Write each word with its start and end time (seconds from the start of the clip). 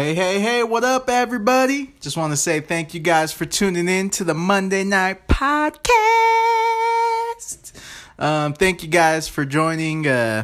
Hey, 0.00 0.14
hey, 0.14 0.40
hey, 0.40 0.62
what 0.62 0.82
up, 0.82 1.10
everybody? 1.10 1.92
Just 2.00 2.16
want 2.16 2.32
to 2.32 2.36
say 2.38 2.60
thank 2.60 2.94
you 2.94 3.00
guys 3.00 3.34
for 3.34 3.44
tuning 3.44 3.86
in 3.86 4.08
to 4.12 4.24
the 4.24 4.32
Monday 4.32 4.82
Night 4.82 5.28
Podcast. 5.28 5.92
Um, 8.18 8.54
thank 8.54 8.82
you 8.82 8.88
guys 8.88 9.28
for 9.28 9.44
joining. 9.44 10.06
Uh, 10.06 10.40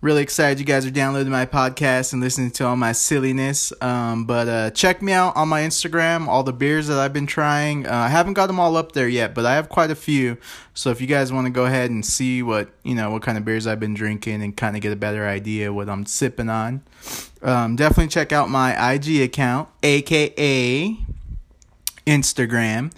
really 0.00 0.22
excited 0.22 0.58
you 0.58 0.64
guys 0.64 0.86
are 0.86 0.90
downloading 0.90 1.30
my 1.30 1.44
podcast 1.44 2.12
and 2.12 2.22
listening 2.22 2.50
to 2.50 2.66
all 2.66 2.76
my 2.76 2.92
silliness. 2.92 3.72
Um, 3.82 4.24
but 4.24 4.48
uh, 4.48 4.70
check 4.70 5.02
me 5.02 5.12
out 5.12 5.36
on 5.36 5.48
my 5.48 5.62
Instagram, 5.62 6.26
all 6.26 6.42
the 6.42 6.52
beers 6.52 6.86
that 6.86 6.98
I've 6.98 7.12
been 7.12 7.26
trying. 7.26 7.86
Uh, 7.86 7.92
I 7.92 8.08
haven't 8.08 8.32
got 8.34 8.46
them 8.46 8.58
all 8.58 8.76
up 8.76 8.92
there 8.92 9.08
yet, 9.08 9.34
but 9.34 9.44
I 9.44 9.54
have 9.54 9.68
quite 9.68 9.90
a 9.90 9.94
few. 9.94 10.38
So 10.72 10.90
if 10.90 11.00
you 11.00 11.06
guys 11.06 11.32
want 11.32 11.46
to 11.46 11.50
go 11.50 11.66
ahead 11.66 11.90
and 11.90 12.04
see 12.04 12.42
what 12.42 12.70
you 12.82 12.94
know, 12.94 13.10
what 13.10 13.22
kind 13.22 13.36
of 13.36 13.44
beers 13.44 13.66
I've 13.66 13.80
been 13.80 13.94
drinking, 13.94 14.42
and 14.42 14.56
kind 14.56 14.74
of 14.74 14.82
get 14.82 14.92
a 14.92 14.96
better 14.96 15.26
idea 15.26 15.72
what 15.72 15.88
I'm 15.90 16.06
sipping 16.06 16.48
on, 16.48 16.82
um, 17.42 17.76
definitely 17.76 18.08
check 18.08 18.32
out 18.32 18.48
my 18.48 18.94
IG 18.94 19.20
account, 19.20 19.68
aka 19.82 20.96
Instagram. 22.06 22.92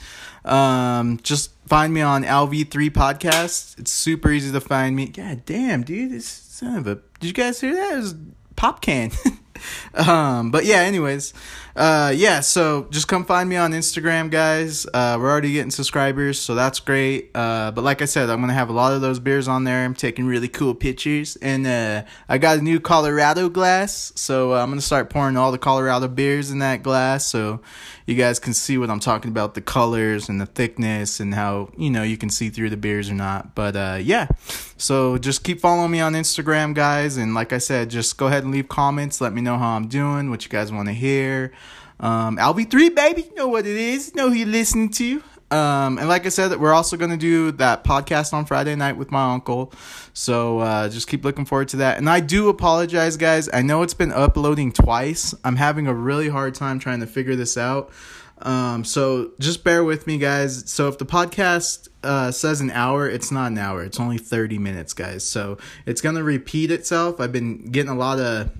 Um, 0.44 1.20
just 1.22 1.50
find 1.66 1.92
me 1.94 2.00
on 2.00 2.24
LV3 2.24 2.90
Podcast. 2.90 3.78
It's 3.78 3.92
super 3.92 4.30
easy 4.30 4.52
to 4.52 4.60
find 4.60 4.94
me. 4.96 5.06
God 5.06 5.44
damn, 5.46 5.82
dude, 5.82 6.12
this 6.12 6.41
son 6.62 6.76
of 6.76 6.86
a. 6.86 6.94
Did 7.20 7.26
you 7.26 7.32
guys 7.32 7.60
hear 7.60 7.74
that? 7.74 7.94
It 7.94 7.96
was 7.96 8.14
pop 8.56 8.80
can. 8.80 9.10
um, 9.94 10.50
but 10.50 10.64
yeah, 10.64 10.78
anyways, 10.78 11.34
uh, 11.74 12.12
yeah. 12.14 12.40
So 12.40 12.86
just 12.90 13.08
come 13.08 13.24
find 13.24 13.48
me 13.48 13.56
on 13.56 13.72
Instagram, 13.72 14.30
guys. 14.30 14.86
Uh, 14.86 15.16
we're 15.18 15.30
already 15.30 15.52
getting 15.52 15.70
subscribers, 15.70 16.38
so 16.38 16.54
that's 16.54 16.80
great. 16.80 17.30
Uh, 17.34 17.70
but 17.72 17.82
like 17.82 18.02
I 18.02 18.04
said, 18.04 18.30
I'm 18.30 18.40
gonna 18.40 18.52
have 18.52 18.70
a 18.70 18.72
lot 18.72 18.92
of 18.92 19.00
those 19.00 19.18
beers 19.18 19.48
on 19.48 19.64
there. 19.64 19.84
I'm 19.84 19.94
taking 19.94 20.26
really 20.26 20.48
cool 20.48 20.74
pictures, 20.74 21.36
and 21.36 21.66
uh, 21.66 22.04
I 22.28 22.38
got 22.38 22.58
a 22.58 22.62
new 22.62 22.80
Colorado 22.80 23.48
glass, 23.48 24.12
so 24.14 24.54
uh, 24.54 24.62
I'm 24.62 24.68
gonna 24.70 24.80
start 24.80 25.10
pouring 25.10 25.36
all 25.36 25.52
the 25.52 25.58
Colorado 25.58 26.08
beers 26.08 26.50
in 26.50 26.60
that 26.60 26.82
glass, 26.82 27.26
so 27.26 27.60
you 28.06 28.14
guys 28.14 28.38
can 28.38 28.54
see 28.54 28.78
what 28.78 28.90
I'm 28.90 29.00
talking 29.00 29.30
about, 29.30 29.54
the 29.54 29.60
colors 29.60 30.28
and 30.28 30.40
the 30.40 30.46
thickness, 30.46 31.20
and 31.20 31.34
how 31.34 31.70
you 31.76 31.90
know 31.90 32.02
you 32.02 32.16
can 32.16 32.30
see 32.30 32.48
through 32.50 32.70
the 32.70 32.76
beers 32.76 33.10
or 33.10 33.14
not. 33.14 33.54
But 33.54 33.76
uh, 33.76 33.98
yeah, 34.00 34.28
so 34.76 35.18
just 35.18 35.44
keep 35.44 35.60
following 35.60 35.90
me 35.90 36.00
on 36.00 36.14
Instagram, 36.14 36.74
guys, 36.74 37.16
and 37.16 37.34
like 37.34 37.52
I 37.52 37.58
said, 37.58 37.90
just 37.90 38.16
go 38.18 38.26
ahead 38.26 38.44
and 38.44 38.52
leave 38.52 38.68
comments. 38.68 39.20
Let 39.20 39.32
me 39.32 39.40
know 39.40 39.58
how 39.58 39.76
I'm 39.76 39.88
doing, 39.88 40.30
what 40.30 40.44
you 40.44 40.50
guys 40.50 40.72
want 40.72 40.88
to 40.88 40.94
hear. 40.94 41.52
Um, 42.00 42.36
LV3, 42.36 42.94
baby, 42.94 43.22
you 43.22 43.34
know 43.36 43.48
what 43.48 43.64
it 43.64 43.76
is, 43.76 44.14
know 44.14 44.28
who 44.30 44.34
you're 44.34 44.48
listening 44.48 44.90
to. 44.90 45.22
Um, 45.52 45.98
and 45.98 46.08
like 46.08 46.24
I 46.24 46.30
said, 46.30 46.58
we're 46.58 46.72
also 46.72 46.96
going 46.96 47.10
to 47.10 47.16
do 47.18 47.52
that 47.52 47.84
podcast 47.84 48.32
on 48.32 48.46
Friday 48.46 48.74
night 48.74 48.96
with 48.96 49.10
my 49.10 49.32
uncle. 49.34 49.72
So 50.14 50.60
uh, 50.60 50.88
just 50.88 51.08
keep 51.08 51.24
looking 51.24 51.44
forward 51.44 51.68
to 51.68 51.76
that. 51.78 51.98
And 51.98 52.08
I 52.08 52.20
do 52.20 52.48
apologize, 52.48 53.18
guys. 53.18 53.50
I 53.52 53.60
know 53.60 53.82
it's 53.82 53.92
been 53.92 54.12
uploading 54.12 54.72
twice. 54.72 55.34
I'm 55.44 55.56
having 55.56 55.86
a 55.86 55.94
really 55.94 56.30
hard 56.30 56.54
time 56.54 56.78
trying 56.78 57.00
to 57.00 57.06
figure 57.06 57.36
this 57.36 57.58
out. 57.58 57.92
Um, 58.40 58.82
so 58.84 59.32
just 59.38 59.62
bear 59.62 59.84
with 59.84 60.06
me, 60.06 60.16
guys. 60.16 60.70
So 60.70 60.88
if 60.88 60.96
the 60.96 61.06
podcast 61.06 61.88
uh, 62.02 62.30
says 62.30 62.60
an 62.60 62.70
hour, 62.70 63.08
it's 63.08 63.30
not 63.30 63.52
an 63.52 63.58
hour. 63.58 63.84
It's 63.84 64.00
only 64.00 64.18
30 64.18 64.58
minutes, 64.58 64.94
guys. 64.94 65.22
So 65.22 65.58
it's 65.84 66.00
going 66.00 66.16
to 66.16 66.24
repeat 66.24 66.70
itself. 66.70 67.20
I've 67.20 67.30
been 67.30 67.70
getting 67.70 67.90
a 67.90 67.94
lot 67.94 68.18
of 68.18 68.50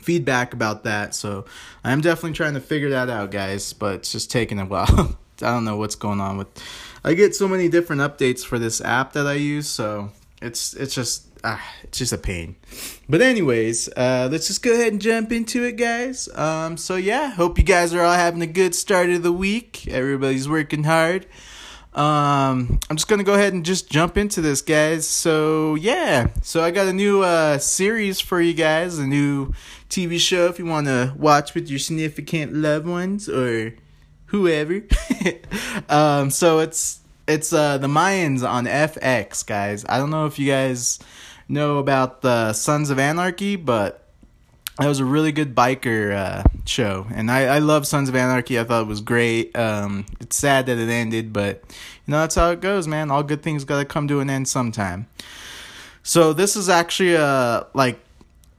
feedback 0.00 0.54
about 0.54 0.84
that. 0.84 1.14
So 1.14 1.46
I'm 1.84 2.00
definitely 2.00 2.32
trying 2.32 2.54
to 2.54 2.60
figure 2.60 2.90
that 2.90 3.10
out, 3.10 3.30
guys, 3.30 3.72
but 3.72 3.96
it's 3.96 4.12
just 4.12 4.30
taking 4.30 4.58
a 4.58 4.66
while. 4.66 5.18
I 5.42 5.50
don't 5.50 5.64
know 5.64 5.76
what's 5.76 5.94
going 5.94 6.20
on 6.20 6.38
with 6.38 6.48
I 7.04 7.14
get 7.14 7.34
so 7.34 7.48
many 7.48 7.68
different 7.68 8.02
updates 8.02 8.44
for 8.44 8.58
this 8.58 8.80
app 8.80 9.12
that 9.14 9.26
I 9.26 9.34
use, 9.34 9.68
so 9.68 10.10
it's 10.40 10.74
it's 10.74 10.94
just 10.94 11.26
ah, 11.42 11.62
it's 11.82 11.98
just 11.98 12.12
a 12.12 12.18
pain. 12.18 12.54
But 13.08 13.22
anyways, 13.22 13.88
uh, 13.96 14.28
let's 14.30 14.46
just 14.46 14.62
go 14.62 14.72
ahead 14.72 14.92
and 14.92 15.02
jump 15.02 15.32
into 15.32 15.64
it, 15.64 15.72
guys. 15.72 16.28
Um, 16.34 16.76
so 16.76 16.94
yeah, 16.96 17.30
hope 17.32 17.58
you 17.58 17.64
guys 17.64 17.92
are 17.92 18.02
all 18.02 18.14
having 18.14 18.42
a 18.42 18.46
good 18.46 18.74
start 18.74 19.10
of 19.10 19.24
the 19.24 19.32
week. 19.32 19.88
Everybody's 19.88 20.48
working 20.48 20.84
hard. 20.84 21.26
Um, 21.92 22.78
I'm 22.88 22.96
just 22.96 23.08
gonna 23.08 23.24
go 23.24 23.34
ahead 23.34 23.52
and 23.52 23.64
just 23.64 23.90
jump 23.90 24.16
into 24.16 24.40
this, 24.40 24.62
guys. 24.62 25.06
So 25.06 25.74
yeah, 25.74 26.28
so 26.40 26.62
I 26.62 26.70
got 26.70 26.86
a 26.86 26.92
new 26.92 27.22
uh 27.22 27.58
series 27.58 28.20
for 28.20 28.40
you 28.40 28.54
guys, 28.54 28.98
a 28.98 29.06
new 29.06 29.52
TV 29.90 30.20
show 30.20 30.46
if 30.46 30.60
you 30.60 30.66
want 30.66 30.86
to 30.86 31.14
watch 31.16 31.52
with 31.52 31.68
your 31.68 31.80
significant 31.80 32.54
loved 32.54 32.86
ones 32.86 33.28
or 33.28 33.74
whoever. 34.32 34.82
um, 35.88 36.30
so 36.30 36.58
it's 36.58 37.00
it's 37.28 37.52
uh 37.52 37.78
the 37.78 37.86
Mayans 37.86 38.46
on 38.48 38.64
FX, 38.64 39.46
guys. 39.46 39.84
I 39.88 39.98
don't 39.98 40.10
know 40.10 40.26
if 40.26 40.38
you 40.38 40.48
guys 40.48 40.98
know 41.48 41.78
about 41.78 42.22
the 42.22 42.52
Sons 42.52 42.90
of 42.90 42.98
Anarchy, 42.98 43.56
but 43.56 44.08
that 44.78 44.88
was 44.88 45.00
a 45.00 45.04
really 45.04 45.32
good 45.32 45.54
biker 45.54 46.16
uh, 46.16 46.42
show, 46.64 47.06
and 47.14 47.30
I, 47.30 47.42
I 47.42 47.58
love 47.58 47.86
Sons 47.86 48.08
of 48.08 48.16
Anarchy. 48.16 48.58
I 48.58 48.64
thought 48.64 48.82
it 48.82 48.88
was 48.88 49.02
great. 49.02 49.54
Um, 49.54 50.06
it's 50.18 50.36
sad 50.36 50.66
that 50.66 50.78
it 50.78 50.88
ended, 50.88 51.32
but 51.32 51.62
you 52.06 52.10
know 52.10 52.20
that's 52.20 52.34
how 52.34 52.50
it 52.50 52.60
goes, 52.60 52.88
man. 52.88 53.10
All 53.10 53.22
good 53.22 53.42
things 53.42 53.64
gotta 53.64 53.84
come 53.84 54.08
to 54.08 54.20
an 54.20 54.30
end 54.30 54.48
sometime. 54.48 55.06
So 56.02 56.32
this 56.32 56.56
is 56.56 56.68
actually 56.68 57.14
a 57.14 57.66
like 57.74 58.00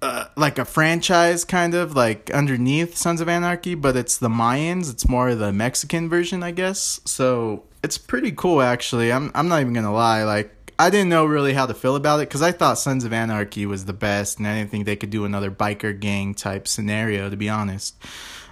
uh, 0.04 0.28
like 0.36 0.60
a 0.60 0.66
franchise 0.66 1.46
kind 1.46 1.74
of 1.74 1.96
like 1.96 2.30
underneath 2.32 2.98
Sons 2.98 3.22
of 3.22 3.30
Anarchy, 3.30 3.74
but 3.74 3.96
it's 3.96 4.18
the 4.18 4.28
Mayans. 4.28 4.92
It's 4.92 5.08
more 5.08 5.34
the 5.34 5.54
Mexican 5.54 6.10
version, 6.10 6.44
I 6.44 6.52
guess. 6.52 7.00
So 7.06 7.64
it's 7.82 7.98
pretty 7.98 8.34
cool 8.34 8.62
actually. 8.62 9.14
I'm 9.14 9.32
I'm 9.34 9.48
not 9.48 9.62
even 9.62 9.72
gonna 9.72 9.94
lie. 9.94 10.24
Like 10.24 10.74
I 10.78 10.90
didn't 10.90 11.08
know 11.08 11.26
really 11.26 11.54
how 11.54 11.68
to 11.68 11.74
feel 11.74 11.96
about 11.96 12.20
it 12.20 12.28
because 12.28 12.42
I 12.42 12.52
thought 12.52 12.78
Sons 12.78 13.06
of 13.06 13.14
Anarchy 13.14 13.66
was 13.66 13.86
the 13.86 13.94
best, 13.94 14.40
and 14.40 14.48
I 14.48 14.58
didn't 14.58 14.72
think 14.72 14.86
they 14.86 14.98
could 14.98 15.10
do 15.10 15.24
another 15.24 15.50
biker 15.50 15.98
gang 15.98 16.34
type 16.34 16.68
scenario, 16.68 17.30
to 17.30 17.38
be 17.38 17.48
honest. 17.48 17.96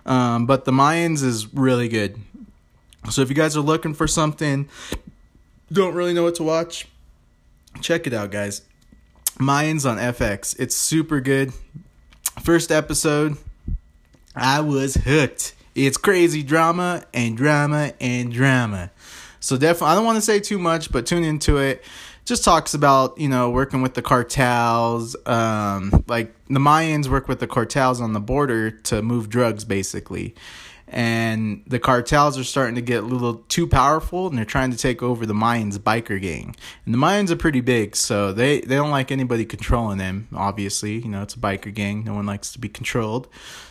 Um, 0.05 0.45
but 0.45 0.63
the 0.63 0.71
Mayans 0.71 1.21
is 1.21 1.53
really 1.53 1.89
good. 1.89 2.17
So 3.09 3.21
if 3.21 3.29
you 3.29 3.35
guys 3.35 3.57
are 3.57 3.61
looking 3.61 3.93
for 3.93 4.07
something, 4.07 4.69
don't 5.69 5.95
really 5.95 6.13
know 6.13 6.23
what 6.23 6.35
to 6.35 6.43
watch, 6.43 6.87
check 7.81 8.07
it 8.07 8.13
out, 8.13 8.31
guys. 8.31 8.61
Mayans 9.39 9.89
on 9.89 9.97
FX. 9.97 10.55
It's 10.59 10.75
super 10.75 11.21
good. 11.21 11.53
First 12.41 12.71
episode, 12.71 13.37
I 14.35 14.61
was 14.61 14.95
hooked. 14.95 15.53
It's 15.75 15.97
crazy 15.97 16.43
drama 16.43 17.03
and 17.13 17.37
drama 17.37 17.93
and 17.99 18.31
drama. 18.31 18.91
So 19.39 19.57
definitely, 19.57 19.87
I 19.87 19.95
don't 19.95 20.05
want 20.05 20.17
to 20.17 20.21
say 20.21 20.39
too 20.39 20.59
much, 20.59 20.91
but 20.91 21.05
tune 21.05 21.23
into 21.23 21.57
it 21.57 21.83
just 22.25 22.43
talks 22.43 22.73
about 22.73 23.17
you 23.17 23.27
know 23.27 23.49
working 23.49 23.81
with 23.81 23.93
the 23.95 24.01
cartels 24.01 25.15
um 25.25 26.03
like 26.07 26.33
the 26.47 26.59
mayans 26.59 27.07
work 27.07 27.27
with 27.27 27.39
the 27.39 27.47
cartels 27.47 27.99
on 27.99 28.13
the 28.13 28.19
border 28.19 28.69
to 28.71 29.01
move 29.01 29.27
drugs 29.27 29.65
basically 29.65 30.35
and 30.91 31.63
the 31.67 31.79
cartels 31.79 32.37
are 32.37 32.43
starting 32.43 32.75
to 32.75 32.81
get 32.81 33.03
a 33.03 33.05
little 33.05 33.35
too 33.47 33.65
powerful 33.65 34.27
and 34.27 34.37
they're 34.37 34.45
trying 34.45 34.69
to 34.69 34.77
take 34.77 35.01
over 35.01 35.25
the 35.25 35.33
mayans 35.33 35.77
biker 35.77 36.21
gang 36.21 36.53
and 36.85 36.93
the 36.93 36.97
mayans 36.97 37.29
are 37.31 37.35
pretty 37.35 37.61
big 37.61 37.95
so 37.95 38.33
they 38.33 38.59
they 38.61 38.75
don't 38.75 38.91
like 38.91 39.11
anybody 39.11 39.45
controlling 39.45 39.97
them 39.97 40.27
obviously 40.35 40.99
you 40.99 41.07
know 41.07 41.21
it's 41.21 41.33
a 41.33 41.39
biker 41.39 41.73
gang 41.73 42.03
no 42.03 42.13
one 42.13 42.25
likes 42.25 42.51
to 42.51 42.59
be 42.59 42.67
controlled 42.67 43.27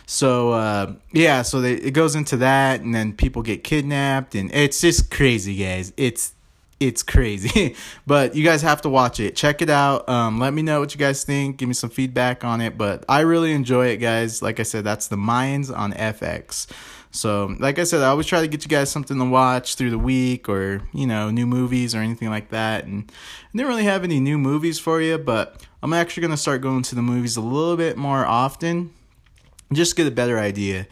so 0.07 0.51
uh, 0.51 0.93
yeah 1.13 1.41
so 1.43 1.61
they, 1.61 1.73
it 1.73 1.91
goes 1.91 2.15
into 2.15 2.35
that 2.37 2.81
and 2.81 2.93
then 2.93 3.13
people 3.13 3.43
get 3.43 3.63
kidnapped 3.63 4.33
and 4.33 4.53
it's 4.53 4.81
just 4.81 5.11
crazy 5.11 5.55
guys 5.57 5.93
it's 5.97 6.33
it's 6.81 7.03
crazy. 7.03 7.75
but 8.07 8.35
you 8.35 8.43
guys 8.43 8.63
have 8.63 8.81
to 8.81 8.89
watch 8.89 9.19
it. 9.19 9.35
Check 9.35 9.61
it 9.61 9.69
out. 9.69 10.09
Um, 10.09 10.39
let 10.39 10.51
me 10.51 10.63
know 10.63 10.79
what 10.79 10.93
you 10.93 10.99
guys 10.99 11.23
think. 11.23 11.57
Give 11.57 11.69
me 11.69 11.75
some 11.75 11.91
feedback 11.91 12.43
on 12.43 12.59
it. 12.59 12.77
But 12.77 13.05
I 13.07 13.21
really 13.21 13.53
enjoy 13.53 13.87
it, 13.87 13.97
guys. 13.97 14.41
Like 14.41 14.59
I 14.59 14.63
said, 14.63 14.83
that's 14.83 15.07
the 15.07 15.15
Mayans 15.15 15.75
on 15.75 15.93
FX. 15.93 16.67
So, 17.11 17.55
like 17.59 17.77
I 17.77 17.83
said, 17.83 18.01
I 18.01 18.07
always 18.07 18.25
try 18.25 18.41
to 18.41 18.47
get 18.47 18.63
you 18.63 18.69
guys 18.69 18.89
something 18.89 19.17
to 19.17 19.25
watch 19.25 19.75
through 19.75 19.89
the 19.89 19.99
week 19.99 20.47
or, 20.47 20.81
you 20.93 21.05
know, 21.05 21.29
new 21.29 21.45
movies 21.45 21.93
or 21.93 21.99
anything 21.99 22.29
like 22.29 22.49
that. 22.49 22.85
And 22.85 23.11
I 23.11 23.57
didn't 23.57 23.67
really 23.67 23.83
have 23.83 24.03
any 24.03 24.19
new 24.19 24.37
movies 24.37 24.79
for 24.79 25.01
you, 25.01 25.17
but 25.17 25.61
I'm 25.83 25.91
actually 25.91 26.21
going 26.21 26.31
to 26.31 26.37
start 26.37 26.61
going 26.61 26.83
to 26.83 26.95
the 26.95 27.01
movies 27.01 27.35
a 27.35 27.41
little 27.41 27.75
bit 27.75 27.97
more 27.97 28.25
often 28.25 28.93
just 29.73 29.95
get 29.95 30.07
a 30.07 30.11
better 30.11 30.39
idea. 30.39 30.87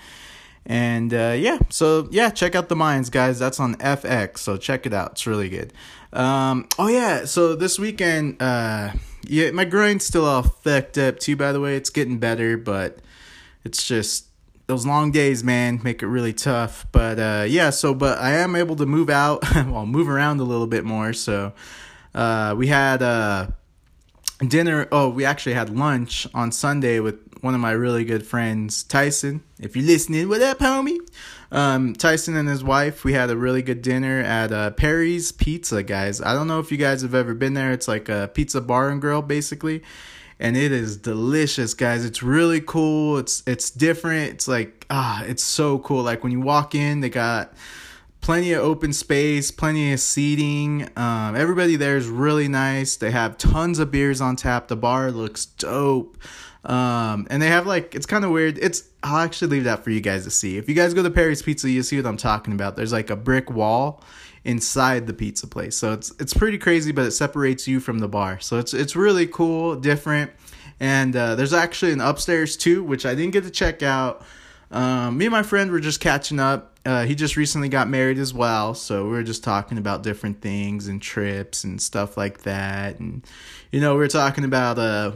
And 0.66 1.14
uh, 1.14 1.36
yeah, 1.38 1.60
so 1.70 2.08
yeah, 2.12 2.30
check 2.30 2.56
out 2.56 2.70
the 2.70 2.76
Mayans, 2.76 3.10
guys. 3.10 3.40
That's 3.40 3.60
on 3.60 3.76
FX, 3.76 4.40
so 4.40 4.58
check 4.58 4.86
it 4.86 4.94
out. 4.94 5.12
It's 5.12 5.26
really 5.26 5.50
good. 5.50 5.74
Um, 6.14 6.68
oh 6.78 6.88
yeah, 6.88 7.26
so 7.26 7.56
this 7.56 7.80
weekend, 7.80 8.42
uh, 8.42 8.92
yeah, 9.24 9.52
my 9.52 9.66
groin's 9.66 10.06
still 10.06 10.26
all 10.26 10.44
fucked 10.44 10.98
up 10.98 11.20
too. 11.20 11.36
By 11.36 11.52
the 11.52 11.60
way, 11.60 11.76
it's 11.76 11.90
getting 11.90 12.20
better, 12.20 12.58
but 12.58 13.00
it's 13.64 13.88
just 13.88 14.28
those 14.70 14.86
long 14.86 15.10
days, 15.10 15.44
man, 15.44 15.82
make 15.84 16.04
it 16.04 16.08
really 16.08 16.32
tough. 16.32 16.86
But 16.92 17.20
uh, 17.20 17.46
yeah, 17.48 17.72
so 17.72 17.96
but 17.96 18.20
I 18.20 18.34
am 18.34 18.56
able 18.56 18.76
to 18.76 18.86
move 18.86 19.10
out, 19.10 19.44
well, 19.56 19.88
move 19.88 20.08
around 20.08 20.40
a 20.40 20.44
little 20.44 20.68
bit 20.68 20.86
more. 20.86 21.12
So 21.12 21.54
uh, 22.14 22.54
we 22.56 22.68
had 22.68 23.02
uh, 23.02 23.48
dinner. 24.48 24.88
Oh, 24.92 25.10
we 25.10 25.26
actually 25.26 25.54
had 25.54 25.76
lunch 25.76 26.28
on 26.36 26.52
Sunday 26.52 27.00
with 27.00 27.16
one 27.42 27.56
of 27.56 27.60
my 27.60 27.72
really 27.72 28.06
good 28.06 28.26
friends, 28.26 28.84
Tyson. 28.84 29.44
If 29.60 29.76
you're 29.76 29.86
listening, 29.86 30.30
what 30.30 30.44
up, 30.44 30.60
homie? 30.60 31.00
Um, 31.52 31.94
Tyson 31.94 32.36
and 32.36 32.48
his 32.48 32.64
wife, 32.64 33.04
we 33.04 33.14
had 33.14 33.32
a 33.32 33.38
really 33.38 33.64
good 33.64 33.82
dinner 33.82 34.20
at 34.20 34.52
uh, 34.52 34.70
Perry's 34.72 35.32
Pizza, 35.32 35.82
guys. 35.82 36.22
I 36.22 36.34
don't 36.34 36.48
know 36.48 36.60
if 36.60 36.72
you 36.72 36.78
guys 36.78 37.02
have 37.02 37.16
ever 37.16 37.34
been 37.34 37.56
there. 37.56 37.72
It's 37.72 37.88
like 37.88 38.08
a 38.08 38.30
pizza 38.32 38.62
bar 38.62 38.90
and 38.90 39.02
grill, 39.02 39.24
basically. 39.24 39.82
And 40.40 40.56
it 40.56 40.72
is 40.72 40.98
delicious, 40.98 41.74
guys. 41.74 42.06
It's 42.06 42.24
really 42.24 42.62
cool. 42.62 43.18
It's 43.18 43.44
it's 43.46 43.70
different. 43.70 44.34
It's 44.34 44.48
like 44.48 44.86
ah, 44.90 45.24
it's 45.26 45.44
so 45.44 45.80
cool. 45.80 46.04
Like 46.04 46.24
when 46.24 46.32
you 46.32 46.40
walk 46.40 46.74
in, 46.74 47.02
they 47.02 47.10
got 47.10 47.54
plenty 48.22 48.54
of 48.54 48.64
open 48.64 48.94
space, 48.94 49.52
plenty 49.52 49.92
of 49.92 50.00
seating. 50.00 50.90
Um, 50.96 51.36
everybody 51.36 51.76
there 51.76 51.98
is 51.98 52.08
really 52.08 52.48
nice. 52.48 52.96
They 52.96 53.12
have 53.12 53.38
tons 53.38 53.80
of 53.80 53.92
beers 53.92 54.22
on 54.22 54.36
tap. 54.36 54.68
The 54.68 54.76
bar 54.78 55.12
looks 55.12 55.46
dope. 55.46 56.18
Um, 56.66 57.26
and 57.30 57.42
they 57.42 57.48
have 57.48 57.68
like 57.68 57.96
it's 57.96 58.06
kind 58.06 58.24
of 58.24 58.32
weird. 58.32 58.58
It's 58.58 58.84
I'll 59.04 59.20
actually 59.20 59.50
leave 59.50 59.64
that 59.66 59.84
for 59.84 59.92
you 59.92 60.02
guys 60.02 60.24
to 60.26 60.32
see. 60.32 60.58
If 60.58 60.70
you 60.70 60.76
guys 60.76 60.94
go 60.94 61.04
to 61.04 61.10
Perry's 61.10 61.42
Pizza, 61.42 61.70
you 61.70 61.84
see 61.84 61.98
what 61.98 62.06
I'm 62.06 62.18
talking 62.18 62.54
about. 62.54 62.76
There's 62.76 62.94
like 62.94 63.10
a 63.10 63.16
brick 63.16 63.50
wall 63.50 64.04
inside 64.44 65.08
the 65.08 65.14
pizza 65.14 65.48
place. 65.48 65.76
So 65.76 65.94
it's 65.94 66.12
it's 66.20 66.34
pretty 66.34 66.58
crazy, 66.58 66.92
but 66.92 67.06
it 67.06 67.12
separates 67.12 67.68
you 67.68 67.80
from 67.80 68.00
the 68.00 68.08
bar. 68.08 68.40
So 68.40 68.58
it's 68.58 68.74
it's 68.74 68.96
really 68.96 69.28
cool, 69.28 69.76
different. 69.76 70.32
And 70.80 71.16
uh, 71.16 71.36
there's 71.36 71.54
actually 71.54 71.92
an 71.92 72.02
upstairs 72.02 72.56
too, 72.56 72.84
which 72.84 73.06
I 73.06 73.14
didn't 73.16 73.32
get 73.32 73.44
to 73.44 73.52
check 73.52 73.84
out. 73.84 74.26
Um, 74.72 75.18
me 75.18 75.26
and 75.26 75.32
my 75.32 75.44
friend 75.44 75.72
were 75.72 75.80
just 75.80 76.00
catching 76.00 76.40
up. 76.40 76.78
Uh, 76.86 77.06
he 77.06 77.16
just 77.16 77.36
recently 77.36 77.70
got 77.70 77.90
married 77.90 78.18
as 78.18 78.34
well, 78.34 78.74
so 78.74 79.04
we 79.04 79.12
were 79.12 79.24
just 79.24 79.44
talking 79.44 79.78
about 79.78 80.04
different 80.04 80.42
things 80.42 80.88
and 80.88 81.02
trips 81.02 81.64
and 81.64 81.82
stuff 81.82 82.16
like 82.16 82.44
that. 82.44 83.00
And 83.00 83.26
you 83.72 83.82
know, 83.82 83.98
we 83.98 84.06
are 84.06 84.10
talking 84.10 84.46
about 84.46 84.80
uh 84.80 85.12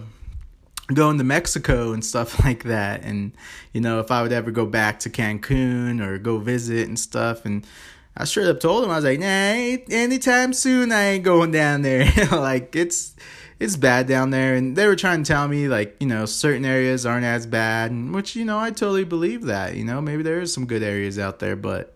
going 0.94 1.18
to 1.18 1.24
Mexico 1.24 1.94
and 1.94 2.04
stuff 2.04 2.40
like 2.46 2.64
that. 2.64 3.04
And, 3.04 3.32
you 3.72 3.82
know, 3.82 4.00
if 4.00 4.12
I 4.12 4.22
would 4.22 4.32
ever 4.34 4.52
go 4.52 4.66
back 4.66 5.00
to 5.00 5.10
Cancun 5.10 6.06
or 6.06 6.18
go 6.18 6.40
visit 6.40 6.88
and 6.88 7.00
stuff. 7.00 7.46
And 7.46 7.66
I 8.16 8.26
straight 8.26 8.48
up 8.48 8.60
told 8.60 8.84
him, 8.84 8.92
I 8.92 8.96
was 8.96 9.06
like, 9.06 9.20
nah, 9.20 9.26
anytime 9.26 10.54
soon 10.54 10.92
I 10.92 11.04
ain't 11.12 11.24
going 11.24 11.52
down 11.52 11.82
there. 11.82 12.12
like, 12.32 12.76
it's. 12.76 13.16
It's 13.60 13.78
bad 13.78 14.08
down 14.08 14.32
there, 14.32 14.56
and 14.56 14.76
they 14.76 14.88
were 14.88 14.96
trying 14.96 15.24
to 15.24 15.28
tell 15.32 15.48
me 15.48 15.70
like 15.70 15.96
you 16.02 16.08
know 16.08 16.26
certain 16.26 16.66
areas 16.66 17.06
aren't 17.06 17.24
as 17.24 17.46
bad, 17.46 17.94
which 18.12 18.36
you 18.36 18.44
know 18.44 18.60
I 18.60 18.72
totally 18.72 19.06
believe 19.06 19.44
that 19.44 19.78
you 19.78 19.86
know 19.86 20.02
maybe 20.02 20.22
there 20.22 20.42
is 20.42 20.54
some 20.54 20.66
good 20.66 20.84
areas 20.84 21.18
out 21.18 21.40
there, 21.40 21.56
but 21.56 21.96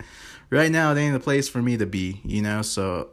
right 0.50 0.70
now 0.70 0.92
it 0.92 0.98
ain't 0.98 1.12
the 1.12 1.20
place 1.20 1.48
for 1.48 1.60
me 1.60 1.76
to 1.76 1.84
be, 1.84 2.20
you 2.24 2.42
know. 2.42 2.62
So 2.62 3.10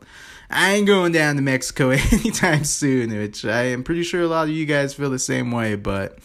I 0.50 0.74
ain't 0.74 0.88
going 0.88 1.12
down 1.12 1.36
to 1.36 1.42
Mexico 1.42 1.90
anytime 2.12 2.64
soon, 2.64 3.18
which 3.18 3.46
I 3.46 3.64
am 3.64 3.84
pretty 3.84 4.04
sure 4.04 4.22
a 4.22 4.28
lot 4.28 4.44
of 4.44 4.50
you 4.54 4.66
guys 4.66 4.94
feel 4.94 5.10
the 5.10 5.20
same 5.20 5.52
way. 5.52 5.76
But 5.76 6.20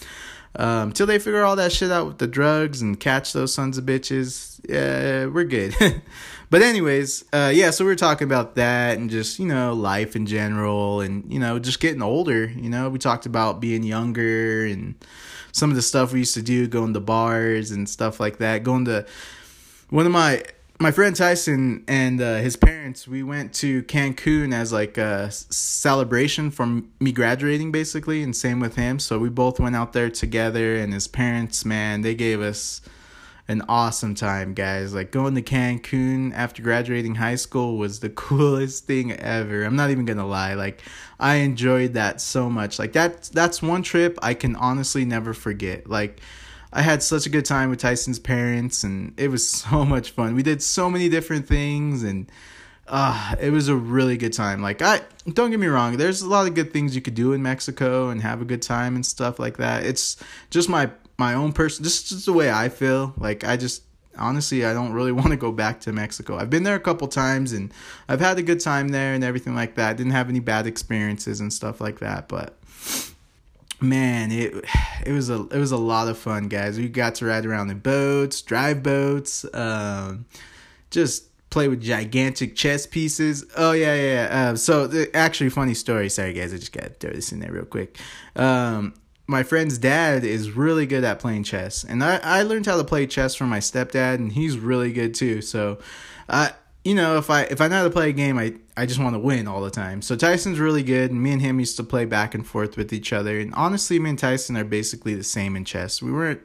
um, 0.57 0.89
until 0.89 1.07
they 1.07 1.19
figure 1.19 1.43
all 1.43 1.57
that 1.57 1.73
shit 1.73 1.91
out 1.91 2.07
with 2.07 2.19
the 2.19 2.27
drugs 2.27 2.83
and 2.83 2.99
catch 2.99 3.33
those 3.33 3.55
sons 3.55 3.79
of 3.79 3.85
bitches, 3.85 4.61
yeah, 4.69 5.27
we're 5.27 5.45
good. 5.45 5.75
but 6.51 6.63
anyways, 6.63 7.25
uh, 7.33 7.53
yeah, 7.55 7.71
so 7.71 7.85
we 7.85 7.93
are 7.93 7.97
talking 7.97 8.27
about 8.27 8.57
that 8.57 8.99
and 8.99 9.09
just 9.09 9.39
you 9.39 9.47
know 9.47 9.73
life 9.73 10.17
in 10.17 10.27
general, 10.27 11.01
and 11.01 11.33
you 11.33 11.39
know 11.39 11.59
just 11.61 11.79
getting 11.79 12.03
older. 12.03 12.47
You 12.47 12.69
know, 12.69 12.91
we 12.91 12.99
talked 12.99 13.25
about 13.25 13.61
being 13.61 13.85
younger 13.85 14.67
and 14.67 14.97
some 15.53 15.71
of 15.71 15.77
the 15.77 15.83
stuff 15.83 16.13
we 16.13 16.21
used 16.21 16.35
to 16.35 16.43
do, 16.43 16.67
going 16.67 16.93
to 16.95 17.01
bars 17.01 17.71
and 17.71 17.89
stuff 17.89 18.19
like 18.19 18.39
that. 18.39 18.65
Going 18.65 18.85
to 18.87 19.07
one 19.91 20.07
of 20.07 20.13
my 20.13 20.43
my 20.81 20.91
friend 20.91 21.15
Tyson 21.15 21.85
and 21.87 22.21
uh, 22.21 22.37
his 22.37 22.57
parents, 22.57 23.07
we 23.07 23.23
went 23.23 23.53
to 23.55 23.83
Cancun 23.83 24.55
as 24.55 24.73
like 24.73 24.97
a 24.97 25.31
celebration 25.31 26.51
from 26.51 26.91
me 26.99 27.13
graduating, 27.13 27.71
basically, 27.71 28.23
and 28.23 28.35
same 28.35 28.61
with 28.61 28.77
him. 28.77 28.99
So 28.99 29.19
we 29.19 29.29
both 29.29 29.61
went 29.61 29.77
out 29.77 29.93
there 29.93 30.11
together, 30.11 30.75
and 30.75 30.93
his 30.93 31.07
parents, 31.07 31.65
man, 31.65 32.01
they 32.01 32.15
gave 32.15 32.41
us 32.41 32.81
an 33.51 33.63
awesome 33.69 34.15
time, 34.15 34.55
guys. 34.55 34.95
Like 34.95 35.11
going 35.11 35.35
to 35.35 35.43
Cancun 35.43 36.33
after 36.35 36.63
graduating 36.63 37.17
high 37.17 37.35
school 37.35 37.77
was 37.77 37.99
the 37.99 38.09
coolest 38.25 38.87
thing 38.87 39.13
ever. 39.13 39.65
I'm 39.65 39.75
not 39.75 39.91
even 39.91 40.05
gonna 40.05 40.27
lie. 40.27 40.55
Like 40.55 40.83
I 41.19 41.37
enjoyed 41.37 41.95
that 41.95 42.21
so 42.21 42.49
much. 42.49 42.79
Like 42.79 42.93
that 42.93 43.25
that's 43.25 43.61
one 43.61 43.83
trip 43.83 44.19
I 44.23 44.35
can 44.35 44.55
honestly 44.55 45.05
never 45.05 45.35
forget. 45.35 45.91
Like 45.91 46.21
I 46.73 46.83
had 46.83 47.03
such 47.03 47.27
a 47.27 47.31
good 47.31 47.45
time 47.45 47.71
with 47.71 47.81
Tyson's 47.81 48.21
parents, 48.21 48.85
and 48.85 49.13
it 49.19 49.29
was 49.29 49.47
so 49.63 49.85
much 49.85 50.13
fun. 50.13 50.37
We 50.37 50.45
did 50.45 50.63
so 50.63 50.89
many 50.89 51.09
different 51.09 51.49
things, 51.49 52.05
and 52.05 52.31
uh, 52.87 53.35
it 53.41 53.51
was 53.51 53.69
a 53.69 53.75
really 53.75 54.17
good 54.17 54.33
time. 54.33 54.63
Like 54.63 54.81
I 54.81 55.01
don't 55.29 55.51
get 55.51 55.59
me 55.59 55.67
wrong, 55.67 55.97
there's 55.97 56.23
a 56.23 56.29
lot 56.29 56.47
of 56.47 56.55
good 56.55 56.73
things 56.73 56.95
you 56.95 57.03
could 57.03 57.17
do 57.17 57.33
in 57.33 57.43
Mexico 57.43 58.11
and 58.11 58.23
have 58.23 58.41
a 58.41 58.45
good 58.45 58.63
time 58.63 58.95
and 58.95 59.05
stuff 59.05 59.41
like 59.41 59.57
that. 59.57 59.85
It's 59.85 60.17
just 60.51 60.69
my 60.69 60.91
my 61.21 61.35
own 61.35 61.53
person, 61.53 61.85
just 61.85 62.09
just 62.09 62.27
the 62.27 62.33
way 62.33 62.51
I 62.51 62.69
feel. 62.69 63.15
Like 63.17 63.45
I 63.45 63.57
just 63.57 63.83
honestly 64.19 64.65
I 64.65 64.73
don't 64.75 64.93
really 64.93 65.13
want 65.21 65.29
to 65.29 65.37
go 65.37 65.53
back 65.53 65.81
to 65.83 65.93
Mexico. 65.93 66.37
I've 66.37 66.51
been 66.51 66.65
there 66.65 66.75
a 66.75 66.81
couple 66.81 67.07
times 67.07 67.53
and 67.53 67.73
I've 68.09 68.21
had 68.21 68.39
a 68.39 68.43
good 68.43 68.59
time 68.59 68.89
there 68.89 69.15
and 69.15 69.23
everything 69.23 69.55
like 69.55 69.77
that. 69.77 69.97
Didn't 69.97 70.13
have 70.13 70.29
any 70.29 70.41
bad 70.41 70.67
experiences 70.67 71.39
and 71.39 71.53
stuff 71.53 71.81
like 71.81 72.01
that, 72.01 72.27
but 72.27 72.57
man 73.83 74.31
it 74.31 74.53
it 75.07 75.13
was 75.13 75.31
a 75.31 75.47
it 75.49 75.59
was 75.59 75.73
a 75.73 75.77
lot 75.77 76.07
of 76.07 76.19
fun 76.19 76.49
guys 76.49 76.77
we 76.77 76.87
got 76.87 77.15
to 77.15 77.25
ride 77.25 77.47
around 77.47 77.71
in 77.71 77.79
boats 77.79 78.43
drive 78.43 78.83
boats 78.83 79.47
um 79.55 80.27
just 80.91 81.25
play 81.49 81.67
with 81.67 81.81
gigantic 81.81 82.55
chess 82.55 82.87
pieces 82.87 83.43
oh 83.57 83.73
yeah 83.73 83.95
yeah, 83.95 84.29
yeah. 84.29 84.49
Um, 84.51 84.59
so 84.59 84.87
the, 84.87 85.09
actually 85.17 85.49
funny 85.49 85.73
story 85.73 86.11
sorry 86.11 86.35
guys 86.35 86.53
i 86.53 86.59
just 86.59 86.73
gotta 86.73 86.91
throw 86.91 87.11
this 87.11 87.33
in 87.33 87.41
there 87.41 87.53
real 87.53 87.65
quick 87.65 87.97
um 88.37 88.93
my 89.31 89.43
friend's 89.43 89.79
dad 89.79 90.25
is 90.25 90.51
really 90.53 90.87
good 90.87 91.05
at 91.05 91.19
playing 91.19 91.45
chess 91.45 91.85
and 91.85 92.03
i 92.03 92.17
i 92.23 92.43
learned 92.43 92.67
how 92.67 92.77
to 92.77 92.85
play 92.85 93.07
chess 93.07 93.35
from 93.35 93.49
my 93.49 93.59
stepdad 93.59 94.17
and 94.17 94.33
he's 94.33 94.59
really 94.59 94.93
good 94.93 95.15
too 95.15 95.41
so 95.41 95.79
i 96.29 96.53
you 96.85 96.95
know, 96.95 97.19
if 97.19 97.29
I 97.29 97.43
if 97.43 97.61
I 97.61 97.69
know 97.69 97.77
how 97.77 97.85
to 97.85 97.91
play 97.91 98.09
a 98.09 98.13
game, 98.13 98.39
I 98.39 98.55
I 98.77 98.87
just 98.87 99.01
want 99.01 99.15
to 99.15 99.19
win 99.19 99.47
all 99.47 99.61
the 99.61 99.71
time. 99.71 100.01
So 100.01 100.17
Tyson's 100.17 100.59
really 100.59 100.83
good, 100.83 101.11
and 101.11 101.23
me 101.23 101.33
and 101.33 101.43
him 101.43 101.61
used 101.61 101.77
to 101.77 101.85
play 101.85 102.07
back 102.07 102.35
and 102.35 102.47
forth 102.47 102.77
with 102.77 102.93
each 102.93 103.13
other. 103.13 103.39
And 103.39 103.55
honestly, 103.55 103.99
me 103.99 104.11
and 104.11 104.19
Tyson 104.19 104.57
are 104.57 104.65
basically 104.65 105.15
the 105.15 105.25
same 105.25 105.57
in 105.57 105.67
chess. 105.67 106.01
We 106.01 106.11
weren't 106.11 106.41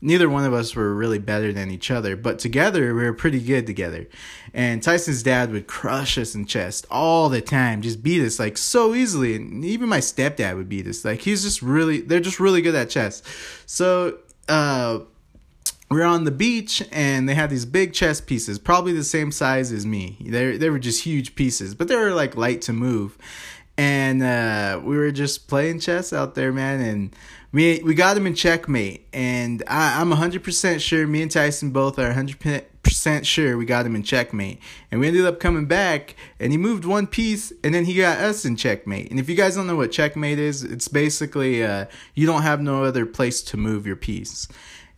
neither 0.00 0.28
one 0.28 0.44
of 0.44 0.52
us 0.52 0.74
were 0.74 0.94
really 0.94 1.18
better 1.18 1.52
than 1.52 1.70
each 1.70 1.90
other, 1.90 2.16
but 2.16 2.38
together 2.38 2.94
we 2.94 3.04
were 3.04 3.12
pretty 3.12 3.40
good 3.40 3.66
together. 3.66 4.06
And 4.54 4.82
Tyson's 4.82 5.22
dad 5.22 5.50
would 5.52 5.66
crush 5.66 6.18
us 6.18 6.34
in 6.34 6.46
chess 6.46 6.84
all 6.90 7.28
the 7.28 7.40
time, 7.40 7.82
just 7.82 8.02
beat 8.02 8.24
us 8.24 8.38
like 8.38 8.58
so 8.58 8.94
easily. 8.94 9.36
And 9.36 9.64
even 9.64 9.88
my 9.88 10.00
stepdad 10.00 10.56
would 10.56 10.68
beat 10.68 10.86
us. 10.86 11.04
Like 11.04 11.20
he's 11.20 11.42
just 11.42 11.62
really 11.62 12.00
they're 12.00 12.20
just 12.20 12.40
really 12.40 12.62
good 12.62 12.74
at 12.74 12.90
chess. 12.90 13.22
So 13.66 14.18
uh 14.48 15.00
we 15.90 15.98
were 15.98 16.04
on 16.04 16.24
the 16.24 16.32
beach 16.32 16.82
and 16.90 17.28
they 17.28 17.34
had 17.34 17.48
these 17.48 17.64
big 17.64 17.92
chess 17.92 18.20
pieces, 18.20 18.58
probably 18.58 18.92
the 18.92 19.04
same 19.04 19.30
size 19.30 19.70
as 19.70 19.86
me. 19.86 20.16
They 20.20 20.56
they 20.56 20.70
were 20.70 20.78
just 20.78 21.04
huge 21.04 21.34
pieces, 21.34 21.74
but 21.74 21.88
they 21.88 21.96
were 21.96 22.12
like 22.12 22.36
light 22.36 22.62
to 22.62 22.72
move. 22.72 23.16
And 23.78 24.22
uh, 24.22 24.80
we 24.82 24.96
were 24.96 25.12
just 25.12 25.48
playing 25.48 25.80
chess 25.80 26.12
out 26.12 26.34
there, 26.34 26.50
man. 26.50 26.80
And 26.80 27.16
we 27.56 27.80
we 27.82 27.94
got 27.94 28.18
him 28.18 28.26
in 28.26 28.34
checkmate. 28.34 29.08
And 29.14 29.62
I, 29.66 29.98
I'm 29.98 30.10
100% 30.10 30.78
sure, 30.78 31.06
me 31.06 31.22
and 31.22 31.30
Tyson 31.30 31.70
both 31.70 31.98
are 31.98 32.12
100% 32.12 33.24
sure 33.24 33.56
we 33.56 33.64
got 33.64 33.86
him 33.86 33.96
in 33.96 34.02
checkmate. 34.02 34.60
And 34.90 35.00
we 35.00 35.08
ended 35.08 35.24
up 35.24 35.40
coming 35.40 35.64
back 35.64 36.16
and 36.38 36.52
he 36.52 36.58
moved 36.58 36.84
one 36.84 37.06
piece 37.06 37.54
and 37.64 37.74
then 37.74 37.86
he 37.86 37.94
got 37.94 38.18
us 38.18 38.44
in 38.44 38.56
checkmate. 38.56 39.10
And 39.10 39.18
if 39.18 39.30
you 39.30 39.36
guys 39.36 39.56
don't 39.56 39.66
know 39.66 39.74
what 39.74 39.90
checkmate 39.90 40.38
is, 40.38 40.64
it's 40.64 40.86
basically 40.86 41.64
uh, 41.64 41.86
you 42.14 42.26
don't 42.26 42.42
have 42.42 42.60
no 42.60 42.84
other 42.84 43.06
place 43.06 43.40
to 43.44 43.56
move 43.56 43.86
your 43.86 43.96
piece. 43.96 44.46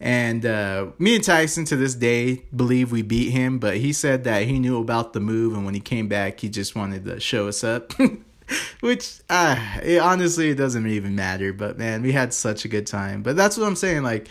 And 0.01 0.45
uh, 0.45 0.87
me 0.99 1.15
and 1.15 1.23
Tyson 1.23 1.65
to 1.67 1.77
this 1.77 1.95
day 1.95 2.43
believe 2.55 2.91
we 2.91 3.03
beat 3.03 3.31
him, 3.31 3.61
but 3.61 3.77
he 3.77 3.93
said 3.93 4.25
that 4.25 4.45
he 4.45 4.59
knew 4.59 4.81
about 4.81 5.13
the 5.13 5.19
move, 5.19 5.55
and 5.55 5.65
when 5.65 5.75
he 5.75 5.81
came 5.81 6.07
back, 6.07 6.39
he 6.39 6.49
just 6.49 6.77
wanted 6.77 7.05
to 7.07 7.19
show 7.19 7.49
us 7.49 7.65
up. 7.65 7.93
Which, 8.81 9.21
uh, 9.29 9.57
it, 9.83 9.99
honestly, 9.99 10.51
it 10.51 10.57
doesn't 10.57 10.87
even 10.87 11.15
matter. 11.15 11.53
But 11.53 11.79
man, 11.79 12.03
we 12.03 12.13
had 12.13 12.33
such 12.33 12.65
a 12.65 12.69
good 12.69 12.87
time. 12.87 13.23
But 13.23 13.37
that's 13.37 13.57
what 13.57 13.67
I'm 13.67 13.77
saying. 13.77 14.03
Like, 14.03 14.29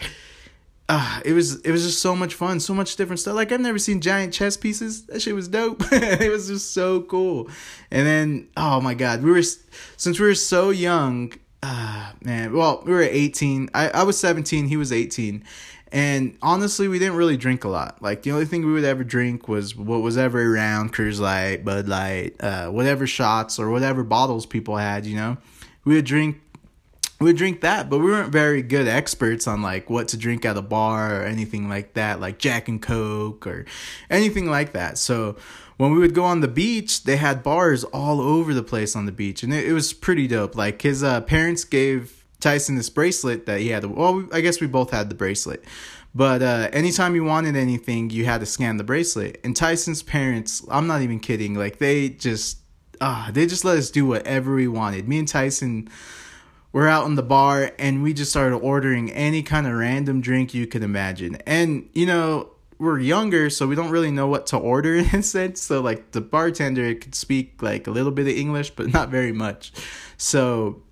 uh, 0.89 1.21
it 1.25 1.33
was 1.33 1.59
it 1.61 1.71
was 1.71 1.83
just 1.83 2.01
so 2.01 2.15
much 2.15 2.33
fun, 2.33 2.59
so 2.59 2.73
much 2.73 2.95
different 2.95 3.19
stuff. 3.19 3.35
Like 3.35 3.51
I've 3.51 3.59
never 3.59 3.79
seen 3.79 4.01
giant 4.01 4.33
chess 4.33 4.55
pieces. 4.55 5.05
That 5.07 5.21
shit 5.21 5.35
was 5.35 5.47
dope. 5.47 5.83
it 5.91 6.31
was 6.31 6.47
just 6.47 6.73
so 6.73 7.01
cool. 7.01 7.49
And 7.91 8.07
then, 8.07 8.47
oh 8.55 8.79
my 8.79 8.93
god, 8.93 9.21
we 9.21 9.31
were 9.31 9.43
since 9.43 10.19
we 10.19 10.25
were 10.25 10.35
so 10.35 10.69
young 10.69 11.33
uh, 11.63 12.11
man, 12.23 12.53
well, 12.53 12.83
we 12.85 12.93
were 12.93 13.01
18. 13.01 13.69
I, 13.73 13.89
I 13.89 14.03
was 14.03 14.17
17, 14.19 14.67
he 14.67 14.77
was 14.77 14.91
18. 14.91 15.43
And 15.91 16.37
honestly, 16.41 16.87
we 16.87 16.99
didn't 16.99 17.15
really 17.15 17.37
drink 17.37 17.63
a 17.63 17.69
lot. 17.69 18.01
Like, 18.01 18.23
the 18.23 18.31
only 18.31 18.45
thing 18.45 18.65
we 18.65 18.73
would 18.73 18.83
ever 18.83 19.03
drink 19.03 19.47
was 19.47 19.75
what 19.75 20.01
was 20.01 20.17
ever 20.17 20.41
around 20.41 20.93
Coors 20.93 21.19
Light, 21.19 21.63
Bud 21.63 21.87
Light, 21.87 22.35
uh, 22.39 22.67
whatever 22.67 23.07
shots 23.07 23.57
or 23.57 23.69
whatever 23.69 24.03
bottles 24.03 24.45
people 24.45 24.77
had, 24.77 25.05
you 25.05 25.15
know? 25.15 25.37
We 25.85 25.95
would 25.95 26.05
drink 26.05 26.41
we 27.19 27.25
would 27.25 27.37
drink 27.37 27.61
that, 27.61 27.89
but 27.89 27.97
we 27.97 28.05
weren't 28.05 28.31
very 28.31 28.61
good 28.61 28.87
experts 28.87 29.47
on 29.47 29.61
like 29.61 29.89
what 29.89 30.09
to 30.09 30.17
drink 30.17 30.45
at 30.45 30.55
a 30.55 30.61
bar 30.61 31.21
or 31.21 31.23
anything 31.23 31.67
like 31.67 31.93
that, 31.93 32.19
like 32.19 32.37
Jack 32.37 32.67
and 32.67 32.81
Coke 32.81 33.47
or 33.47 33.65
anything 34.09 34.45
like 34.45 34.73
that. 34.73 34.99
So 34.99 35.35
when 35.77 35.91
we 35.91 35.99
would 35.99 36.13
go 36.13 36.23
on 36.23 36.41
the 36.41 36.47
beach, 36.47 37.03
they 37.03 37.17
had 37.17 37.41
bars 37.41 37.83
all 37.85 38.21
over 38.21 38.53
the 38.53 38.63
place 38.63 38.95
on 38.95 39.05
the 39.05 39.11
beach, 39.11 39.41
and 39.41 39.53
it, 39.53 39.67
it 39.67 39.73
was 39.73 39.93
pretty 39.93 40.27
dope. 40.27 40.55
Like 40.55 40.81
his 40.81 41.03
uh, 41.03 41.21
parents 41.21 41.63
gave 41.63 42.16
Tyson 42.39 42.75
this 42.75 42.89
bracelet 42.89 43.45
that 43.45 43.59
he 43.59 43.69
had. 43.69 43.85
Well, 43.85 44.27
I 44.31 44.41
guess 44.41 44.61
we 44.61 44.67
both 44.67 44.91
had 44.91 45.09
the 45.09 45.15
bracelet, 45.15 45.63
but 46.13 46.41
uh, 46.41 46.69
anytime 46.73 47.15
you 47.15 47.23
wanted 47.23 47.55
anything, 47.55 48.09
you 48.09 48.25
had 48.25 48.39
to 48.41 48.45
scan 48.45 48.77
the 48.77 48.83
bracelet. 48.83 49.39
And 49.43 49.55
Tyson's 49.55 50.03
parents, 50.03 50.65
I'm 50.69 50.87
not 50.87 51.01
even 51.01 51.19
kidding, 51.19 51.55
like 51.55 51.79
they 51.79 52.09
just, 52.09 52.59
ah, 53.01 53.27
uh, 53.27 53.31
they 53.31 53.45
just 53.45 53.65
let 53.65 53.77
us 53.77 53.91
do 53.91 54.05
whatever 54.05 54.55
we 54.55 54.67
wanted. 54.67 55.07
Me 55.07 55.19
and 55.19 55.27
Tyson 55.27 55.89
we're 56.77 56.87
out 56.87 57.07
in 57.07 57.15
the 57.15 57.23
bar 57.23 57.71
and 57.79 58.03
we 58.03 58.13
just 58.13 58.29
started 58.29 58.57
ordering 58.57 59.11
any 59.11 59.41
kind 59.41 59.65
of 59.65 59.73
random 59.73 60.21
drink 60.21 60.53
you 60.53 60.67
could 60.67 60.83
imagine. 60.83 61.35
And, 61.47 61.89
you 61.93 62.05
know, 62.05 62.51
we're 62.77 62.99
younger, 62.99 63.49
so 63.49 63.65
we 63.65 63.75
don't 63.75 63.89
really 63.89 64.11
know 64.11 64.27
what 64.27 64.45
to 64.47 64.57
order 64.57 64.95
in 64.97 65.07
a 65.15 65.23
sense. 65.23 65.61
So, 65.61 65.81
like, 65.81 66.11
the 66.11 66.21
bartender 66.21 66.93
could 66.93 67.15
speak 67.15 67.61
like 67.61 67.87
a 67.87 67.91
little 67.91 68.11
bit 68.11 68.27
of 68.27 68.33
English, 68.33 68.71
but 68.71 68.93
not 68.93 69.09
very 69.09 69.31
much. 69.31 69.71
So, 70.17 70.83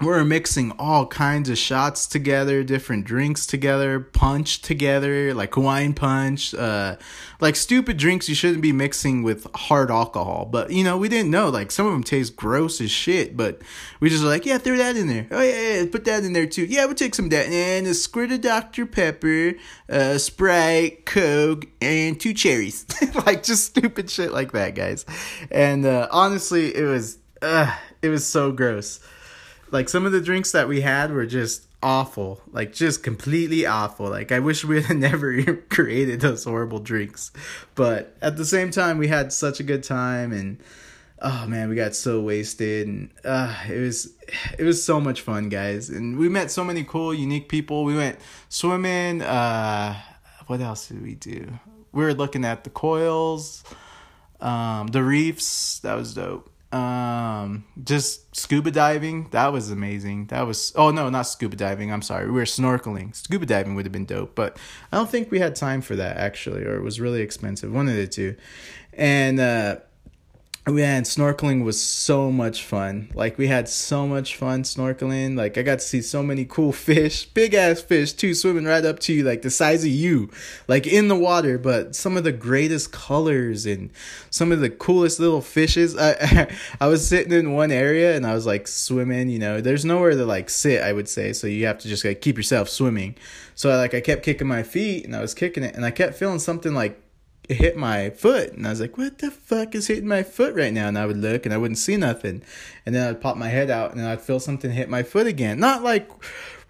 we're 0.00 0.24
mixing 0.24 0.72
all 0.78 1.06
kinds 1.06 1.50
of 1.50 1.58
shots 1.58 2.06
together, 2.06 2.64
different 2.64 3.04
drinks 3.04 3.44
together, 3.44 4.00
punch 4.00 4.62
together, 4.62 5.34
like 5.34 5.54
Hawaiian 5.54 5.92
punch, 5.92 6.54
uh, 6.54 6.96
like 7.40 7.54
stupid 7.54 7.98
drinks 7.98 8.26
you 8.26 8.34
shouldn't 8.34 8.62
be 8.62 8.72
mixing 8.72 9.22
with 9.22 9.46
hard 9.54 9.90
alcohol. 9.90 10.48
But 10.50 10.70
you 10.70 10.84
know, 10.84 10.96
we 10.96 11.10
didn't 11.10 11.30
know. 11.30 11.50
Like 11.50 11.70
some 11.70 11.86
of 11.86 11.92
them 11.92 12.02
taste 12.02 12.34
gross 12.34 12.80
as 12.80 12.90
shit, 12.90 13.36
but 13.36 13.60
we 14.00 14.08
just 14.08 14.24
like, 14.24 14.46
yeah, 14.46 14.56
throw 14.56 14.78
that 14.78 14.96
in 14.96 15.06
there. 15.06 15.26
Oh 15.30 15.42
yeah, 15.42 15.80
yeah, 15.80 15.86
put 15.90 16.06
that 16.06 16.24
in 16.24 16.32
there 16.32 16.46
too. 16.46 16.64
Yeah, 16.64 16.86
we'll 16.86 16.94
take 16.94 17.14
some 17.14 17.26
of 17.26 17.30
that 17.32 17.46
and 17.46 17.86
a 17.86 17.92
squirt 17.92 18.32
of 18.32 18.40
Dr 18.40 18.86
Pepper, 18.86 19.52
uh, 19.90 20.16
Sprite, 20.16 21.04
Coke, 21.04 21.66
and 21.82 22.18
two 22.18 22.32
cherries. 22.32 22.86
like 23.26 23.42
just 23.42 23.64
stupid 23.64 24.10
shit 24.10 24.32
like 24.32 24.52
that, 24.52 24.74
guys. 24.74 25.04
And 25.50 25.84
uh, 25.84 26.08
honestly, 26.10 26.74
it 26.74 26.84
was, 26.84 27.18
uh, 27.42 27.76
it 28.00 28.08
was 28.08 28.26
so 28.26 28.50
gross 28.50 29.00
like 29.70 29.88
some 29.88 30.06
of 30.06 30.12
the 30.12 30.20
drinks 30.20 30.52
that 30.52 30.68
we 30.68 30.80
had 30.80 31.12
were 31.12 31.26
just 31.26 31.66
awful. 31.82 32.40
Like 32.52 32.72
just 32.72 33.02
completely 33.02 33.66
awful. 33.66 34.08
Like 34.08 34.32
i 34.32 34.38
wish 34.38 34.64
we 34.64 34.82
had 34.82 34.96
never 34.96 35.42
created 35.68 36.20
those 36.20 36.44
horrible 36.44 36.78
drinks. 36.78 37.32
But 37.74 38.16
at 38.20 38.36
the 38.36 38.44
same 38.44 38.70
time 38.70 38.98
we 38.98 39.08
had 39.08 39.32
such 39.32 39.60
a 39.60 39.64
good 39.64 39.82
time 39.82 40.32
and 40.32 40.58
oh 41.22 41.46
man 41.46 41.68
we 41.68 41.74
got 41.74 41.94
so 41.94 42.18
wasted 42.18 42.88
and 42.88 43.10
uh 43.26 43.54
it 43.68 43.78
was 43.78 44.14
it 44.58 44.64
was 44.64 44.82
so 44.82 45.00
much 45.00 45.20
fun 45.22 45.48
guys. 45.48 45.88
And 45.90 46.18
we 46.18 46.28
met 46.28 46.50
so 46.50 46.64
many 46.64 46.84
cool 46.84 47.14
unique 47.14 47.48
people. 47.48 47.84
We 47.84 47.96
went 47.96 48.18
swimming 48.48 49.22
uh 49.22 50.00
what 50.46 50.60
else 50.60 50.88
did 50.88 51.02
we 51.02 51.14
do? 51.14 51.58
We 51.92 52.04
were 52.04 52.14
looking 52.14 52.44
at 52.44 52.64
the 52.64 52.70
coils 52.70 53.64
um 54.40 54.88
the 54.88 55.02
reefs. 55.02 55.78
That 55.80 55.94
was 55.94 56.14
dope 56.14 56.50
um 56.72 57.64
just 57.82 58.34
scuba 58.36 58.70
diving 58.70 59.28
that 59.30 59.52
was 59.52 59.70
amazing. 59.70 60.26
That 60.26 60.46
was 60.46 60.72
oh 60.76 60.90
no 60.90 61.08
not 61.10 61.22
scuba 61.22 61.56
diving 61.56 61.92
i'm 61.92 62.02
sorry. 62.02 62.26
We 62.26 62.32
were 62.32 62.42
snorkeling. 62.42 63.14
Scuba 63.14 63.46
diving 63.46 63.74
would 63.74 63.84
have 63.86 63.92
been 63.92 64.04
dope 64.06 64.34
but 64.34 64.56
i 64.92 64.96
don't 64.96 65.10
think 65.10 65.30
we 65.30 65.40
had 65.40 65.56
time 65.56 65.80
for 65.80 65.96
that 65.96 66.16
actually 66.16 66.64
or 66.64 66.76
it 66.76 66.82
was 66.82 67.00
really 67.00 67.22
expensive 67.22 67.72
one 67.72 67.88
of 67.88 67.96
the 67.96 68.06
two. 68.06 68.36
And 68.92 69.40
uh 69.40 69.76
Oh, 70.66 70.72
man, 70.72 71.04
snorkeling 71.04 71.64
was 71.64 71.82
so 71.82 72.30
much 72.30 72.64
fun. 72.64 73.10
Like 73.14 73.38
we 73.38 73.46
had 73.46 73.66
so 73.66 74.06
much 74.06 74.36
fun 74.36 74.62
snorkeling. 74.62 75.34
Like 75.34 75.56
I 75.56 75.62
got 75.62 75.78
to 75.78 75.84
see 75.84 76.02
so 76.02 76.22
many 76.22 76.44
cool 76.44 76.70
fish, 76.88 77.24
big 77.24 77.54
ass 77.54 77.80
fish 77.80 78.12
too, 78.12 78.34
swimming 78.34 78.66
right 78.66 78.84
up 78.84 78.98
to 79.00 79.14
you, 79.14 79.24
like 79.24 79.40
the 79.40 79.48
size 79.48 79.84
of 79.84 79.90
you, 79.90 80.30
like 80.68 80.86
in 80.86 81.08
the 81.08 81.16
water. 81.16 81.56
But 81.56 81.96
some 81.96 82.18
of 82.18 82.24
the 82.24 82.32
greatest 82.32 82.92
colors 82.92 83.64
and 83.64 83.88
some 84.28 84.52
of 84.52 84.60
the 84.60 84.68
coolest 84.68 85.18
little 85.18 85.40
fishes. 85.40 85.96
I 85.96 86.54
I 86.80 86.88
was 86.88 87.08
sitting 87.08 87.32
in 87.32 87.54
one 87.54 87.72
area 87.72 88.14
and 88.14 88.26
I 88.26 88.34
was 88.34 88.44
like 88.44 88.68
swimming. 88.68 89.30
You 89.30 89.38
know, 89.38 89.62
there's 89.62 89.86
nowhere 89.86 90.10
to 90.10 90.26
like 90.26 90.50
sit. 90.50 90.82
I 90.82 90.92
would 90.92 91.08
say 91.08 91.32
so. 91.32 91.46
You 91.46 91.64
have 91.66 91.78
to 91.78 91.88
just 91.88 92.04
like 92.04 92.20
keep 92.20 92.36
yourself 92.36 92.68
swimming. 92.68 93.16
So 93.54 93.74
like 93.74 93.94
I 93.94 94.02
kept 94.02 94.22
kicking 94.22 94.46
my 94.46 94.62
feet 94.62 95.06
and 95.06 95.16
I 95.16 95.22
was 95.22 95.32
kicking 95.32 95.64
it 95.64 95.74
and 95.74 95.86
I 95.86 95.90
kept 95.90 96.16
feeling 96.16 96.38
something 96.38 96.74
like 96.74 97.00
hit 97.54 97.76
my 97.76 98.10
foot 98.10 98.52
and 98.52 98.66
I 98.66 98.70
was 98.70 98.80
like, 98.80 98.96
what 98.96 99.18
the 99.18 99.30
fuck 99.30 99.74
is 99.74 99.86
hitting 99.86 100.08
my 100.08 100.22
foot 100.22 100.54
right 100.54 100.72
now? 100.72 100.88
And 100.88 100.98
I 100.98 101.06
would 101.06 101.16
look 101.16 101.44
and 101.44 101.54
I 101.54 101.58
wouldn't 101.58 101.78
see 101.78 101.96
nothing. 101.96 102.42
And 102.86 102.94
then 102.94 103.08
I'd 103.08 103.20
pop 103.20 103.36
my 103.36 103.48
head 103.48 103.70
out 103.70 103.92
and 103.92 104.02
I'd 104.02 104.20
feel 104.20 104.40
something 104.40 104.70
hit 104.70 104.88
my 104.88 105.02
foot 105.02 105.26
again. 105.26 105.60
Not 105.60 105.82
like 105.82 106.10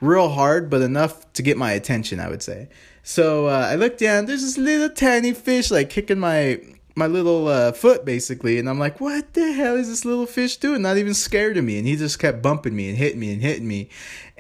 real 0.01 0.31
hard, 0.31 0.71
but 0.71 0.83
enough 0.83 1.31
to 1.35 1.43
get 1.43 1.57
my 1.57 1.73
attention, 1.73 2.21
I 2.21 2.29
would 2.29 2.43
say. 2.43 2.69
So 3.03 3.47
uh, 3.47 3.69
I 3.71 3.77
looked 3.77 3.99
down, 3.99 4.27
there's 4.27 4.43
this 4.43 4.59
little 4.59 4.91
tiny 4.91 5.33
fish 5.33 5.71
like 5.71 5.91
kicking 5.91 6.19
my 6.19 6.61
my 6.97 7.07
little 7.07 7.49
uh, 7.49 7.73
foot 7.73 8.05
basically 8.05 8.59
and 8.59 8.69
i'm 8.69 8.79
like 8.79 9.01
what 9.01 9.33
the 9.35 9.53
hell 9.53 9.77
is 9.77 9.89
this 9.89 10.05
little 10.05 10.27
fish 10.27 10.57
doing 10.57 10.83
not 10.83 10.99
even 10.99 11.15
scared 11.15 11.57
of 11.57 11.65
me 11.65 11.79
and 11.79 11.87
he 11.87 11.97
just 11.97 12.19
kept 12.19 12.43
bumping 12.43 12.75
me 12.75 12.89
and 12.89 12.99
hitting 12.99 13.21
me 13.21 13.33
and 13.33 13.41
hitting 13.41 13.67
me 13.67 13.89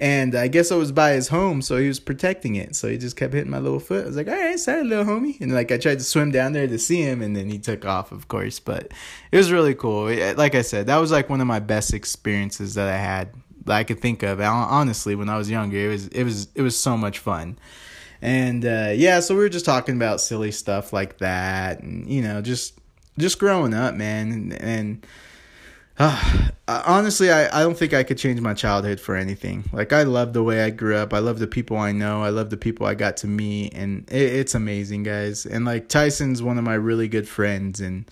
and 0.00 0.34
i 0.34 0.48
guess 0.48 0.72
i 0.72 0.74
was 0.74 0.90
by 0.90 1.12
his 1.12 1.28
home 1.28 1.62
so 1.62 1.76
he 1.76 1.86
was 1.86 2.00
protecting 2.00 2.56
it. 2.56 2.74
So 2.74 2.88
he 2.88 2.98
just 2.98 3.16
kept 3.16 3.34
hitting 3.34 3.50
my 3.50 3.58
little 3.58 3.78
foot. 3.78 4.04
I 4.04 4.06
was 4.08 4.16
like 4.16 4.28
all 4.28 4.34
right 4.34 4.58
sorry 4.58 4.82
little 4.82 5.04
homie. 5.04 5.40
And 5.40 5.52
like 5.52 5.70
i 5.70 5.78
tried 5.78 5.98
to 5.98 6.04
swim 6.04 6.30
down 6.30 6.52
there 6.52 6.66
to 6.66 6.78
see 6.78 7.02
him 7.02 7.22
and 7.22 7.36
then 7.36 7.48
he 7.48 7.58
took 7.58 7.84
off 7.84 8.10
of 8.10 8.26
course. 8.26 8.58
But 8.58 8.92
it 9.30 9.36
was 9.36 9.52
really 9.52 9.74
cool. 9.74 10.04
Like 10.34 10.54
i 10.54 10.62
said 10.62 10.86
that 10.86 10.96
was 10.96 11.12
like 11.12 11.28
one 11.28 11.40
of 11.40 11.46
my 11.46 11.60
best 11.60 11.94
experiences 11.94 12.74
that 12.74 12.88
i 12.88 12.96
had 12.96 13.34
that 13.66 13.76
i 13.76 13.84
could 13.84 14.00
think 14.00 14.22
of. 14.22 14.40
Honestly 14.40 15.14
when 15.14 15.28
i 15.28 15.36
was 15.36 15.50
younger 15.50 15.76
it 15.76 15.88
was 15.88 16.08
it 16.08 16.24
was 16.24 16.48
it 16.54 16.62
was 16.62 16.78
so 16.78 16.96
much 16.96 17.18
fun. 17.18 17.58
And 18.22 18.64
uh, 18.66 18.92
yeah, 18.94 19.20
so 19.20 19.34
we 19.34 19.40
were 19.40 19.48
just 19.48 19.64
talking 19.64 19.96
about 19.96 20.20
silly 20.20 20.52
stuff 20.52 20.92
like 20.92 21.18
that, 21.18 21.80
and 21.80 22.06
you 22.06 22.20
know, 22.20 22.42
just 22.42 22.78
just 23.18 23.38
growing 23.38 23.72
up, 23.72 23.94
man, 23.94 24.30
and, 24.30 24.52
and 24.52 25.06
uh, 26.00 26.82
honestly, 26.86 27.30
I, 27.30 27.60
I 27.60 27.62
don't 27.62 27.76
think 27.76 27.92
I 27.92 28.04
could 28.04 28.16
change 28.16 28.40
my 28.40 28.54
childhood 28.54 28.98
for 28.98 29.16
anything. 29.16 29.64
Like 29.70 29.92
I 29.92 30.04
love 30.04 30.32
the 30.32 30.42
way 30.42 30.62
I 30.62 30.70
grew 30.70 30.96
up. 30.96 31.12
I 31.12 31.18
love 31.18 31.38
the 31.38 31.46
people 31.46 31.76
I 31.76 31.92
know. 31.92 32.22
I 32.22 32.30
love 32.30 32.48
the 32.48 32.56
people 32.56 32.86
I 32.86 32.94
got 32.94 33.18
to 33.18 33.26
meet, 33.26 33.74
and 33.74 34.08
it, 34.10 34.22
it's 34.22 34.54
amazing, 34.54 35.02
guys. 35.02 35.44
And 35.44 35.66
like 35.66 35.88
Tyson's 35.88 36.42
one 36.42 36.56
of 36.56 36.64
my 36.64 36.72
really 36.72 37.06
good 37.06 37.28
friends, 37.28 37.80
and 37.80 38.10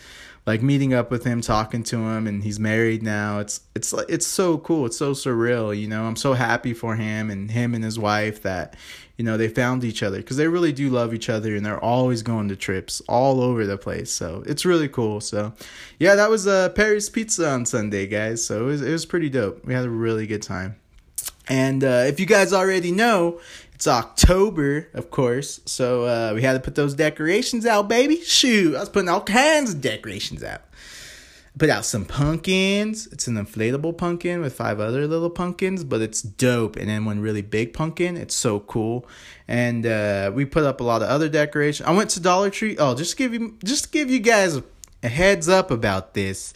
like 0.49 0.63
meeting 0.63 0.95
up 0.95 1.11
with 1.11 1.25
him, 1.25 1.43
talking 1.43 1.83
to 1.83 1.99
him, 1.99 2.27
and 2.27 2.43
he's 2.43 2.59
married 2.59 3.03
now. 3.03 3.39
It's 3.39 3.61
it's 3.77 3.93
like 3.93 4.07
it's 4.09 4.27
so 4.27 4.57
cool. 4.57 4.87
It's 4.87 4.97
so 4.97 5.13
surreal. 5.13 5.79
You 5.79 5.87
know, 5.87 6.05
I'm 6.05 6.17
so 6.17 6.33
happy 6.33 6.73
for 6.73 6.97
him 6.97 7.29
and 7.29 7.51
him 7.51 7.75
and 7.75 7.85
his 7.85 7.99
wife 7.99 8.41
that 8.45 8.75
you 9.19 9.27
know 9.27 9.37
they 9.37 9.49
found 9.49 9.85
each 9.85 10.03
other 10.03 10.17
because 10.17 10.39
they 10.39 10.49
really 10.49 10.73
do 10.73 10.89
love 10.89 11.13
each 11.13 11.29
other 11.29 11.55
and 11.55 11.67
they're 11.67 11.85
always 11.85 12.23
going 12.23 12.49
to 12.49 12.57
trips 12.57 13.03
all 13.09 13.43
over 13.43 13.67
the 13.67 13.77
place 13.77 14.11
so 14.13 14.45
it's 14.47 14.65
really 14.65 14.89
cool 14.89 15.21
so 15.21 15.53
yeah 15.99 16.15
that 16.15 16.31
was 16.31 16.47
uh 16.47 16.69
Perry's 16.69 17.11
Pizza 17.11 17.51
on 17.51 17.67
Sunday 17.67 18.07
guys 18.07 18.45
so 18.45 18.63
it 18.63 18.67
was, 18.67 18.83
it 18.83 18.93
was 18.93 19.05
pretty 19.05 19.29
dope 19.29 19.67
we 19.67 19.75
had 19.75 19.85
a 19.85 19.91
really 19.91 20.29
good 20.29 20.43
time 20.43 20.77
and 21.49 21.83
uh, 21.83 22.05
if 22.07 22.21
you 22.21 22.27
guys 22.27 22.53
already 22.53 22.93
know 22.93 23.41
it's 23.79 23.87
October, 23.87 24.89
of 24.93 25.09
course, 25.09 25.61
so 25.65 26.03
uh, 26.03 26.33
we 26.35 26.43
had 26.43 26.55
to 26.55 26.59
put 26.59 26.75
those 26.75 26.97
decorations 26.97 27.65
out, 27.65 27.89
baby. 27.89 28.21
Shoot, 28.23 28.75
I 28.75 28.81
was 28.81 28.89
putting 28.89 29.09
all 29.09 29.23
kinds 29.23 29.73
of 29.73 29.81
decorations 29.81 30.43
out 30.43 30.63
put 31.59 31.71
out 31.71 31.85
some 31.85 32.05
pumpkins. 32.05 33.07
It's 33.09 33.27
an 33.27 33.35
inflatable 33.35 33.99
pumpkin 33.99 34.41
with 34.41 34.55
five 34.55 34.81
other 34.81 35.07
little 35.07 35.31
pumpkins, 35.31 35.85
but 35.85 36.01
it's 36.01 36.23
dope. 36.23 36.77
And 36.77 36.89
then 36.89 37.05
one 37.05 37.21
really 37.21 37.43
big 37.43 37.73
pumpkin. 37.73 38.17
It's 38.17 38.35
so 38.35 38.61
cool. 38.61 39.07
And 39.49 39.85
uh, 39.85 40.31
we 40.35 40.45
put 40.45 40.65
up 40.65 40.81
a 40.81 40.85
lot 40.85 41.03
of 41.03 41.09
other 41.09 41.29
decorations. 41.29 41.87
I 41.89 41.93
went 41.93 42.11
to 42.11 42.21
Dollar 42.21 42.51
Tree. 42.51 42.77
Oh, 42.79 42.95
just 42.95 43.17
give 43.17 43.35
you 43.35 43.57
just 43.65 43.93
give 43.93 44.11
you 44.11 44.21
guys 44.21 44.61
a 45.03 45.09
heads 45.09 45.49
up 45.49 45.71
about 45.71 46.15
this. 46.15 46.55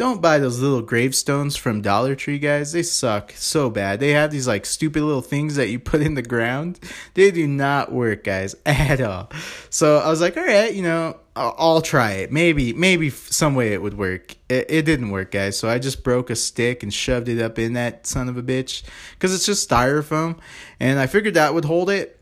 Don't 0.00 0.22
buy 0.22 0.38
those 0.38 0.60
little 0.60 0.80
gravestones 0.80 1.56
from 1.56 1.82
Dollar 1.82 2.14
Tree, 2.14 2.38
guys. 2.38 2.72
They 2.72 2.82
suck 2.82 3.32
so 3.32 3.68
bad. 3.68 4.00
They 4.00 4.12
have 4.12 4.30
these 4.30 4.48
like 4.48 4.64
stupid 4.64 5.02
little 5.02 5.20
things 5.20 5.56
that 5.56 5.68
you 5.68 5.78
put 5.78 6.00
in 6.00 6.14
the 6.14 6.22
ground. 6.22 6.80
They 7.12 7.30
do 7.30 7.46
not 7.46 7.92
work, 7.92 8.24
guys, 8.24 8.56
at 8.64 9.02
all. 9.02 9.30
So 9.68 9.98
I 9.98 10.08
was 10.08 10.22
like, 10.22 10.38
all 10.38 10.46
right, 10.46 10.72
you 10.72 10.82
know, 10.82 11.18
I'll, 11.36 11.82
try 11.82 12.12
it. 12.12 12.32
Maybe, 12.32 12.72
maybe 12.72 13.10
some 13.10 13.54
way 13.54 13.74
it 13.74 13.82
would 13.82 13.98
work. 13.98 14.36
It, 14.48 14.70
it 14.70 14.82
didn't 14.86 15.10
work, 15.10 15.32
guys. 15.32 15.58
So 15.58 15.68
I 15.68 15.78
just 15.78 16.02
broke 16.02 16.30
a 16.30 16.36
stick 16.36 16.82
and 16.82 16.94
shoved 16.94 17.28
it 17.28 17.38
up 17.38 17.58
in 17.58 17.74
that 17.74 18.06
son 18.06 18.30
of 18.30 18.38
a 18.38 18.42
bitch 18.42 18.82
because 19.12 19.34
it's 19.34 19.44
just 19.44 19.68
styrofoam, 19.68 20.38
and 20.80 20.98
I 20.98 21.08
figured 21.08 21.34
that 21.34 21.52
would 21.52 21.66
hold 21.66 21.90
it 21.90 22.19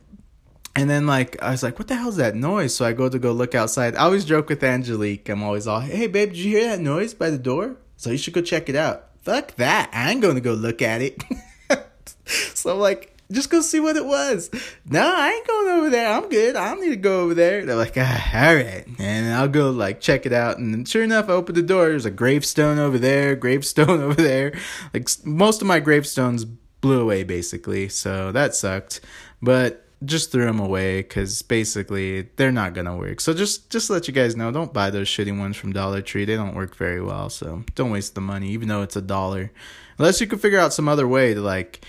and 0.78 0.88
then 0.88 1.08
like 1.08 1.42
I 1.42 1.50
was 1.50 1.64
like, 1.64 1.78
what 1.78 1.88
the 1.88 1.96
hell 1.96 2.08
is 2.08 2.16
that 2.16 2.36
noise? 2.36 2.74
So 2.74 2.84
I 2.84 2.92
go 2.92 3.08
to 3.08 3.18
go 3.18 3.32
look 3.32 3.54
outside. 3.54 3.96
I 3.96 4.04
always 4.04 4.24
joke 4.24 4.48
with 4.48 4.62
Angelique. 4.62 5.28
I'm 5.28 5.42
always 5.42 5.66
all, 5.66 5.80
hey 5.80 6.06
babe, 6.06 6.30
did 6.30 6.38
you 6.38 6.56
hear 6.56 6.68
that 6.68 6.80
noise 6.80 7.14
by 7.14 7.30
the 7.30 7.38
door? 7.38 7.76
So 7.96 8.10
you 8.10 8.18
should 8.18 8.34
go 8.34 8.42
check 8.42 8.68
it 8.68 8.76
out. 8.76 9.06
Fuck 9.22 9.56
that. 9.56 9.90
I 9.92 10.12
ain't 10.12 10.22
gonna 10.22 10.40
go 10.40 10.52
look 10.52 10.80
at 10.80 11.02
it. 11.02 11.24
so 12.54 12.74
I'm 12.74 12.78
like, 12.78 13.16
just 13.32 13.50
go 13.50 13.60
see 13.60 13.80
what 13.80 13.96
it 13.96 14.04
was. 14.06 14.50
No, 14.86 15.02
I 15.02 15.32
ain't 15.32 15.46
going 15.48 15.78
over 15.78 15.90
there. 15.90 16.12
I'm 16.12 16.28
good. 16.28 16.54
I 16.54 16.70
don't 16.70 16.80
need 16.80 16.90
to 16.90 16.96
go 16.96 17.22
over 17.22 17.34
there. 17.34 17.66
They're 17.66 17.74
like, 17.74 17.94
ah, 17.96 18.46
all 18.46 18.54
right. 18.54 18.86
And 19.00 19.34
I'll 19.34 19.48
go 19.48 19.70
like 19.70 20.00
check 20.00 20.26
it 20.26 20.32
out. 20.32 20.58
And 20.58 20.88
sure 20.88 21.02
enough, 21.02 21.28
I 21.28 21.32
open 21.32 21.56
the 21.56 21.62
door. 21.62 21.88
There's 21.88 22.06
a 22.06 22.10
gravestone 22.12 22.78
over 22.78 22.98
there, 22.98 23.34
gravestone 23.36 24.00
over 24.00 24.14
there. 24.14 24.56
Like 24.94 25.08
most 25.24 25.60
of 25.60 25.66
my 25.66 25.80
gravestones 25.80 26.44
blew 26.44 27.00
away 27.00 27.24
basically. 27.24 27.88
So 27.88 28.30
that 28.30 28.54
sucked. 28.54 29.00
But 29.42 29.87
just 30.04 30.30
threw 30.30 30.44
them 30.44 30.60
away 30.60 31.02
because 31.02 31.42
basically 31.42 32.22
they're 32.36 32.52
not 32.52 32.74
gonna 32.74 32.96
work. 32.96 33.20
So 33.20 33.34
just 33.34 33.70
just 33.70 33.90
let 33.90 34.06
you 34.06 34.14
guys 34.14 34.36
know, 34.36 34.50
don't 34.50 34.72
buy 34.72 34.90
those 34.90 35.08
shitty 35.08 35.36
ones 35.38 35.56
from 35.56 35.72
Dollar 35.72 36.02
Tree. 36.02 36.24
They 36.24 36.36
don't 36.36 36.54
work 36.54 36.76
very 36.76 37.02
well. 37.02 37.30
So 37.30 37.64
don't 37.74 37.90
waste 37.90 38.14
the 38.14 38.20
money, 38.20 38.50
even 38.50 38.68
though 38.68 38.82
it's 38.82 38.96
a 38.96 39.02
dollar, 39.02 39.50
unless 39.98 40.20
you 40.20 40.26
can 40.26 40.38
figure 40.38 40.58
out 40.58 40.72
some 40.72 40.88
other 40.88 41.08
way 41.08 41.34
to 41.34 41.40
like. 41.40 41.84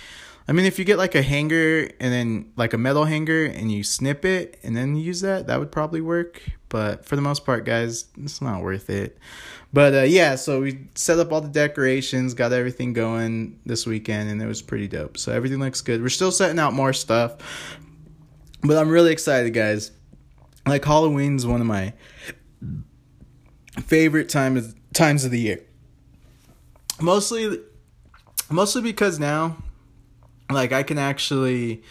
I 0.47 0.51
mean, 0.51 0.65
if 0.65 0.79
you 0.79 0.85
get 0.85 0.97
like 0.97 1.13
a 1.13 1.21
hanger 1.21 1.91
and 1.99 2.11
then 2.11 2.51
like 2.55 2.73
a 2.73 2.77
metal 2.79 3.05
hanger 3.05 3.45
and 3.45 3.71
you 3.71 3.83
snip 3.83 4.25
it 4.25 4.57
and 4.63 4.75
then 4.75 4.95
use 4.95 5.21
that, 5.21 5.45
that 5.45 5.59
would 5.59 5.71
probably 5.71 6.01
work. 6.01 6.41
But 6.69 7.05
for 7.05 7.15
the 7.15 7.21
most 7.21 7.45
part, 7.45 7.65
guys, 7.65 8.05
it's 8.17 8.41
not 8.41 8.63
worth 8.63 8.89
it. 8.89 9.19
But 9.71 9.93
uh, 9.93 10.01
yeah, 10.01 10.35
so 10.35 10.61
we 10.61 10.87
set 10.95 11.19
up 11.19 11.31
all 11.31 11.41
the 11.41 11.49
decorations, 11.49 12.33
got 12.33 12.51
everything 12.51 12.93
going 12.93 13.59
this 13.65 13.85
weekend, 13.85 14.29
and 14.31 14.41
it 14.41 14.47
was 14.47 14.63
pretty 14.63 14.87
dope. 14.87 15.17
So 15.17 15.31
everything 15.31 15.59
looks 15.59 15.81
good. 15.81 16.01
We're 16.01 16.09
still 16.09 16.31
setting 16.31 16.57
out 16.57 16.73
more 16.73 16.93
stuff, 16.93 17.37
but 18.61 18.77
I'm 18.77 18.89
really 18.89 19.11
excited, 19.11 19.53
guys. 19.53 19.91
Like 20.65 20.85
Halloween's 20.85 21.45
one 21.45 21.61
of 21.61 21.67
my 21.67 21.93
favorite 23.85 24.29
times 24.29 24.75
times 24.93 25.25
of 25.25 25.31
the 25.31 25.39
year. 25.39 25.63
Mostly, 27.01 27.59
mostly 28.49 28.81
because 28.81 29.19
now 29.19 29.57
like 30.51 30.71
I 30.71 30.83
can 30.83 30.97
actually 30.97 31.83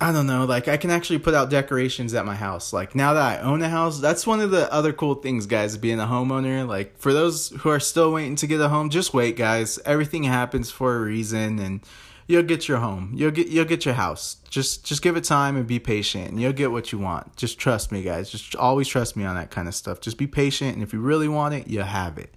I 0.00 0.12
don't 0.12 0.28
know, 0.28 0.44
like 0.44 0.68
I 0.68 0.76
can 0.76 0.90
actually 0.90 1.18
put 1.18 1.34
out 1.34 1.50
decorations 1.50 2.14
at 2.14 2.24
my 2.24 2.36
house. 2.36 2.72
Like 2.72 2.94
now 2.94 3.14
that 3.14 3.40
I 3.40 3.40
own 3.40 3.62
a 3.62 3.68
house, 3.68 3.98
that's 3.98 4.28
one 4.28 4.40
of 4.40 4.52
the 4.52 4.72
other 4.72 4.92
cool 4.92 5.16
things, 5.16 5.46
guys, 5.46 5.76
being 5.76 5.98
a 5.98 6.06
homeowner. 6.06 6.68
Like 6.68 6.96
for 6.98 7.12
those 7.12 7.48
who 7.48 7.68
are 7.68 7.80
still 7.80 8.12
waiting 8.12 8.36
to 8.36 8.46
get 8.46 8.60
a 8.60 8.68
home, 8.68 8.90
just 8.90 9.12
wait, 9.12 9.36
guys. 9.36 9.80
Everything 9.84 10.22
happens 10.22 10.70
for 10.70 10.96
a 10.96 11.00
reason 11.00 11.58
and 11.58 11.80
you'll 12.28 12.44
get 12.44 12.68
your 12.68 12.78
home. 12.78 13.10
You'll 13.14 13.32
get 13.32 13.48
you'll 13.48 13.64
get 13.64 13.84
your 13.84 13.94
house. 13.94 14.36
Just 14.48 14.84
just 14.84 15.02
give 15.02 15.16
it 15.16 15.24
time 15.24 15.56
and 15.56 15.66
be 15.66 15.80
patient 15.80 16.30
and 16.30 16.40
you'll 16.40 16.52
get 16.52 16.70
what 16.70 16.92
you 16.92 16.98
want. 16.98 17.34
Just 17.34 17.58
trust 17.58 17.90
me, 17.90 18.02
guys. 18.02 18.30
Just 18.30 18.54
always 18.54 18.86
trust 18.86 19.16
me 19.16 19.24
on 19.24 19.34
that 19.34 19.50
kind 19.50 19.66
of 19.66 19.74
stuff. 19.74 20.00
Just 20.00 20.16
be 20.16 20.28
patient 20.28 20.74
and 20.74 20.82
if 20.82 20.92
you 20.92 21.00
really 21.00 21.26
want 21.26 21.54
it, 21.54 21.66
you'll 21.66 21.84
have 21.84 22.18
it. 22.18 22.32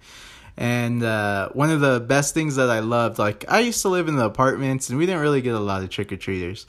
And 0.58 1.04
uh, 1.04 1.50
one 1.50 1.70
of 1.70 1.80
the 1.80 2.00
best 2.00 2.34
things 2.34 2.56
that 2.56 2.70
I 2.70 2.80
loved, 2.80 3.20
like 3.20 3.46
I 3.48 3.60
used 3.60 3.82
to 3.84 3.90
live 3.90 4.08
in 4.08 4.16
the 4.16 4.26
apartments, 4.26 4.90
and 4.90 4.98
we 4.98 5.06
didn't 5.06 5.22
really 5.22 5.42
get 5.42 5.56
a 5.56 5.60
lot 5.60 5.82
of 5.82 5.90
trick 5.90 6.12
or 6.12 6.18
treaters, 6.18 6.68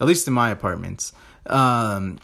at 0.00 0.06
least 0.06 0.26
in 0.26 0.34
my 0.34 0.50
apartments. 0.50 1.12
Um, 1.46 2.18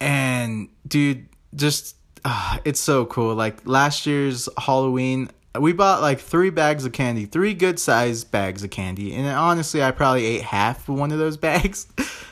and 0.00 0.68
dude, 0.86 1.26
just 1.54 1.96
uh, 2.24 2.58
it's 2.64 2.80
so 2.80 3.04
cool. 3.06 3.34
Like 3.34 3.66
last 3.66 4.06
year's 4.06 4.48
Halloween, 4.56 5.28
we 5.60 5.72
bought 5.72 6.02
like 6.02 6.18
three 6.18 6.50
bags 6.50 6.84
of 6.84 6.92
candy, 6.92 7.26
three 7.26 7.54
good 7.54 7.78
sized 7.78 8.30
bags 8.30 8.64
of 8.64 8.70
candy, 8.70 9.14
and 9.14 9.26
honestly, 9.26 9.82
I 9.82 9.90
probably 9.92 10.26
ate 10.26 10.42
half 10.42 10.88
of 10.88 10.98
one 10.98 11.12
of 11.12 11.18
those 11.18 11.36
bags. 11.48 11.86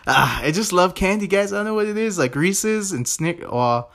uh, 0.07 0.41
I 0.43 0.51
just 0.53 0.73
love 0.73 0.95
candy, 0.95 1.27
guys. 1.27 1.53
I 1.53 1.57
don't 1.57 1.67
know 1.67 1.75
what 1.75 1.87
it 1.87 1.97
is, 1.97 2.19
like 2.19 2.35
Reese's 2.35 2.93
and 2.93 3.07
Snick. 3.07 3.41
Well, 3.41 3.91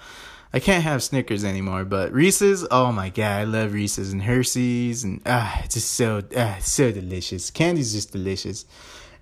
I 0.53 0.60
can't 0.60 0.84
have 0.84 1.03
Snickers 1.03 1.43
anymore, 1.43 1.84
but 1.84 2.13
Reese's, 2.13 2.65
oh 2.72 2.91
my 2.91 3.10
god, 3.10 3.41
I 3.41 3.43
love 3.43 3.74
Reese's 3.74 4.13
and 4.13 4.24
Hershey's 4.24 5.03
and 5.03 5.22
ah, 5.25 5.62
it's 5.63 5.74
just 5.74 5.91
so 5.91 6.24
ah, 6.36 6.57
so 6.62 6.91
delicious. 6.91 7.51
Candy's 7.51 7.93
just 7.93 8.12
delicious. 8.12 8.65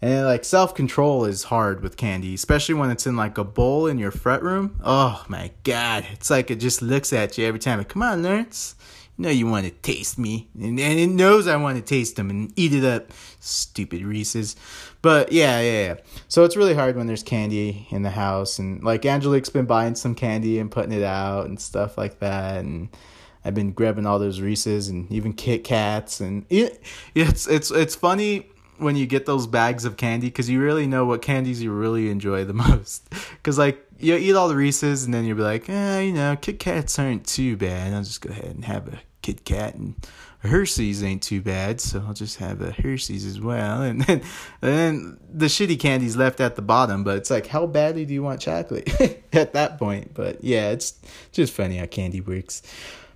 And 0.01 0.25
like 0.25 0.43
self 0.45 0.75
control 0.75 1.25
is 1.25 1.45
hard 1.45 1.81
with 1.81 1.97
candy, 1.97 2.35
especially 2.35 2.75
when 2.75 2.91
it's 2.91 3.07
in 3.07 3.15
like 3.15 3.39
a 3.39 3.43
bowl 3.43 3.87
in 3.87 3.97
your 3.97 4.11
fret 4.11 4.43
room. 4.43 4.79
Oh 4.83 5.25
my 5.27 5.51
god, 5.63 6.05
it's 6.11 6.29
like 6.29 6.51
it 6.51 6.57
just 6.57 6.83
looks 6.83 7.11
at 7.11 7.37
you 7.39 7.45
every 7.45 7.59
time. 7.59 7.79
Like, 7.79 7.89
Come 7.89 8.03
on, 8.03 8.23
you 8.23 8.74
know 9.17 9.29
you 9.29 9.47
want 9.47 9.65
to 9.65 9.71
taste 9.71 10.17
me, 10.17 10.47
and, 10.55 10.79
and 10.79 10.99
it 10.99 11.07
knows 11.07 11.47
I 11.47 11.55
want 11.55 11.77
to 11.77 11.83
taste 11.83 12.15
them 12.15 12.29
and 12.29 12.51
eat 12.55 12.73
it 12.73 12.83
up. 12.83 13.11
Stupid 13.39 14.03
Reese's, 14.03 14.55
but 15.01 15.31
yeah, 15.31 15.59
yeah, 15.61 15.87
yeah. 15.87 15.95
So 16.27 16.43
it's 16.43 16.57
really 16.57 16.73
hard 16.73 16.95
when 16.95 17.07
there's 17.07 17.23
candy 17.23 17.87
in 17.91 18.01
the 18.01 18.09
house, 18.09 18.59
and 18.59 18.83
like 18.83 19.05
Angelique's 19.05 19.49
been 19.49 19.65
buying 19.65 19.95
some 19.95 20.15
candy 20.15 20.59
and 20.59 20.71
putting 20.71 20.91
it 20.91 21.03
out 21.03 21.45
and 21.45 21.59
stuff 21.59 21.97
like 21.97 22.19
that, 22.19 22.59
and 22.59 22.89
I've 23.43 23.55
been 23.55 23.71
grabbing 23.71 24.05
all 24.05 24.19
those 24.19 24.41
Reese's 24.41 24.89
and 24.89 25.09
even 25.11 25.33
Kit 25.33 25.63
Kats, 25.63 26.19
and 26.19 26.45
it, 26.49 26.81
it's 27.13 27.47
it's 27.47 27.71
it's 27.71 27.95
funny 27.95 28.49
when 28.77 28.95
you 28.95 29.05
get 29.05 29.25
those 29.25 29.47
bags 29.47 29.85
of 29.85 29.97
candy 29.97 30.27
because 30.27 30.49
you 30.49 30.61
really 30.61 30.85
know 30.85 31.05
what 31.05 31.21
candies 31.21 31.61
you 31.61 31.71
really 31.71 32.09
enjoy 32.09 32.43
the 32.43 32.53
most. 32.65 33.09
Because 33.37 33.57
like 33.57 33.84
you 33.99 34.15
eat 34.15 34.33
all 34.33 34.47
the 34.47 34.55
Reese's 34.55 35.05
and 35.05 35.13
then 35.13 35.25
you'll 35.25 35.37
be 35.37 35.43
like, 35.43 35.69
eh, 35.69 36.01
you 36.01 36.13
know, 36.13 36.35
Kit 36.35 36.59
Kats 36.59 36.99
aren't 36.99 37.25
too 37.25 37.57
bad. 37.57 37.93
I'll 37.93 38.03
just 38.03 38.21
go 38.21 38.29
ahead 38.29 38.55
and 38.55 38.65
have 38.65 38.87
a 38.87 38.99
Kit 39.21 39.43
Kat 39.45 39.75
and 39.75 39.95
Hershey's 40.39 41.03
ain't 41.03 41.23
too 41.23 41.41
bad, 41.41 41.81
so 41.81 42.03
I'll 42.05 42.13
just 42.13 42.37
have 42.37 42.61
a 42.61 42.71
Hershey's 42.71 43.25
as 43.25 43.39
well. 43.39 43.81
And 43.85 44.01
then, 44.01 44.21
and 44.61 44.77
then 44.77 45.19
the 45.33 45.45
shitty 45.47 45.79
candy's 45.79 46.15
left 46.15 46.39
at 46.39 46.55
the 46.55 46.61
bottom, 46.61 47.03
but 47.03 47.17
it's 47.17 47.29
like, 47.29 47.47
how 47.47 47.65
badly 47.65 48.05
do 48.05 48.13
you 48.13 48.23
want 48.23 48.41
chocolate 48.41 48.89
at 49.33 49.53
that 49.53 49.77
point? 49.77 50.13
But 50.13 50.43
yeah, 50.43 50.69
it's 50.69 50.99
just 51.31 51.53
funny 51.53 51.77
how 51.77 51.85
candy 51.85 52.21
works. 52.21 52.61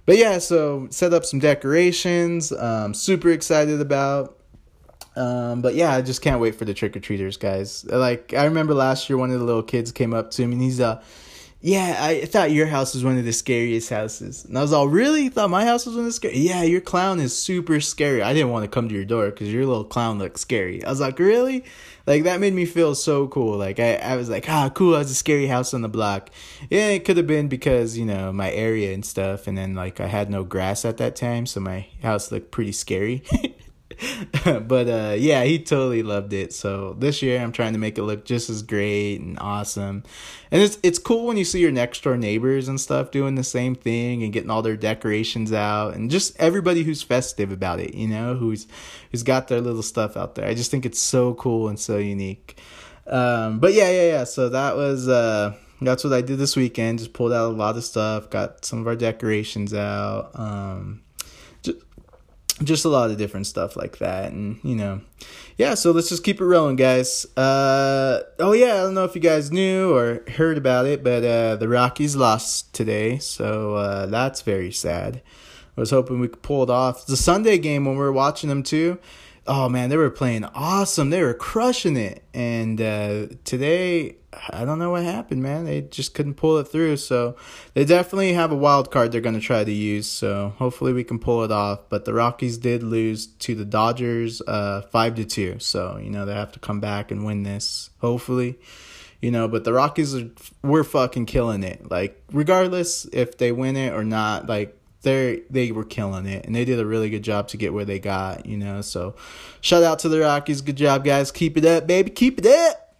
But 0.06 0.18
yeah, 0.18 0.40
so 0.40 0.88
set 0.90 1.14
up 1.14 1.26
some 1.26 1.40
decorations. 1.40 2.52
Um, 2.52 2.94
super 2.94 3.30
excited 3.30 3.80
about. 3.80 4.39
Um, 5.16 5.62
but 5.62 5.76
yeah, 5.76 5.94
I 5.94 6.02
just 6.02 6.22
can't 6.22 6.40
wait 6.40 6.56
for 6.56 6.66
the 6.66 6.74
trick 6.74 6.96
or 6.96 7.00
treaters, 7.00 7.38
guys. 7.38 7.86
Like 7.86 8.34
I 8.34 8.46
remember 8.46 8.74
last 8.74 9.10
year, 9.10 9.18
one 9.18 9.32
of 9.32 9.40
the 9.40 9.46
little 9.46 9.64
kids 9.64 9.92
came 9.92 10.14
up 10.14 10.32
to 10.32 10.46
me 10.46 10.54
and 10.54 10.62
he's 10.62 10.80
uh, 10.80 11.02
yeah, 11.62 11.98
I 12.00 12.24
thought 12.26 12.52
your 12.52 12.68
house 12.68 12.94
was 12.94 13.04
one 13.04 13.18
of 13.18 13.26
the 13.26 13.34
scariest 13.34 13.90
houses, 13.90 14.46
and 14.46 14.58
I 14.58 14.62
was 14.62 14.72
all 14.72 14.88
really 14.88 15.28
thought 15.28 15.50
my 15.50 15.66
house 15.66 15.86
was 15.86 15.96
one 15.96 16.06
of 16.06 16.06
the 16.06 16.14
scary. 16.14 16.38
Yeah, 16.38 16.64
your 16.64 16.80
clown 16.80 17.20
is 17.20 17.38
super 17.38 17.82
scary. 17.82 18.22
I 18.22 18.34
didn't 18.34 18.52
want 18.52 18.64
to 18.64 18.70
come 18.70 18.88
to 18.88 18.96
your 18.96 19.04
door 19.04 19.30
because 19.30 19.52
your 19.52 19.66
little 19.66 19.84
clown 19.84 20.20
looked 20.20 20.40
scary. 20.40 20.82
I 20.86 20.90
was 20.90 21.02
like, 21.02 21.20
really? 21.20 21.66
Like 22.08 22.24
that 22.24 22.40
made 22.40 22.54
me 22.54 22.66
feel 22.66 22.96
so 22.96 23.28
cool. 23.28 23.58
Like 23.58 23.78
I, 23.78 23.96
I 23.96 24.16
was 24.16 24.30
like, 24.30 24.48
ah, 24.48 24.70
cool. 24.70 24.92
Was 24.92 25.12
a 25.12 25.16
scary 25.16 25.48
house 25.48 25.74
on 25.74 25.82
the 25.82 25.90
block. 25.90 26.30
Yeah, 26.70 26.88
it 26.92 27.04
could 27.04 27.18
have 27.18 27.28
been 27.28 27.50
because 27.50 27.98
you 27.98 28.06
know 28.06 28.32
my 28.32 28.52
area 28.52 28.94
and 28.94 29.06
stuff, 29.06 29.46
and 29.46 29.58
then 29.58 29.76
like 29.76 30.00
I 30.00 30.08
had 30.08 30.30
no 30.30 30.46
grass 30.46 30.86
at 30.86 30.96
that 30.98 31.18
time, 31.18 31.46
so 31.46 31.60
my 31.60 31.88
house 32.02 32.32
looked 32.32 32.52
pretty 32.52 32.72
scary. 32.72 33.22
but 34.44 34.88
uh, 34.88 35.16
yeah, 35.18 35.44
he 35.44 35.60
totally 35.60 36.04
loved 36.04 36.34
it. 36.34 36.54
So 36.54 36.96
this 36.98 37.22
year 37.22 37.42
I'm 37.42 37.52
trying 37.52 37.74
to 37.74 37.80
make 37.80 37.98
it 37.98 38.04
look 38.04 38.26
just 38.26 38.50
as 38.50 38.62
great 38.62 39.18
and 39.18 39.38
awesome. 39.40 40.04
And 40.52 40.62
it's 40.62 40.78
it's 40.84 41.00
cool 41.00 41.26
when 41.26 41.38
you 41.38 41.46
see 41.46 41.60
your 41.60 41.72
next 41.72 42.04
door 42.04 42.18
neighbors 42.18 42.68
and 42.68 42.80
stuff 42.80 43.12
doing 43.12 43.36
the 43.36 43.44
same 43.44 43.76
thing 43.76 44.24
and 44.24 44.34
getting 44.34 44.50
all 44.50 44.62
their 44.62 44.78
decorations 44.78 45.52
out 45.52 45.96
and 45.96 46.10
just 46.10 46.40
everybody 46.40 46.84
who's 46.84 47.04
festive 47.04 47.52
about 47.52 47.80
it, 47.80 47.94
you 47.94 48.08
know, 48.08 48.36
who's 48.36 48.68
who's 49.12 49.24
got 49.24 49.48
their 49.48 49.62
little 49.62 49.84
stuff 49.84 50.16
out 50.16 50.36
there. 50.36 50.48
I 50.48 50.54
just 50.54 50.72
think 50.72 50.86
it's 50.86 51.00
so 51.00 51.34
cool 51.34 51.68
and 51.68 51.80
so 51.80 51.98
unique. 51.98 52.60
Um, 53.06 53.60
but 53.60 53.74
yeah, 53.74 53.90
yeah, 53.90 54.08
yeah. 54.08 54.24
So 54.24 54.50
that 54.50 54.76
was 54.76 55.08
uh 55.08 55.56
that's 55.82 56.04
what 56.04 56.14
I 56.14 56.22
did 56.22 56.38
this 56.38 56.56
weekend. 56.56 57.00
Just 57.00 57.14
pulled 57.14 57.34
out 57.34 57.52
a 57.52 57.56
lot 57.56 57.78
of 57.78 57.84
stuff, 57.84 58.30
got 58.30 58.66
some 58.66 58.80
of 58.80 58.88
our 58.88 58.96
decorations 58.96 59.74
out. 59.74 60.32
Um, 60.34 61.02
just 62.64 62.86
a 62.86 62.90
lot 62.90 63.10
of 63.12 63.18
different 63.18 63.48
stuff 63.48 63.76
like 63.76 63.98
that 64.00 64.32
and 64.32 64.60
you 64.64 64.76
know. 64.76 65.02
Yeah 65.58 65.74
so 65.74 65.92
let's 65.92 66.10
just 66.10 66.24
keep 66.24 66.40
it 66.40 66.46
rolling 66.46 66.76
guys. 66.76 67.26
Uh 67.38 68.22
oh 68.40 68.54
yeah 68.54 68.74
i 68.74 68.78
don't 68.78 68.94
know 68.94 69.06
if 69.06 69.16
you 69.16 69.22
guys 69.22 69.52
knew 69.52 69.94
or 69.96 70.24
heard 70.36 70.58
about 70.58 70.86
it 70.86 71.04
but 71.04 71.24
uh 71.24 71.56
the 71.56 71.68
rockies 71.68 72.16
lost 72.16 72.74
today 72.74 73.18
so 73.18 73.76
uh 73.76 74.06
that's 74.06 74.42
very 74.42 74.72
sad. 74.72 75.22
I 75.78 75.80
was 75.80 75.92
hoping 75.92 76.20
we 76.20 76.28
could 76.28 76.42
pull 76.42 76.64
it 76.64 76.70
off. 76.70 77.06
The 77.06 77.18
sunday 77.18 77.58
game 77.58 77.86
when 77.86 77.96
we 77.96 78.02
were 78.02 78.12
watching 78.12 78.50
them 78.50 78.64
too 78.64 79.00
oh 79.50 79.68
man 79.68 79.90
they 79.90 79.98
were 79.98 80.10
playing 80.10 80.46
awesome 80.56 81.10
they 81.10 81.22
were 81.22 81.34
crushing 81.34 81.98
it 81.98 82.24
and 82.34 82.80
uh 82.80 83.28
today 83.44 84.16
I 84.52 84.64
don't 84.64 84.78
know 84.78 84.92
what 84.92 85.04
happened, 85.04 85.42
man. 85.42 85.66
They 85.66 85.82
just 85.82 86.14
couldn't 86.14 86.36
pull 86.36 86.60
it 86.60 86.66
through. 86.66 86.98
So 86.98 87.36
they 87.74 87.84
definitely 87.84 88.34
have 88.34 88.52
a 88.52 88.56
wild 88.56 88.92
card 88.92 89.12
they're 89.12 89.22
going 89.22 89.36
to 89.36 89.42
try 89.42 89.64
to 89.64 89.72
use. 89.72 90.08
So 90.08 90.54
hopefully 90.58 90.94
we 90.94 91.04
can 91.04 91.20
pull 91.20 91.44
it 91.44 91.52
off. 91.52 91.90
But 91.90 92.06
the 92.06 92.14
Rockies 92.14 92.58
did 92.58 92.84
lose 92.84 93.28
to 93.28 93.56
the 93.56 93.66
Dodgers, 93.66 94.42
uh, 94.48 94.82
five 94.84 95.16
to 95.16 95.26
two. 95.26 95.58
So 95.60 95.98
you 95.98 96.10
know 96.10 96.26
they 96.26 96.34
have 96.34 96.52
to 96.54 96.60
come 96.60 96.80
back 96.80 97.12
and 97.12 97.26
win 97.26 97.44
this. 97.44 97.90
Hopefully, 98.00 98.60
you 99.20 99.32
know. 99.32 99.48
But 99.48 99.64
the 99.64 99.74
Rockies 99.74 100.16
are 100.16 100.30
we're 100.62 100.84
fucking 100.84 101.26
killing 101.26 101.64
it. 101.64 101.90
Like 101.90 102.22
regardless 102.32 103.06
if 103.06 103.38
they 103.38 103.52
win 103.52 103.78
it 103.78 103.94
or 103.94 104.04
not, 104.04 104.48
like 104.48 104.79
they 105.02 105.44
they 105.50 105.72
were 105.72 105.86
killing 105.86 106.26
it 106.26 106.46
and 106.46 106.56
they 106.56 106.66
did 106.66 106.80
a 106.80 106.86
really 106.86 107.10
good 107.10 107.24
job 107.24 107.48
to 107.50 107.58
get 107.58 107.74
where 107.74 107.86
they 107.86 108.00
got. 108.00 108.46
You 108.46 108.58
know. 108.58 108.82
So 108.82 109.16
shout 109.62 109.84
out 109.84 110.00
to 110.00 110.10
the 110.10 110.20
Rockies. 110.20 110.62
Good 110.62 110.78
job, 110.78 111.06
guys. 111.06 111.32
Keep 111.32 111.58
it 111.58 111.66
up, 111.66 111.88
baby. 111.88 112.10
Keep 112.10 112.40
it 112.40 112.46
up. 112.46 112.96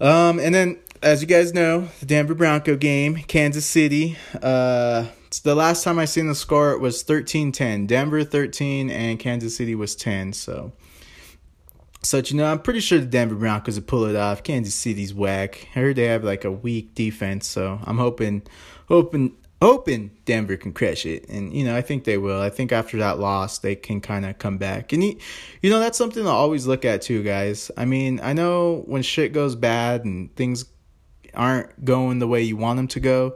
Um, 0.00 0.38
and 0.38 0.54
then, 0.54 0.78
as 1.02 1.20
you 1.20 1.26
guys 1.26 1.52
know, 1.52 1.88
the 2.00 2.06
Denver 2.06 2.34
Bronco 2.34 2.76
game, 2.76 3.16
Kansas 3.16 3.66
City. 3.66 4.16
Uh, 4.40 5.06
the 5.42 5.54
last 5.54 5.84
time 5.84 5.98
I 5.98 6.04
seen 6.04 6.28
the 6.28 6.34
score, 6.34 6.72
it 6.72 6.80
was 6.80 7.02
13-10. 7.04 7.86
Denver 7.86 8.24
13 8.24 8.90
and 8.90 9.18
Kansas 9.18 9.56
City 9.56 9.74
was 9.74 9.94
10. 9.96 10.32
So, 10.32 10.72
so 12.02 12.18
you 12.18 12.36
know, 12.36 12.46
I'm 12.46 12.60
pretty 12.60 12.80
sure 12.80 12.98
the 12.98 13.06
Denver 13.06 13.34
Broncos 13.34 13.76
will 13.76 13.82
pull 13.86 14.04
it 14.04 14.16
off. 14.16 14.42
Kansas 14.42 14.74
City's 14.74 15.12
whack. 15.12 15.68
I 15.74 15.80
heard 15.80 15.96
they 15.96 16.04
have 16.04 16.24
like 16.24 16.44
a 16.44 16.52
weak 16.52 16.94
defense, 16.94 17.46
so 17.46 17.80
I'm 17.84 17.98
hoping, 17.98 18.42
hoping 18.86 19.36
hoping 19.60 20.10
Denver 20.24 20.56
can 20.56 20.72
crush 20.72 21.04
it. 21.04 21.28
And, 21.28 21.52
you 21.52 21.64
know, 21.64 21.76
I 21.76 21.82
think 21.82 22.04
they 22.04 22.18
will. 22.18 22.40
I 22.40 22.50
think 22.50 22.72
after 22.72 22.96
that 22.98 23.18
loss, 23.18 23.58
they 23.58 23.74
can 23.74 24.00
kind 24.00 24.24
of 24.24 24.38
come 24.38 24.58
back. 24.58 24.92
And, 24.92 25.02
he, 25.02 25.18
you 25.62 25.70
know, 25.70 25.80
that's 25.80 25.98
something 25.98 26.22
to 26.24 26.30
always 26.30 26.66
look 26.66 26.84
at, 26.84 27.02
too, 27.02 27.22
guys. 27.22 27.70
I 27.76 27.84
mean, 27.84 28.20
I 28.22 28.32
know 28.32 28.84
when 28.86 29.02
shit 29.02 29.32
goes 29.32 29.56
bad 29.56 30.04
and 30.04 30.34
things 30.36 30.64
aren't 31.34 31.84
going 31.84 32.18
the 32.18 32.28
way 32.28 32.42
you 32.42 32.56
want 32.56 32.76
them 32.76 32.88
to 32.88 33.00
go, 33.00 33.34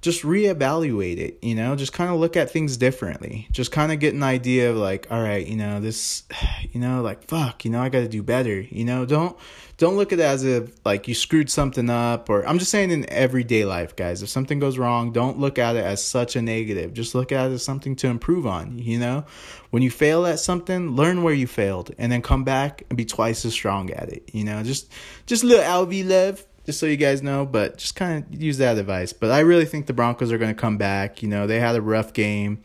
just 0.00 0.22
reevaluate 0.22 1.18
it, 1.18 1.38
you 1.42 1.54
know, 1.54 1.76
just 1.76 1.92
kind 1.92 2.10
of 2.10 2.18
look 2.18 2.36
at 2.36 2.50
things 2.50 2.78
differently. 2.78 3.46
Just 3.52 3.70
kind 3.70 3.92
of 3.92 3.98
get 3.98 4.14
an 4.14 4.22
idea 4.22 4.70
of 4.70 4.76
like, 4.76 5.06
all 5.10 5.22
right, 5.22 5.46
you 5.46 5.56
know, 5.56 5.80
this, 5.80 6.22
you 6.72 6.80
know, 6.80 7.02
like, 7.02 7.24
fuck, 7.24 7.64
you 7.64 7.70
know, 7.70 7.82
I 7.82 7.90
got 7.90 8.00
to 8.00 8.08
do 8.08 8.22
better, 8.22 8.60
you 8.60 8.84
know, 8.84 9.04
don't, 9.04 9.36
don't 9.76 9.96
look 9.96 10.12
at 10.12 10.18
it 10.18 10.24
as 10.24 10.44
if 10.44 10.72
like 10.84 11.08
you 11.08 11.14
screwed 11.14 11.50
something 11.50 11.88
up 11.88 12.28
or 12.28 12.46
I'm 12.46 12.58
just 12.58 12.70
saying 12.70 12.90
in 12.90 13.08
everyday 13.10 13.64
life, 13.64 13.96
guys, 13.96 14.22
if 14.22 14.28
something 14.28 14.58
goes 14.58 14.76
wrong, 14.78 15.10
don't 15.12 15.38
look 15.38 15.58
at 15.58 15.76
it 15.76 15.84
as 15.84 16.04
such 16.04 16.36
a 16.36 16.42
negative. 16.42 16.92
Just 16.92 17.14
look 17.14 17.32
at 17.32 17.50
it 17.50 17.54
as 17.54 17.62
something 17.62 17.96
to 17.96 18.08
improve 18.08 18.46
on, 18.46 18.78
you 18.78 18.98
know, 18.98 19.24
when 19.70 19.82
you 19.82 19.90
fail 19.90 20.26
at 20.26 20.38
something, 20.38 20.96
learn 20.96 21.22
where 21.22 21.34
you 21.34 21.46
failed 21.46 21.94
and 21.98 22.10
then 22.10 22.22
come 22.22 22.44
back 22.44 22.84
and 22.88 22.96
be 22.96 23.04
twice 23.04 23.44
as 23.44 23.52
strong 23.52 23.90
at 23.90 24.10
it, 24.10 24.30
you 24.32 24.44
know, 24.44 24.62
just, 24.62 24.92
just 25.26 25.44
little 25.44 25.64
LV 25.64 26.08
love 26.08 26.46
just 26.70 26.78
so 26.78 26.86
you 26.86 26.96
guys 26.96 27.20
know, 27.20 27.44
but 27.44 27.78
just 27.78 27.96
kind 27.96 28.24
of 28.24 28.40
use 28.40 28.58
that 28.58 28.78
advice. 28.78 29.12
But 29.12 29.32
I 29.32 29.40
really 29.40 29.64
think 29.64 29.86
the 29.86 29.92
Broncos 29.92 30.30
are 30.30 30.38
going 30.38 30.54
to 30.54 30.60
come 30.60 30.78
back. 30.78 31.20
You 31.20 31.28
know, 31.28 31.48
they 31.48 31.58
had 31.58 31.74
a 31.74 31.82
rough 31.82 32.12
game, 32.12 32.62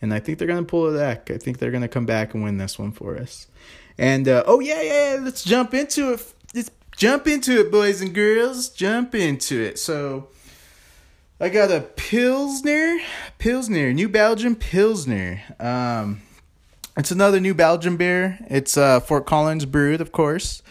and 0.00 0.14
I 0.14 0.20
think 0.20 0.38
they're 0.38 0.48
going 0.48 0.64
to 0.64 0.68
pull 0.68 0.88
it 0.88 0.98
back. 0.98 1.30
I 1.30 1.36
think 1.36 1.58
they're 1.58 1.70
going 1.70 1.82
to 1.82 1.88
come 1.88 2.06
back 2.06 2.32
and 2.32 2.42
win 2.42 2.56
this 2.56 2.78
one 2.78 2.92
for 2.92 3.18
us. 3.18 3.48
And 3.98 4.26
uh, 4.26 4.44
oh 4.46 4.60
yeah, 4.60 4.80
yeah, 4.80 5.18
let's 5.20 5.44
jump 5.44 5.74
into 5.74 6.14
it. 6.14 6.32
Let's 6.54 6.70
jump 6.96 7.26
into 7.26 7.60
it, 7.60 7.70
boys 7.70 8.00
and 8.00 8.14
girls. 8.14 8.70
Jump 8.70 9.14
into 9.14 9.60
it. 9.60 9.78
So 9.78 10.28
I 11.38 11.50
got 11.50 11.70
a 11.70 11.82
Pilsner, 11.82 13.00
Pilsner, 13.36 13.92
New 13.92 14.08
Belgium 14.08 14.56
Pilsner. 14.56 15.42
Um, 15.60 16.22
it's 16.96 17.10
another 17.10 17.38
New 17.38 17.52
Belgium 17.52 17.98
beer. 17.98 18.38
It's 18.48 18.78
uh, 18.78 19.00
Fort 19.00 19.26
Collins 19.26 19.66
brewed, 19.66 20.00
of 20.00 20.10
course. 20.10 20.62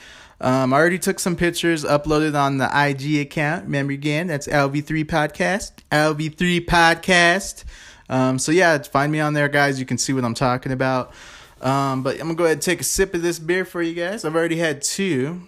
Um, 0.41 0.73
I 0.73 0.77
already 0.77 0.97
took 0.97 1.19
some 1.19 1.35
pictures, 1.35 1.85
uploaded 1.85 2.33
on 2.33 2.57
the 2.57 2.65
IG 2.65 3.19
account. 3.21 3.65
Remember 3.65 3.93
again, 3.93 4.25
that's 4.25 4.47
LV3 4.47 5.05
Podcast. 5.05 5.73
LV3 5.91 6.65
Podcast. 6.65 7.63
Um, 8.09 8.39
so 8.39 8.51
yeah, 8.51 8.79
find 8.79 9.11
me 9.11 9.19
on 9.19 9.35
there, 9.35 9.47
guys. 9.47 9.79
You 9.79 9.85
can 9.85 9.99
see 9.99 10.13
what 10.13 10.25
I'm 10.25 10.33
talking 10.33 10.71
about. 10.71 11.13
Um, 11.61 12.01
but 12.01 12.15
I'm 12.15 12.21
gonna 12.23 12.33
go 12.33 12.45
ahead 12.45 12.57
and 12.57 12.61
take 12.61 12.81
a 12.81 12.83
sip 12.83 13.13
of 13.13 13.21
this 13.21 13.37
beer 13.37 13.65
for 13.65 13.83
you 13.83 13.93
guys. 13.93 14.25
I've 14.25 14.35
already 14.35 14.57
had 14.57 14.81
two. 14.81 15.47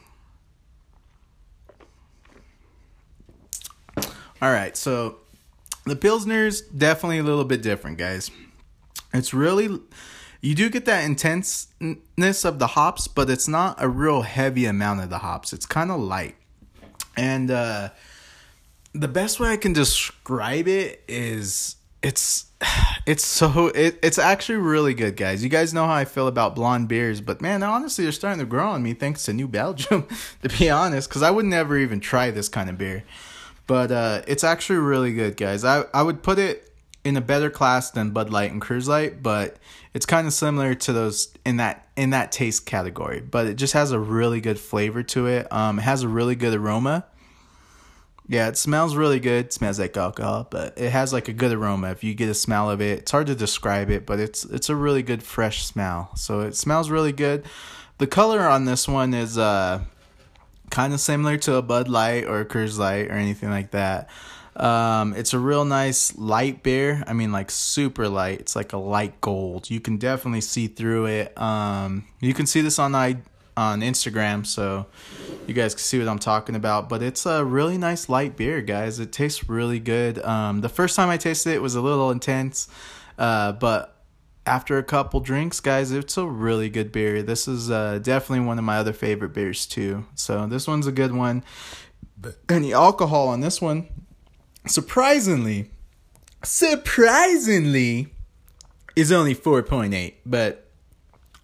All 3.98 4.52
right, 4.52 4.78
so 4.78 5.18
the 5.86 5.96
Pilsner's 5.96 6.62
definitely 6.62 7.18
a 7.18 7.24
little 7.24 7.46
bit 7.46 7.64
different, 7.64 7.98
guys. 7.98 8.30
It's 9.12 9.34
really 9.34 9.80
you 10.44 10.56
do 10.56 10.70
get 10.70 10.84
that 10.86 11.06
intenseness 11.06 12.44
of 12.44 12.60
the 12.60 12.68
hops, 12.68 13.08
but 13.08 13.30
it's 13.30 13.48
not 13.48 13.82
a 13.82 13.88
real 13.88 14.24
heavy 14.24 14.66
amount 14.66 15.00
of 15.00 15.10
the 15.10 15.20
hops. 15.20 15.54
It's 15.54 15.66
kind 15.66 15.90
of 15.90 16.02
light. 16.02 16.36
And 17.16 17.50
uh, 17.50 17.92
the 18.92 19.08
best 19.08 19.40
way 19.40 19.50
I 19.50 19.58
can 19.58 19.72
describe 19.72 20.68
it 20.68 21.02
is 21.08 21.78
it's 22.02 22.52
it's 23.06 23.24
so 23.24 23.68
it, 23.68 23.98
it's 24.04 24.20
actually 24.20 24.58
really 24.58 24.94
good 24.94 25.16
guys 25.16 25.44
you 25.44 25.50
guys 25.50 25.74
know 25.74 25.86
how 25.86 25.94
i 25.94 26.06
feel 26.06 26.28
about 26.28 26.56
blonde 26.56 26.88
beers 26.88 27.20
but 27.22 27.42
man 27.42 27.64
honestly 27.64 28.06
they're 28.06 28.12
starting 28.12 28.40
to 28.40 28.46
grow 28.46 28.70
on 28.70 28.82
me 28.82 28.94
thanks 28.94 29.24
to 29.24 29.34
new 29.34 29.48
belgium 29.48 30.08
to 30.42 30.50
be 30.58 30.70
honest 30.70 31.10
because 31.10 31.22
i 31.22 31.30
would 31.30 31.46
never 31.46 31.78
even 31.78 32.00
try 32.00 32.32
this 32.32 32.48
kind 32.48 32.70
of 32.70 32.78
beer 32.78 33.04
but 33.68 33.92
uh, 33.92 34.22
it's 34.28 34.44
actually 34.44 34.80
really 34.80 35.14
good 35.14 35.36
guys 35.36 35.66
i 35.66 35.84
i 35.94 36.02
would 36.02 36.24
put 36.24 36.40
it 36.40 36.73
in 37.04 37.18
a 37.18 37.22
better 37.22 37.50
class 37.50 37.92
than 37.92 38.12
bud 38.12 38.30
light 38.30 38.52
and 38.52 38.62
Coors 38.62 38.88
Light 38.88 39.22
but 39.22 39.58
it's 39.94 40.06
kind 40.06 40.26
of 40.26 40.34
similar 40.34 40.74
to 40.74 40.94
those 40.94 41.34
in 41.46 41.58
that 41.58 41.88
in 41.96 42.10
that 42.10 42.32
taste 42.32 42.66
category, 42.66 43.22
but 43.22 43.46
it 43.46 43.56
just 43.56 43.74
has 43.74 43.92
a 43.92 44.00
really 44.00 44.42
good 44.42 44.60
flavor 44.60 45.04
to 45.04 45.28
it. 45.28 45.52
Um, 45.52 45.80
it 45.80 45.84
has 45.84 46.02
a 46.02 46.08
really 46.08 46.36
good 46.36 46.54
aroma. 46.54 47.06
Yeah, 48.28 48.48
it 48.48 48.58
smells 48.58 48.96
really 48.96 49.20
good. 49.20 49.48
It 49.48 49.54
smells 49.54 49.80
like 49.80 49.96
alcohol, 49.96 50.48
but 50.50 50.78
it 50.78 50.89
has 50.92 51.13
like 51.13 51.28
a 51.28 51.34
good 51.34 51.52
aroma. 51.52 51.92
If 51.92 52.04
you 52.04 52.16
get 52.16 52.30
a 52.30 52.34
smell 52.34 52.70
of 52.72 52.82
it, 52.82 53.00
it's 53.00 53.12
hard 53.12 53.28
to 53.28 53.36
describe 53.36 53.92
it, 53.92 54.06
but 54.06 54.20
it's 54.20 54.46
it's 54.46 54.70
a 54.70 54.76
really 54.76 55.04
good 55.04 55.22
fresh 55.22 55.63
smell. 55.66 56.16
So 56.16 56.39
it 56.39 56.56
smells 56.56 56.89
really 56.89 57.12
good. 57.12 57.46
The 58.00 58.08
color 58.08 58.42
on 58.48 58.66
this 58.66 58.88
one 58.88 59.13
is 59.13 59.38
uh 59.38 59.82
kind 60.72 60.94
of 60.94 61.00
similar 61.00 61.38
to 61.38 61.56
a 61.56 61.62
Bud 61.62 61.88
Light 61.88 62.26
or 62.26 62.39
a 62.39 62.46
Coors 62.46 62.80
Light 62.80 63.10
or 63.10 63.13
anything 63.13 63.52
like 63.52 63.72
that. 63.72 64.10
Um, 64.56 65.13
it's 65.13 65.34
a 65.34 65.39
real 65.39 65.66
nice 65.66 66.16
light 66.18 66.63
beer. 66.63 67.04
I 67.08 67.13
mean, 67.13 67.32
like 67.32 67.50
super 67.50 68.08
light. 68.08 68.39
It's 68.39 68.56
like 68.56 68.74
a 68.74 68.78
light 68.78 69.20
gold. 69.22 69.70
You 69.70 69.80
can 69.80 69.98
definitely 69.98 70.42
see 70.42 70.68
through 70.68 71.08
it. 71.08 71.39
Um, 71.42 72.06
you 72.20 72.34
can 72.34 72.46
see 72.46 72.62
this 72.62 72.80
on 72.80 72.96
I 72.96 73.18
on 73.56 73.82
Instagram, 73.82 74.46
so 74.46 74.88
you 75.46 75.54
guys 75.54 75.76
can 75.76 75.82
see 75.82 76.00
what 76.00 76.08
I'm 76.08 76.20
talking 76.20 76.56
about. 76.56 76.89
But 76.89 77.04
it's 77.04 77.26
a 77.26 77.44
really 77.44 77.78
nice 77.78 78.10
light 78.10 78.36
beer, 78.36 78.62
guys. 78.62 79.00
It 79.00 79.12
tastes 79.12 79.50
really 79.50 79.80
good. 79.80 80.24
Um, 80.24 80.62
the 80.62 80.70
first 80.70 80.96
time 80.96 81.10
I 81.10 81.18
tasted 81.18 81.52
it, 81.52 81.56
it 81.56 81.62
was 81.62 81.76
a 81.76 81.82
little 81.82 82.12
intense, 82.12 82.68
uh, 83.18 83.54
but 83.54 83.89
after 84.46 84.78
a 84.78 84.84
couple 84.84 85.20
drinks, 85.20 85.60
guys, 85.60 85.92
it's 85.92 86.18
a 86.18 86.26
really 86.26 86.70
good 86.70 86.92
beer. 86.92 87.24
This 87.24 87.48
is 87.48 87.72
uh, 87.72 88.00
definitely 88.00 88.46
one 88.46 88.60
of 88.60 88.66
my 88.66 88.78
other 88.78 88.94
favorite 88.94 89.34
beers 89.34 89.66
too. 89.66 90.06
So 90.16 90.48
this 90.48 90.68
one's 90.68 90.88
a 90.88 90.92
good 90.92 91.13
one. 91.13 91.44
Any 92.50 92.74
alcohol 92.74 93.30
on 93.30 93.42
this 93.42 93.62
one 93.62 93.88
surprisingly, 94.65 95.69
surprisingly, 96.43 98.13
is 98.95 99.12
only 99.12 99.36
4.8. 99.36 100.13
But 100.26 100.63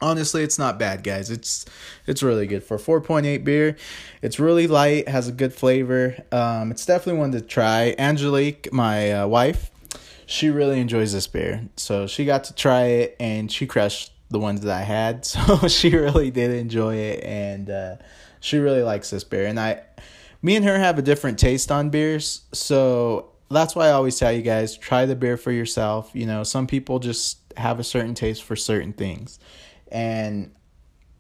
honestly, 0.02 0.44
it's 0.44 0.60
not 0.60 0.80
bad, 0.80 1.04
guys. 1.04 1.30
It's 1.30 1.66
it's 2.08 2.24
really 2.24 2.48
good 2.48 2.64
for 2.64 2.78
4.8 2.78 3.44
beer. 3.44 3.76
It's 4.22 4.40
really 4.40 4.68
light, 4.68 5.08
has 5.08 5.28
a 5.28 5.32
good 5.32 5.54
flavor. 5.54 6.18
Um, 6.32 6.72
it's 6.72 6.86
definitely 6.86 7.20
one 7.20 7.32
to 7.34 7.42
try. 7.42 7.96
Angelique, 7.98 8.72
my 8.72 9.12
uh, 9.12 9.28
wife, 9.28 9.72
she 10.26 10.50
really 10.50 10.80
enjoys 10.80 11.14
this 11.14 11.28
beer, 11.28 11.68
so 11.76 12.08
she 12.08 12.26
got 12.26 12.44
to 12.46 12.56
try 12.56 12.84
it 12.84 13.16
and 13.20 13.52
she 13.52 13.66
crushed 13.66 14.12
the 14.30 14.40
ones 14.40 14.62
that 14.62 14.76
I 14.76 14.84
had. 14.84 15.26
So 15.50 15.68
she 15.68 15.96
really 15.96 16.32
did 16.32 16.52
enjoy 16.52 16.96
it, 16.96 17.24
and 17.24 17.70
uh, 17.70 17.96
she 18.40 18.58
really 18.58 18.84
likes 18.84 19.10
this 19.10 19.24
beer. 19.24 19.46
And 19.48 19.60
I 19.60 19.82
me 20.42 20.56
and 20.56 20.66
her 20.66 20.80
have 20.80 20.98
a 20.98 21.02
different 21.02 21.40
taste 21.40 21.72
on 21.72 21.90
beers, 21.90 22.42
so 22.54 23.32
that's 23.52 23.76
why 23.76 23.88
I 23.88 23.92
always 23.92 24.18
tell 24.18 24.32
you 24.32 24.42
guys 24.42 24.78
try 24.78 25.06
the 25.06 25.16
beer 25.16 25.38
for 25.38 25.52
yourself. 25.52 26.12
You 26.14 26.26
know, 26.26 26.44
some 26.44 26.68
people 26.68 27.00
just 27.00 27.40
have 27.58 27.80
a 27.80 27.84
certain 27.84 28.14
taste 28.14 28.44
for 28.44 28.56
certain 28.56 28.94
things. 28.94 29.40
And 29.92 30.54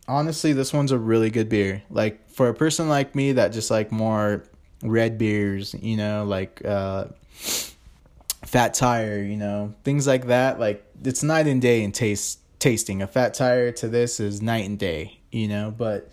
honestly, 0.07 0.53
this 0.53 0.71
one's 0.71 0.91
a 0.91 0.97
really 0.97 1.29
good 1.29 1.49
beer. 1.49 1.83
Like 1.89 2.29
for 2.29 2.49
a 2.49 2.53
person 2.53 2.87
like 2.87 3.15
me 3.15 3.33
that 3.33 3.49
just 3.51 3.71
like 3.71 3.91
more 3.91 4.43
red 4.83 5.17
beers, 5.17 5.75
you 5.81 5.97
know, 5.97 6.23
like 6.23 6.63
uh 6.63 7.05
fat 8.45 8.73
tire, 8.73 9.19
you 9.19 9.37
know, 9.37 9.73
things 9.83 10.07
like 10.07 10.27
that, 10.27 10.59
like 10.59 10.85
it's 11.03 11.23
night 11.23 11.47
and 11.47 11.61
day 11.61 11.83
in 11.83 11.91
taste 11.91 12.39
tasting. 12.59 13.01
A 13.01 13.07
fat 13.07 13.33
tire 13.33 13.71
to 13.73 13.87
this 13.87 14.19
is 14.19 14.41
night 14.41 14.65
and 14.65 14.77
day, 14.77 15.19
you 15.31 15.47
know, 15.47 15.73
but 15.75 16.09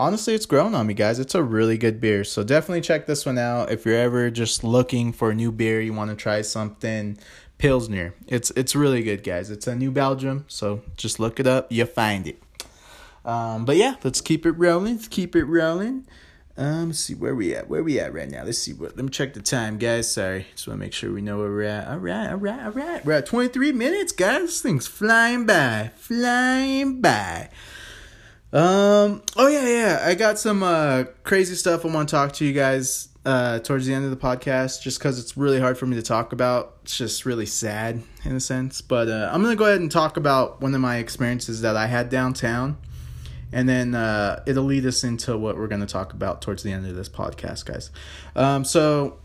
honestly, 0.00 0.34
it's 0.34 0.46
grown 0.46 0.74
on 0.74 0.86
me, 0.86 0.94
guys. 0.94 1.18
It's 1.18 1.34
a 1.34 1.42
really 1.42 1.76
good 1.76 2.00
beer. 2.00 2.24
So 2.24 2.42
definitely 2.42 2.80
check 2.80 3.06
this 3.06 3.26
one 3.26 3.38
out. 3.38 3.70
If 3.70 3.84
you're 3.84 3.94
ever 3.96 4.30
just 4.30 4.64
looking 4.64 5.12
for 5.12 5.30
a 5.30 5.34
new 5.34 5.52
beer, 5.52 5.80
you 5.80 5.92
want 5.92 6.10
to 6.10 6.16
try 6.16 6.40
something 6.42 7.18
Pilsner. 7.58 8.14
It's 8.26 8.50
it's 8.52 8.74
really 8.74 9.02
good, 9.02 9.22
guys. 9.22 9.50
It's 9.50 9.66
a 9.66 9.76
New 9.76 9.90
Belgium, 9.90 10.46
so 10.48 10.80
just 10.96 11.20
look 11.20 11.38
it 11.38 11.46
up. 11.46 11.70
You'll 11.70 11.86
find 11.86 12.26
it. 12.26 12.42
Um, 13.24 13.66
but 13.66 13.76
yeah, 13.76 13.96
let's 14.02 14.22
keep 14.22 14.46
it 14.46 14.52
rolling. 14.52 14.94
Let's 14.94 15.08
keep 15.08 15.36
it 15.36 15.44
rolling. 15.44 16.06
Um, 16.56 16.88
let's 16.88 17.00
see 17.00 17.14
where 17.14 17.34
we 17.34 17.54
at. 17.54 17.68
Where 17.68 17.82
we 17.82 18.00
at 18.00 18.14
right 18.14 18.30
now? 18.30 18.44
Let's 18.44 18.58
see 18.58 18.72
what. 18.72 18.96
Let 18.96 19.04
me 19.04 19.10
check 19.10 19.34
the 19.34 19.42
time, 19.42 19.76
guys. 19.76 20.10
Sorry, 20.10 20.46
just 20.54 20.66
want 20.66 20.78
to 20.80 20.84
make 20.86 20.94
sure 20.94 21.12
we 21.12 21.20
know 21.20 21.38
where 21.38 21.50
we're 21.50 21.62
at. 21.64 21.86
All 21.86 21.98
right, 21.98 22.30
all 22.30 22.36
right, 22.38 22.64
all 22.64 22.72
right. 22.72 23.04
We're 23.04 23.12
at 23.12 23.26
twenty 23.26 23.48
three 23.48 23.72
minutes, 23.72 24.12
guys. 24.12 24.40
This 24.40 24.62
thing's 24.62 24.86
flying 24.86 25.44
by, 25.44 25.90
flying 25.96 27.02
by. 27.02 27.50
Um. 28.52 29.22
Oh 29.36 29.46
yeah, 29.46 29.66
yeah. 29.68 30.02
I 30.04 30.14
got 30.14 30.38
some 30.38 30.62
uh 30.62 31.04
crazy 31.22 31.54
stuff 31.54 31.84
I 31.84 31.88
want 31.88 32.08
to 32.08 32.14
talk 32.14 32.32
to 32.34 32.44
you 32.44 32.52
guys 32.52 33.08
uh 33.24 33.60
towards 33.60 33.86
the 33.86 33.94
end 33.94 34.04
of 34.04 34.10
the 34.10 34.16
podcast, 34.16 34.82
just 34.82 34.98
because 34.98 35.20
it's 35.20 35.36
really 35.36 35.60
hard 35.60 35.78
for 35.78 35.86
me 35.86 35.96
to 35.96 36.02
talk 36.02 36.32
about. 36.32 36.78
It's 36.82 36.96
just 36.96 37.24
really 37.24 37.46
sad 37.46 38.02
in 38.24 38.34
a 38.34 38.40
sense. 38.40 38.80
But 38.80 39.08
uh, 39.08 39.30
I'm 39.32 39.42
gonna 39.42 39.54
go 39.54 39.66
ahead 39.66 39.80
and 39.80 39.90
talk 39.90 40.16
about 40.16 40.60
one 40.60 40.74
of 40.74 40.80
my 40.80 40.96
experiences 40.96 41.60
that 41.60 41.76
I 41.76 41.86
had 41.86 42.08
downtown, 42.08 42.76
and 43.52 43.68
then 43.68 43.94
uh, 43.94 44.42
it'll 44.46 44.64
lead 44.64 44.84
us 44.84 45.04
into 45.04 45.38
what 45.38 45.56
we're 45.56 45.68
gonna 45.68 45.86
talk 45.86 46.12
about 46.12 46.42
towards 46.42 46.64
the 46.64 46.72
end 46.72 46.86
of 46.86 46.96
this 46.96 47.08
podcast, 47.08 47.66
guys. 47.66 47.90
Um. 48.34 48.64
So 48.64 49.20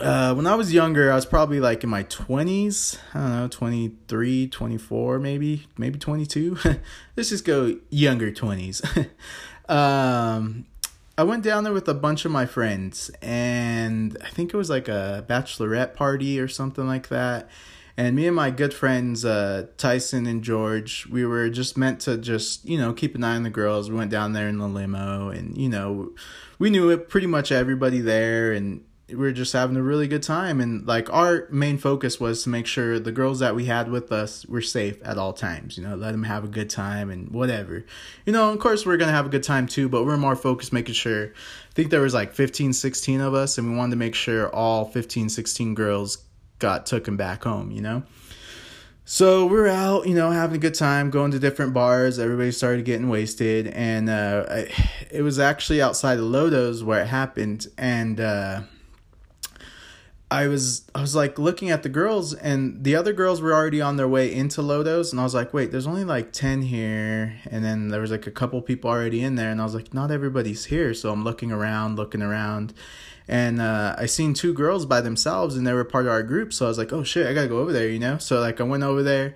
uh, 0.00 0.34
when 0.34 0.46
I 0.46 0.54
was 0.54 0.72
younger, 0.72 1.10
I 1.10 1.14
was 1.14 1.26
probably 1.26 1.60
like 1.60 1.82
in 1.82 1.90
my 1.90 2.04
20s. 2.04 2.98
I 3.14 3.18
don't 3.18 3.30
know, 3.30 3.48
23, 3.48 4.48
24, 4.48 5.18
maybe, 5.18 5.66
maybe 5.76 5.98
22. 5.98 6.58
Let's 7.16 7.30
just 7.30 7.44
go 7.44 7.78
younger 7.90 8.30
20s. 8.30 9.08
um, 9.68 10.66
I 11.16 11.24
went 11.24 11.42
down 11.42 11.64
there 11.64 11.72
with 11.72 11.88
a 11.88 11.94
bunch 11.94 12.24
of 12.24 12.30
my 12.30 12.46
friends, 12.46 13.10
and 13.20 14.16
I 14.24 14.28
think 14.28 14.54
it 14.54 14.56
was 14.56 14.70
like 14.70 14.86
a 14.86 15.24
bachelorette 15.28 15.94
party 15.94 16.38
or 16.38 16.46
something 16.46 16.86
like 16.86 17.08
that. 17.08 17.48
And 17.96 18.14
me 18.14 18.28
and 18.28 18.36
my 18.36 18.52
good 18.52 18.72
friends, 18.72 19.24
uh, 19.24 19.66
Tyson 19.76 20.26
and 20.26 20.44
George, 20.44 21.08
we 21.10 21.26
were 21.26 21.50
just 21.50 21.76
meant 21.76 21.98
to 22.02 22.16
just, 22.16 22.64
you 22.64 22.78
know, 22.78 22.92
keep 22.92 23.16
an 23.16 23.24
eye 23.24 23.34
on 23.34 23.42
the 23.42 23.50
girls. 23.50 23.90
We 23.90 23.96
went 23.96 24.12
down 24.12 24.32
there 24.32 24.46
in 24.46 24.58
the 24.58 24.68
limo, 24.68 25.30
and, 25.30 25.58
you 25.58 25.68
know, 25.68 26.12
we 26.60 26.70
knew 26.70 26.90
it 26.90 27.08
pretty 27.08 27.26
much 27.26 27.50
everybody 27.50 28.00
there, 28.00 28.52
and 28.52 28.84
we 29.08 29.16
were 29.16 29.32
just 29.32 29.52
having 29.54 29.76
a 29.76 29.82
really 29.82 30.06
good 30.06 30.22
time 30.22 30.60
and 30.60 30.86
like 30.86 31.12
our 31.12 31.48
main 31.50 31.78
focus 31.78 32.20
was 32.20 32.42
to 32.42 32.50
make 32.50 32.66
sure 32.66 32.98
the 32.98 33.12
girls 33.12 33.38
that 33.38 33.54
we 33.54 33.64
had 33.64 33.90
with 33.90 34.12
us 34.12 34.44
were 34.46 34.60
safe 34.60 34.98
at 35.02 35.16
all 35.16 35.32
times 35.32 35.78
you 35.78 35.84
know 35.84 35.96
let 35.96 36.12
them 36.12 36.24
have 36.24 36.44
a 36.44 36.48
good 36.48 36.68
time 36.68 37.10
and 37.10 37.30
whatever 37.30 37.84
you 38.26 38.32
know 38.32 38.52
of 38.52 38.58
course 38.58 38.84
we 38.84 38.92
are 38.92 38.98
gonna 38.98 39.12
have 39.12 39.26
a 39.26 39.30
good 39.30 39.42
time 39.42 39.66
too 39.66 39.88
but 39.88 40.04
we're 40.04 40.16
more 40.16 40.36
focused 40.36 40.72
making 40.72 40.94
sure 40.94 41.26
i 41.26 41.72
think 41.74 41.90
there 41.90 42.02
was 42.02 42.14
like 42.14 42.32
15 42.32 42.72
16 42.72 43.20
of 43.20 43.34
us 43.34 43.56
and 43.56 43.70
we 43.70 43.76
wanted 43.76 43.92
to 43.92 43.96
make 43.96 44.14
sure 44.14 44.54
all 44.54 44.84
15 44.84 45.28
16 45.30 45.74
girls 45.74 46.18
got 46.58 46.84
taken 46.84 47.16
back 47.16 47.44
home 47.44 47.70
you 47.70 47.80
know 47.80 48.02
so 49.10 49.46
we 49.46 49.56
are 49.56 49.68
out, 49.68 50.06
you 50.06 50.14
know, 50.14 50.30
having 50.30 50.56
a 50.56 50.58
good 50.58 50.74
time, 50.74 51.08
going 51.08 51.30
to 51.30 51.38
different 51.38 51.72
bars. 51.72 52.18
Everybody 52.18 52.50
started 52.52 52.84
getting 52.84 53.08
wasted, 53.08 53.68
and 53.68 54.10
uh, 54.10 54.44
it 55.10 55.22
was 55.22 55.38
actually 55.38 55.80
outside 55.80 56.18
of 56.18 56.24
Lodo's 56.24 56.84
where 56.84 57.00
it 57.00 57.06
happened. 57.06 57.68
And 57.78 58.20
uh, 58.20 58.60
I 60.30 60.46
was, 60.46 60.82
I 60.94 61.00
was 61.00 61.14
like 61.14 61.38
looking 61.38 61.70
at 61.70 61.82
the 61.82 61.88
girls, 61.88 62.34
and 62.34 62.84
the 62.84 62.96
other 62.96 63.14
girls 63.14 63.40
were 63.40 63.54
already 63.54 63.80
on 63.80 63.96
their 63.96 64.08
way 64.08 64.32
into 64.32 64.60
Lodo's, 64.60 65.10
and 65.10 65.18
I 65.18 65.24
was 65.24 65.34
like, 65.34 65.54
wait, 65.54 65.70
there's 65.70 65.86
only 65.86 66.04
like 66.04 66.32
ten 66.32 66.60
here, 66.60 67.40
and 67.50 67.64
then 67.64 67.88
there 67.88 68.02
was 68.02 68.10
like 68.10 68.26
a 68.26 68.30
couple 68.30 68.60
people 68.60 68.90
already 68.90 69.22
in 69.22 69.36
there, 69.36 69.50
and 69.50 69.58
I 69.60 69.64
was 69.64 69.74
like, 69.74 69.94
not 69.94 70.10
everybody's 70.10 70.66
here. 70.66 70.92
So 70.92 71.10
I'm 71.12 71.24
looking 71.24 71.50
around, 71.50 71.96
looking 71.96 72.20
around, 72.20 72.74
and 73.26 73.58
uh, 73.58 73.96
I 73.96 74.04
seen 74.04 74.34
two 74.34 74.52
girls 74.52 74.84
by 74.84 75.00
themselves, 75.00 75.56
and 75.56 75.66
they 75.66 75.72
were 75.72 75.84
part 75.84 76.04
of 76.04 76.12
our 76.12 76.22
group. 76.22 76.52
So 76.52 76.66
I 76.66 76.68
was 76.68 76.78
like, 76.78 76.92
"Oh 76.92 77.04
shit, 77.04 77.26
I 77.26 77.32
gotta 77.32 77.48
go 77.48 77.58
over 77.58 77.72
there," 77.72 77.88
you 77.88 77.98
know. 77.98 78.18
So 78.18 78.38
like 78.40 78.60
I 78.60 78.64
went 78.64 78.82
over 78.82 79.02
there, 79.02 79.34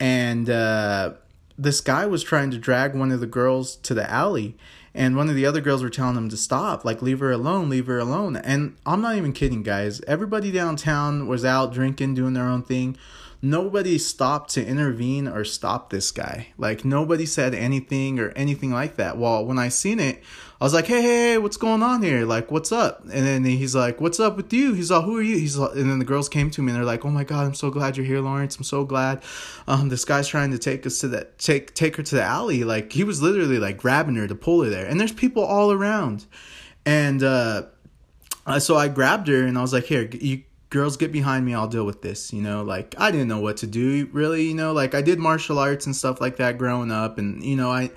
and 0.00 0.50
uh, 0.50 1.12
this 1.56 1.80
guy 1.80 2.06
was 2.06 2.24
trying 2.24 2.50
to 2.50 2.58
drag 2.58 2.94
one 2.94 3.12
of 3.12 3.20
the 3.20 3.26
girls 3.26 3.76
to 3.76 3.94
the 3.94 4.08
alley, 4.10 4.56
and 4.94 5.16
one 5.16 5.28
of 5.28 5.34
the 5.34 5.46
other 5.46 5.60
girls 5.60 5.82
were 5.82 5.90
telling 5.90 6.16
him 6.16 6.28
to 6.28 6.36
stop, 6.36 6.84
like 6.84 7.02
leave 7.02 7.20
her 7.20 7.32
alone, 7.32 7.68
leave 7.68 7.86
her 7.86 7.98
alone. 7.98 8.36
And 8.36 8.76
I'm 8.86 9.00
not 9.00 9.16
even 9.16 9.32
kidding, 9.32 9.62
guys. 9.62 10.00
Everybody 10.02 10.52
downtown 10.52 11.26
was 11.26 11.44
out 11.44 11.72
drinking, 11.72 12.14
doing 12.14 12.34
their 12.34 12.44
own 12.46 12.62
thing 12.62 12.96
nobody 13.44 13.98
stopped 13.98 14.50
to 14.50 14.66
intervene 14.66 15.28
or 15.28 15.44
stop 15.44 15.90
this 15.90 16.10
guy. 16.10 16.48
Like 16.56 16.84
nobody 16.84 17.26
said 17.26 17.54
anything 17.54 18.18
or 18.18 18.30
anything 18.30 18.72
like 18.72 18.96
that. 18.96 19.18
Well, 19.18 19.44
when 19.44 19.58
I 19.58 19.68
seen 19.68 20.00
it, 20.00 20.22
I 20.64 20.66
was 20.66 20.72
like, 20.72 20.86
hey, 20.86 21.02
hey, 21.02 21.32
hey, 21.32 21.36
what's 21.36 21.58
going 21.58 21.82
on 21.82 22.02
here? 22.02 22.24
Like, 22.24 22.50
what's 22.50 22.72
up? 22.72 23.02
And 23.02 23.26
then 23.26 23.44
he's 23.44 23.74
like, 23.74 24.00
what's 24.00 24.18
up 24.18 24.38
with 24.38 24.50
you? 24.50 24.72
He's 24.72 24.90
like, 24.90 25.04
who 25.04 25.18
are 25.18 25.22
you? 25.22 25.36
He's 25.36 25.58
like, 25.58 25.72
and 25.72 25.90
then 25.90 25.98
the 25.98 26.06
girls 26.06 26.26
came 26.26 26.50
to 26.52 26.62
me 26.62 26.70
and 26.70 26.78
they're 26.78 26.86
like, 26.86 27.04
oh 27.04 27.10
my 27.10 27.22
god, 27.22 27.44
I'm 27.46 27.52
so 27.52 27.68
glad 27.68 27.98
you're 27.98 28.06
here, 28.06 28.22
Lawrence. 28.22 28.56
I'm 28.56 28.64
so 28.64 28.82
glad. 28.82 29.22
Um, 29.68 29.90
this 29.90 30.06
guy's 30.06 30.26
trying 30.26 30.52
to 30.52 30.58
take 30.58 30.86
us 30.86 31.00
to 31.00 31.08
that, 31.08 31.38
take 31.38 31.74
take 31.74 31.96
her 31.96 32.02
to 32.04 32.14
the 32.14 32.22
alley. 32.22 32.64
Like 32.64 32.94
he 32.94 33.04
was 33.04 33.20
literally 33.20 33.58
like 33.58 33.76
grabbing 33.76 34.14
her 34.16 34.26
to 34.26 34.34
pull 34.34 34.62
her 34.64 34.70
there. 34.70 34.86
And 34.86 34.98
there's 34.98 35.12
people 35.12 35.44
all 35.44 35.70
around, 35.70 36.24
and 36.86 37.22
uh, 37.22 37.64
so 38.58 38.78
I 38.78 38.88
grabbed 38.88 39.28
her 39.28 39.42
and 39.42 39.58
I 39.58 39.60
was 39.60 39.74
like, 39.74 39.84
here, 39.84 40.08
you 40.12 40.44
girls 40.70 40.96
get 40.96 41.12
behind 41.12 41.46
me 41.46 41.54
i'll 41.54 41.68
deal 41.68 41.86
with 41.86 42.02
this 42.02 42.32
you 42.32 42.42
know 42.42 42.64
like 42.64 42.96
i 42.98 43.12
didn't 43.12 43.28
know 43.28 43.38
what 43.38 43.56
to 43.58 43.66
do 43.66 44.08
really 44.12 44.48
you 44.48 44.54
know 44.54 44.72
like 44.72 44.92
i 44.92 45.00
did 45.00 45.20
martial 45.20 45.56
arts 45.56 45.86
and 45.86 45.94
stuff 45.94 46.20
like 46.20 46.38
that 46.38 46.58
growing 46.58 46.90
up 46.90 47.16
and 47.16 47.44
you 47.44 47.54
know 47.54 47.70
i 47.70 47.88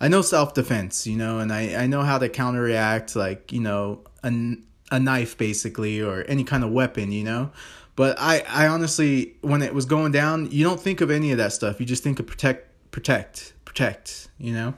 i 0.00 0.08
know 0.08 0.22
self-defense 0.22 1.06
you 1.06 1.16
know 1.16 1.38
and 1.38 1.52
i 1.52 1.82
i 1.82 1.86
know 1.86 2.02
how 2.02 2.18
to 2.18 2.28
counteract 2.28 3.16
like 3.16 3.52
you 3.52 3.60
know 3.60 4.00
a, 4.22 4.56
a 4.90 5.00
knife 5.00 5.36
basically 5.38 6.00
or 6.00 6.24
any 6.28 6.44
kind 6.44 6.64
of 6.64 6.70
weapon 6.70 7.12
you 7.12 7.24
know? 7.24 7.50
But 7.96 8.16
i 8.18 8.44
i 8.48 8.66
honestly 8.68 9.36
when 9.40 9.62
it 9.62 9.74
was 9.74 9.84
going 9.84 10.12
down 10.12 10.50
you 10.50 10.64
don't 10.64 10.80
think 10.80 11.00
of 11.00 11.10
any 11.10 11.32
of 11.32 11.38
that 11.38 11.52
stuff. 11.52 11.80
You 11.80 11.86
just 11.86 12.02
think 12.02 12.20
of 12.20 12.26
protect 12.26 12.90
protect 12.90 13.54
protect 13.64 14.28
you 14.38 14.52
know? 14.52 14.74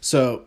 So 0.00 0.46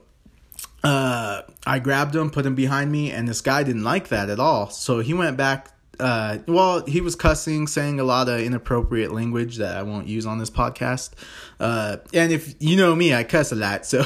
uh, 0.86 1.42
I 1.66 1.80
grabbed 1.80 2.16
him, 2.16 2.30
put 2.30 2.46
him 2.46 2.54
behind 2.54 2.92
me, 2.92 3.10
and 3.10 3.28
this 3.28 3.42
guy 3.42 3.64
didn't 3.64 3.84
like 3.84 4.10
that 4.10 4.30
at 4.30 4.40
all. 4.40 4.70
So 4.70 5.00
he 5.00 5.16
went 5.16 5.36
back 5.36 5.70
uh, 6.00 6.40
well, 6.48 6.86
he 6.86 7.02
was 7.02 7.16
cussing, 7.16 7.68
saying 7.68 8.00
a 8.00 8.04
lot 8.04 8.30
of 8.30 8.40
inappropriate 8.40 9.12
language 9.12 9.58
that 9.58 9.78
I 9.78 9.84
won't 9.84 10.08
use 10.08 10.26
on 10.26 10.40
this 10.40 10.50
podcast. 10.50 11.12
Uh, 11.60 11.98
and 12.14 12.32
if 12.32 12.56
you 12.60 12.78
know 12.78 12.96
me, 12.96 13.14
I 13.14 13.24
cuss 13.24 13.52
a 13.52 13.56
lot, 13.56 13.86
so 13.86 14.04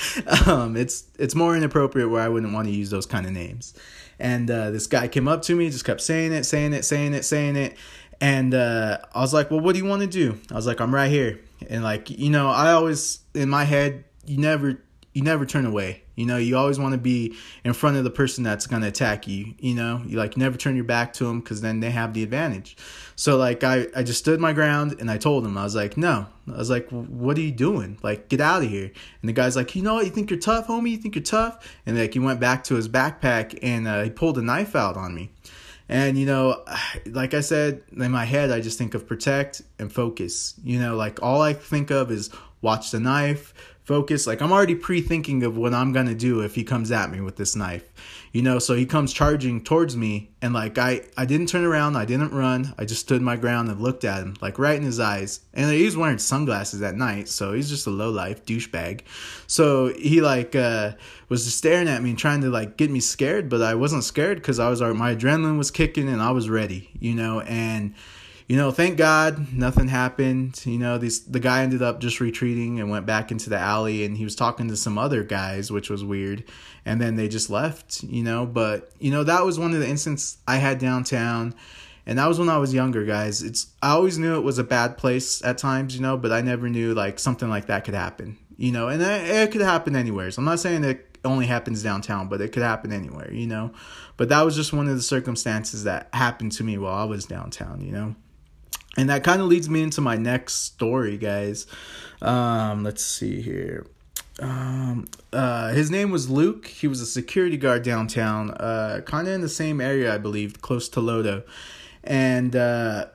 um, 0.46 0.76
it's 0.76 1.04
it's 1.18 1.34
more 1.34 1.56
inappropriate 1.56 2.10
where 2.10 2.22
I 2.22 2.28
wouldn't 2.28 2.52
want 2.52 2.68
to 2.68 2.74
use 2.74 2.90
those 2.90 3.06
kind 3.06 3.26
of 3.26 3.32
names. 3.32 3.74
And 4.18 4.50
uh, 4.50 4.70
this 4.70 4.86
guy 4.86 5.08
came 5.08 5.26
up 5.26 5.42
to 5.42 5.56
me, 5.56 5.68
just 5.70 5.84
kept 5.84 6.00
saying 6.00 6.32
it, 6.32 6.44
saying 6.44 6.72
it, 6.72 6.84
saying 6.84 7.14
it, 7.14 7.24
saying 7.24 7.56
it, 7.56 7.76
and 8.20 8.54
uh, 8.54 8.98
I 9.14 9.20
was 9.20 9.34
like, 9.34 9.50
"Well, 9.50 9.60
what 9.60 9.72
do 9.72 9.78
you 9.78 9.84
want 9.84 10.02
to 10.02 10.08
do?" 10.08 10.38
I 10.50 10.54
was 10.54 10.66
like, 10.66 10.80
"I'm 10.80 10.94
right 10.94 11.10
here," 11.10 11.40
and 11.68 11.82
like 11.82 12.10
you 12.10 12.30
know, 12.30 12.48
I 12.48 12.72
always 12.72 13.20
in 13.34 13.48
my 13.48 13.64
head, 13.64 14.04
you 14.24 14.38
never 14.38 14.80
you 15.12 15.22
never 15.22 15.44
turn 15.44 15.66
away. 15.66 16.02
You 16.14 16.26
know, 16.26 16.36
you 16.36 16.56
always 16.56 16.78
want 16.78 16.92
to 16.92 16.98
be 16.98 17.36
in 17.64 17.72
front 17.72 17.96
of 17.96 18.04
the 18.04 18.10
person 18.10 18.44
that's 18.44 18.66
going 18.66 18.82
to 18.82 18.88
attack 18.88 19.26
you. 19.26 19.54
You 19.58 19.74
know, 19.74 20.02
you 20.06 20.18
like 20.18 20.36
never 20.36 20.56
turn 20.56 20.74
your 20.74 20.84
back 20.84 21.12
to 21.14 21.24
them 21.24 21.40
because 21.40 21.60
then 21.60 21.80
they 21.80 21.90
have 21.90 22.14
the 22.14 22.22
advantage. 22.22 22.76
So 23.16 23.36
like 23.36 23.64
I, 23.64 23.86
I 23.94 24.02
just 24.02 24.18
stood 24.18 24.40
my 24.40 24.52
ground 24.52 24.96
and 25.00 25.10
I 25.10 25.18
told 25.18 25.46
him 25.46 25.56
I 25.56 25.64
was 25.64 25.74
like 25.74 25.96
no. 25.96 26.26
I 26.48 26.56
was 26.56 26.70
like 26.70 26.88
what 26.90 27.36
are 27.38 27.42
you 27.42 27.52
doing? 27.52 27.98
Like 28.02 28.28
get 28.28 28.40
out 28.40 28.62
of 28.62 28.68
here. 28.68 28.90
And 29.20 29.28
the 29.28 29.32
guy's 29.32 29.56
like 29.56 29.74
you 29.74 29.82
know 29.82 29.94
what? 29.94 30.04
You 30.04 30.10
think 30.10 30.30
you're 30.30 30.40
tough 30.40 30.66
homie? 30.66 30.90
You 30.90 30.96
think 30.98 31.14
you're 31.14 31.22
tough? 31.24 31.76
And 31.86 31.98
like 31.98 32.12
he 32.12 32.18
went 32.18 32.40
back 32.40 32.64
to 32.64 32.74
his 32.74 32.88
backpack 32.88 33.58
and 33.62 33.86
uh, 33.86 34.02
he 34.02 34.10
pulled 34.10 34.38
a 34.38 34.42
knife 34.42 34.74
out 34.74 34.96
on 34.96 35.14
me. 35.14 35.30
And 35.88 36.18
you 36.18 36.26
know 36.26 36.64
like 37.06 37.34
I 37.34 37.40
said 37.40 37.82
in 37.96 38.10
my 38.10 38.24
head 38.24 38.50
I 38.50 38.60
just 38.60 38.78
think 38.78 38.94
of 38.94 39.06
protect 39.06 39.62
and 39.78 39.92
focus. 39.92 40.54
You 40.62 40.78
know 40.78 40.96
like 40.96 41.22
all 41.22 41.42
I 41.42 41.52
think 41.52 41.90
of 41.90 42.10
is 42.10 42.30
watch 42.60 42.92
the 42.92 43.00
knife 43.00 43.52
focus. 43.84 44.26
Like 44.26 44.40
I'm 44.40 44.52
already 44.52 44.74
pre-thinking 44.74 45.42
of 45.42 45.56
what 45.56 45.74
I'm 45.74 45.92
gonna 45.92 46.14
do 46.14 46.40
if 46.40 46.54
he 46.54 46.64
comes 46.64 46.90
at 46.90 47.10
me 47.10 47.20
with 47.20 47.36
this 47.36 47.56
knife, 47.56 47.84
you 48.32 48.42
know. 48.42 48.58
So 48.58 48.74
he 48.74 48.86
comes 48.86 49.12
charging 49.12 49.62
towards 49.62 49.96
me, 49.96 50.30
and 50.40 50.54
like 50.54 50.78
I, 50.78 51.02
I 51.16 51.24
didn't 51.24 51.48
turn 51.48 51.64
around, 51.64 51.96
I 51.96 52.04
didn't 52.04 52.32
run, 52.32 52.74
I 52.78 52.84
just 52.84 53.00
stood 53.02 53.22
my 53.22 53.36
ground 53.36 53.68
and 53.68 53.80
looked 53.80 54.04
at 54.04 54.22
him, 54.22 54.36
like 54.40 54.58
right 54.58 54.76
in 54.76 54.82
his 54.82 55.00
eyes. 55.00 55.40
And 55.54 55.70
he 55.70 55.84
was 55.84 55.96
wearing 55.96 56.18
sunglasses 56.18 56.82
at 56.82 56.94
night, 56.94 57.28
so 57.28 57.52
he's 57.52 57.68
just 57.68 57.86
a 57.86 57.90
low 57.90 58.10
life 58.10 58.44
douchebag. 58.44 59.02
So 59.46 59.92
he 59.94 60.20
like 60.20 60.54
uh, 60.54 60.92
was 61.28 61.44
just 61.44 61.58
staring 61.58 61.88
at 61.88 62.02
me 62.02 62.10
and 62.10 62.18
trying 62.18 62.40
to 62.42 62.50
like 62.50 62.76
get 62.76 62.90
me 62.90 63.00
scared, 63.00 63.48
but 63.48 63.62
I 63.62 63.74
wasn't 63.74 64.04
scared 64.04 64.38
because 64.38 64.58
I 64.58 64.68
was 64.68 64.80
my 64.80 65.14
adrenaline 65.14 65.58
was 65.58 65.70
kicking 65.70 66.08
and 66.08 66.22
I 66.22 66.30
was 66.30 66.48
ready, 66.48 66.90
you 66.98 67.14
know, 67.14 67.40
and 67.40 67.94
you 68.48 68.56
know, 68.56 68.70
thank 68.70 68.96
God 68.96 69.52
nothing 69.52 69.88
happened. 69.88 70.60
You 70.64 70.78
know, 70.78 70.98
these 70.98 71.24
the 71.24 71.40
guy 71.40 71.62
ended 71.62 71.82
up 71.82 72.00
just 72.00 72.20
retreating 72.20 72.80
and 72.80 72.90
went 72.90 73.06
back 73.06 73.30
into 73.30 73.50
the 73.50 73.58
alley 73.58 74.04
and 74.04 74.16
he 74.16 74.24
was 74.24 74.36
talking 74.36 74.68
to 74.68 74.76
some 74.76 74.98
other 74.98 75.22
guys, 75.22 75.70
which 75.70 75.90
was 75.90 76.04
weird. 76.04 76.44
And 76.84 77.00
then 77.00 77.16
they 77.16 77.28
just 77.28 77.50
left, 77.50 78.02
you 78.02 78.22
know, 78.22 78.44
but 78.46 78.90
you 78.98 79.10
know, 79.10 79.24
that 79.24 79.44
was 79.44 79.58
one 79.58 79.72
of 79.72 79.80
the 79.80 79.88
instances 79.88 80.38
I 80.46 80.56
had 80.56 80.78
downtown 80.78 81.54
and 82.06 82.18
that 82.18 82.26
was 82.26 82.38
when 82.38 82.48
I 82.48 82.58
was 82.58 82.74
younger, 82.74 83.04
guys. 83.04 83.42
It's 83.42 83.68
I 83.82 83.90
always 83.90 84.18
knew 84.18 84.36
it 84.36 84.42
was 84.42 84.58
a 84.58 84.64
bad 84.64 84.98
place 84.98 85.44
at 85.44 85.58
times, 85.58 85.94
you 85.94 86.02
know, 86.02 86.16
but 86.16 86.32
I 86.32 86.40
never 86.40 86.68
knew 86.68 86.94
like 86.94 87.18
something 87.18 87.48
like 87.48 87.66
that 87.66 87.84
could 87.84 87.94
happen, 87.94 88.38
you 88.56 88.72
know, 88.72 88.88
and 88.88 89.00
it, 89.00 89.30
it 89.30 89.52
could 89.52 89.60
happen 89.60 89.94
anywhere. 89.94 90.30
So 90.30 90.40
I'm 90.40 90.46
not 90.46 90.60
saying 90.60 90.84
it 90.84 91.18
only 91.24 91.46
happens 91.46 91.82
downtown, 91.82 92.28
but 92.28 92.40
it 92.40 92.50
could 92.52 92.64
happen 92.64 92.92
anywhere, 92.92 93.32
you 93.32 93.46
know. 93.46 93.72
But 94.16 94.28
that 94.30 94.42
was 94.42 94.56
just 94.56 94.72
one 94.72 94.88
of 94.88 94.96
the 94.96 95.02
circumstances 95.02 95.84
that 95.84 96.08
happened 96.12 96.52
to 96.52 96.64
me 96.64 96.76
while 96.76 96.94
I 96.94 97.04
was 97.04 97.24
downtown, 97.24 97.80
you 97.80 97.92
know. 97.92 98.16
And 98.96 99.08
that 99.08 99.24
kind 99.24 99.40
of 99.40 99.48
leads 99.48 99.68
me 99.68 99.82
into 99.82 100.00
my 100.00 100.16
next 100.16 100.54
story, 100.54 101.16
guys. 101.16 101.66
Um, 102.20 102.84
let's 102.84 103.04
see 103.04 103.40
here. 103.40 103.86
Um, 104.40 105.06
uh, 105.32 105.70
his 105.70 105.90
name 105.90 106.10
was 106.10 106.28
Luke. 106.28 106.66
He 106.66 106.88
was 106.88 107.00
a 107.00 107.06
security 107.06 107.56
guard 107.56 107.82
downtown, 107.82 108.50
uh, 108.52 109.00
kind 109.04 109.28
of 109.28 109.34
in 109.34 109.40
the 109.40 109.48
same 109.48 109.80
area, 109.80 110.14
I 110.14 110.18
believe, 110.18 110.60
close 110.60 110.88
to 110.90 111.00
Lodo. 111.00 111.44
And 112.04 112.54
uh, 112.56 113.06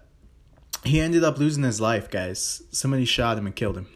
he 0.83 0.99
ended 0.99 1.23
up 1.23 1.37
losing 1.37 1.63
his 1.63 1.81
life, 1.81 2.09
guys. 2.09 2.63
Somebody 2.71 3.05
shot 3.05 3.37
him 3.37 3.45
and 3.45 3.55
killed 3.55 3.77
him. 3.77 3.87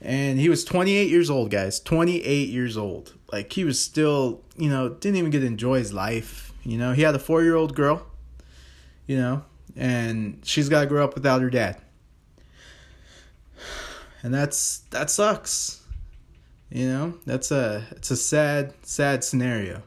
And 0.00 0.38
he 0.38 0.48
was 0.48 0.64
28 0.64 1.08
years 1.08 1.30
old, 1.30 1.50
guys. 1.50 1.80
28 1.80 2.48
years 2.48 2.76
old. 2.76 3.14
Like, 3.32 3.52
he 3.52 3.64
was 3.64 3.80
still, 3.80 4.42
you 4.56 4.68
know, 4.68 4.88
didn't 4.90 5.16
even 5.16 5.30
get 5.30 5.40
to 5.40 5.46
enjoy 5.46 5.78
his 5.78 5.92
life. 5.92 6.52
You 6.62 6.78
know, 6.78 6.92
he 6.92 7.02
had 7.02 7.14
a 7.14 7.18
four 7.18 7.42
year 7.42 7.56
old 7.56 7.74
girl, 7.74 8.06
you 9.06 9.16
know, 9.16 9.44
and 9.76 10.40
she's 10.44 10.68
got 10.68 10.82
to 10.82 10.86
grow 10.86 11.04
up 11.04 11.14
without 11.14 11.40
her 11.42 11.50
dad. 11.50 11.80
And 14.22 14.32
that's 14.32 14.78
that 14.90 15.10
sucks. 15.10 15.82
You 16.70 16.88
know, 16.88 17.14
that's 17.26 17.50
a 17.50 17.84
it's 17.92 18.10
a 18.10 18.16
sad 18.16 18.74
sad 18.82 19.22
scenario. 19.22 19.82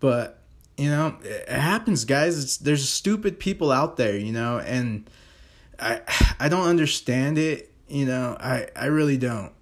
But, 0.00 0.40
you 0.76 0.90
know, 0.90 1.16
it 1.22 1.48
happens, 1.48 2.04
guys. 2.04 2.42
It's 2.42 2.56
there's 2.56 2.88
stupid 2.88 3.38
people 3.38 3.70
out 3.70 3.96
there, 3.96 4.16
you 4.16 4.32
know, 4.32 4.58
and 4.58 5.08
I 5.78 6.00
I 6.40 6.48
don't 6.48 6.66
understand 6.66 7.38
it, 7.38 7.72
you 7.88 8.06
know. 8.06 8.36
I 8.40 8.68
I 8.74 8.86
really 8.86 9.16
don't. 9.18 9.52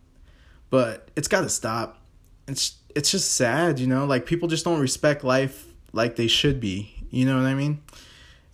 But 0.70 1.10
it's 1.16 1.28
got 1.28 1.40
to 1.40 1.48
stop. 1.48 2.00
It's 2.46 2.76
it's 2.94 3.10
just 3.10 3.34
sad, 3.34 3.78
you 3.78 3.86
know, 3.86 4.06
like 4.06 4.24
people 4.24 4.48
just 4.48 4.64
don't 4.64 4.80
respect 4.80 5.24
life 5.24 5.66
like 5.92 6.16
they 6.16 6.28
should 6.28 6.60
be. 6.60 6.94
You 7.10 7.26
know 7.26 7.36
what 7.36 7.46
I 7.46 7.54
mean? 7.54 7.82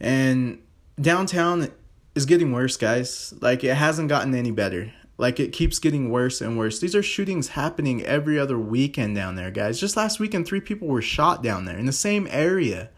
And 0.01 0.61
downtown 1.01 1.71
is 2.15 2.27
getting 2.27 2.53
worse, 2.53 2.77
guys. 2.77 3.35
Like 3.41 3.63
it 3.65 3.75
hasn't 3.75 4.09
gotten 4.09 4.35
any 4.35 4.51
better. 4.51 4.93
Like 5.19 5.41
it 5.41 5.53
keeps 5.53 5.79
getting 5.79 6.11
worse 6.11 6.41
and 6.41 6.59
worse. 6.59 6.79
These 6.79 6.95
are 6.95 7.03
shootings 7.03 7.49
happening 7.49 8.03
every 8.03 8.39
other 8.39 8.59
weekend 8.59 9.17
down 9.17 9.37
there, 9.37 9.51
guys. 9.51 9.81
Just 9.81 9.97
last 9.97 10.21
weekend, 10.21 10.47
three 10.47 10.61
people 10.61 10.89
were 10.89 11.03
shot 11.03 11.43
down 11.43 11.65
there 11.65 11.79
in 11.79 11.87
the 11.87 11.93
same 11.93 12.29
area. 12.31 12.91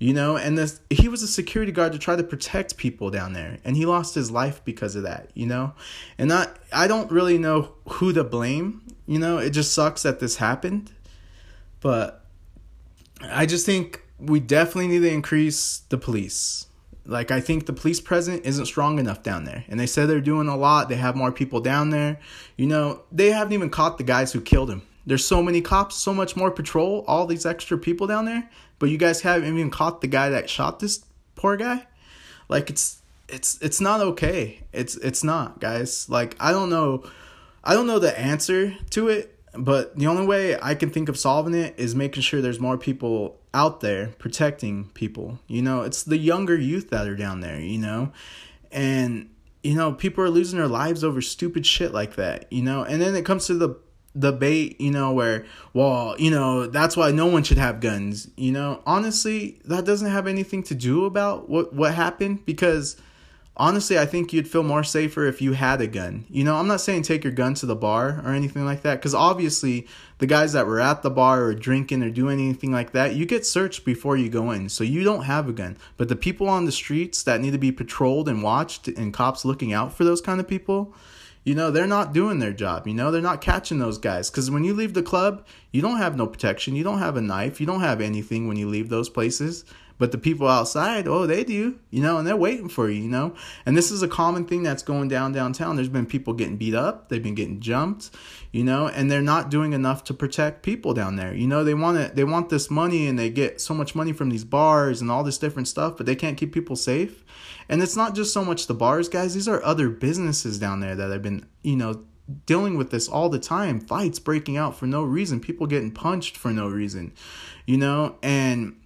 You 0.00 0.14
know, 0.14 0.36
and 0.36 0.56
this 0.56 0.80
he 0.90 1.08
was 1.08 1.24
a 1.24 1.26
security 1.26 1.72
guard 1.72 1.92
to 1.92 1.98
try 1.98 2.14
to 2.14 2.22
protect 2.22 2.76
people 2.76 3.10
down 3.10 3.32
there, 3.32 3.58
and 3.64 3.76
he 3.76 3.84
lost 3.84 4.14
his 4.14 4.30
life 4.30 4.64
because 4.64 4.94
of 4.94 5.02
that. 5.02 5.30
You 5.34 5.46
know, 5.46 5.72
and 6.16 6.32
I 6.32 6.46
I 6.72 6.86
don't 6.86 7.10
really 7.10 7.36
know 7.36 7.74
who 7.88 8.12
to 8.12 8.22
blame. 8.22 8.82
You 9.06 9.18
know, 9.18 9.38
it 9.38 9.50
just 9.50 9.74
sucks 9.74 10.04
that 10.04 10.20
this 10.20 10.36
happened, 10.36 10.92
but 11.80 12.24
I 13.24 13.44
just 13.46 13.66
think 13.66 14.02
we 14.20 14.38
definitely 14.38 14.86
need 14.86 15.00
to 15.00 15.12
increase 15.12 15.78
the 15.88 15.98
police. 15.98 16.67
Like 17.08 17.30
I 17.30 17.40
think 17.40 17.64
the 17.64 17.72
police 17.72 18.00
present 18.00 18.44
isn't 18.44 18.66
strong 18.66 18.98
enough 18.98 19.22
down 19.22 19.44
there. 19.44 19.64
And 19.68 19.80
they 19.80 19.86
said 19.86 20.08
they're 20.08 20.20
doing 20.20 20.46
a 20.46 20.56
lot. 20.56 20.90
They 20.90 20.96
have 20.96 21.16
more 21.16 21.32
people 21.32 21.60
down 21.60 21.88
there. 21.88 22.20
You 22.56 22.66
know, 22.66 23.02
they 23.10 23.30
haven't 23.30 23.54
even 23.54 23.70
caught 23.70 23.96
the 23.96 24.04
guys 24.04 24.32
who 24.32 24.42
killed 24.42 24.70
him. 24.70 24.82
There's 25.06 25.24
so 25.24 25.42
many 25.42 25.62
cops, 25.62 25.96
so 25.96 26.12
much 26.12 26.36
more 26.36 26.50
patrol, 26.50 27.04
all 27.08 27.26
these 27.26 27.46
extra 27.46 27.78
people 27.78 28.06
down 28.06 28.26
there, 28.26 28.50
but 28.78 28.90
you 28.90 28.98
guys 28.98 29.22
haven't 29.22 29.48
even 29.48 29.70
caught 29.70 30.02
the 30.02 30.06
guy 30.06 30.28
that 30.28 30.50
shot 30.50 30.80
this 30.80 31.02
poor 31.34 31.56
guy. 31.56 31.86
Like 32.50 32.68
it's 32.68 33.00
it's 33.26 33.58
it's 33.62 33.80
not 33.80 34.02
okay. 34.02 34.60
It's 34.74 34.96
it's 34.96 35.24
not, 35.24 35.60
guys. 35.60 36.10
Like 36.10 36.36
I 36.38 36.52
don't 36.52 36.68
know 36.68 37.04
I 37.64 37.72
don't 37.72 37.86
know 37.86 37.98
the 37.98 38.18
answer 38.18 38.76
to 38.90 39.08
it, 39.08 39.34
but 39.54 39.96
the 39.96 40.08
only 40.08 40.26
way 40.26 40.58
I 40.60 40.74
can 40.74 40.90
think 40.90 41.08
of 41.08 41.18
solving 41.18 41.54
it 41.54 41.74
is 41.78 41.94
making 41.94 42.22
sure 42.22 42.42
there's 42.42 42.60
more 42.60 42.76
people 42.76 43.37
out 43.54 43.80
there 43.80 44.08
protecting 44.18 44.90
people. 44.94 45.38
You 45.46 45.62
know, 45.62 45.82
it's 45.82 46.02
the 46.02 46.18
younger 46.18 46.56
youth 46.56 46.90
that 46.90 47.08
are 47.08 47.16
down 47.16 47.40
there, 47.40 47.60
you 47.60 47.78
know? 47.78 48.12
And 48.70 49.30
you 49.62 49.74
know, 49.74 49.92
people 49.92 50.22
are 50.22 50.30
losing 50.30 50.58
their 50.58 50.68
lives 50.68 51.02
over 51.02 51.20
stupid 51.20 51.66
shit 51.66 51.92
like 51.92 52.14
that, 52.16 52.50
you 52.52 52.62
know? 52.62 52.84
And 52.84 53.02
then 53.02 53.14
it 53.16 53.24
comes 53.24 53.46
to 53.46 53.54
the 53.54 53.76
debate, 54.18 54.80
you 54.80 54.90
know, 54.90 55.12
where, 55.12 55.44
well, 55.72 56.14
you 56.18 56.30
know, 56.30 56.66
that's 56.66 56.96
why 56.96 57.10
no 57.10 57.26
one 57.26 57.42
should 57.42 57.58
have 57.58 57.80
guns. 57.80 58.30
You 58.36 58.52
know, 58.52 58.82
honestly, 58.86 59.60
that 59.64 59.84
doesn't 59.84 60.10
have 60.10 60.26
anything 60.26 60.62
to 60.64 60.74
do 60.74 61.04
about 61.04 61.48
what 61.48 61.72
what 61.72 61.94
happened 61.94 62.44
because 62.44 62.96
honestly, 63.58 63.98
I 63.98 64.06
think 64.06 64.32
you'd 64.32 64.48
feel 64.48 64.62
more 64.62 64.84
safer 64.84 65.26
if 65.26 65.42
you 65.42 65.52
had 65.52 65.80
a 65.80 65.86
gun. 65.86 66.24
You 66.30 66.44
know, 66.44 66.56
I'm 66.56 66.68
not 66.68 66.80
saying 66.80 67.02
take 67.02 67.24
your 67.24 67.32
gun 67.32 67.54
to 67.54 67.66
the 67.66 67.76
bar 67.76 68.22
or 68.24 68.32
anything 68.32 68.64
like 68.64 68.82
that 68.82 69.02
cuz 69.02 69.14
obviously 69.14 69.86
the 70.18 70.26
guys 70.26 70.52
that 70.52 70.66
were 70.66 70.80
at 70.80 71.02
the 71.02 71.10
bar 71.10 71.44
or 71.44 71.54
drinking 71.54 72.02
or 72.02 72.10
doing 72.10 72.40
anything 72.40 72.72
like 72.72 72.92
that, 72.92 73.14
you 73.14 73.26
get 73.26 73.46
searched 73.46 73.84
before 73.84 74.16
you 74.16 74.28
go 74.28 74.50
in. 74.50 74.68
So 74.68 74.84
you 74.84 75.04
don't 75.04 75.24
have 75.24 75.48
a 75.48 75.52
gun. 75.52 75.76
But 75.96 76.08
the 76.08 76.16
people 76.16 76.48
on 76.48 76.64
the 76.64 76.72
streets 76.72 77.22
that 77.24 77.40
need 77.40 77.52
to 77.52 77.58
be 77.58 77.72
patrolled 77.72 78.28
and 78.28 78.42
watched 78.42 78.88
and 78.88 79.12
cops 79.12 79.44
looking 79.44 79.72
out 79.72 79.92
for 79.92 80.04
those 80.04 80.20
kind 80.20 80.40
of 80.40 80.48
people, 80.48 80.94
you 81.44 81.54
know 81.54 81.70
they're 81.70 81.86
not 81.86 82.12
doing 82.12 82.40
their 82.40 82.52
job 82.52 82.86
you 82.86 82.92
know 82.92 83.10
they're 83.10 83.22
not 83.22 83.40
catching 83.40 83.78
those 83.78 83.96
guys 83.96 84.28
because 84.28 84.50
when 84.50 84.64
you 84.64 84.74
leave 84.74 84.92
the 84.92 85.02
club 85.02 85.46
you 85.72 85.80
don't 85.80 85.96
have 85.96 86.14
no 86.14 86.26
protection 86.26 86.76
you 86.76 86.84
don't 86.84 86.98
have 86.98 87.16
a 87.16 87.22
knife 87.22 87.58
you 87.58 87.66
don't 87.66 87.80
have 87.80 88.02
anything 88.02 88.46
when 88.46 88.58
you 88.58 88.68
leave 88.68 88.90
those 88.90 89.08
places 89.08 89.64
but 89.98 90.12
the 90.12 90.18
people 90.18 90.48
outside 90.48 91.06
oh 91.08 91.26
they 91.26 91.44
do 91.44 91.78
you 91.90 92.00
know 92.00 92.18
and 92.18 92.26
they're 92.26 92.36
waiting 92.36 92.68
for 92.68 92.88
you 92.88 93.08
you 93.08 93.08
know? 93.08 93.34
And 93.64 93.76
this 93.76 93.90
is 93.90 94.02
a 94.02 94.08
common 94.08 94.44
thing 94.44 94.62
that's 94.62 94.82
going 94.82 95.08
down 95.08 95.32
downtown. 95.32 95.76
There's 95.76 95.88
been 95.88 96.06
people 96.06 96.34
getting 96.34 96.56
beat 96.56 96.74
up. 96.74 97.08
They've 97.08 97.22
been 97.22 97.34
getting 97.34 97.60
jumped 97.60 98.10
you 98.50 98.64
know? 98.64 98.88
And 98.88 99.10
they're 99.10 99.20
not 99.20 99.50
doing 99.50 99.72
enough 99.72 100.04
to 100.04 100.14
protect 100.14 100.62
people 100.62 100.94
down 100.94 101.16
there. 101.16 101.34
You 101.34 101.46
know 101.46 101.64
they 101.64 101.74
want 101.74 101.98
it 101.98 102.16
they 102.16 102.24
want 102.24 102.50
this 102.50 102.70
money 102.70 103.06
and 103.06 103.18
they 103.18 103.30
get 103.30 103.60
so 103.60 103.74
much 103.74 103.94
money 103.94 104.12
from 104.12 104.30
these 104.30 104.44
bars 104.44 105.00
and 105.00 105.10
all 105.10 105.24
this 105.24 105.38
different 105.38 105.68
stuff 105.68 105.96
but 105.96 106.06
they 106.06 106.16
can't 106.16 106.36
keep 106.36 106.52
people 106.52 106.76
safe. 106.76 107.24
And 107.68 107.82
it's 107.82 107.96
not 107.96 108.14
just 108.14 108.32
so 108.32 108.44
much 108.44 108.66
the 108.66 108.74
bars, 108.74 109.08
guys. 109.08 109.34
These 109.34 109.48
are 109.48 109.62
other 109.62 109.88
businesses 109.90 110.58
down 110.58 110.80
there 110.80 110.94
that 110.94 111.10
have 111.10 111.22
been, 111.22 111.46
you 111.62 111.76
know, 111.76 112.04
dealing 112.46 112.76
with 112.76 112.90
this 112.90 113.08
all 113.08 113.28
the 113.28 113.38
time. 113.38 113.80
Fights 113.80 114.18
breaking 114.18 114.56
out 114.56 114.76
for 114.76 114.86
no 114.86 115.02
reason, 115.02 115.40
people 115.40 115.66
getting 115.66 115.90
punched 115.90 116.36
for 116.36 116.50
no 116.50 116.68
reason, 116.68 117.12
you 117.66 117.76
know? 117.76 118.16
And 118.22 118.76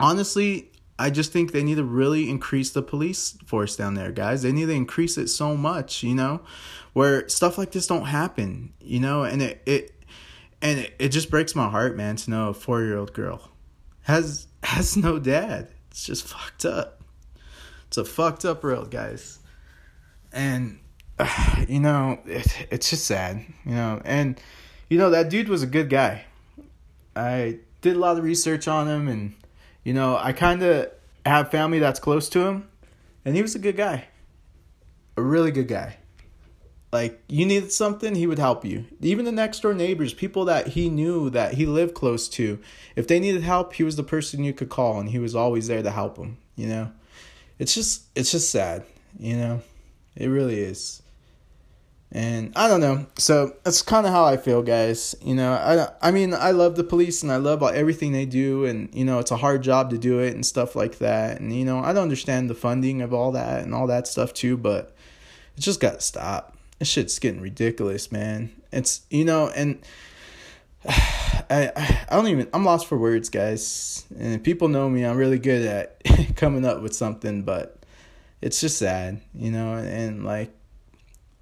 honestly, 0.00 0.70
I 0.98 1.10
just 1.10 1.32
think 1.32 1.52
they 1.52 1.62
need 1.62 1.76
to 1.76 1.84
really 1.84 2.30
increase 2.30 2.70
the 2.70 2.82
police 2.82 3.32
force 3.44 3.76
down 3.76 3.94
there, 3.94 4.12
guys. 4.12 4.42
They 4.42 4.52
need 4.52 4.66
to 4.66 4.72
increase 4.72 5.18
it 5.18 5.28
so 5.28 5.56
much, 5.56 6.02
you 6.02 6.14
know, 6.14 6.40
where 6.94 7.28
stuff 7.28 7.58
like 7.58 7.72
this 7.72 7.86
don't 7.86 8.06
happen, 8.06 8.72
you 8.80 9.00
know, 9.00 9.24
and 9.24 9.42
it 9.42 9.62
it 9.66 9.92
and 10.62 10.80
it, 10.80 10.94
it 10.98 11.08
just 11.10 11.30
breaks 11.30 11.54
my 11.54 11.68
heart, 11.68 11.96
man, 11.96 12.16
to 12.16 12.30
know 12.30 12.48
a 12.48 12.54
4-year-old 12.54 13.12
girl 13.12 13.50
has 14.06 14.46
has 14.62 14.96
no 14.96 15.18
dad. 15.18 15.68
It's 15.90 16.04
just 16.04 16.26
fucked 16.26 16.64
up. 16.64 17.02
It's 17.88 17.96
a 17.96 18.04
fucked 18.04 18.44
up 18.44 18.62
world, 18.62 18.90
guys. 18.90 19.40
And 20.32 20.78
uh, 21.18 21.64
you 21.68 21.80
know, 21.80 22.20
it, 22.24 22.66
it's 22.70 22.90
just 22.90 23.04
sad, 23.04 23.44
you 23.64 23.74
know. 23.74 24.00
And 24.04 24.40
you 24.88 24.98
know 24.98 25.10
that 25.10 25.28
dude 25.28 25.48
was 25.48 25.62
a 25.62 25.66
good 25.66 25.90
guy. 25.90 26.24
I 27.16 27.58
did 27.80 27.96
a 27.96 27.98
lot 27.98 28.16
of 28.16 28.24
research 28.24 28.68
on 28.68 28.86
him, 28.86 29.08
and 29.08 29.34
you 29.86 29.94
know, 29.94 30.16
I 30.16 30.32
kind 30.32 30.62
of 30.62 30.90
have 31.24 31.50
family 31.50 31.78
that's 31.78 32.00
close 32.00 32.28
to 32.30 32.40
him, 32.40 32.68
and 33.24 33.36
he 33.36 33.42
was 33.42 33.54
a 33.54 33.60
good 33.60 33.76
guy, 33.76 34.08
a 35.16 35.22
really 35.22 35.52
good 35.52 35.68
guy. 35.68 35.98
Like 36.92 37.22
you 37.28 37.46
needed 37.46 37.70
something, 37.70 38.14
he 38.14 38.26
would 38.26 38.38
help 38.38 38.64
you. 38.64 38.86
Even 39.00 39.24
the 39.24 39.32
next 39.32 39.60
door 39.60 39.74
neighbors, 39.74 40.14
people 40.14 40.44
that 40.46 40.68
he 40.68 40.88
knew 40.88 41.30
that 41.30 41.54
he 41.54 41.66
lived 41.66 41.94
close 41.94 42.28
to, 42.30 42.58
if 42.96 43.06
they 43.06 43.20
needed 43.20 43.42
help, 43.42 43.74
he 43.74 43.84
was 43.84 43.96
the 43.96 44.02
person 44.02 44.44
you 44.44 44.52
could 44.52 44.70
call, 44.70 44.98
and 44.98 45.10
he 45.10 45.18
was 45.18 45.34
always 45.34 45.68
there 45.68 45.82
to 45.82 45.90
help 45.90 46.16
them. 46.16 46.38
You 46.56 46.68
know 46.68 46.92
it's 47.58 47.74
just 47.74 48.02
it's 48.14 48.32
just 48.32 48.50
sad, 48.50 48.84
you 49.18 49.36
know. 49.36 49.62
It 50.14 50.28
really 50.28 50.60
is. 50.60 51.02
And 52.12 52.52
I 52.54 52.68
don't 52.68 52.80
know. 52.80 53.06
So 53.18 53.56
that's 53.64 53.82
kind 53.82 54.06
of 54.06 54.12
how 54.12 54.24
I 54.24 54.36
feel, 54.36 54.62
guys. 54.62 55.14
You 55.20 55.34
know, 55.34 55.52
I 55.52 56.08
I 56.08 56.10
mean, 56.12 56.34
I 56.34 56.52
love 56.52 56.76
the 56.76 56.84
police 56.84 57.22
and 57.22 57.32
I 57.32 57.36
love 57.36 57.62
everything 57.62 58.12
they 58.12 58.26
do 58.26 58.64
and 58.64 58.94
you 58.94 59.04
know, 59.04 59.18
it's 59.18 59.32
a 59.32 59.36
hard 59.36 59.62
job 59.62 59.90
to 59.90 59.98
do 59.98 60.20
it 60.20 60.34
and 60.34 60.46
stuff 60.46 60.76
like 60.76 60.98
that. 60.98 61.40
And 61.40 61.54
you 61.54 61.64
know, 61.64 61.80
I 61.80 61.92
don't 61.92 62.04
understand 62.04 62.48
the 62.48 62.54
funding 62.54 63.02
of 63.02 63.12
all 63.12 63.32
that 63.32 63.64
and 63.64 63.74
all 63.74 63.88
that 63.88 64.06
stuff 64.06 64.32
too, 64.32 64.56
but 64.56 64.94
it 65.56 65.60
just 65.60 65.80
got 65.80 65.94
to 65.94 66.00
stop. 66.00 66.56
This 66.78 66.88
shit's 66.88 67.18
getting 67.18 67.40
ridiculous, 67.40 68.12
man. 68.12 68.52
It's 68.72 69.00
you 69.10 69.24
know, 69.24 69.48
and 69.48 69.80
I 70.88 71.72
I 72.08 72.14
don't 72.14 72.28
even 72.28 72.48
I'm 72.52 72.64
lost 72.64 72.86
for 72.86 72.96
words, 72.96 73.30
guys. 73.30 74.04
And 74.18 74.42
people 74.44 74.68
know 74.68 74.88
me. 74.88 75.04
I'm 75.04 75.16
really 75.16 75.40
good 75.40 75.66
at 75.66 76.36
coming 76.36 76.64
up 76.64 76.82
with 76.82 76.94
something, 76.94 77.42
but 77.42 77.84
it's 78.40 78.60
just 78.60 78.78
sad, 78.78 79.20
you 79.34 79.50
know. 79.50 79.74
And 79.74 80.24
like, 80.24 80.52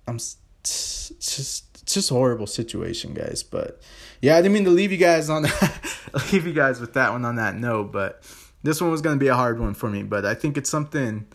I'm 0.07 0.19
it's 0.65 1.37
just 1.37 1.65
it's 1.83 1.95
just 1.95 2.11
a 2.11 2.15
horrible 2.15 2.47
situation, 2.47 3.13
guys. 3.13 3.43
But 3.43 3.81
yeah, 4.23 4.37
I 4.37 4.43
didn't 4.43 4.55
mean 4.55 4.65
to 4.65 4.71
leave 4.71 4.91
you 4.91 4.99
guys 4.99 5.29
on 5.29 5.43
leave 6.33 6.47
you 6.47 6.55
guys 6.55 6.81
with 6.81 6.95
that 6.95 7.13
one 7.13 7.25
on 7.25 7.37
that 7.37 7.57
note, 7.57 7.93
but 7.93 8.23
this 8.63 8.81
one 8.81 8.91
was 8.91 9.03
gonna 9.03 9.19
be 9.19 9.29
a 9.29 9.35
hard 9.35 9.61
one 9.61 9.75
for 9.75 9.91
me. 9.91 10.03
But 10.03 10.25
I 10.25 10.35
think 10.35 10.57
it's 10.57 10.71
something 10.71 11.27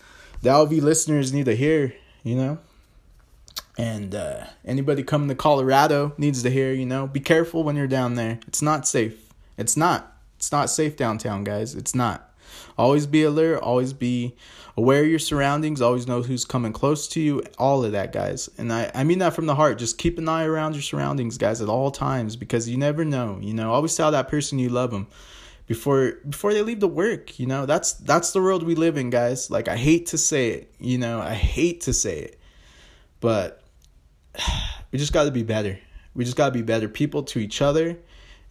the 0.42 0.50
LV 0.50 0.82
listeners 0.82 1.32
need 1.32 1.44
to 1.44 1.54
hear, 1.54 1.94
you 2.24 2.34
know. 2.34 2.58
And 3.78 4.14
uh, 4.14 4.44
anybody 4.64 5.04
coming 5.04 5.28
to 5.28 5.34
Colorado 5.34 6.12
needs 6.18 6.42
to 6.42 6.50
hear, 6.50 6.72
you 6.72 6.84
know, 6.84 7.06
be 7.06 7.20
careful 7.20 7.62
when 7.62 7.76
you're 7.76 7.86
down 7.86 8.16
there. 8.16 8.40
It's 8.46 8.60
not 8.60 8.86
safe. 8.86 9.32
It's 9.56 9.76
not. 9.76 10.16
It's 10.36 10.50
not 10.50 10.68
safe 10.68 10.96
downtown, 10.96 11.44
guys. 11.44 11.74
It's 11.74 11.94
not. 11.94 12.34
Always 12.76 13.06
be 13.06 13.22
alert. 13.22 13.62
Always 13.62 13.92
be 13.92 14.34
aware 14.80 15.02
of 15.02 15.08
your 15.08 15.18
surroundings. 15.18 15.80
Always 15.80 16.06
know 16.06 16.22
who's 16.22 16.44
coming 16.44 16.72
close 16.72 17.08
to 17.08 17.20
you. 17.20 17.42
All 17.58 17.84
of 17.84 17.92
that, 17.92 18.12
guys. 18.12 18.48
And 18.58 18.72
I, 18.72 18.90
I 18.94 19.04
mean 19.04 19.18
that 19.20 19.34
from 19.34 19.46
the 19.46 19.54
heart. 19.54 19.78
Just 19.78 19.98
keep 19.98 20.18
an 20.18 20.28
eye 20.28 20.44
around 20.44 20.74
your 20.74 20.82
surroundings, 20.82 21.38
guys, 21.38 21.60
at 21.60 21.68
all 21.68 21.90
times 21.90 22.36
because 22.36 22.68
you 22.68 22.76
never 22.76 23.04
know. 23.04 23.38
You 23.40 23.54
know, 23.54 23.72
always 23.72 23.94
tell 23.94 24.10
that 24.10 24.28
person 24.28 24.58
you 24.58 24.68
love 24.68 24.90
them 24.90 25.06
before 25.66 26.14
before 26.28 26.52
they 26.52 26.62
leave 26.62 26.80
the 26.80 26.88
work 26.88 27.38
you 27.38 27.46
know 27.46 27.64
that's 27.64 27.92
that's 27.92 28.32
the 28.32 28.42
world 28.42 28.64
we 28.64 28.74
live 28.74 28.96
in 28.96 29.08
guys 29.08 29.52
like 29.52 29.68
i 29.68 29.76
hate 29.76 30.06
to 30.06 30.18
say 30.18 30.48
it 30.48 30.74
you 30.80 30.98
know 30.98 31.20
i 31.20 31.32
hate 31.32 31.82
to 31.82 31.92
say 31.92 32.18
it 32.18 32.40
but 33.20 33.62
we 34.92 34.98
just 34.98 35.12
got 35.12 35.24
to 35.24 35.30
be 35.30 35.42
better. 35.42 35.78
We 36.14 36.24
just 36.24 36.36
got 36.36 36.46
to 36.46 36.52
be 36.52 36.62
better 36.62 36.88
people 36.88 37.22
to 37.24 37.38
each 37.38 37.62
other, 37.62 37.88
and 37.88 37.98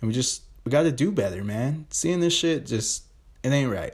we 0.02 0.14
just 0.14 0.44
we 0.64 0.72
got 0.72 0.84
to 0.84 0.92
do 0.92 1.12
better, 1.12 1.44
man. 1.44 1.86
Seeing 1.90 2.20
this 2.20 2.34
shit 2.34 2.66
just 2.66 3.04
it 3.44 3.50
ain't 3.50 3.72
right. 3.72 3.94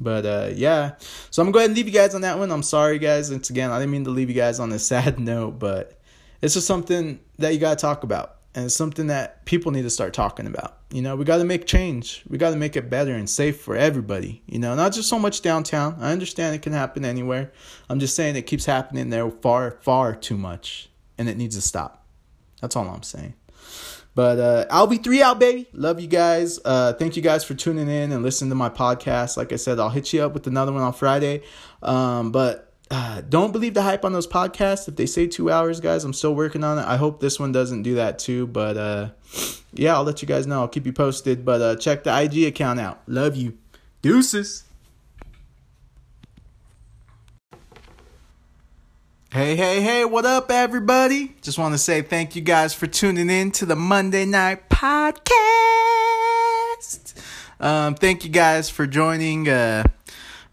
But 0.00 0.26
uh, 0.26 0.50
yeah, 0.54 0.94
so 1.30 1.42
I'm 1.42 1.46
gonna 1.46 1.52
go 1.52 1.58
ahead 1.60 1.70
and 1.70 1.76
leave 1.76 1.86
you 1.86 1.92
guys 1.92 2.14
on 2.14 2.20
that 2.22 2.38
one. 2.38 2.50
I'm 2.50 2.62
sorry, 2.62 2.98
guys. 2.98 3.30
Once 3.30 3.50
again, 3.50 3.70
I 3.70 3.78
didn't 3.78 3.92
mean 3.92 4.04
to 4.04 4.10
leave 4.10 4.28
you 4.28 4.34
guys 4.34 4.60
on 4.60 4.72
a 4.72 4.78
sad 4.90 5.18
note, 5.18 5.58
but 5.58 5.98
it's 6.42 6.54
just 6.54 6.66
something 6.66 7.20
that 7.38 7.54
you 7.54 7.60
gotta 7.60 7.76
talk 7.76 8.02
about, 8.02 8.36
and 8.54 8.66
it's 8.66 8.76
something 8.76 9.06
that 9.06 9.44
people 9.46 9.72
need 9.72 9.82
to 9.82 9.90
start 9.90 10.12
talking 10.12 10.46
about. 10.46 10.76
You 10.90 11.02
know, 11.02 11.16
we 11.16 11.24
got 11.24 11.38
to 11.38 11.44
make 11.44 11.66
change. 11.66 12.22
We 12.28 12.38
got 12.38 12.50
to 12.50 12.56
make 12.56 12.76
it 12.76 12.88
better 12.88 13.12
and 13.12 13.28
safe 13.28 13.60
for 13.60 13.74
everybody. 13.76 14.42
You 14.46 14.60
know, 14.60 14.76
not 14.76 14.92
just 14.92 15.08
so 15.08 15.18
much 15.18 15.42
downtown. 15.42 15.96
I 15.98 16.12
understand 16.12 16.54
it 16.54 16.62
can 16.62 16.72
happen 16.72 17.04
anywhere. 17.04 17.50
I'm 17.90 17.98
just 17.98 18.14
saying 18.14 18.36
it 18.36 18.42
keeps 18.42 18.66
happening 18.66 19.10
there 19.10 19.28
far, 19.28 19.78
far 19.82 20.14
too 20.14 20.36
much 20.36 20.88
and 21.18 21.28
it 21.28 21.36
needs 21.36 21.56
to 21.56 21.62
stop. 21.62 22.04
That's 22.60 22.76
all 22.76 22.88
I'm 22.88 23.02
saying. 23.02 23.34
But 24.16 24.38
uh, 24.38 24.66
LV3 24.70 25.20
out, 25.20 25.38
baby. 25.38 25.68
Love 25.74 26.00
you 26.00 26.06
guys. 26.06 26.58
Uh, 26.64 26.94
thank 26.94 27.16
you 27.16 27.22
guys 27.22 27.44
for 27.44 27.52
tuning 27.52 27.86
in 27.86 28.12
and 28.12 28.22
listening 28.22 28.48
to 28.48 28.54
my 28.54 28.70
podcast. 28.70 29.36
Like 29.36 29.52
I 29.52 29.56
said, 29.56 29.78
I'll 29.78 29.90
hit 29.90 30.10
you 30.14 30.22
up 30.22 30.32
with 30.32 30.46
another 30.46 30.72
one 30.72 30.82
on 30.82 30.94
Friday. 30.94 31.42
Um, 31.82 32.32
but 32.32 32.72
uh, 32.90 33.20
don't 33.28 33.52
believe 33.52 33.74
the 33.74 33.82
hype 33.82 34.06
on 34.06 34.14
those 34.14 34.26
podcasts. 34.26 34.88
If 34.88 34.96
they 34.96 35.04
say 35.04 35.26
two 35.26 35.50
hours, 35.50 35.80
guys, 35.80 36.02
I'm 36.02 36.14
still 36.14 36.34
working 36.34 36.64
on 36.64 36.78
it. 36.78 36.86
I 36.86 36.96
hope 36.96 37.20
this 37.20 37.38
one 37.38 37.52
doesn't 37.52 37.82
do 37.82 37.96
that 37.96 38.18
too. 38.18 38.46
But 38.46 38.78
uh, 38.78 39.10
yeah, 39.74 39.94
I'll 39.94 40.04
let 40.04 40.22
you 40.22 40.28
guys 40.28 40.46
know. 40.46 40.60
I'll 40.60 40.68
keep 40.68 40.86
you 40.86 40.94
posted. 40.94 41.44
But 41.44 41.60
uh, 41.60 41.76
check 41.76 42.02
the 42.04 42.18
IG 42.18 42.44
account 42.44 42.80
out. 42.80 43.02
Love 43.06 43.36
you. 43.36 43.58
Deuces. 44.00 44.64
Hey, 49.36 49.54
hey, 49.54 49.82
hey, 49.82 50.06
what 50.06 50.24
up, 50.24 50.50
everybody? 50.50 51.34
Just 51.42 51.58
want 51.58 51.74
to 51.74 51.78
say 51.78 52.00
thank 52.00 52.34
you 52.36 52.40
guys 52.40 52.72
for 52.72 52.86
tuning 52.86 53.28
in 53.28 53.50
to 53.50 53.66
the 53.66 53.76
Monday 53.76 54.24
Night 54.24 54.70
Podcast. 54.70 55.34
Um, 57.60 57.96
thank 57.96 58.24
you 58.24 58.30
guys 58.30 58.70
for 58.70 58.86
joining. 58.86 59.46
Uh, 59.46 59.84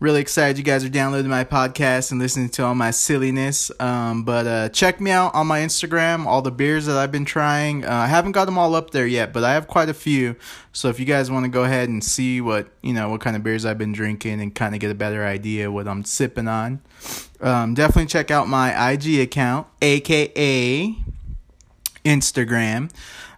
really 0.04 0.20
excited 0.20 0.58
you 0.58 0.66
guys 0.66 0.84
are 0.84 0.90
downloading 0.90 1.32
my 1.32 1.46
podcast 1.46 2.12
and 2.12 2.20
listening 2.20 2.50
to 2.50 2.62
all 2.62 2.76
my 2.76 2.92
silliness. 2.92 3.72
Um, 3.80 4.26
but 4.26 4.46
uh, 4.46 4.68
check 4.68 5.00
me 5.00 5.12
out 5.12 5.34
on 5.34 5.48
my 5.48 5.62
Instagram, 5.62 6.26
all 6.26 6.42
the 6.42 6.52
beers 6.52 6.88
that 6.88 6.98
I've 6.98 7.12
been 7.12 7.24
trying. 7.24 7.86
Uh, 7.86 7.90
I 7.90 8.08
haven't 8.08 8.34
got 8.34 8.44
them 8.44 8.58
all 8.58 8.76
up 8.76 8.92
there 8.92 9.08
yet, 9.08 9.32
but 9.32 9.46
I 9.46 9.54
have 9.54 9.66
quite 9.66 9.88
a 9.88 9.94
few. 9.94 10.36
So 10.74 10.90
if 10.90 11.00
you 11.00 11.06
guys 11.06 11.32
want 11.32 11.46
to 11.46 11.50
go 11.50 11.64
ahead 11.64 11.88
and 11.88 12.04
see 12.04 12.42
what 12.42 12.68
you 12.82 12.92
know, 12.92 13.08
what 13.08 13.22
kind 13.22 13.38
of 13.38 13.44
beers 13.44 13.64
I've 13.64 13.78
been 13.78 13.94
drinking, 13.94 14.42
and 14.42 14.54
kind 14.54 14.76
of 14.76 14.82
get 14.82 14.92
a 14.92 14.96
better 14.96 15.26
idea 15.26 15.72
what 15.72 15.88
I'm 15.88 16.04
sipping 16.04 16.50
on, 16.50 16.82
um, 17.40 17.74
definitely 17.74 18.08
check 18.08 18.30
out 18.30 18.50
my 18.50 18.92
IG 18.92 19.22
account, 19.22 19.68
aka 19.82 20.94
Instagram. 22.04 22.92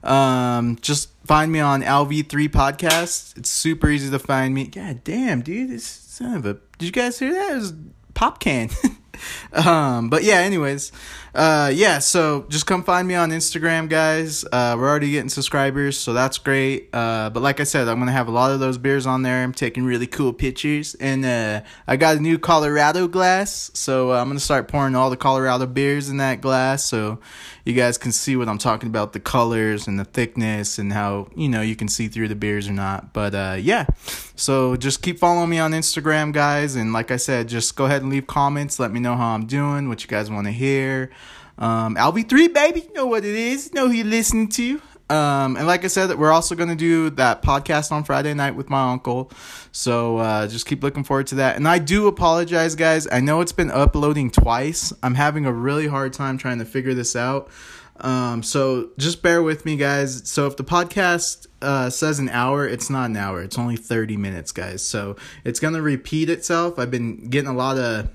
Um, 0.04 0.80
just 0.82 1.10
find 1.26 1.52
me 1.52 1.60
on 1.60 1.84
LV3 1.84 2.50
Podcast. 2.50 3.38
It's 3.38 3.52
super 3.52 3.88
easy 3.88 4.10
to 4.10 4.20
find 4.20 4.56
me. 4.56 4.66
God 4.66 5.04
damn, 5.04 5.42
dude, 5.42 5.70
this 5.70 6.05
Son 6.16 6.34
of 6.34 6.46
a. 6.46 6.54
Did 6.78 6.86
you 6.86 6.92
guys 6.94 7.20
hear 7.20 7.34
that? 7.34 7.52
It 7.52 7.56
was 7.56 7.74
pop 8.14 8.40
can. 8.40 8.70
um, 9.52 10.10
but 10.10 10.24
yeah, 10.24 10.36
anyways, 10.36 10.94
uh, 11.36 11.70
yeah. 11.74 12.00
So 12.00 12.46
just 12.48 12.66
come 12.66 12.82
find 12.84 13.08
me 13.08 13.16
on 13.16 13.30
Instagram, 13.30 13.90
guys. 13.90 14.46
Uh, 14.46 14.76
we're 14.78 14.88
already 14.88 15.12
getting 15.12 15.30
subscribers, 15.30 15.98
so 15.98 16.14
that's 16.14 16.38
great. 16.38 16.90
Uh, 16.94 17.30
but 17.30 17.44
like 17.44 17.60
I 17.60 17.64
said, 17.64 17.90
I'm 17.90 18.00
gonna 18.00 18.14
have 18.14 18.30
a 18.30 18.32
lot 18.32 18.52
of 18.52 18.62
those 18.62 18.78
beers 18.78 19.06
on 19.06 19.22
there. 19.22 19.44
I'm 19.44 19.52
taking 19.52 19.84
really 19.84 20.08
cool 20.08 20.32
pictures, 20.32 20.96
and 20.96 21.26
uh, 21.26 21.62
I 21.88 21.98
got 21.98 22.16
a 22.16 22.20
new 22.22 22.40
Colorado 22.40 23.08
glass, 23.10 23.70
so 23.74 24.14
uh, 24.14 24.22
I'm 24.22 24.30
gonna 24.30 24.40
start 24.40 24.70
pouring 24.70 24.96
all 24.96 25.10
the 25.10 25.18
Colorado 25.18 25.66
beers 25.66 26.10
in 26.10 26.18
that 26.18 26.40
glass, 26.40 26.86
so 26.86 27.20
you 27.66 27.74
guys 27.74 27.98
can 27.98 28.14
see 28.14 28.36
what 28.38 28.48
I'm 28.48 28.58
talking 28.58 28.88
about, 28.88 29.12
the 29.12 29.20
colors 29.20 29.88
and 29.88 30.00
the 30.00 30.06
thickness, 30.06 30.80
and 30.80 30.94
how 30.94 31.28
you 31.36 31.50
know 31.50 31.62
you 31.62 31.76
can 31.76 31.90
see 31.90 32.08
through 32.08 32.30
the 32.30 32.36
beers 32.36 32.70
or 32.70 32.74
not. 32.74 33.12
But 33.12 33.36
uh, 33.36 33.58
yeah, 33.60 33.88
so 34.36 34.78
just 34.78 35.02
keep 35.02 35.20
following 35.20 35.50
me 35.50 35.60
on 35.60 35.74
Instagram, 35.74 36.32
guys, 36.32 36.76
and 36.76 36.94
like 36.94 37.12
I 37.12 37.18
said, 37.18 37.50
just 37.50 37.76
go 37.76 37.86
ahead 37.86 38.04
and 38.04 38.12
leave 38.12 38.26
comments. 38.26 38.80
Let 38.80 38.94
me 38.94 39.02
know 39.02 39.16
how 39.16 39.30
I'm 39.30 39.48
doing, 39.48 39.90
what 39.90 40.02
you 40.02 40.08
guys 40.08 40.32
want 40.32 40.48
to 40.48 40.52
hear. 40.52 41.12
Um, 41.58 41.96
LV3, 41.96 42.54
baby, 42.54 42.82
you 42.82 42.94
know 42.94 43.06
what 43.06 43.24
it 43.24 43.36
is. 43.36 43.68
You 43.68 43.72
know 43.74 43.88
who 43.88 43.94
you're 43.94 44.06
listening 44.06 44.50
to. 44.50 44.82
Um, 45.10 45.56
and 45.56 45.68
like 45.68 45.84
I 45.84 45.88
said, 45.88 46.18
we're 46.18 46.32
also 46.32 46.56
going 46.56 46.70
to 46.70 46.76
do 46.76 47.12
that 47.12 47.44
podcast 47.44 47.92
on 47.92 48.04
Friday 48.04 48.34
night 48.34 48.56
with 48.56 48.70
my 48.70 48.92
uncle. 48.92 49.32
So 49.72 50.18
uh, 50.18 50.48
just 50.48 50.66
keep 50.66 50.82
looking 50.82 51.04
forward 51.04 51.28
to 51.28 51.36
that. 51.36 51.58
And 51.58 51.68
I 51.68 51.78
do 51.78 52.08
apologize, 52.08 52.76
guys. 52.76 53.08
I 53.12 53.20
know 53.20 53.42
it's 53.42 53.52
been 53.52 53.70
uploading 53.70 54.32
twice. 54.32 54.92
I'm 55.04 55.14
having 55.14 55.46
a 55.46 55.52
really 55.52 55.88
hard 55.88 56.14
time 56.14 56.38
trying 56.38 56.58
to 56.60 56.66
figure 56.66 56.96
this 56.96 57.16
out. 57.16 57.50
Um, 57.98 58.44
so 58.44 58.90
just 58.98 59.22
bear 59.22 59.44
with 59.44 59.64
me, 59.64 59.78
guys. 59.78 60.28
So 60.28 60.48
if 60.48 60.58
the 60.58 60.64
podcast 60.64 61.48
uh, 61.62 61.90
says 61.90 62.20
an 62.20 62.30
hour, 62.30 62.68
it's 62.68 62.90
not 62.90 63.10
an 63.10 63.16
hour. 63.16 63.42
It's 63.42 63.60
only 63.60 63.78
30 63.78 64.18
minutes, 64.18 64.52
guys. 64.52 64.82
So 64.82 65.16
it's 65.44 65.60
going 65.60 65.76
to 65.76 65.82
repeat 65.82 66.30
itself. 66.30 66.80
I've 66.80 66.92
been 66.92 67.30
getting 67.30 67.50
a 67.50 67.56
lot 67.56 67.78
of 67.78 68.10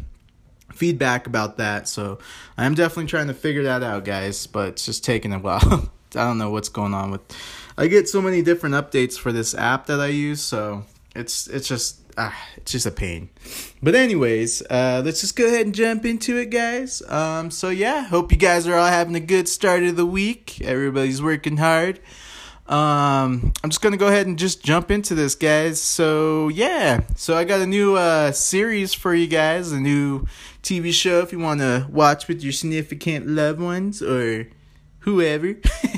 feedback 0.81 1.27
about 1.27 1.59
that. 1.59 1.87
So 1.87 2.19
I'm 2.57 2.75
definitely 2.75 3.07
trying 3.07 3.27
to 3.27 3.35
figure 3.35 3.65
that 3.65 3.83
out, 3.83 4.07
guys, 4.07 4.47
but 4.47 4.69
it's 4.69 4.87
just 4.87 5.05
taking 5.05 5.35
a 5.35 5.39
while. 5.39 5.91
I 6.17 6.25
don't 6.25 6.39
know 6.39 6.51
what's 6.51 6.71
going 6.71 6.95
on 6.95 7.13
with 7.13 7.21
I 7.77 7.87
get 7.87 8.09
so 8.09 8.21
many 8.21 8.43
different 8.43 8.75
updates 8.75 9.19
for 9.19 9.31
this 9.31 9.55
app 9.55 9.87
that 9.87 10.01
I 10.01 10.09
use, 10.09 10.41
so 10.41 10.85
it's 11.15 11.47
it's 11.47 11.69
just 11.69 12.01
ah, 12.19 12.37
it's 12.57 12.73
just 12.73 12.87
a 12.87 12.91
pain. 12.91 13.29
But 13.83 13.95
anyways, 13.95 14.63
uh, 14.69 15.03
let's 15.05 15.21
just 15.21 15.37
go 15.37 15.47
ahead 15.47 15.67
and 15.67 15.75
jump 15.75 16.05
into 16.05 16.37
it, 16.37 16.51
guys. 16.51 17.03
Um, 17.09 17.51
so 17.51 17.69
yeah, 17.69 18.05
hope 18.05 18.33
you 18.33 18.39
guys 18.39 18.67
are 18.67 18.75
all 18.75 18.89
having 18.89 19.15
a 19.15 19.21
good 19.21 19.49
start 19.49 19.83
of 19.85 19.97
the 19.97 20.07
week. 20.07 20.61
Everybody's 20.61 21.23
working 21.23 21.59
hard. 21.59 22.01
Um, 22.71 23.53
I'm 23.65 23.71
just 23.71 23.83
gonna 23.83 23.97
go 23.97 24.07
ahead 24.07 24.29
and 24.29 24.39
just 24.39 24.63
jump 24.63 24.93
into 24.93 25.17
this, 25.17 25.35
guys. 25.35 25.81
So 25.81 26.47
yeah, 26.49 27.01
so 27.17 27.37
I 27.37 27.43
got 27.43 27.61
a 27.61 27.67
new 27.67 27.97
uh 27.97 28.31
series 28.31 28.95
for 28.95 29.13
you 29.13 29.27
guys, 29.27 29.73
a 29.73 29.81
new 29.81 30.27
TV 30.63 30.93
show 30.93 31.19
if 31.19 31.33
you 31.33 31.41
want 31.41 31.59
to 31.61 31.89
watch 31.91 32.29
with 32.29 32.45
your 32.45 32.53
significant 32.53 33.27
loved 33.27 33.59
ones 33.61 34.01
or 34.01 34.47
whoever. 35.01 35.57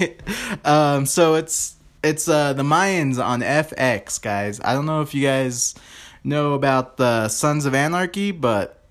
um, 0.64 1.04
so 1.04 1.34
it's 1.34 1.76
it's 2.02 2.26
uh 2.26 2.54
the 2.54 2.62
Mayans 2.62 3.22
on 3.22 3.42
FX, 3.42 4.20
guys. 4.20 4.58
I 4.64 4.72
don't 4.72 4.86
know 4.86 5.02
if 5.02 5.12
you 5.12 5.22
guys 5.22 5.74
know 6.24 6.54
about 6.54 6.96
the 6.96 7.28
Sons 7.28 7.66
of 7.66 7.74
Anarchy, 7.74 8.30
but 8.30 8.81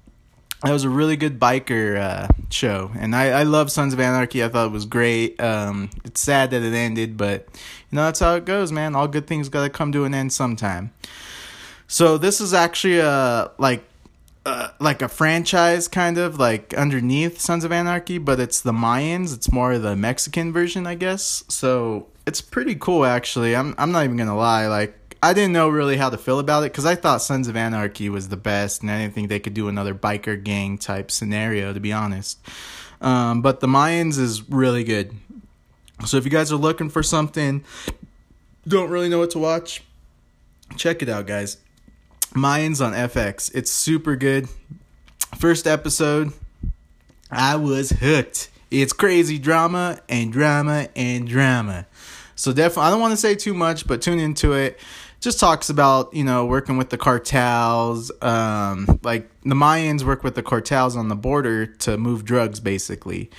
that 0.64 0.72
was 0.72 0.84
a 0.84 0.90
really 0.90 1.16
good 1.16 1.40
biker 1.40 1.98
uh, 2.00 2.28
show, 2.50 2.92
and 2.98 3.16
I, 3.16 3.30
I 3.30 3.44
love 3.44 3.72
Sons 3.72 3.94
of 3.94 4.00
Anarchy. 4.00 4.44
I 4.44 4.50
thought 4.50 4.68
it 4.68 4.72
was 4.72 4.86
great. 4.86 5.42
Um, 5.42 5.90
it's 6.06 6.22
sad 6.22 6.52
that 6.52 6.62
it 6.62 6.74
ended, 6.74 7.18
but 7.18 7.48
you 7.90 7.96
know 7.96 8.04
that's 8.04 8.20
how 8.20 8.36
it 8.36 8.46
goes, 8.46 8.72
man. 8.72 8.96
All 8.96 9.08
good 9.08 9.26
things 9.26 9.50
gotta 9.50 9.70
come 9.70 9.92
to 9.94 10.06
an 10.06 10.14
end 10.14 10.32
sometime. 10.34 10.92
So 11.88 12.18
this 12.18 12.40
is 12.40 12.54
actually 12.54 13.00
a 13.00 13.52
like 13.58 13.84
uh, 14.46 14.70
like 14.80 15.02
a 15.02 15.08
franchise 15.08 15.88
kind 15.88 16.18
of 16.18 16.40
like 16.40 16.74
underneath 16.76 17.40
Sons 17.40 17.64
of 17.64 17.72
Anarchy, 17.72 18.18
but 18.18 18.40
it's 18.40 18.62
the 18.62 18.72
Mayans. 18.72 19.34
It's 19.34 19.52
more 19.52 19.78
the 19.78 19.96
Mexican 19.96 20.54
version, 20.54 20.88
I 20.88 20.96
guess. 20.96 21.44
So 21.48 22.08
it's 22.26 22.42
pretty 22.42 22.76
cool, 22.76 23.04
actually. 23.04 23.56
I'm 23.56 23.76
I'm 23.78 23.92
not 23.92 24.04
even 24.04 24.18
gonna 24.18 24.38
lie. 24.38 24.68
Like 24.68 24.98
I 25.24 25.34
didn't 25.34 25.54
know 25.54 25.70
really 25.70 25.98
how 25.98 26.10
to 26.10 26.18
feel 26.18 26.40
about 26.40 26.64
it 26.64 26.72
because 26.72 26.86
I 26.86 26.96
thought 26.96 27.22
Sons 27.22 27.48
of 27.48 27.56
Anarchy 27.56 28.10
was 28.10 28.30
the 28.30 28.38
best, 28.38 28.82
and 28.82 28.90
I 28.90 29.00
didn't 29.00 29.14
think 29.14 29.30
they 29.30 29.40
could 29.40 29.54
do 29.54 29.68
another 29.68 29.94
biker 29.94 30.42
gang 30.42 30.80
type 30.80 31.12
scenario, 31.12 31.74
to 31.74 31.80
be 31.80 31.94
honest. 31.94 32.40
Um, 33.02 33.44
but 33.44 33.60
the 33.60 33.68
Mayans 33.68 34.18
is 34.18 34.50
really 34.50 34.84
good. 34.84 35.14
So 36.08 36.18
if 36.18 36.26
you 36.26 36.32
guys 36.32 36.52
are 36.52 36.58
looking 36.58 36.90
for 36.90 37.04
something, 37.04 37.64
don't 38.68 38.90
really 38.90 39.10
know 39.10 39.20
what 39.20 39.30
to 39.32 39.40
watch, 39.40 39.84
check 40.76 41.04
it 41.04 41.10
out, 41.10 41.28
guys. 41.28 41.58
Mayans 42.34 42.84
on 42.84 42.94
FX. 42.94 43.52
It's 43.54 43.72
super 43.72 44.16
good. 44.16 44.48
First 45.38 45.68
episode, 45.68 46.34
I 47.30 47.58
was 47.58 47.92
hooked. 47.92 48.50
It's 48.72 48.94
crazy 48.94 49.38
drama 49.38 50.00
and 50.10 50.32
drama 50.34 50.88
and 50.96 51.28
drama. 51.28 51.86
So 52.36 52.54
definitely, 52.54 52.84
I 52.84 52.90
don't 52.90 53.02
want 53.02 53.12
to 53.12 53.18
say 53.18 53.36
too 53.36 53.54
much, 53.54 53.86
but 53.86 54.02
tune 54.02 54.20
into 54.20 54.54
it 54.54 54.80
just 55.22 55.40
talks 55.40 55.70
about 55.70 56.14
you 56.14 56.24
know 56.24 56.46
working 56.46 56.78
with 56.78 56.90
the 56.90 56.98
cartels 56.98 58.12
um, 58.22 59.00
like 59.04 59.30
the 59.44 59.56
mayans 59.56 60.04
work 60.04 60.24
with 60.24 60.36
the 60.36 60.44
cartels 60.44 60.98
on 60.98 61.08
the 61.08 61.16
border 61.16 61.66
to 61.66 61.98
move 61.98 62.26
drugs 62.26 62.60
basically. 62.60 63.32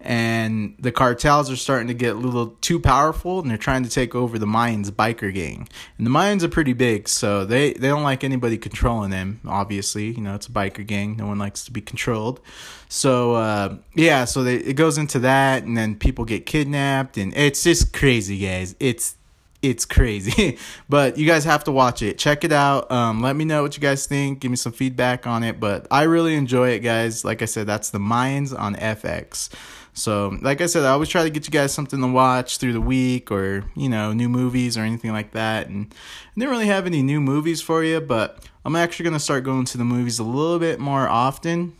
And 0.00 0.76
the 0.78 0.92
cartels 0.92 1.50
are 1.50 1.56
starting 1.56 1.88
to 1.88 1.94
get 1.94 2.14
a 2.14 2.18
little 2.18 2.50
too 2.60 2.78
powerful 2.78 3.40
and 3.40 3.50
they're 3.50 3.58
trying 3.58 3.82
to 3.82 3.90
take 3.90 4.14
over 4.14 4.38
the 4.38 4.46
mayans 4.46 4.92
biker 4.92 5.34
gang. 5.34 5.68
And 5.96 6.06
the 6.06 6.10
mayans 6.10 6.44
are 6.44 6.48
pretty 6.48 6.72
big 6.72 7.08
so 7.08 7.44
they, 7.44 7.72
they 7.72 7.88
don't 7.88 8.04
like 8.04 8.22
anybody 8.22 8.58
controlling 8.58 9.10
them 9.10 9.40
obviously. 9.46 10.12
You 10.12 10.20
know 10.20 10.36
it's 10.36 10.46
a 10.46 10.52
biker 10.52 10.86
gang. 10.86 11.16
No 11.16 11.26
one 11.26 11.38
likes 11.38 11.64
to 11.64 11.72
be 11.72 11.80
controlled. 11.80 12.40
So 12.88 13.34
uh, 13.34 13.76
yeah 13.94 14.24
so 14.24 14.44
they, 14.44 14.56
it 14.56 14.74
goes 14.74 14.98
into 14.98 15.18
that 15.20 15.64
and 15.64 15.76
then 15.76 15.96
people 15.96 16.24
get 16.24 16.46
kidnapped 16.46 17.16
and 17.16 17.36
it's 17.36 17.64
just 17.64 17.92
crazy 17.92 18.38
guys. 18.38 18.76
It's 18.78 19.16
it's 19.62 19.84
crazy. 19.84 20.58
but 20.88 21.18
you 21.18 21.26
guys 21.26 21.44
have 21.44 21.64
to 21.64 21.72
watch 21.72 22.02
it. 22.02 22.18
Check 22.18 22.44
it 22.44 22.52
out. 22.52 22.90
Um, 22.90 23.20
let 23.20 23.36
me 23.36 23.44
know 23.44 23.62
what 23.62 23.76
you 23.76 23.80
guys 23.80 24.06
think. 24.06 24.40
Give 24.40 24.50
me 24.50 24.56
some 24.56 24.72
feedback 24.72 25.26
on 25.26 25.42
it. 25.42 25.60
But 25.60 25.86
I 25.90 26.04
really 26.04 26.34
enjoy 26.34 26.70
it, 26.70 26.80
guys. 26.80 27.24
Like 27.24 27.42
I 27.42 27.46
said, 27.46 27.66
that's 27.66 27.90
the 27.90 27.98
Mayans 27.98 28.58
on 28.58 28.74
FX. 28.76 29.50
So, 29.94 30.38
like 30.42 30.60
I 30.60 30.66
said, 30.66 30.84
I 30.84 30.90
always 30.90 31.08
try 31.08 31.24
to 31.24 31.30
get 31.30 31.46
you 31.46 31.50
guys 31.50 31.72
something 31.72 32.00
to 32.00 32.06
watch 32.06 32.58
through 32.58 32.72
the 32.72 32.80
week 32.80 33.32
or, 33.32 33.64
you 33.74 33.88
know, 33.88 34.12
new 34.12 34.28
movies 34.28 34.78
or 34.78 34.82
anything 34.82 35.12
like 35.12 35.32
that. 35.32 35.66
And 35.66 35.92
I 35.92 36.40
didn't 36.40 36.50
really 36.50 36.66
have 36.68 36.86
any 36.86 37.02
new 37.02 37.20
movies 37.20 37.60
for 37.60 37.82
you, 37.82 38.00
but 38.00 38.44
I'm 38.64 38.76
actually 38.76 39.04
going 39.04 39.14
to 39.14 39.20
start 39.20 39.42
going 39.42 39.64
to 39.64 39.78
the 39.78 39.84
movies 39.84 40.20
a 40.20 40.24
little 40.24 40.60
bit 40.60 40.78
more 40.78 41.08
often 41.08 41.72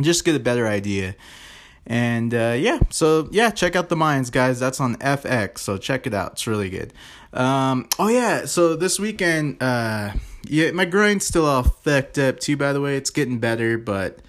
just 0.00 0.24
get 0.24 0.34
a 0.34 0.40
better 0.40 0.66
idea. 0.66 1.14
And 1.86 2.32
uh, 2.32 2.56
yeah, 2.58 2.78
so 2.90 3.28
yeah, 3.30 3.50
check 3.50 3.76
out 3.76 3.88
the 3.88 3.96
Mayans, 3.96 4.32
guys. 4.32 4.58
That's 4.58 4.80
on 4.80 4.96
FX, 4.96 5.58
so 5.58 5.76
check 5.76 6.06
it 6.06 6.14
out. 6.14 6.32
It's 6.32 6.46
really 6.46 6.70
good. 6.70 6.94
Um, 7.32 7.88
oh 7.98 8.08
yeah, 8.08 8.46
so 8.46 8.74
this 8.74 8.98
weekend, 8.98 9.62
uh, 9.62 10.12
yeah, 10.44 10.70
my 10.70 10.86
groin's 10.86 11.26
still 11.26 11.44
all 11.44 11.62
fucked 11.62 12.18
up 12.18 12.40
too. 12.40 12.56
By 12.56 12.72
the 12.72 12.80
way, 12.80 12.96
it's 12.96 13.10
getting 13.10 13.38
better, 13.38 13.76
but 13.76 14.20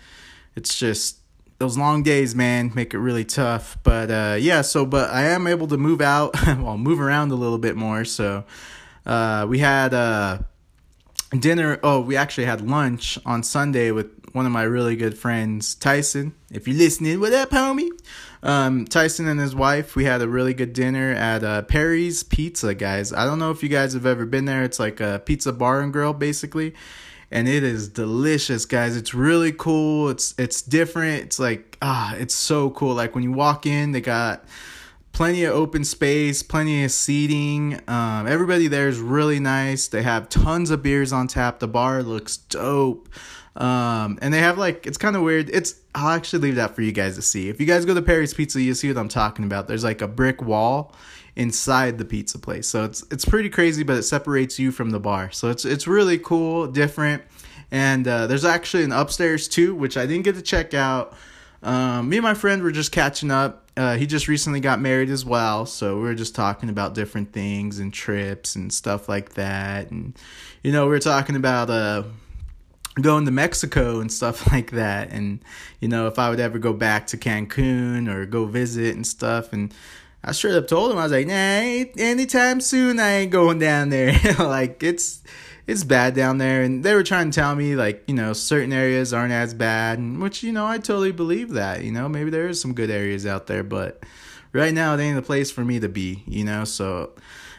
it's 0.55 0.77
just 0.77 1.19
those 1.59 1.77
long 1.77 2.03
days, 2.03 2.35
man, 2.35 2.71
make 2.75 2.93
it 2.93 2.99
really 2.99 3.23
tough. 3.23 3.77
But 3.83 4.11
uh, 4.11 4.35
yeah, 4.39 4.61
so 4.61 4.85
but 4.85 5.09
I 5.11 5.23
am 5.23 5.47
able 5.47 5.67
to 5.67 5.77
move 5.77 6.01
out, 6.01 6.35
well, 6.45 6.77
move 6.77 6.99
around 6.99 7.31
a 7.31 7.35
little 7.35 7.57
bit 7.57 7.77
more. 7.77 8.03
So 8.03 8.43
uh, 9.05 9.45
we 9.47 9.59
had 9.59 9.93
uh 9.93 10.39
dinner. 11.39 11.79
Oh, 11.83 12.01
we 12.01 12.17
actually 12.17 12.45
had 12.45 12.61
lunch 12.61 13.17
on 13.25 13.43
Sunday 13.43 13.91
with 13.91 14.09
one 14.35 14.45
of 14.45 14.51
my 14.51 14.63
really 14.63 14.97
good 14.97 15.17
friends, 15.17 15.75
Tyson. 15.75 16.35
If 16.51 16.67
you're 16.67 16.75
listening, 16.75 17.21
what 17.21 17.31
up, 17.31 17.51
homie? 17.51 17.87
Um, 18.43 18.83
Tyson 18.83 19.29
and 19.29 19.39
his 19.39 19.55
wife. 19.55 19.95
We 19.95 20.03
had 20.03 20.21
a 20.21 20.27
really 20.27 20.53
good 20.53 20.73
dinner 20.73 21.13
at 21.13 21.41
uh, 21.41 21.61
Parry's 21.61 22.21
Pizza, 22.21 22.75
guys. 22.75 23.13
I 23.13 23.23
don't 23.23 23.39
know 23.39 23.51
if 23.51 23.63
you 23.63 23.69
guys 23.69 23.93
have 23.93 24.05
ever 24.05 24.25
been 24.25 24.43
there. 24.43 24.65
It's 24.65 24.77
like 24.77 24.99
a 24.99 25.21
pizza 25.23 25.53
bar 25.53 25.79
and 25.79 25.93
grill, 25.93 26.11
basically, 26.11 26.73
and 27.31 27.47
it 27.47 27.63
is 27.63 27.87
delicious, 27.87 28.65
guys. 28.65 28.97
It's 28.97 29.13
really 29.13 29.53
cool. 29.53 30.09
It's 30.09 30.35
it's 30.37 30.61
different. 30.61 31.23
It's 31.23 31.39
like 31.39 31.77
ah, 31.81 32.13
it's 32.17 32.35
so 32.35 32.71
cool. 32.71 32.93
Like 32.93 33.15
when 33.15 33.23
you 33.23 33.31
walk 33.31 33.65
in, 33.65 33.93
they 33.93 34.01
got 34.01 34.43
plenty 35.13 35.45
of 35.45 35.55
open 35.55 35.85
space, 35.85 36.43
plenty 36.43 36.83
of 36.83 36.91
seating. 36.91 37.79
Um, 37.87 38.27
everybody 38.27 38.67
there 38.67 38.89
is 38.89 38.99
really 38.99 39.39
nice. 39.39 39.87
They 39.87 40.01
have 40.01 40.27
tons 40.27 40.71
of 40.71 40.83
beers 40.83 41.13
on 41.13 41.29
tap. 41.29 41.59
The 41.59 41.69
bar 41.69 42.03
looks 42.03 42.35
dope. 42.35 43.07
Um, 43.55 44.19
and 44.21 44.33
they 44.33 44.39
have 44.39 44.57
like 44.57 44.85
it's 44.85 44.97
kind 44.97 45.15
of 45.15 45.21
weird. 45.21 45.49
It's 45.49 45.75
I'll 45.93 46.09
actually 46.09 46.39
leave 46.39 46.55
that 46.55 46.75
for 46.75 46.81
you 46.81 46.91
guys 46.91 47.15
to 47.15 47.21
see. 47.21 47.49
If 47.49 47.59
you 47.59 47.65
guys 47.65 47.85
go 47.85 47.93
to 47.93 48.01
Parry's 48.01 48.33
Pizza, 48.33 48.61
you 48.61 48.73
see 48.73 48.89
what 48.89 48.97
I'm 48.97 49.07
talking 49.07 49.45
about. 49.45 49.67
There's 49.67 49.83
like 49.83 50.01
a 50.01 50.07
brick 50.07 50.41
wall 50.41 50.93
inside 51.35 51.97
the 51.97 52.05
pizza 52.05 52.37
place. 52.37 52.67
So 52.67 52.83
it's 52.83 53.03
it's 53.11 53.25
pretty 53.25 53.49
crazy, 53.49 53.83
but 53.83 53.97
it 53.97 54.03
separates 54.03 54.59
you 54.59 54.71
from 54.71 54.89
the 54.89 54.99
bar. 54.99 55.31
So 55.31 55.49
it's 55.49 55.63
it's 55.63 55.87
really 55.87 56.17
cool, 56.17 56.67
different. 56.67 57.23
And 57.71 58.07
uh, 58.07 58.27
there's 58.27 58.45
actually 58.45 58.83
an 58.83 58.91
upstairs 58.91 59.47
too, 59.47 59.73
which 59.73 59.97
I 59.97 60.05
didn't 60.05 60.23
get 60.23 60.35
to 60.35 60.41
check 60.41 60.73
out. 60.73 61.15
Um, 61.63 62.09
me 62.09 62.17
and 62.17 62.23
my 62.23 62.35
friend 62.35 62.61
were 62.61 62.71
just 62.71 62.91
catching 62.91 63.31
up 63.31 63.65
uh, 63.77 63.97
he 63.97 64.05
just 64.05 64.27
recently 64.27 64.61
got 64.61 64.79
married 64.79 65.09
as 65.09 65.25
well, 65.25 65.65
so 65.65 65.97
we 65.97 66.03
were 66.03 66.15
just 66.15 66.33
talking 66.33 66.69
about 66.69 66.93
different 66.93 67.33
things 67.33 67.79
and 67.79 67.93
trips 67.93 68.55
and 68.55 68.71
stuff 68.71 69.09
like 69.09 69.33
that. 69.33 69.91
And 69.91 70.17
you 70.63 70.71
know, 70.71 70.85
we 70.85 70.91
were 70.91 70.99
talking 70.99 71.35
about 71.35 71.69
uh, 71.69 72.03
going 73.01 73.25
to 73.25 73.31
Mexico 73.31 73.99
and 73.99 74.11
stuff 74.11 74.51
like 74.51 74.71
that. 74.71 75.11
And 75.11 75.39
you 75.79 75.87
know, 75.87 76.07
if 76.07 76.19
I 76.19 76.29
would 76.29 76.39
ever 76.39 76.59
go 76.59 76.73
back 76.73 77.07
to 77.07 77.17
Cancun 77.17 78.13
or 78.13 78.25
go 78.25 78.45
visit 78.45 78.95
and 78.95 79.05
stuff. 79.05 79.53
And 79.53 79.73
I 80.23 80.31
straight 80.31 80.55
up 80.55 80.67
told 80.67 80.91
him 80.91 80.97
I 80.97 81.03
was 81.03 81.11
like, 81.11 81.27
nah, 81.27 81.33
anytime 82.01 82.61
soon 82.61 82.99
I 82.99 83.11
ain't 83.11 83.31
going 83.31 83.59
down 83.59 83.89
there. 83.89 84.17
like 84.39 84.81
it's 84.83 85.23
it's 85.67 85.83
bad 85.83 86.13
down 86.13 86.37
there 86.37 86.61
and 86.61 86.83
they 86.83 86.93
were 86.93 87.03
trying 87.03 87.31
to 87.31 87.35
tell 87.35 87.55
me 87.55 87.75
like 87.75 88.03
you 88.07 88.13
know 88.13 88.33
certain 88.33 88.71
areas 88.71 89.13
aren't 89.13 89.33
as 89.33 89.53
bad 89.53 89.97
and 89.97 90.21
which 90.21 90.43
you 90.43 90.51
know 90.51 90.65
i 90.65 90.77
totally 90.77 91.11
believe 91.11 91.51
that 91.51 91.83
you 91.83 91.91
know 91.91 92.07
maybe 92.07 92.29
there 92.29 92.47
is 92.47 92.61
some 92.61 92.73
good 92.73 92.91
areas 92.91 93.25
out 93.25 93.47
there 93.47 93.63
but 93.63 94.03
right 94.53 94.73
now 94.73 94.93
it 94.93 95.01
ain't 95.01 95.15
the 95.15 95.21
place 95.21 95.49
for 95.49 95.65
me 95.65 95.79
to 95.79 95.89
be 95.89 96.23
you 96.27 96.43
know 96.43 96.63
so 96.63 97.11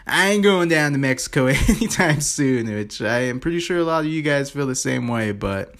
i 0.06 0.28
ain't 0.28 0.42
going 0.42 0.68
down 0.68 0.92
to 0.92 0.98
mexico 0.98 1.46
anytime 1.68 2.20
soon 2.20 2.72
which 2.72 3.00
i 3.00 3.20
am 3.20 3.40
pretty 3.40 3.60
sure 3.60 3.78
a 3.78 3.84
lot 3.84 4.00
of 4.04 4.10
you 4.10 4.22
guys 4.22 4.50
feel 4.50 4.66
the 4.66 4.74
same 4.74 5.08
way 5.08 5.32
but 5.32 5.74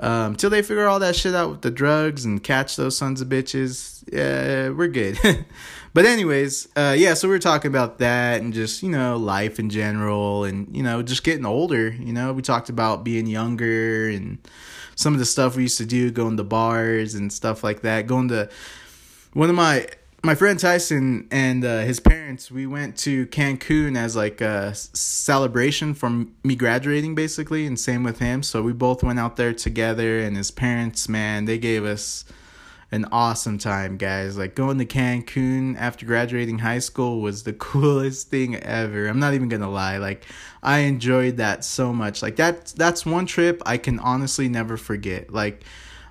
um, 0.00 0.36
till 0.36 0.48
they 0.48 0.62
figure 0.62 0.86
all 0.86 1.00
that 1.00 1.16
shit 1.16 1.34
out 1.34 1.50
with 1.50 1.62
the 1.62 1.72
drugs 1.72 2.24
and 2.24 2.44
catch 2.44 2.76
those 2.76 2.96
sons 2.96 3.20
of 3.20 3.28
bitches 3.28 4.04
yeah 4.12 4.68
we're 4.68 4.86
good 4.86 5.18
But 5.98 6.06
anyways, 6.06 6.68
uh, 6.76 6.94
yeah, 6.96 7.14
so 7.14 7.28
we 7.28 7.34
are 7.34 7.40
talking 7.40 7.70
about 7.70 7.98
that 7.98 8.40
and 8.40 8.52
just 8.52 8.84
you 8.84 8.88
know 8.88 9.16
life 9.16 9.58
in 9.58 9.70
general, 9.70 10.44
and 10.44 10.74
you 10.76 10.82
know 10.82 11.02
just 11.02 11.24
getting 11.24 11.44
older. 11.44 11.88
You 11.88 12.12
know, 12.12 12.32
we 12.32 12.40
talked 12.40 12.68
about 12.68 13.02
being 13.02 13.26
younger 13.26 14.08
and 14.08 14.38
some 14.94 15.12
of 15.12 15.18
the 15.18 15.26
stuff 15.26 15.56
we 15.56 15.62
used 15.62 15.78
to 15.78 15.86
do, 15.86 16.10
going 16.10 16.36
to 16.36 16.44
bars 16.44 17.14
and 17.14 17.32
stuff 17.32 17.64
like 17.64 17.82
that. 17.82 18.06
Going 18.06 18.28
to 18.28 18.48
one 19.32 19.50
of 19.50 19.56
my 19.56 19.88
my 20.24 20.34
friend 20.34 20.58
Tyson 20.58 21.28
and 21.30 21.64
uh, 21.64 21.80
his 21.80 22.00
parents, 22.00 22.50
we 22.50 22.66
went 22.66 22.96
to 22.98 23.26
Cancun 23.28 23.96
as 23.96 24.16
like 24.16 24.40
a 24.40 24.74
celebration 24.74 25.94
from 25.94 26.34
me 26.42 26.56
graduating, 26.56 27.14
basically, 27.14 27.66
and 27.66 27.78
same 27.78 28.02
with 28.02 28.18
him. 28.18 28.42
So 28.42 28.62
we 28.62 28.72
both 28.72 29.02
went 29.02 29.18
out 29.18 29.36
there 29.36 29.52
together, 29.52 30.18
and 30.18 30.36
his 30.36 30.50
parents, 30.50 31.08
man, 31.08 31.44
they 31.44 31.58
gave 31.58 31.84
us 31.84 32.24
an 32.90 33.04
awesome 33.12 33.58
time, 33.58 33.96
guys. 33.96 34.36
Like 34.36 34.54
going 34.54 34.78
to 34.78 34.86
Cancun 34.86 35.76
after 35.78 36.04
graduating 36.04 36.58
high 36.58 36.80
school 36.80 37.20
was 37.20 37.44
the 37.44 37.52
coolest 37.54 38.28
thing 38.28 38.56
ever. 38.56 39.06
I'm 39.06 39.20
not 39.20 39.34
even 39.34 39.48
gonna 39.48 39.70
lie. 39.70 39.98
Like 39.98 40.24
I 40.62 40.80
enjoyed 40.80 41.36
that 41.36 41.64
so 41.64 41.92
much. 41.92 42.22
Like 42.22 42.36
that 42.36 42.66
that's 42.76 43.06
one 43.06 43.26
trip 43.26 43.62
I 43.66 43.76
can 43.76 43.98
honestly 44.00 44.48
never 44.48 44.76
forget. 44.76 45.32
Like 45.32 45.64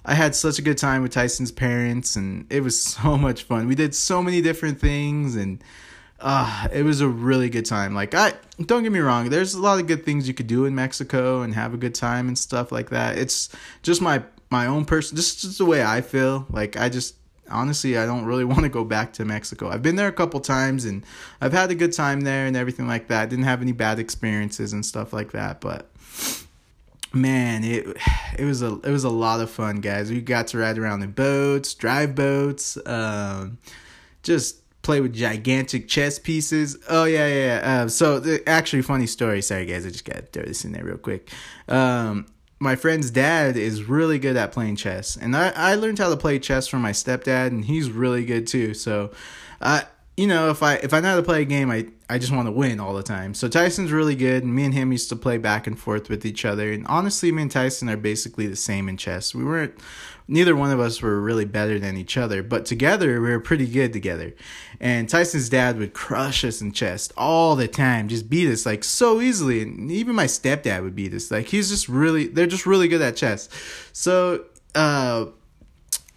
I 0.08 0.14
had 0.14 0.34
such 0.34 0.58
a 0.58 0.62
good 0.62 0.78
time 0.78 1.02
with 1.02 1.12
Tyson's 1.12 1.52
parents 1.52 2.16
and 2.16 2.48
it 2.50 2.62
was 2.62 2.82
so 2.96 3.18
much 3.18 3.44
fun. 3.44 3.68
We 3.68 3.76
did 3.76 3.94
so 3.94 4.24
many 4.24 4.42
different 4.42 4.80
things 4.80 5.36
and 5.36 5.62
uh 6.20 6.68
it 6.74 6.82
was 6.82 7.02
a 7.02 7.08
really 7.08 7.50
good 7.50 7.66
time. 7.66 7.94
Like 7.94 8.16
I 8.16 8.34
don't 8.66 8.84
get 8.84 8.92
me 8.92 9.00
wrong, 9.00 9.30
there's 9.30 9.54
a 9.54 9.62
lot 9.62 9.80
of 9.80 9.86
good 9.86 10.06
things 10.06 10.28
you 10.28 10.34
could 10.34 10.48
do 10.48 10.66
in 10.66 10.74
Mexico 10.74 11.42
and 11.42 11.54
have 11.54 11.74
a 11.74 11.78
good 11.78 11.94
time 11.94 12.28
and 12.28 12.38
stuff 12.38 12.72
like 12.72 12.90
that. 12.90 13.18
It's 13.18 13.50
just 13.84 14.02
my 14.02 14.24
my 14.50 14.66
own 14.66 14.86
person 14.86 15.18
just, 15.18 15.42
just 15.42 15.58
the 15.58 15.66
way 15.66 15.84
I 15.84 16.00
feel. 16.00 16.48
Like 16.50 16.78
I 16.78 16.88
just 16.88 17.16
honestly 17.50 17.98
I 17.98 18.06
don't 18.06 18.26
really 18.26 18.46
want 18.52 18.62
to 18.62 18.70
go 18.70 18.86
back 18.86 19.12
to 19.14 19.26
Mexico. 19.26 19.70
I've 19.70 19.84
been 19.84 19.98
there 19.98 20.08
a 20.08 20.14
couple 20.14 20.40
times 20.40 20.86
and 20.86 21.06
I've 21.42 21.54
had 21.54 21.70
a 21.70 21.76
good 21.76 21.92
time 21.92 22.22
there 22.22 22.46
and 22.48 22.56
everything 22.56 22.88
like 22.88 23.10
that. 23.10 23.30
Didn't 23.30 23.46
have 23.46 23.62
any 23.62 23.74
bad 23.74 24.00
experiences 24.00 24.72
and 24.72 24.86
stuff 24.86 25.12
like 25.12 25.34
that, 25.34 25.60
but 25.60 25.92
man, 27.18 27.64
it 27.64 27.86
it 28.40 28.46
was 28.46 28.62
a 28.62 28.80
it 28.82 28.92
was 28.92 29.04
a 29.04 29.10
lot 29.10 29.40
of 29.40 29.50
fun, 29.50 29.78
guys. 29.78 30.10
We 30.10 30.22
got 30.22 30.48
to 30.48 30.58
ride 30.58 30.78
around 30.78 31.04
in 31.04 31.12
boats, 31.12 31.74
drive 31.74 32.16
boats, 32.16 32.78
um, 32.86 33.58
just 34.24 34.62
play 34.82 35.02
with 35.02 35.14
gigantic 35.14 35.88
chess 35.88 36.20
pieces. 36.20 36.78
Oh 36.90 37.04
yeah, 37.04 37.28
yeah. 37.28 37.46
yeah. 37.46 37.82
Uh, 37.84 37.88
so 37.90 38.20
the, 38.20 38.48
actually, 38.48 38.82
funny 38.82 39.08
story. 39.08 39.42
Sorry, 39.42 39.66
guys, 39.66 39.86
I 39.86 39.90
just 39.90 40.06
got 40.06 40.16
to 40.16 40.22
throw 40.22 40.44
this 40.44 40.64
in 40.64 40.72
there 40.72 40.86
real 40.86 40.98
quick. 40.98 41.32
Um, 41.68 42.28
my 42.60 42.76
friend's 42.76 43.12
dad 43.12 43.56
is 43.56 43.84
really 43.84 44.20
good 44.20 44.36
at 44.36 44.52
playing 44.52 44.76
chess 44.76 45.16
and 45.16 45.36
I, 45.36 45.50
I 45.56 45.76
learned 45.76 46.00
how 46.00 46.10
to 46.10 46.18
play 46.18 46.40
chess 46.40 46.68
from 46.68 46.82
my 46.82 46.92
stepdad 46.92 47.48
and 47.48 47.64
he's 47.64 47.92
really 47.92 48.26
good 48.26 48.48
too 48.48 48.74
so 48.74 49.12
i 49.62 49.86
you 50.18 50.28
know 50.28 50.50
if 50.50 50.62
i 50.62 50.76
if 50.76 50.94
i 50.94 51.00
know 51.00 51.12
how 51.12 51.16
to 51.16 51.24
play 51.24 51.42
a 51.42 51.46
game 51.46 51.72
i 51.72 51.86
i 52.10 52.18
just 52.18 52.32
want 52.32 52.48
to 52.48 52.52
win 52.52 52.80
all 52.80 52.94
the 52.94 53.04
time 53.04 53.34
so 53.34 53.48
tyson's 53.48 53.92
really 53.92 54.16
good 54.16 54.44
and 54.44 54.54
me 54.54 54.66
and 54.66 54.74
him 54.74 54.92
used 54.92 55.10
to 55.10 55.16
play 55.16 55.38
back 55.38 55.68
and 55.68 55.80
forth 55.80 56.10
with 56.10 56.26
each 56.26 56.44
other 56.44 56.72
and 56.72 56.86
honestly 56.88 57.32
me 57.32 57.44
and 57.44 57.52
tyson 57.52 57.90
are 57.90 57.98
basically 57.98 58.48
the 58.48 58.56
same 58.56 58.90
in 58.90 58.98
chess 58.98 59.34
we 59.34 59.44
weren't 59.44 59.80
neither 60.28 60.56
one 60.56 60.72
of 60.72 60.80
us 60.80 61.02
were 61.02 61.20
really 61.22 61.46
better 61.46 61.80
than 61.80 61.98
each 61.98 62.18
other, 62.18 62.44
but 62.44 62.66
together 62.66 63.22
we 63.22 63.30
were 63.30 63.40
pretty 63.40 63.66
good 63.66 63.94
together. 63.94 64.34
And 64.80 65.08
Tyson's 65.08 65.50
dad 65.50 65.78
would 65.78 65.94
crush 65.94 66.44
us 66.44 66.62
in 66.62 66.72
chess 66.72 67.10
all 67.18 67.56
the 67.56 67.68
time, 67.68 68.08
just 68.08 68.30
beat 68.30 68.50
us 68.52 68.66
like 68.66 68.84
so 68.84 69.22
easily. 69.22 69.62
And 69.62 69.90
even 69.90 70.16
my 70.16 70.26
stepdad 70.26 70.84
would 70.84 70.96
beat 70.96 71.14
us. 71.14 71.32
Like 71.32 71.48
he's 71.48 71.70
just 71.70 71.88
really, 71.88 72.28
they're 72.28 72.48
just 72.48 72.66
really 72.66 72.88
good 72.88 73.02
at 73.02 73.16
chess. 73.16 73.50
So, 73.94 74.46
uh, 74.76 75.28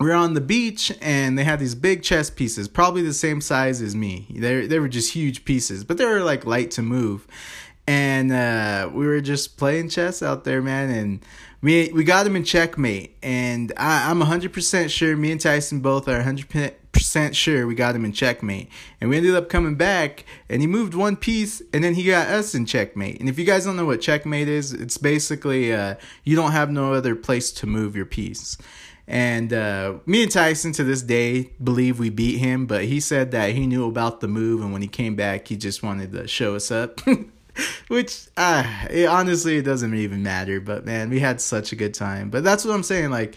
we 0.01 0.11
are 0.11 0.15
on 0.15 0.33
the 0.33 0.41
beach 0.41 0.91
and 1.03 1.39
they 1.39 1.45
had 1.45 1.61
these 1.61 1.75
big 1.75 2.03
chess 2.03 2.31
pieces, 2.31 2.69
probably 2.69 3.03
the 3.03 3.13
same 3.13 3.43
size 3.43 3.83
as 3.83 3.95
me. 3.95 4.27
They 4.31 4.67
they 4.67 4.79
were 4.79 4.89
just 4.89 5.13
huge 5.13 5.45
pieces, 5.45 5.85
but 5.85 5.99
they 5.99 6.07
were 6.07 6.23
like 6.23 6.47
light 6.47 6.71
to 6.73 6.83
move. 6.83 7.27
And 7.87 8.33
uh, 8.33 8.89
we 8.93 9.07
were 9.07 9.21
just 9.21 9.57
playing 9.59 9.89
chess 9.91 10.23
out 10.23 10.45
there, 10.45 10.63
man. 10.63 10.91
And 10.91 11.25
we 11.61 11.93
we 11.93 12.05
got 12.05 12.27
him 12.27 12.35
in 12.35 12.45
checkmate, 12.45 13.17
and 13.23 13.73
I, 13.77 14.11
I'm 14.11 14.21
100% 14.21 14.89
sure. 14.89 15.17
Me 15.17 15.33
and 15.33 15.41
Tyson 15.41 15.81
both 15.81 16.09
are 16.09 16.23
100% 16.23 17.35
sure 17.35 17.67
we 17.67 17.75
got 17.75 17.95
him 17.95 18.05
in 18.07 18.13
checkmate, 18.13 18.71
and 19.01 19.11
we 19.11 19.19
ended 19.19 19.35
up 19.35 19.51
coming 19.51 19.75
back, 19.75 20.25
and 20.49 20.63
he 20.63 20.67
moved 20.67 20.95
one 20.95 21.17
piece, 21.17 21.61
and 21.75 21.85
then 21.85 21.95
he 21.95 22.05
got 22.05 22.29
us 22.29 22.55
in 22.55 22.65
checkmate. 22.65 23.21
And 23.21 23.29
if 23.29 23.39
you 23.39 23.45
guys 23.45 23.67
don't 23.67 23.77
know 23.77 23.85
what 23.85 24.01
checkmate 24.01 24.49
is, 24.49 24.73
it's 24.73 24.97
basically 24.97 25.75
uh, 25.75 25.97
you 26.25 26.37
don't 26.37 26.53
have 26.53 26.71
no 26.71 26.95
other 26.95 27.15
place 27.15 27.53
to 27.53 27.67
move 27.67 27.95
your 27.95 28.07
piece. 28.07 28.57
And 29.11 29.53
uh, 29.53 29.95
me 30.07 30.23
and 30.23 30.31
Tyson 30.31 30.71
to 30.75 30.85
this 30.85 31.03
day 31.03 31.51
believe 31.63 31.99
we 31.99 32.11
beat 32.11 32.39
him, 32.39 32.67
but 32.67 32.85
he 32.85 33.01
said 33.01 33.33
that 33.33 33.51
he 33.51 33.67
knew 33.67 33.89
about 33.89 34.21
the 34.21 34.29
move, 34.29 34.63
and 34.63 34.73
when 34.73 34.83
he 34.83 34.89
came 34.89 35.17
back, 35.17 35.49
he 35.49 35.57
just 35.57 35.83
wanted 35.83 36.13
to 36.13 36.29
show 36.29 36.55
us 36.55 36.71
up. 36.71 37.01
Which, 37.89 38.29
uh, 38.37 38.63
it, 38.89 39.09
honestly, 39.09 39.57
it 39.57 39.63
doesn't 39.63 39.93
even 39.93 40.23
matter. 40.23 40.61
But 40.61 40.87
man, 40.87 41.11
we 41.11 41.19
had 41.19 41.41
such 41.41 41.73
a 41.73 41.77
good 41.77 41.93
time. 41.93 42.31
But 42.31 42.45
that's 42.45 42.65
what 42.65 42.73
I'm 42.73 42.85
saying. 42.85 43.11
Like, 43.11 43.35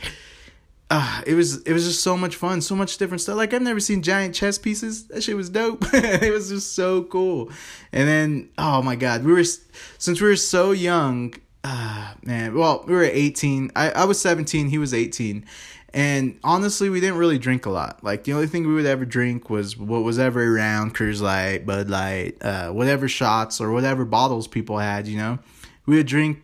uh, 0.92 1.24
it 1.26 1.34
was 1.34 1.64
it 1.64 1.74
was 1.74 1.86
just 1.86 2.04
so 2.04 2.16
much 2.16 2.36
fun, 2.36 2.62
so 2.62 2.76
much 2.76 3.00
different 3.00 3.22
stuff. 3.22 3.36
Like 3.36 3.52
I've 3.52 3.64
never 3.64 3.80
seen 3.80 4.04
giant 4.04 4.36
chess 4.36 4.60
pieces. 4.60 5.08
That 5.08 5.24
shit 5.24 5.36
was 5.36 5.50
dope. 5.50 5.84
it 5.94 6.32
was 6.32 6.50
just 6.50 6.76
so 6.76 7.02
cool. 7.06 7.50
And 7.92 8.08
then, 8.08 8.50
oh 8.60 8.84
my 8.84 8.96
god, 8.96 9.24
we 9.24 9.34
were 9.34 9.44
since 9.44 10.22
we 10.22 10.28
were 10.28 10.36
so 10.36 10.70
young. 10.70 11.34
Uh, 11.64 12.14
man, 12.24 12.54
well, 12.56 12.84
we 12.88 12.94
were 12.94 13.04
18. 13.04 13.72
I 13.76 13.92
I 13.92 14.06
was 14.06 14.20
17. 14.20 14.70
He 14.70 14.78
was 14.78 14.94
18 14.94 15.46
and 15.94 16.40
honestly, 16.44 16.90
we 16.90 17.00
didn't 17.00 17.18
really 17.18 17.38
drink 17.38 17.68
a 17.68 17.70
lot. 17.70 18.04
Like 18.04 18.24
the 18.24 18.34
only 18.34 18.48
thing 18.48 18.68
we 18.68 18.74
would 18.74 18.86
ever 18.86 19.06
drink 19.06 19.50
was 19.50 19.78
what 19.78 20.02
was 20.04 20.18
ever 20.18 20.44
around 20.44 20.96
Coors 20.96 21.22
Light, 21.22 21.68
Bud 21.68 21.88
Light, 21.88 22.44
uh, 22.44 22.72
whatever 22.72 23.08
shots 23.08 23.62
or 23.62 23.72
whatever 23.72 24.04
bottles 24.04 24.48
people 24.48 24.80
had. 24.80 25.08
You 25.08 25.18
know, 25.18 25.40
we 25.86 25.98
would 25.98 26.08
drink. 26.08 26.42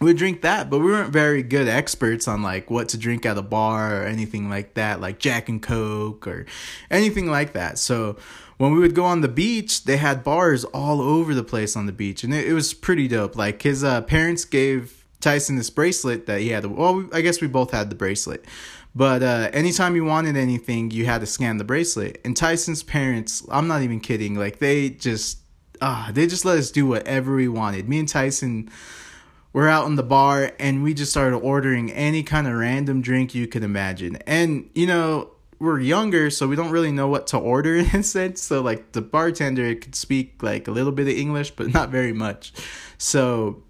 We 0.00 0.06
would 0.06 0.16
drink 0.16 0.42
that, 0.42 0.68
but 0.68 0.80
we 0.80 0.86
weren't 0.86 1.12
very 1.12 1.44
good 1.44 1.68
experts 1.68 2.26
on 2.26 2.42
like 2.42 2.70
what 2.70 2.88
to 2.88 2.98
drink 2.98 3.24
at 3.24 3.38
a 3.38 3.42
bar 3.42 4.02
or 4.02 4.04
anything 4.04 4.48
like 4.50 4.74
that, 4.74 5.00
like 5.00 5.20
Jack 5.20 5.48
and 5.48 5.62
Coke 5.62 6.26
or 6.26 6.46
anything 6.90 7.28
like 7.28 7.52
that. 7.52 7.78
So 7.78 8.16
when 8.62 8.72
we 8.72 8.78
would 8.78 8.94
go 8.94 9.04
on 9.04 9.22
the 9.22 9.28
beach, 9.28 9.86
they 9.86 9.96
had 9.96 10.22
bars 10.22 10.62
all 10.66 11.00
over 11.00 11.34
the 11.34 11.42
place 11.42 11.74
on 11.74 11.86
the 11.86 11.92
beach, 11.92 12.22
and 12.22 12.32
it, 12.32 12.46
it 12.46 12.52
was 12.52 12.72
pretty 12.72 13.08
dope. 13.08 13.34
Like 13.34 13.60
his 13.60 13.82
uh, 13.82 14.02
parents 14.02 14.44
gave 14.44 15.04
Tyson 15.18 15.56
this 15.56 15.68
bracelet 15.68 16.26
that 16.26 16.42
he 16.42 16.50
had. 16.50 16.64
Well, 16.66 17.08
I 17.12 17.22
guess 17.22 17.40
we 17.40 17.48
both 17.48 17.72
had 17.72 17.90
the 17.90 17.96
bracelet. 17.96 18.44
But 18.94 19.20
uh, 19.20 19.50
anytime 19.52 19.96
you 19.96 20.04
wanted 20.04 20.36
anything, 20.36 20.92
you 20.92 21.06
had 21.06 21.22
to 21.22 21.26
scan 21.26 21.56
the 21.56 21.64
bracelet. 21.64 22.20
And 22.24 22.36
Tyson's 22.36 22.84
parents, 22.84 23.44
I'm 23.50 23.66
not 23.66 23.82
even 23.82 23.98
kidding, 23.98 24.36
like 24.36 24.60
they 24.60 24.90
just, 24.90 25.38
ah, 25.80 26.10
uh, 26.10 26.12
they 26.12 26.28
just 26.28 26.44
let 26.44 26.56
us 26.56 26.70
do 26.70 26.86
whatever 26.86 27.34
we 27.34 27.48
wanted. 27.48 27.88
Me 27.88 27.98
and 27.98 28.08
Tyson 28.08 28.70
were 29.52 29.68
out 29.68 29.86
in 29.86 29.96
the 29.96 30.04
bar, 30.04 30.52
and 30.60 30.84
we 30.84 30.94
just 30.94 31.10
started 31.10 31.38
ordering 31.38 31.90
any 31.90 32.22
kind 32.22 32.46
of 32.46 32.52
random 32.52 33.02
drink 33.02 33.34
you 33.34 33.48
could 33.48 33.64
imagine. 33.64 34.18
And 34.24 34.70
you 34.72 34.86
know, 34.86 35.31
we're 35.62 35.78
younger, 35.78 36.28
so 36.28 36.48
we 36.48 36.56
don't 36.56 36.72
really 36.72 36.90
know 36.90 37.06
what 37.06 37.28
to 37.28 37.38
order 37.38 37.76
in 37.76 37.86
a 37.86 38.02
sense. 38.02 38.42
So 38.42 38.60
like 38.60 38.92
the 38.92 39.00
bartender 39.00 39.74
could 39.76 39.94
speak 39.94 40.42
like 40.42 40.66
a 40.66 40.72
little 40.72 40.90
bit 40.90 41.06
of 41.06 41.14
English, 41.14 41.52
but 41.52 41.72
not 41.72 41.88
very 41.90 42.12
much. 42.12 42.52
So 42.98 43.62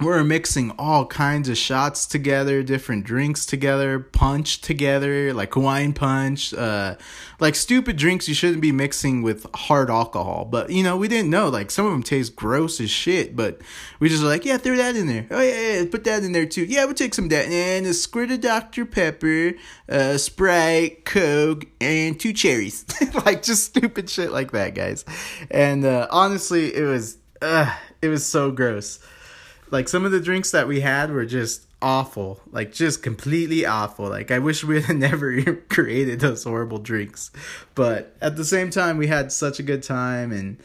we 0.00 0.08
are 0.08 0.24
mixing 0.24 0.72
all 0.72 1.06
kinds 1.06 1.48
of 1.48 1.56
shots 1.56 2.04
together, 2.04 2.64
different 2.64 3.04
drinks 3.04 3.46
together, 3.46 4.00
punch 4.00 4.60
together, 4.60 5.32
like 5.32 5.54
Hawaiian 5.54 5.92
punch, 5.92 6.52
uh, 6.52 6.96
like 7.38 7.54
stupid 7.54 7.96
drinks 7.96 8.26
you 8.26 8.34
shouldn't 8.34 8.60
be 8.60 8.72
mixing 8.72 9.22
with 9.22 9.46
hard 9.54 9.90
alcohol. 9.90 10.46
But 10.46 10.70
you 10.70 10.82
know, 10.82 10.96
we 10.96 11.06
didn't 11.06 11.30
know. 11.30 11.48
Like 11.48 11.70
some 11.70 11.86
of 11.86 11.92
them 11.92 12.02
taste 12.02 12.34
gross 12.34 12.80
as 12.80 12.90
shit, 12.90 13.36
but 13.36 13.60
we 14.00 14.08
just 14.08 14.24
were 14.24 14.28
like, 14.28 14.44
yeah, 14.44 14.56
throw 14.58 14.76
that 14.76 14.96
in 14.96 15.06
there. 15.06 15.28
Oh 15.30 15.40
yeah, 15.40 15.78
yeah, 15.78 15.84
put 15.88 16.02
that 16.04 16.24
in 16.24 16.32
there 16.32 16.46
too. 16.46 16.64
Yeah, 16.64 16.86
we'll 16.86 16.94
take 16.94 17.14
some 17.14 17.28
that 17.28 17.46
and 17.46 17.86
a 17.86 17.94
squirt 17.94 18.32
of 18.32 18.40
Dr 18.40 18.86
Pepper, 18.86 19.52
uh, 19.88 20.18
Sprite, 20.18 21.04
Coke, 21.04 21.66
and 21.80 22.18
two 22.18 22.32
cherries. 22.32 22.84
like 23.24 23.44
just 23.44 23.66
stupid 23.66 24.10
shit 24.10 24.32
like 24.32 24.50
that, 24.50 24.74
guys. 24.74 25.04
And 25.52 25.84
uh, 25.84 26.08
honestly, 26.10 26.74
it 26.74 26.82
was, 26.82 27.16
uh, 27.40 27.72
it 28.02 28.08
was 28.08 28.26
so 28.26 28.50
gross 28.50 28.98
like 29.74 29.88
some 29.88 30.04
of 30.04 30.12
the 30.12 30.20
drinks 30.20 30.52
that 30.52 30.68
we 30.68 30.80
had 30.80 31.10
were 31.10 31.26
just 31.26 31.66
awful. 31.82 32.40
Like 32.52 32.72
just 32.72 33.02
completely 33.02 33.66
awful. 33.66 34.08
Like 34.08 34.30
i 34.30 34.38
wish 34.38 34.62
we 34.62 34.80
had 34.80 34.96
never 35.08 35.54
created 35.68 36.20
those 36.20 36.44
horrible 36.44 36.78
drinks. 36.78 37.32
But 37.74 38.16
at 38.20 38.36
the 38.36 38.44
same 38.44 38.70
time 38.70 38.98
we 38.98 39.08
had 39.08 39.32
such 39.32 39.58
a 39.58 39.64
good 39.64 39.82
time 39.82 40.30
and 40.30 40.58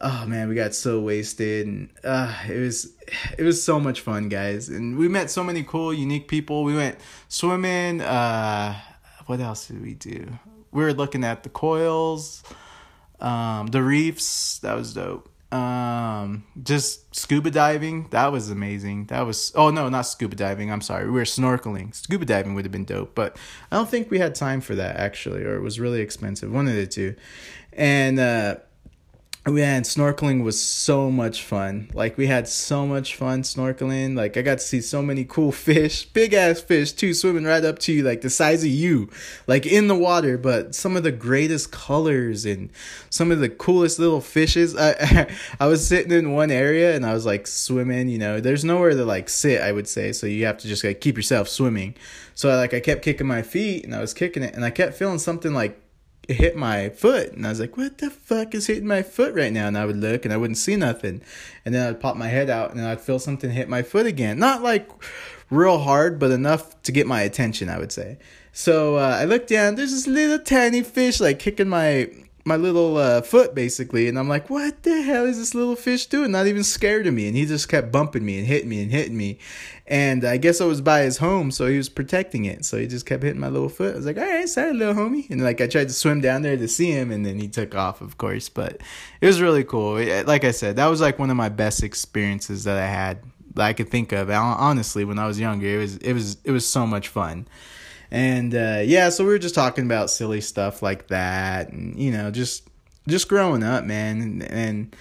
oh 0.00 0.24
man 0.26 0.48
we 0.48 0.54
got 0.54 0.72
so 0.72 1.00
wasted. 1.00 1.66
And 1.66 1.90
uh, 2.04 2.32
it 2.48 2.60
was 2.60 2.92
it 3.36 3.42
was 3.42 3.62
so 3.62 3.80
much 3.80 4.02
fun 4.02 4.28
guys. 4.28 4.68
And 4.68 4.96
we 4.96 5.08
met 5.08 5.30
so 5.32 5.42
many 5.42 5.64
cool 5.64 5.92
unique 5.92 6.28
people. 6.28 6.62
We 6.62 6.76
went 6.76 6.96
swimming 7.28 8.02
uh 8.02 8.78
what 9.26 9.40
else 9.40 9.66
did 9.66 9.82
we 9.82 9.94
do? 9.94 10.38
We 10.70 10.84
were 10.84 10.94
looking 10.94 11.24
at 11.24 11.42
the 11.42 11.48
coils 11.48 12.44
um 13.18 13.66
the 13.66 13.82
reefs. 13.82 14.60
That 14.60 14.76
was 14.76 14.94
dope 14.94 15.28
um, 15.54 16.42
just 16.64 17.14
scuba 17.14 17.48
diving, 17.48 18.08
that 18.10 18.32
was 18.32 18.50
amazing. 18.50 19.06
That 19.06 19.20
was 19.20 19.52
oh 19.54 19.70
no, 19.70 19.88
not 19.88 20.02
scuba 20.02 20.34
diving. 20.34 20.72
I'm 20.72 20.80
sorry, 20.80 21.04
we 21.04 21.12
were 21.12 21.22
snorkeling. 21.22 21.94
Scuba 21.94 22.24
diving 22.24 22.54
would 22.54 22.64
have 22.64 22.72
been 22.72 22.84
dope, 22.84 23.14
but 23.14 23.36
I 23.70 23.76
don't 23.76 23.88
think 23.88 24.10
we 24.10 24.18
had 24.18 24.34
time 24.34 24.60
for 24.60 24.74
that 24.74 24.96
actually, 24.96 25.44
or 25.44 25.54
it 25.54 25.60
was 25.60 25.78
really 25.78 26.00
expensive. 26.00 26.52
One 26.52 26.66
of 26.66 26.74
the 26.74 26.88
two, 26.88 27.14
and 27.72 28.18
uh, 28.18 28.56
Oh, 29.46 29.52
man, 29.52 29.82
snorkeling 29.82 30.42
was 30.42 30.58
so 30.58 31.10
much 31.10 31.42
fun. 31.42 31.90
Like 31.92 32.16
we 32.16 32.28
had 32.28 32.48
so 32.48 32.86
much 32.86 33.14
fun 33.14 33.42
snorkeling. 33.42 34.16
Like 34.16 34.38
I 34.38 34.42
got 34.42 34.56
to 34.56 34.64
see 34.64 34.80
so 34.80 35.02
many 35.02 35.26
cool 35.26 35.52
fish, 35.66 36.06
big 36.06 36.32
ass 36.32 36.62
fish 36.62 36.92
too, 36.92 37.12
swimming 37.12 37.44
right 37.44 37.62
up 37.62 37.78
to 37.80 37.92
you, 37.92 38.02
like 38.02 38.22
the 38.22 38.30
size 38.30 38.64
of 38.64 38.70
you, 38.70 39.10
like 39.46 39.66
in 39.66 39.88
the 39.88 39.94
water. 39.94 40.38
But 40.38 40.74
some 40.74 40.96
of 40.96 41.02
the 41.02 41.12
greatest 41.12 41.72
colors 41.72 42.46
and 42.46 42.70
some 43.10 43.30
of 43.30 43.40
the 43.40 43.50
coolest 43.50 43.98
little 43.98 44.22
fishes. 44.22 44.74
I 44.78 45.28
I 45.60 45.66
was 45.66 45.86
sitting 45.86 46.12
in 46.12 46.32
one 46.32 46.50
area 46.50 46.96
and 46.96 47.04
I 47.04 47.12
was 47.12 47.26
like 47.26 47.46
swimming. 47.46 48.08
You 48.08 48.18
know, 48.18 48.40
there's 48.40 48.64
nowhere 48.64 48.92
to 48.92 49.04
like 49.04 49.28
sit. 49.28 49.60
I 49.60 49.72
would 49.72 49.86
say 49.86 50.12
so. 50.12 50.26
You 50.26 50.46
have 50.46 50.56
to 50.58 50.68
just 50.68 50.82
like 50.82 51.02
keep 51.02 51.16
yourself 51.16 51.48
swimming. 51.48 51.96
So 52.34 52.48
like 52.48 52.72
I 52.72 52.80
kept 52.80 53.02
kicking 53.02 53.26
my 53.26 53.42
feet 53.42 53.84
and 53.84 53.94
I 53.94 54.00
was 54.00 54.14
kicking 54.14 54.42
it 54.42 54.54
and 54.54 54.64
I 54.64 54.70
kept 54.70 54.94
feeling 54.94 55.18
something 55.18 55.52
like 55.52 55.78
hit 56.28 56.56
my 56.56 56.88
foot 56.88 57.32
and 57.32 57.46
I 57.46 57.50
was 57.50 57.60
like, 57.60 57.76
what 57.76 57.98
the 57.98 58.10
fuck 58.10 58.54
is 58.54 58.66
hitting 58.66 58.86
my 58.86 59.02
foot 59.02 59.34
right 59.34 59.52
now? 59.52 59.68
And 59.68 59.76
I 59.76 59.84
would 59.84 59.96
look 59.96 60.24
and 60.24 60.32
I 60.32 60.36
wouldn't 60.36 60.58
see 60.58 60.76
nothing. 60.76 61.20
And 61.64 61.74
then 61.74 61.86
I'd 61.86 62.00
pop 62.00 62.16
my 62.16 62.28
head 62.28 62.50
out 62.50 62.72
and 62.72 62.80
I'd 62.80 63.00
feel 63.00 63.18
something 63.18 63.50
hit 63.50 63.68
my 63.68 63.82
foot 63.82 64.06
again. 64.06 64.38
Not 64.38 64.62
like 64.62 64.88
real 65.50 65.78
hard, 65.78 66.18
but 66.18 66.30
enough 66.30 66.80
to 66.82 66.92
get 66.92 67.06
my 67.06 67.22
attention, 67.22 67.68
I 67.68 67.78
would 67.78 67.92
say. 67.92 68.18
So 68.52 68.96
uh, 68.96 69.18
I 69.20 69.24
looked 69.24 69.48
down, 69.48 69.74
there's 69.74 69.90
this 69.90 70.06
little 70.06 70.38
tiny 70.38 70.82
fish 70.82 71.20
like 71.20 71.38
kicking 71.38 71.68
my 71.68 72.10
my 72.44 72.56
little 72.56 72.98
uh, 72.98 73.22
foot 73.22 73.54
basically 73.54 74.06
and 74.06 74.18
i'm 74.18 74.28
like 74.28 74.50
what 74.50 74.82
the 74.82 75.02
hell 75.02 75.24
is 75.24 75.38
this 75.38 75.54
little 75.54 75.76
fish 75.76 76.06
doing? 76.06 76.30
Not 76.30 76.46
even 76.46 76.62
scared 76.62 77.06
of 77.06 77.14
me 77.14 77.26
and 77.26 77.36
he 77.36 77.46
just 77.46 77.68
kept 77.68 77.90
bumping 77.90 78.24
me 78.24 78.38
and 78.38 78.46
hitting 78.46 78.68
me 78.68 78.82
and 78.82 78.90
hitting 78.90 79.16
me. 79.16 79.38
And 79.86 80.24
i 80.24 80.36
guess 80.36 80.60
i 80.60 80.64
was 80.64 80.80
by 80.80 81.00
his 81.00 81.18
home 81.18 81.50
so 81.50 81.66
he 81.66 81.76
was 81.76 81.88
protecting 81.88 82.44
it. 82.44 82.64
So 82.64 82.78
he 82.78 82.86
just 82.86 83.06
kept 83.06 83.22
hitting 83.22 83.40
my 83.40 83.48
little 83.48 83.68
foot. 83.68 83.94
I 83.94 83.96
was 83.96 84.06
like 84.06 84.18
all 84.18 84.24
right 84.24 84.48
sorry 84.48 84.74
little 84.74 84.94
homie. 84.94 85.28
And 85.30 85.42
like 85.42 85.60
i 85.60 85.66
tried 85.66 85.88
to 85.88 85.94
swim 85.94 86.20
down 86.20 86.42
there 86.42 86.56
to 86.56 86.68
see 86.68 86.90
him 86.90 87.10
and 87.10 87.24
then 87.24 87.38
he 87.38 87.48
took 87.48 87.74
off 87.74 88.00
of 88.00 88.18
course 88.18 88.48
but 88.48 88.80
it 89.20 89.26
was 89.26 89.40
really 89.40 89.64
cool. 89.64 89.94
Like 90.24 90.44
i 90.44 90.50
said 90.50 90.76
that 90.76 90.86
was 90.86 91.00
like 91.00 91.18
one 91.18 91.30
of 91.30 91.36
my 91.36 91.48
best 91.48 91.82
experiences 91.82 92.64
that 92.64 92.76
i 92.76 92.86
had 92.86 93.22
that 93.54 93.64
i 93.64 93.72
could 93.72 93.88
think 93.88 94.12
of. 94.12 94.30
Honestly 94.30 95.04
when 95.04 95.18
i 95.18 95.26
was 95.26 95.40
younger 95.40 95.66
it 95.66 95.78
was 95.78 95.96
it 95.98 96.12
was 96.12 96.36
it 96.44 96.50
was 96.50 96.68
so 96.68 96.86
much 96.86 97.08
fun 97.08 97.48
and 98.14 98.54
uh, 98.54 98.80
yeah, 98.84 99.08
so 99.08 99.24
we 99.24 99.30
were 99.30 99.40
just 99.40 99.56
talking 99.56 99.84
about 99.86 100.08
silly 100.08 100.40
stuff 100.40 100.82
like 100.82 101.08
that, 101.08 101.70
and 101.70 101.98
you 101.98 102.12
know, 102.12 102.30
just 102.30 102.68
just 103.08 103.28
growing 103.28 103.64
up, 103.64 103.82
man. 103.82 104.20
And, 104.20 104.42
and 104.44 104.96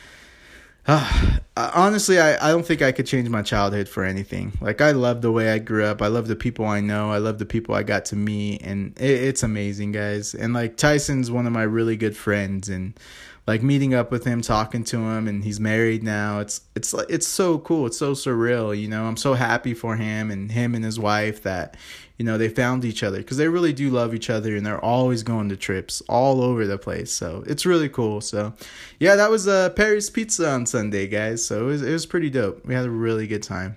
uh, 0.88 1.38
honestly, 1.58 2.20
I, 2.20 2.44
I 2.44 2.50
don't 2.50 2.66
think 2.66 2.82
I 2.82 2.92
could 2.92 3.06
change 3.06 3.30
my 3.30 3.44
childhood 3.44 3.88
for 3.88 4.04
anything. 4.04 4.54
Like 4.60 4.82
I 4.82 4.92
love 4.94 5.22
the 5.22 5.32
way 5.32 5.52
I 5.52 5.60
grew 5.60 5.86
up. 5.86 6.02
I 6.02 6.08
love 6.08 6.28
the 6.28 6.36
people 6.36 6.66
I 6.66 6.80
know. 6.80 7.12
I 7.12 7.20
love 7.20 7.38
the 7.38 7.46
people 7.46 7.76
I 7.76 7.84
got 7.84 8.06
to 8.06 8.16
meet, 8.16 8.64
and 8.64 9.00
it, 9.00 9.12
it's 9.12 9.44
amazing, 9.44 9.92
guys. 9.92 10.34
And 10.34 10.56
like 10.56 10.76
Tyson's 10.76 11.30
one 11.30 11.46
of 11.46 11.54
my 11.54 11.64
really 11.64 11.96
good 11.96 12.18
friends, 12.18 12.68
and 12.68 13.00
like 13.46 13.62
meeting 13.62 13.94
up 13.94 14.12
with 14.12 14.24
him, 14.24 14.42
talking 14.42 14.84
to 14.86 14.98
him, 14.98 15.28
and 15.28 15.44
he's 15.44 15.60
married 15.60 16.04
now. 16.04 16.40
It's 16.40 16.62
it's 16.76 16.94
it's 17.10 17.28
so 17.28 17.60
cool. 17.60 17.88
It's 17.88 17.98
so 17.98 18.14
surreal. 18.14 18.80
You 18.80 18.88
know, 18.88 19.06
I'm 19.06 19.18
so 19.18 19.34
happy 19.34 19.74
for 19.74 19.96
him 19.96 20.32
and 20.32 20.52
him 20.52 20.76
and 20.76 20.84
his 20.84 21.00
wife 21.00 21.44
that 21.44 21.76
you 22.18 22.26
know 22.26 22.38
they 22.38 22.50
found 22.50 22.86
each 22.86 23.04
other 23.04 23.18
because 23.18 23.38
they 23.38 23.48
really 23.48 23.74
do 23.74 23.90
love 23.90 24.14
each 24.14 24.30
other 24.30 24.56
and 24.56 24.66
they're 24.66 24.84
always 24.84 25.24
going 25.24 25.50
to 25.50 25.58
trips 25.58 26.02
all 26.08 26.42
over 26.42 26.68
the 26.68 26.78
place 26.78 27.12
so 27.12 27.44
it's 27.48 27.66
really 27.66 27.90
cool 27.90 28.22
so 28.22 28.54
yeah 29.00 29.16
that 29.16 29.32
was 29.32 29.48
uh 29.48 29.70
Parry's 29.72 30.10
pizza 30.10 30.48
on 30.50 30.66
sunday 30.66 31.08
guys 31.08 31.46
so 31.46 31.64
it 31.64 31.66
was, 31.66 31.82
it 31.82 31.92
was 31.92 32.06
pretty 32.06 32.30
dope 32.30 32.64
we 32.66 32.76
had 32.76 32.86
a 32.86 32.90
really 32.90 33.28
good 33.28 33.44
time 33.44 33.76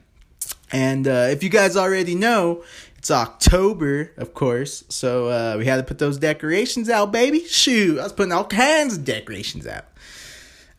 and 0.73 1.07
uh, 1.07 1.29
if 1.31 1.43
you 1.43 1.49
guys 1.49 1.77
already 1.77 2.15
know 2.15 2.63
it's 3.07 3.11
october 3.13 4.11
of 4.17 4.35
course 4.35 4.83
so 4.89 5.29
uh, 5.29 5.55
we 5.57 5.65
had 5.65 5.77
to 5.77 5.85
put 5.85 5.99
those 5.99 6.19
decorations 6.19 6.91
out 6.91 7.13
baby 7.13 7.45
shoot 7.45 8.01
i 8.01 8.03
was 8.03 8.13
putting 8.13 8.33
all 8.33 8.45
kinds 8.45 8.97
of 8.97 9.05
decorations 9.05 9.65
out 9.65 9.85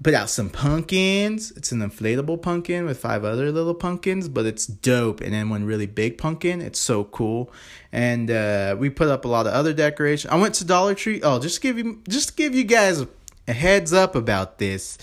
put 0.04 0.14
out 0.14 0.30
some 0.30 0.50
pumpkins. 0.50 1.52
It's 1.52 1.72
an 1.72 1.80
inflatable 1.80 2.40
pumpkin 2.42 2.86
with 2.86 3.00
five 3.00 3.24
other 3.24 3.52
little 3.52 3.74
pumpkins, 3.74 4.30
but 4.30 4.46
it's 4.46 4.68
dope. 4.68 5.22
And 5.22 5.34
then 5.34 5.50
one 5.50 5.64
really 5.64 5.88
big 5.88 6.20
pumpkin. 6.20 6.62
It's 6.62 6.80
so 6.80 7.06
cool. 7.06 7.52
And 7.92 8.30
uh, 8.30 8.76
we 8.78 8.92
put 8.92 9.08
up 9.08 9.26
a 9.26 9.28
lot 9.28 9.48
of 9.48 9.54
other 9.54 9.74
decorations. 9.74 10.32
I 10.32 10.38
went 10.38 10.54
to 10.56 10.66
Dollar 10.66 10.94
Tree. 10.94 11.22
Oh, 11.24 11.40
just 11.40 11.62
give 11.62 11.80
you 11.80 12.04
just 12.08 12.38
give 12.38 12.54
you 12.54 12.64
guys 12.64 13.08
a 13.48 13.54
heads 13.54 13.92
up 13.92 14.16
about 14.16 14.60
this. 14.60 15.00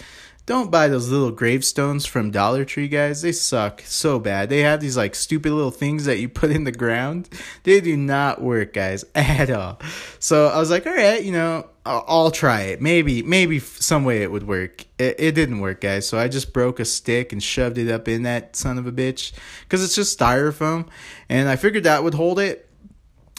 Don't 0.47 0.71
buy 0.71 0.89
those 0.89 1.09
little 1.09 1.31
gravestones 1.31 2.05
from 2.05 2.31
Dollar 2.31 2.67
Tree, 2.67 2.87
guys. 2.87 3.23
They 3.23 3.33
suck 3.33 3.81
so 3.87 4.19
bad. 4.19 4.51
They 4.51 4.61
have 4.61 4.81
these 4.81 4.95
like 4.95 5.15
stupid 5.15 5.51
little 5.53 5.71
things 5.71 6.05
that 6.05 6.19
you 6.19 6.29
put 6.41 6.51
in 6.51 6.65
the 6.65 6.73
ground. 6.73 7.31
They 7.63 7.81
do 7.81 7.97
not 7.97 8.43
work, 8.43 8.75
guys, 8.75 9.07
at 9.15 9.51
all. 9.51 9.81
So 10.19 10.49
I 10.49 10.59
was 10.59 10.71
like, 10.71 10.87
all 10.87 10.95
right, 10.95 11.25
you 11.25 11.33
know, 11.33 11.69
I'll, 11.87 12.05
I'll 12.07 12.31
try 12.31 12.63
it. 12.63 12.83
Maybe, 12.83 13.23
maybe 13.23 13.59
some 13.59 14.05
way 14.05 14.23
it 14.23 14.31
would 14.31 14.47
work. 14.47 14.85
It, 14.99 15.17
it 15.19 15.35
didn't 15.35 15.61
work, 15.61 15.81
guys. 15.81 16.07
So 16.07 16.19
I 16.19 16.29
just 16.29 16.53
broke 16.53 16.79
a 16.79 16.85
stick 16.85 17.33
and 17.33 17.43
shoved 17.43 17.79
it 17.79 17.91
up 17.91 18.07
in 18.07 18.25
that 18.25 18.55
son 18.55 18.77
of 18.77 18.87
a 18.87 18.93
bitch 18.93 19.33
because 19.63 19.83
it's 19.83 19.95
just 19.95 20.19
styrofoam, 20.19 20.89
and 21.31 21.49
I 21.49 21.57
figured 21.57 21.85
that 21.85 22.05
would 22.05 22.15
hold 22.15 22.39
it 22.39 22.69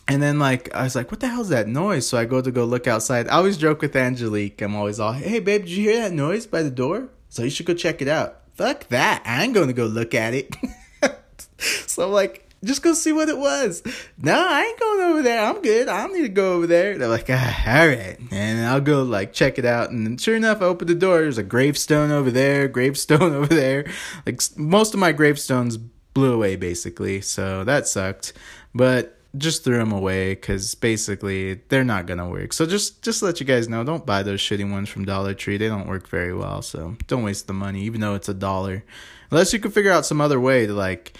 and 0.07 0.21
then 0.21 0.39
like 0.39 0.73
I 0.73 0.83
was 0.83 0.95
like, 0.95 1.11
what 1.11 1.19
the 1.19 1.27
hell 1.27 1.41
is 1.41 1.49
that 1.49 1.67
noise? 1.67 2.07
So 2.07 2.17
I 2.17 2.25
go 2.25 2.41
to 2.41 2.51
go 2.51 2.65
look 2.65 2.87
outside. 2.87 3.27
I 3.27 3.37
always 3.37 3.57
joke 3.57 3.81
with 3.81 3.95
Angelique. 3.95 4.61
I'm 4.61 4.75
always 4.75 4.99
all, 4.99 5.13
hey 5.13 5.39
babe, 5.39 5.61
did 5.61 5.71
you 5.71 5.89
hear 5.89 6.01
that 6.01 6.13
noise 6.13 6.45
by 6.45 6.63
the 6.63 6.71
door? 6.71 7.09
So 7.29 7.43
you 7.43 7.49
should 7.49 7.65
go 7.65 7.73
check 7.73 8.01
it 8.01 8.07
out. 8.07 8.41
Fuck 8.53 8.87
that. 8.87 9.23
I 9.25 9.43
ain't 9.43 9.53
to 9.53 9.73
go 9.73 9.85
look 9.85 10.13
at 10.13 10.33
it. 10.33 10.55
so 11.57 12.05
I'm 12.05 12.11
like, 12.11 12.45
just 12.63 12.81
go 12.81 12.93
see 12.93 13.11
what 13.11 13.29
it 13.29 13.37
was. 13.37 13.83
No, 14.17 14.33
I 14.33 14.63
ain't 14.63 14.79
going 14.79 15.01
over 15.11 15.21
there. 15.21 15.45
I'm 15.45 15.61
good. 15.61 15.87
I 15.87 16.01
don't 16.01 16.15
need 16.15 16.23
to 16.23 16.29
go 16.29 16.53
over 16.53 16.67
there. 16.67 16.97
They're 16.97 17.07
like, 17.07 17.27
ah, 17.29 17.79
all 17.79 17.87
right. 17.87 18.17
And 18.31 18.65
I'll 18.65 18.81
go 18.81 19.03
like 19.03 19.33
check 19.33 19.59
it 19.59 19.65
out. 19.65 19.91
And 19.91 20.19
sure 20.19 20.35
enough, 20.35 20.61
I 20.61 20.65
open 20.65 20.87
the 20.87 20.95
door. 20.95 21.19
There's 21.21 21.37
a 21.37 21.43
gravestone 21.43 22.11
over 22.11 22.31
there, 22.31 22.67
gravestone 22.69 23.33
over 23.33 23.53
there. 23.53 23.85
Like 24.25 24.41
most 24.57 24.93
of 24.93 24.99
my 24.99 25.11
gravestones 25.11 25.77
blew 25.77 26.33
away 26.33 26.55
basically. 26.55 27.21
So 27.21 27.63
that 27.63 27.87
sucked. 27.87 28.33
But 28.73 29.19
just 29.37 29.63
threw 29.63 29.77
them 29.77 29.91
away 29.91 30.35
because 30.35 30.75
basically 30.75 31.61
they're 31.69 31.83
not 31.83 32.05
gonna 32.05 32.29
work. 32.29 32.53
So 32.53 32.65
just 32.65 33.01
just 33.01 33.21
let 33.21 33.39
you 33.39 33.45
guys 33.45 33.67
know, 33.69 33.83
don't 33.83 34.05
buy 34.05 34.23
those 34.23 34.41
shitty 34.41 34.69
ones 34.69 34.89
from 34.89 35.05
Dollar 35.05 35.33
Tree. 35.33 35.57
They 35.57 35.67
don't 35.67 35.87
work 35.87 36.07
very 36.07 36.33
well. 36.33 36.61
So 36.61 36.95
don't 37.07 37.23
waste 37.23 37.47
the 37.47 37.53
money, 37.53 37.83
even 37.83 38.01
though 38.01 38.15
it's 38.15 38.29
a 38.29 38.33
dollar, 38.33 38.83
unless 39.31 39.53
you 39.53 39.59
can 39.59 39.71
figure 39.71 39.91
out 39.91 40.05
some 40.05 40.21
other 40.21 40.39
way 40.39 40.65
to 40.65 40.73
like. 40.73 41.17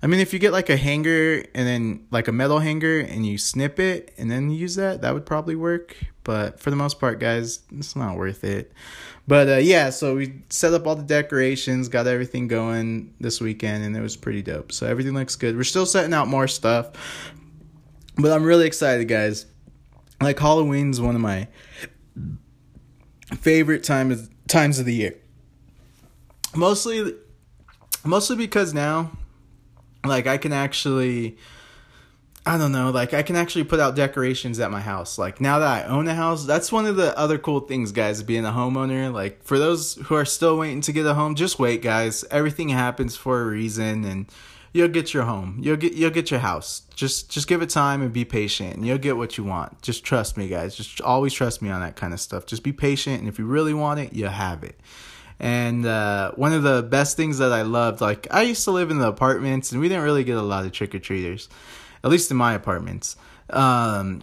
I 0.00 0.06
mean, 0.06 0.20
if 0.20 0.32
you 0.32 0.38
get 0.38 0.52
like 0.52 0.70
a 0.70 0.76
hanger 0.76 1.44
and 1.56 1.66
then 1.66 2.06
like 2.12 2.28
a 2.28 2.32
metal 2.32 2.60
hanger 2.60 3.00
and 3.00 3.26
you 3.26 3.36
snip 3.36 3.80
it 3.80 4.14
and 4.16 4.30
then 4.30 4.48
use 4.48 4.76
that, 4.76 5.02
that 5.02 5.12
would 5.12 5.26
probably 5.26 5.56
work. 5.56 5.96
But 6.22 6.60
for 6.60 6.70
the 6.70 6.76
most 6.76 7.00
part, 7.00 7.18
guys, 7.18 7.60
it's 7.76 7.96
not 7.96 8.16
worth 8.16 8.44
it. 8.44 8.72
But 9.26 9.48
uh, 9.48 9.56
yeah, 9.56 9.90
so 9.90 10.16
we 10.16 10.42
set 10.48 10.72
up 10.72 10.86
all 10.86 10.94
the 10.96 11.02
decorations, 11.02 11.88
got 11.88 12.06
everything 12.06 12.48
going 12.48 13.14
this 13.20 13.40
weekend, 13.40 13.84
and 13.84 13.96
it 13.96 14.00
was 14.00 14.16
pretty 14.16 14.40
dope. 14.40 14.72
So 14.72 14.86
everything 14.86 15.14
looks 15.14 15.36
good. 15.36 15.54
We're 15.54 15.64
still 15.64 15.84
setting 15.84 16.14
out 16.14 16.28
more 16.28 16.48
stuff, 16.48 16.92
but 18.18 18.32
I'm 18.32 18.44
really 18.44 18.66
excited, 18.66 19.06
guys. 19.06 19.46
Like 20.20 20.38
Halloween's 20.38 21.00
one 21.00 21.14
of 21.14 21.20
my 21.20 21.48
favorite 23.40 23.84
times 23.84 24.28
times 24.48 24.78
of 24.78 24.86
the 24.86 24.94
year. 24.94 25.14
Mostly, 26.56 27.14
mostly 28.04 28.36
because 28.36 28.74
now 28.74 29.12
like 30.04 30.26
I 30.26 30.38
can 30.38 30.52
actually 30.52 31.36
I 32.46 32.56
don't 32.56 32.72
know, 32.72 32.90
like 32.90 33.12
I 33.12 33.22
can 33.22 33.36
actually 33.36 33.64
put 33.64 33.78
out 33.78 33.94
decorations 33.94 34.58
at 34.58 34.70
my 34.70 34.80
house. 34.80 35.18
Like 35.18 35.38
now 35.38 35.58
that 35.58 35.84
I 35.84 35.86
own 35.86 36.08
a 36.08 36.14
house, 36.14 36.46
that's 36.46 36.72
one 36.72 36.86
of 36.86 36.96
the 36.96 37.16
other 37.18 37.36
cool 37.36 37.60
things, 37.60 37.92
guys, 37.92 38.22
being 38.22 38.46
a 38.46 38.50
homeowner. 38.50 39.12
Like 39.12 39.44
for 39.44 39.58
those 39.58 39.96
who 40.06 40.14
are 40.14 40.24
still 40.24 40.56
waiting 40.56 40.80
to 40.82 40.92
get 40.92 41.04
a 41.04 41.12
home, 41.12 41.34
just 41.34 41.58
wait, 41.58 41.82
guys. 41.82 42.24
Everything 42.30 42.70
happens 42.70 43.16
for 43.16 43.42
a 43.42 43.44
reason 43.44 44.04
and 44.04 44.32
you'll 44.72 44.88
get 44.88 45.14
your 45.14 45.24
home. 45.24 45.58
You'll 45.60 45.76
get 45.76 45.94
you'll 45.94 46.10
get 46.10 46.30
your 46.30 46.40
house. 46.40 46.82
Just 46.94 47.30
just 47.30 47.48
give 47.48 47.62
it 47.62 47.70
time 47.70 48.02
and 48.02 48.12
be 48.12 48.24
patient 48.24 48.76
and 48.76 48.86
you'll 48.86 48.98
get 48.98 49.16
what 49.16 49.38
you 49.38 49.44
want. 49.44 49.80
Just 49.82 50.04
trust 50.04 50.36
me, 50.36 50.48
guys. 50.48 50.76
Just 50.76 51.00
always 51.00 51.32
trust 51.32 51.62
me 51.62 51.70
on 51.70 51.80
that 51.80 51.96
kind 51.96 52.12
of 52.12 52.20
stuff. 52.20 52.46
Just 52.46 52.62
be 52.62 52.72
patient 52.72 53.20
and 53.20 53.28
if 53.28 53.38
you 53.38 53.46
really 53.46 53.74
want 53.74 54.00
it, 54.00 54.12
you'll 54.12 54.30
have 54.30 54.64
it. 54.64 54.78
And 55.40 55.86
uh, 55.86 56.32
one 56.32 56.52
of 56.52 56.64
the 56.64 56.82
best 56.82 57.16
things 57.16 57.38
that 57.38 57.52
I 57.52 57.62
loved, 57.62 58.00
like 58.00 58.26
I 58.30 58.42
used 58.42 58.64
to 58.64 58.72
live 58.72 58.90
in 58.90 58.98
the 58.98 59.06
apartments, 59.06 59.70
and 59.70 59.80
we 59.80 59.88
didn't 59.88 60.02
really 60.02 60.24
get 60.24 60.36
a 60.36 60.42
lot 60.42 60.64
of 60.64 60.72
trick 60.72 60.94
or 60.94 60.98
treaters, 60.98 61.48
at 62.02 62.10
least 62.10 62.30
in 62.30 62.36
my 62.36 62.54
apartments. 62.54 63.16
Um, 63.50 64.22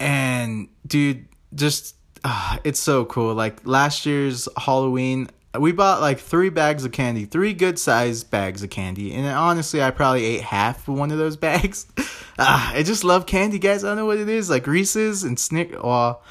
and 0.00 0.68
dude, 0.84 1.26
just 1.54 1.94
uh, 2.24 2.58
it's 2.64 2.80
so 2.80 3.04
cool. 3.04 3.34
Like 3.34 3.66
last 3.66 4.04
year's 4.04 4.48
Halloween, 4.56 5.28
we 5.56 5.72
bought 5.72 6.00
like 6.00 6.18
three 6.18 6.50
bags 6.50 6.84
of 6.84 6.92
candy, 6.92 7.24
three 7.24 7.54
good 7.54 7.78
sized 7.78 8.30
bags 8.30 8.62
of 8.62 8.70
candy, 8.70 9.14
and 9.14 9.26
honestly, 9.26 9.82
I 9.82 9.90
probably 9.90 10.24
ate 10.24 10.42
half 10.42 10.86
of 10.88 10.98
one 10.98 11.10
of 11.10 11.18
those 11.18 11.36
bags. 11.48 11.86
ah, 12.38 12.72
I 12.74 12.82
just 12.82 13.04
love 13.04 13.26
candy, 13.26 13.58
guys. 13.58 13.84
I 13.84 13.88
don't 13.88 13.96
know 13.96 14.06
what 14.06 14.18
it 14.18 14.28
is, 14.28 14.50
like 14.50 14.66
Reese's 14.66 15.24
and 15.24 15.38
Snick. 15.38 15.82
Well, 15.82 16.22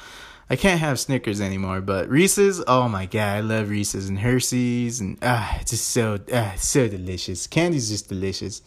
I 0.48 0.56
can't 0.56 0.80
have 0.80 1.00
Snickers 1.00 1.40
anymore, 1.40 1.80
but 1.80 2.08
Reese's, 2.08 2.62
oh 2.66 2.88
my 2.88 3.06
god, 3.06 3.36
I 3.36 3.40
love 3.40 3.68
Reese's 3.70 4.08
and 4.08 4.20
Hershey's 4.20 5.00
and 5.00 5.18
ah, 5.22 5.58
it's 5.60 5.72
just 5.72 5.88
so 5.88 6.18
ah, 6.32 6.54
so 6.56 6.88
delicious. 6.88 7.46
Candy's 7.46 7.90
just 7.90 8.08
delicious. 8.08 8.62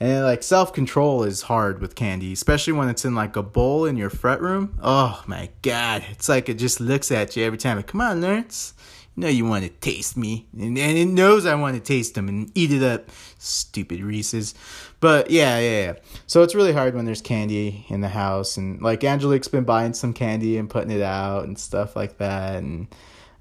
And 0.00 0.24
like 0.24 0.44
self 0.44 0.72
control 0.72 1.24
is 1.24 1.42
hard 1.42 1.80
with 1.80 1.96
candy, 1.96 2.32
especially 2.32 2.72
when 2.72 2.88
it's 2.88 3.04
in 3.04 3.16
like 3.16 3.34
a 3.34 3.42
bowl 3.42 3.84
in 3.84 3.96
your 3.96 4.10
fret 4.10 4.40
room. 4.40 4.78
Oh 4.80 5.24
my 5.26 5.50
god, 5.62 6.04
it's 6.10 6.28
like 6.28 6.48
it 6.48 6.54
just 6.54 6.78
looks 6.78 7.10
at 7.10 7.36
you 7.36 7.44
every 7.44 7.58
time. 7.58 7.78
Like, 7.78 7.88
Come 7.88 8.00
on, 8.00 8.20
nerds 8.20 8.74
know 9.18 9.28
you 9.28 9.44
want 9.44 9.64
to 9.64 9.70
taste 9.70 10.16
me, 10.16 10.46
and, 10.52 10.78
and 10.78 10.98
it 10.98 11.06
knows 11.06 11.46
I 11.46 11.54
want 11.54 11.74
to 11.76 11.80
taste 11.80 12.14
them 12.14 12.28
and 12.28 12.50
eat 12.54 12.72
it 12.72 12.82
up. 12.82 13.10
Stupid 13.38 14.00
Reese's, 14.00 14.54
but 15.00 15.30
yeah, 15.30 15.58
yeah, 15.58 15.80
yeah. 15.84 15.92
So 16.26 16.42
it's 16.42 16.54
really 16.54 16.72
hard 16.72 16.94
when 16.94 17.04
there's 17.04 17.20
candy 17.20 17.86
in 17.88 18.00
the 18.00 18.08
house, 18.08 18.56
and 18.56 18.80
like 18.80 19.04
Angelique's 19.04 19.48
been 19.48 19.64
buying 19.64 19.94
some 19.94 20.12
candy 20.12 20.58
and 20.58 20.70
putting 20.70 20.90
it 20.90 21.02
out 21.02 21.44
and 21.44 21.58
stuff 21.58 21.96
like 21.96 22.18
that, 22.18 22.56
and 22.56 22.88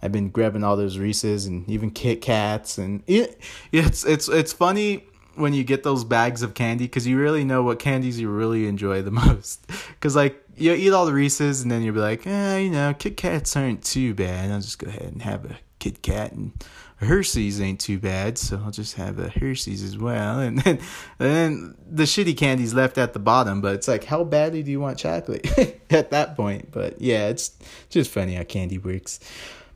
I've 0.02 0.12
been 0.12 0.30
grabbing 0.30 0.64
all 0.64 0.78
those 0.78 0.98
Reese's 0.98 1.46
and 1.46 1.68
even 1.70 1.92
Kit 1.92 2.22
Kats, 2.22 2.78
and 2.78 3.04
it, 3.08 3.40
it's 3.72 4.06
it's 4.06 4.28
it's 4.30 4.54
funny 4.54 5.06
when 5.38 5.54
you 5.54 5.64
get 5.64 5.84
those 5.84 6.04
bags 6.04 6.42
of 6.42 6.54
candy 6.54 6.86
because 6.86 7.06
you 7.06 7.18
really 7.18 7.44
know 7.44 7.62
what 7.64 7.80
candies 7.80 8.20
you 8.20 8.30
really 8.30 8.68
enjoy 8.68 9.02
the 9.02 9.12
most. 9.28 9.66
Because 9.90 10.16
like 10.16 10.44
you 10.56 10.74
eat 10.74 10.92
all 10.92 11.06
the 11.06 11.14
Reese's 11.14 11.62
and 11.62 11.72
then 11.72 11.84
you'll 11.84 11.94
be 11.94 12.00
like, 12.00 12.26
eh, 12.26 12.58
you 12.58 12.70
know, 12.70 12.94
Kit 12.98 13.18
Kats 13.18 13.56
aren't 13.56 13.84
too 13.84 14.14
bad. 14.14 14.52
I'll 14.52 14.62
just 14.62 14.80
go 14.80 14.88
ahead 14.88 15.04
and 15.04 15.22
have 15.22 15.46
a 15.46 15.58
Kit 15.80 16.02
Kat 16.02 16.32
and 16.32 16.52
Hershey's 16.98 17.62
ain't 17.62 17.80
too 17.80 18.00
bad, 18.00 18.38
so 18.38 18.60
I'll 18.64 18.72
just 18.72 18.96
have 18.96 19.20
a 19.20 19.30
Hershey's 19.30 19.84
as 19.84 19.98
well. 19.98 20.40
And 20.48 20.60
then, 20.60 20.80
and 21.20 21.36
then 21.36 21.76
the 21.90 22.04
shitty 22.04 22.36
candy's 22.36 22.74
left 22.74 22.98
at 22.98 23.14
the 23.14 23.20
bottom, 23.20 23.62
but 23.62 23.76
it's 23.76 23.88
like, 23.88 24.06
how 24.06 24.24
badly 24.24 24.64
do 24.64 24.72
you 24.72 24.80
want 24.80 24.98
chocolate 24.98 25.46
at 25.90 26.12
that 26.12 26.36
point? 26.36 26.72
But 26.72 27.00
yeah, 27.02 27.28
it's 27.28 27.52
just 27.90 28.10
funny 28.10 28.36
how 28.36 28.44
candy 28.44 28.78
works. 28.78 29.20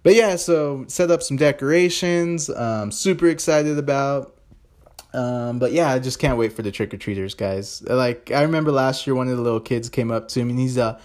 But 0.04 0.16
yeah, 0.16 0.36
so 0.36 0.86
set 0.88 1.12
up 1.12 1.22
some 1.22 1.38
decorations. 1.38 2.49
Um, 2.49 2.91
super 2.91 3.28
excited 3.28 3.78
about. 3.78 4.36
Um, 5.14 5.60
but 5.60 5.74
yeah, 5.74 5.89
I 5.89 5.99
just 5.99 6.20
can't 6.20 6.38
wait 6.38 6.54
for 6.54 6.62
the 6.62 6.72
trick 6.72 6.93
or 6.93 6.97
treaters, 6.97 7.36
guys. 7.36 7.84
Like 7.84 8.32
I 8.32 8.41
remember 8.41 8.72
last 8.72 9.06
year, 9.06 9.14
one 9.16 9.28
of 9.28 9.38
the 9.38 9.43
little 9.43 9.60
kids 9.60 9.89
came 9.89 10.10
up 10.10 10.28
to 10.30 10.43
me 10.43 10.52
and 10.52 10.60
he's 10.60 10.78
uh 10.78 10.99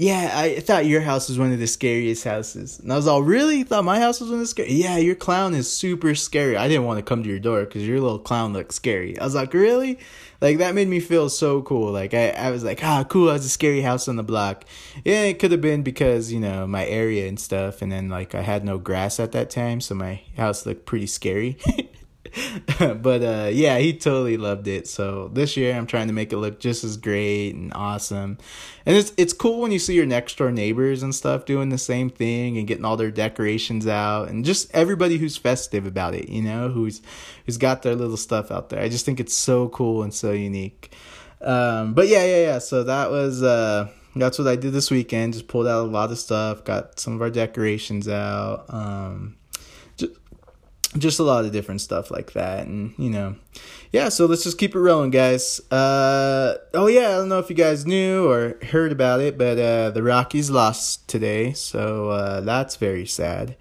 yeah, 0.00 0.30
I 0.32 0.60
thought 0.60 0.86
your 0.86 1.00
house 1.00 1.28
was 1.28 1.40
one 1.40 1.52
of 1.52 1.58
the 1.58 1.66
scariest 1.66 2.22
houses. 2.22 2.78
And 2.78 2.92
I 2.92 2.94
was 2.94 3.08
all, 3.08 3.20
really? 3.20 3.58
You 3.58 3.64
thought 3.64 3.84
my 3.84 3.98
house 3.98 4.20
was 4.20 4.30
one 4.30 4.38
of 4.38 4.44
the 4.44 4.46
scary? 4.46 4.72
Yeah, 4.72 4.96
your 4.96 5.16
clown 5.16 5.54
is 5.54 5.72
super 5.72 6.14
scary. 6.14 6.56
I 6.56 6.68
didn't 6.68 6.84
want 6.84 6.98
to 6.98 7.02
come 7.02 7.24
to 7.24 7.28
your 7.28 7.40
door 7.40 7.64
because 7.64 7.84
your 7.84 8.00
little 8.00 8.20
clown 8.20 8.52
looked 8.52 8.74
scary. 8.74 9.18
I 9.18 9.24
was 9.24 9.34
like, 9.34 9.52
really? 9.52 9.98
Like, 10.40 10.58
that 10.58 10.76
made 10.76 10.86
me 10.86 11.00
feel 11.00 11.28
so 11.28 11.62
cool. 11.62 11.90
Like, 11.90 12.14
I, 12.14 12.28
I 12.28 12.52
was 12.52 12.62
like, 12.62 12.78
ah, 12.84 13.02
cool, 13.08 13.28
I 13.28 13.32
was 13.32 13.44
a 13.44 13.48
scary 13.48 13.80
house 13.80 14.06
on 14.06 14.14
the 14.14 14.22
block. 14.22 14.64
Yeah, 15.04 15.22
it 15.22 15.40
could 15.40 15.50
have 15.50 15.60
been 15.60 15.82
because, 15.82 16.30
you 16.30 16.38
know, 16.38 16.64
my 16.64 16.86
area 16.86 17.26
and 17.26 17.40
stuff. 17.40 17.82
And 17.82 17.90
then, 17.90 18.08
like, 18.08 18.36
I 18.36 18.42
had 18.42 18.64
no 18.64 18.78
grass 18.78 19.18
at 19.18 19.32
that 19.32 19.50
time, 19.50 19.80
so 19.80 19.96
my 19.96 20.20
house 20.36 20.64
looked 20.64 20.86
pretty 20.86 21.08
scary. 21.08 21.58
but 22.78 23.22
uh, 23.22 23.50
yeah, 23.52 23.78
he 23.78 23.92
totally 23.92 24.36
loved 24.36 24.68
it. 24.68 24.88
So 24.88 25.28
this 25.28 25.56
year 25.56 25.74
I'm 25.74 25.86
trying 25.86 26.08
to 26.08 26.12
make 26.12 26.32
it 26.32 26.38
look 26.38 26.60
just 26.60 26.84
as 26.84 26.96
great 26.96 27.54
and 27.54 27.72
awesome. 27.74 28.38
And 28.86 28.96
it's 28.96 29.12
it's 29.16 29.32
cool 29.32 29.60
when 29.60 29.72
you 29.72 29.78
see 29.78 29.94
your 29.94 30.06
next 30.06 30.38
door 30.38 30.50
neighbors 30.50 31.02
and 31.02 31.14
stuff 31.14 31.44
doing 31.44 31.68
the 31.68 31.78
same 31.78 32.10
thing 32.10 32.56
and 32.58 32.66
getting 32.66 32.84
all 32.84 32.96
their 32.96 33.10
decorations 33.10 33.86
out 33.86 34.28
and 34.28 34.44
just 34.44 34.74
everybody 34.74 35.18
who's 35.18 35.36
festive 35.36 35.86
about 35.86 36.14
it, 36.14 36.28
you 36.28 36.42
know, 36.42 36.68
who's 36.68 37.02
who's 37.46 37.58
got 37.58 37.82
their 37.82 37.94
little 37.94 38.16
stuff 38.16 38.50
out 38.50 38.68
there. 38.70 38.80
I 38.80 38.88
just 38.88 39.04
think 39.04 39.20
it's 39.20 39.34
so 39.34 39.68
cool 39.68 40.02
and 40.02 40.12
so 40.12 40.32
unique. 40.32 40.92
Um, 41.40 41.94
but 41.94 42.08
yeah, 42.08 42.24
yeah, 42.24 42.40
yeah. 42.40 42.58
So 42.58 42.84
that 42.84 43.10
was 43.10 43.42
uh 43.42 43.88
that's 44.16 44.38
what 44.38 44.48
I 44.48 44.56
did 44.56 44.72
this 44.72 44.90
weekend. 44.90 45.34
Just 45.34 45.48
pulled 45.48 45.66
out 45.66 45.82
a 45.82 45.90
lot 45.90 46.10
of 46.10 46.18
stuff, 46.18 46.64
got 46.64 46.98
some 46.98 47.14
of 47.14 47.22
our 47.22 47.30
decorations 47.30 48.08
out. 48.08 48.64
Um 48.68 49.36
just 50.96 51.18
a 51.18 51.22
lot 51.22 51.44
of 51.44 51.52
different 51.52 51.80
stuff 51.80 52.10
like 52.10 52.32
that 52.32 52.66
and 52.66 52.94
you 52.96 53.10
know. 53.10 53.36
Yeah 53.92 54.08
so 54.08 54.26
let's 54.26 54.44
just 54.44 54.58
keep 54.58 54.74
it 54.74 54.78
rolling 54.78 55.10
guys. 55.10 55.60
Uh 55.70 56.56
oh 56.74 56.86
yeah 56.86 57.08
i 57.08 57.12
don't 57.12 57.28
know 57.28 57.38
if 57.38 57.50
you 57.50 57.56
guys 57.56 57.86
knew 57.86 58.28
or 58.30 58.56
heard 58.70 58.92
about 58.92 59.20
it 59.20 59.36
but 59.36 59.58
uh 59.58 59.90
the 59.90 60.02
rockies 60.02 60.50
lost 60.50 61.06
today 61.08 61.52
so 61.52 62.10
uh 62.10 62.40
that's 62.40 62.76
very 62.76 63.06
sad. 63.06 63.56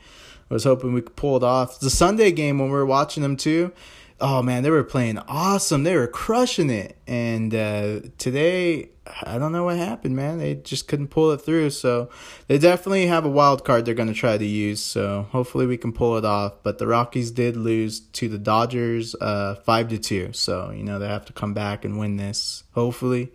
I 0.50 0.54
was 0.54 0.64
hoping 0.64 0.94
we 0.94 1.02
could 1.02 1.18
pull 1.18 1.36
it 1.36 1.44
off. 1.44 1.82
A 1.82 1.90
sunday 1.90 2.32
game 2.32 2.60
when 2.60 2.70
we 2.70 2.74
were 2.76 2.86
watching 2.86 3.24
them 3.24 3.36
too 3.36 3.74
oh 4.22 4.42
man 4.42 4.64
they 4.64 4.70
were 4.72 4.84
playing 4.84 5.18
awesome. 5.28 5.84
They 5.84 5.96
were 5.96 6.08
crushing 6.08 6.70
it. 6.70 6.98
And 7.08 7.54
uh 7.54 8.00
today 8.18 8.90
I 9.24 9.38
don't 9.38 9.52
know 9.52 9.66
what 9.66 9.78
happened, 9.78 10.16
man. 10.16 10.38
They 10.38 10.56
just 10.56 10.88
couldn't 10.88 11.10
pull 11.10 11.32
it 11.32 11.38
through. 11.38 11.72
So 11.72 12.10
they 12.48 12.58
definitely 12.58 13.08
have 13.08 13.26
a 13.26 13.30
wild 13.30 13.66
card 13.66 13.86
they're 13.86 13.94
going 13.94 14.08
to 14.08 14.14
try 14.14 14.38
to 14.38 14.46
use. 14.46 14.82
So 14.82 15.28
hopefully 15.32 15.66
we 15.66 15.78
can 15.78 15.94
pull 15.94 16.18
it 16.18 16.26
off. 16.26 16.64
But 16.64 16.78
the 16.78 16.88
Rockies 16.88 17.32
did 17.32 17.56
lose 17.56 18.00
to 18.00 18.28
the 18.28 18.38
Dodgers, 18.38 19.16
uh, 19.16 19.56
five 19.56 19.90
to 19.90 19.98
two. 19.98 20.34
So 20.34 20.72
you 20.72 20.84
know 20.84 21.00
they 21.00 21.08
have 21.08 21.26
to 21.26 21.34
come 21.34 21.54
back 21.54 21.86
and 21.86 22.00
win 22.00 22.18
this. 22.18 22.64
Hopefully, 22.74 23.32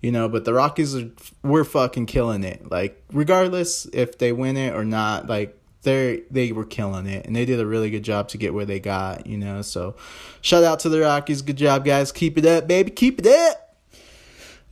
you 0.00 0.12
know. 0.12 0.28
But 0.28 0.44
the 0.44 0.54
Rockies 0.54 0.94
are 0.96 1.10
we're 1.42 1.64
fucking 1.64 2.06
killing 2.06 2.44
it. 2.44 2.70
Like 2.70 3.02
regardless 3.12 3.86
if 3.86 4.18
they 4.18 4.32
win 4.32 4.56
it 4.56 4.74
or 4.74 4.84
not, 4.84 5.26
like 5.28 5.58
they 5.82 6.22
they 6.30 6.52
were 6.52 6.64
killing 6.64 7.06
it 7.06 7.26
and 7.26 7.36
they 7.36 7.44
did 7.44 7.60
a 7.60 7.66
really 7.66 7.90
good 7.90 8.04
job 8.04 8.28
to 8.28 8.38
get 8.38 8.54
where 8.54 8.66
they 8.66 8.80
got. 8.80 9.26
You 9.26 9.38
know. 9.38 9.62
So 9.62 9.96
shout 10.40 10.64
out 10.64 10.80
to 10.80 10.88
the 10.88 11.00
Rockies. 11.00 11.42
Good 11.42 11.56
job, 11.56 11.84
guys. 11.84 12.12
Keep 12.12 12.38
it 12.38 12.46
up, 12.46 12.66
baby. 12.66 12.90
Keep 12.90 13.20
it 13.20 13.26
up. 13.26 13.63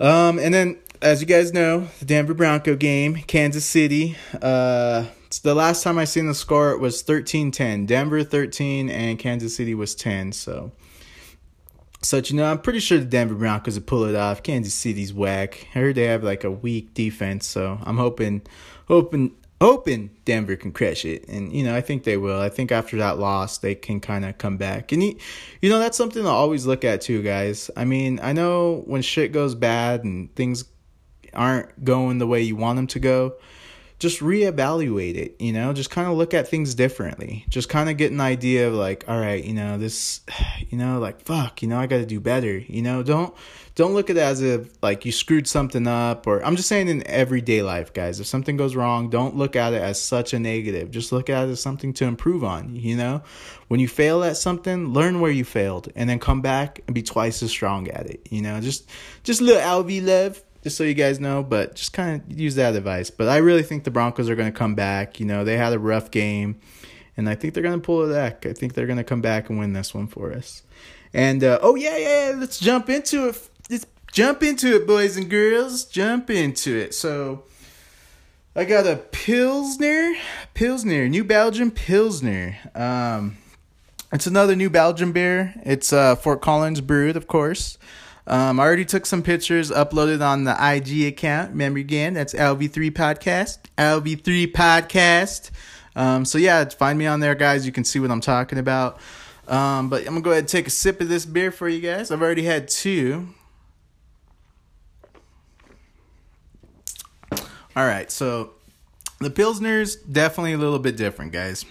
Um, 0.02 0.40
and 0.40 0.52
then, 0.52 0.78
as 1.00 1.20
you 1.20 1.28
guys 1.28 1.52
know, 1.52 1.86
the 2.00 2.04
Denver 2.04 2.34
Bronco 2.34 2.74
game, 2.74 3.14
Kansas 3.14 3.64
City. 3.64 4.16
Uh, 4.42 5.06
the 5.44 5.54
last 5.54 5.84
time 5.84 5.96
I 5.96 6.04
seen 6.04 6.26
the 6.26 6.34
score, 6.34 6.72
it 6.72 6.80
was 6.80 7.04
13-10. 7.04 7.86
Denver 7.86 8.24
13 8.24 8.90
and 8.90 9.16
Kansas 9.16 9.54
City 9.54 9.76
was 9.76 9.94
10. 9.94 10.32
So, 10.32 10.72
so 12.02 12.16
you 12.16 12.34
know, 12.34 12.50
I'm 12.50 12.58
pretty 12.60 12.80
sure 12.80 12.98
the 12.98 13.04
Denver 13.04 13.36
Broncos 13.36 13.76
will 13.76 13.86
pull 13.86 14.04
it 14.04 14.16
off. 14.16 14.42
Kansas 14.42 14.74
City's 14.74 15.14
whack. 15.14 15.68
I 15.72 15.78
heard 15.78 15.94
they 15.94 16.06
have 16.06 16.24
like 16.24 16.42
a 16.42 16.50
weak 16.50 16.94
defense, 16.94 17.46
so 17.46 17.78
I'm 17.84 17.96
hoping, 17.96 18.42
hoping, 18.88 19.36
hoping 19.62 20.10
Denver 20.24 20.56
can 20.56 20.72
crash 20.72 21.04
it. 21.04 21.28
And, 21.28 21.52
you 21.52 21.62
know, 21.62 21.74
I 21.74 21.80
think 21.80 22.02
they 22.02 22.16
will. 22.16 22.40
I 22.40 22.48
think 22.48 22.72
after 22.72 22.96
that 22.96 23.20
loss, 23.20 23.58
they 23.58 23.76
can 23.76 24.00
kind 24.00 24.24
of 24.24 24.36
come 24.36 24.56
back. 24.56 24.90
And, 24.90 25.02
you, 25.02 25.16
you 25.60 25.70
know, 25.70 25.78
that's 25.78 25.96
something 25.96 26.24
to 26.24 26.28
always 26.28 26.66
look 26.66 26.84
at, 26.84 27.00
too, 27.00 27.22
guys. 27.22 27.70
I 27.76 27.84
mean, 27.84 28.18
I 28.20 28.32
know 28.32 28.82
when 28.86 29.02
shit 29.02 29.30
goes 29.30 29.54
bad 29.54 30.02
and 30.02 30.34
things 30.34 30.64
aren't 31.32 31.84
going 31.84 32.18
the 32.18 32.26
way 32.26 32.42
you 32.42 32.56
want 32.56 32.76
them 32.76 32.88
to 32.88 32.98
go, 32.98 33.34
just 34.02 34.18
reevaluate 34.18 35.14
it, 35.14 35.40
you 35.40 35.52
know, 35.52 35.72
just 35.72 35.88
kind 35.88 36.08
of 36.08 36.16
look 36.16 36.34
at 36.34 36.48
things 36.48 36.74
differently. 36.74 37.44
Just 37.48 37.68
kind 37.68 37.88
of 37.88 37.96
get 37.96 38.10
an 38.10 38.20
idea 38.20 38.66
of 38.66 38.74
like, 38.74 39.04
all 39.06 39.18
right, 39.18 39.42
you 39.42 39.54
know, 39.54 39.78
this, 39.78 40.22
you 40.68 40.76
know, 40.76 40.98
like, 40.98 41.20
fuck, 41.20 41.62
you 41.62 41.68
know, 41.68 41.78
I 41.78 41.86
got 41.86 41.98
to 41.98 42.06
do 42.06 42.18
better, 42.18 42.58
you 42.58 42.82
know, 42.82 43.04
don't, 43.04 43.32
don't 43.76 43.94
look 43.94 44.10
at 44.10 44.16
it 44.16 44.20
as 44.20 44.42
if 44.42 44.68
like 44.82 45.04
you 45.06 45.12
screwed 45.12 45.46
something 45.46 45.86
up 45.86 46.26
or 46.26 46.44
I'm 46.44 46.56
just 46.56 46.68
saying 46.68 46.88
in 46.88 47.06
everyday 47.06 47.62
life, 47.62 47.92
guys, 47.92 48.18
if 48.18 48.26
something 48.26 48.56
goes 48.56 48.74
wrong, 48.74 49.08
don't 49.08 49.36
look 49.36 49.54
at 49.54 49.72
it 49.72 49.80
as 49.80 50.02
such 50.02 50.34
a 50.34 50.40
negative. 50.40 50.90
Just 50.90 51.12
look 51.12 51.30
at 51.30 51.48
it 51.48 51.52
as 51.52 51.62
something 51.62 51.92
to 51.94 52.04
improve 52.04 52.42
on, 52.42 52.74
you 52.74 52.96
know? 52.96 53.22
When 53.68 53.78
you 53.78 53.86
fail 53.86 54.24
at 54.24 54.36
something, 54.36 54.92
learn 54.92 55.20
where 55.20 55.30
you 55.30 55.44
failed 55.44 55.90
and 55.94 56.10
then 56.10 56.18
come 56.18 56.40
back 56.42 56.80
and 56.88 56.94
be 56.94 57.02
twice 57.02 57.40
as 57.42 57.50
strong 57.50 57.88
at 57.88 58.06
it, 58.06 58.26
you 58.32 58.42
know? 58.42 58.60
Just, 58.60 58.90
just 59.22 59.40
little 59.40 59.62
LV 59.62 60.04
love 60.04 60.42
just 60.62 60.76
so 60.76 60.84
you 60.84 60.94
guys 60.94 61.18
know, 61.20 61.42
but 61.42 61.74
just 61.74 61.92
kind 61.92 62.22
of 62.22 62.40
use 62.40 62.54
that 62.54 62.74
advice. 62.74 63.10
But 63.10 63.28
I 63.28 63.38
really 63.38 63.62
think 63.62 63.84
the 63.84 63.90
Broncos 63.90 64.30
are 64.30 64.36
going 64.36 64.52
to 64.52 64.56
come 64.58 64.74
back. 64.74 65.18
You 65.18 65.26
know, 65.26 65.44
they 65.44 65.56
had 65.56 65.72
a 65.72 65.78
rough 65.78 66.10
game, 66.10 66.60
and 67.16 67.28
I 67.28 67.34
think 67.34 67.54
they're 67.54 67.62
going 67.62 67.80
to 67.80 67.84
pull 67.84 68.08
it 68.08 68.14
back. 68.14 68.46
I 68.46 68.52
think 68.52 68.74
they're 68.74 68.86
going 68.86 68.98
to 68.98 69.04
come 69.04 69.20
back 69.20 69.50
and 69.50 69.58
win 69.58 69.72
this 69.72 69.94
one 69.94 70.06
for 70.06 70.32
us. 70.32 70.62
And 71.12 71.44
uh, 71.44 71.58
oh 71.62 71.74
yeah, 71.74 71.96
yeah, 71.96 72.34
let's 72.36 72.58
jump 72.58 72.88
into 72.88 73.28
it. 73.28 73.48
Let's 73.68 73.86
jump 74.12 74.42
into 74.42 74.76
it, 74.76 74.86
boys 74.86 75.16
and 75.16 75.28
girls. 75.28 75.84
Jump 75.84 76.30
into 76.30 76.74
it. 76.76 76.94
So 76.94 77.44
I 78.54 78.64
got 78.64 78.86
a 78.86 78.96
Pilsner, 78.96 80.14
Pilsner, 80.54 81.08
New 81.08 81.24
Belgium 81.24 81.70
Pilsner. 81.70 82.56
Um, 82.74 83.36
it's 84.12 84.26
another 84.26 84.54
New 84.54 84.70
Belgium 84.70 85.12
beer. 85.12 85.54
It's 85.64 85.92
uh, 85.92 86.16
Fort 86.16 86.42
Collins 86.42 86.80
brewed, 86.80 87.16
of 87.16 87.26
course. 87.26 87.78
Um, 88.26 88.60
I 88.60 88.62
already 88.62 88.84
took 88.84 89.04
some 89.04 89.22
pictures, 89.22 89.70
uploaded 89.70 90.24
on 90.24 90.44
the 90.44 90.52
IG 90.52 91.06
account. 91.06 91.50
Remember 91.50 91.80
again, 91.80 92.14
that's 92.14 92.34
LV3 92.34 92.92
Podcast. 92.92 93.58
LV3 93.76 94.52
Podcast. 94.52 95.50
Um, 95.96 96.24
so 96.24 96.38
yeah, 96.38 96.64
find 96.68 96.98
me 96.98 97.06
on 97.06 97.20
there, 97.20 97.34
guys. 97.34 97.66
You 97.66 97.72
can 97.72 97.84
see 97.84 97.98
what 97.98 98.10
I'm 98.10 98.20
talking 98.20 98.58
about. 98.58 99.00
Um, 99.48 99.88
but 99.88 100.02
I'm 100.02 100.14
gonna 100.14 100.20
go 100.20 100.30
ahead 100.30 100.42
and 100.44 100.48
take 100.48 100.66
a 100.66 100.70
sip 100.70 101.00
of 101.00 101.08
this 101.08 101.26
beer 101.26 101.50
for 101.50 101.68
you 101.68 101.80
guys. 101.80 102.10
I've 102.10 102.22
already 102.22 102.44
had 102.44 102.68
two. 102.68 103.28
All 107.74 107.86
right, 107.86 108.10
so 108.10 108.52
the 109.18 109.30
Pilsner's 109.30 109.96
definitely 109.96 110.52
a 110.52 110.58
little 110.58 110.78
bit 110.78 110.96
different, 110.96 111.32
guys. 111.32 111.64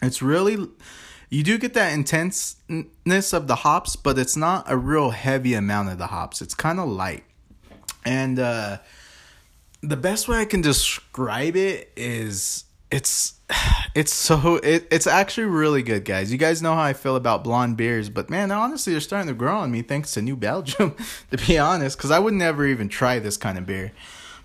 It's 0.00 0.22
really 0.22 0.68
you 1.28 1.42
do 1.42 1.58
get 1.58 1.74
that 1.74 1.92
intenseness 1.92 3.32
of 3.32 3.46
the 3.46 3.56
hops, 3.56 3.96
but 3.96 4.18
it's 4.18 4.36
not 4.36 4.64
a 4.70 4.76
real 4.76 5.10
heavy 5.10 5.54
amount 5.54 5.88
of 5.88 5.98
the 5.98 6.08
hops. 6.08 6.40
It's 6.40 6.54
kind 6.54 6.78
of 6.78 6.88
light. 6.88 7.24
And 8.04 8.38
uh, 8.38 8.78
the 9.82 9.96
best 9.96 10.28
way 10.28 10.38
I 10.38 10.44
can 10.44 10.60
describe 10.60 11.56
it 11.56 11.92
is 11.96 12.64
it's 12.90 13.34
it's 13.94 14.12
so 14.12 14.56
it, 14.56 14.86
it's 14.90 15.06
actually 15.06 15.46
really 15.46 15.82
good 15.82 16.04
guys 16.04 16.30
you 16.30 16.38
guys 16.38 16.60
know 16.62 16.74
how 16.74 16.82
i 16.82 16.92
feel 16.92 17.16
about 17.16 17.42
blonde 17.42 17.76
beers 17.76 18.08
but 18.08 18.28
man 18.30 18.50
honestly 18.52 18.92
they're 18.92 19.00
starting 19.00 19.28
to 19.28 19.34
grow 19.34 19.58
on 19.58 19.70
me 19.70 19.82
thanks 19.82 20.12
to 20.12 20.22
new 20.22 20.36
belgium 20.36 20.94
to 21.30 21.38
be 21.46 21.58
honest 21.58 21.96
because 21.96 22.10
i 22.10 22.18
would 22.18 22.34
never 22.34 22.66
even 22.66 22.88
try 22.88 23.18
this 23.18 23.36
kind 23.36 23.58
of 23.58 23.66
beer 23.66 23.92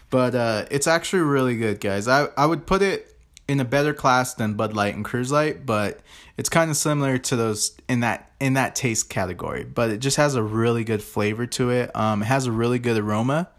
but 0.10 0.36
uh, 0.36 0.66
it's 0.70 0.88
actually 0.88 1.22
really 1.22 1.58
good 1.58 1.80
guys 1.80 2.08
i 2.08 2.28
i 2.38 2.46
would 2.46 2.66
put 2.66 2.82
it 2.82 3.11
in 3.52 3.60
a 3.60 3.66
better 3.66 3.94
class 3.94 4.34
than 4.34 4.54
Bud 4.54 4.74
Light 4.74 4.96
and 4.96 5.04
Coors 5.04 5.30
Light, 5.30 5.66
but 5.66 6.00
it's 6.38 6.48
kind 6.48 6.72
of 6.72 6.78
similar 6.78 7.18
to 7.18 7.36
those 7.36 7.76
in 7.90 8.00
that 8.00 8.32
in 8.40 8.54
that 8.54 8.76
taste 8.76 9.10
category. 9.10 9.66
But 9.66 9.90
it 9.90 9.98
just 9.98 10.16
has 10.16 10.36
a 10.36 10.42
really 10.42 10.86
good 10.86 11.04
flavor 11.04 11.46
to 11.48 11.70
it. 11.70 11.94
Um, 11.94 12.22
it 12.22 12.28
has 12.28 12.46
a 12.46 12.52
really 12.52 12.80
good 12.80 12.98
aroma. 12.98 13.50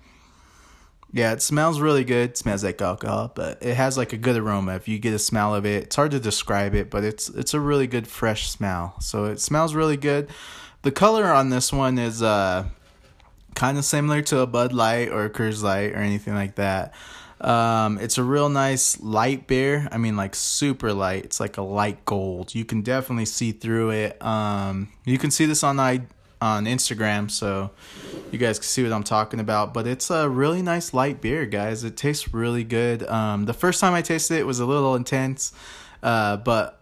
Yeah, 1.13 1.35
it 1.35 1.43
smells 1.43 1.79
really 1.79 2.05
good. 2.05 2.31
It 2.31 2.39
smells 2.39 2.65
like 2.65 2.81
alcohol, 2.81 3.33
but 3.35 3.63
it 3.63 3.75
has 3.75 3.99
like 3.99 4.15
a 4.15 4.17
good 4.17 4.39
aroma. 4.39 4.77
If 4.77 4.89
you 4.89 4.99
get 4.99 5.13
a 5.13 5.19
smell 5.19 5.55
of 5.55 5.67
it, 5.67 5.85
it's 5.85 5.97
hard 5.97 6.13
to 6.13 6.19
describe 6.19 6.75
it, 6.75 6.89
but 6.89 7.05
it's 7.05 7.29
it's 7.29 7.53
a 7.53 7.61
really 7.61 7.87
good 7.87 8.09
fresh 8.09 8.49
smell. 8.49 8.95
So 8.99 9.27
it 9.27 9.41
smells 9.41 9.75
really 9.75 9.99
good. 9.99 10.31
The 10.81 10.91
color 10.91 11.27
on 11.27 11.51
this 11.51 11.71
one 11.71 11.99
is 11.99 12.23
uh 12.23 12.65
kind 13.55 13.77
of 13.77 13.85
similar 13.85 14.23
to 14.23 14.39
a 14.39 14.47
Bud 14.47 14.73
Light 14.73 15.11
or 15.11 15.27
a 15.27 15.51
Light 15.53 15.93
or 15.93 15.99
anything 15.99 16.35
like 16.35 16.55
that. 16.55 16.95
Um, 17.43 17.99
it's 17.99 18.19
a 18.19 18.23
real 18.23 18.49
nice 18.49 19.01
light 19.01 19.47
beer. 19.49 19.89
I 19.91 19.99
mean, 19.99 20.17
like 20.17 20.35
super 20.35 20.93
light. 20.93 21.25
It's 21.25 21.41
like 21.41 21.57
a 21.57 21.63
light 21.63 22.05
gold. 22.05 22.55
You 22.55 22.65
can 22.65 22.83
definitely 22.83 23.27
see 23.27 23.53
through 23.53 23.91
it. 23.91 24.25
Um, 24.25 24.93
you 25.05 25.19
can 25.19 25.31
see 25.31 25.47
this 25.47 25.65
on 25.65 25.81
I 25.81 26.03
on 26.41 26.65
Instagram, 26.65 27.31
so 27.31 27.71
you 28.33 28.39
guys 28.39 28.59
can 28.59 28.65
see 28.65 28.83
what 28.83 28.93
I'm 28.93 29.05
talking 29.05 29.41
about. 29.41 29.75
But 29.75 29.87
it's 29.87 30.11
a 30.11 30.29
really 30.29 30.63
nice 30.63 30.95
light 30.95 31.21
beer, 31.21 31.47
guys. 31.47 31.85
It 31.85 31.97
tastes 31.97 32.33
really 32.33 32.65
good. 32.65 33.03
Um, 33.09 33.45
the 33.45 33.53
first 33.53 33.81
time 33.81 33.95
I 33.95 34.03
tasted 34.03 34.37
it, 34.37 34.41
it 34.41 34.47
was 34.47 34.61
a 34.61 34.67
little 34.67 34.95
intense, 34.95 35.53
uh, 36.03 36.37
but 36.39 36.81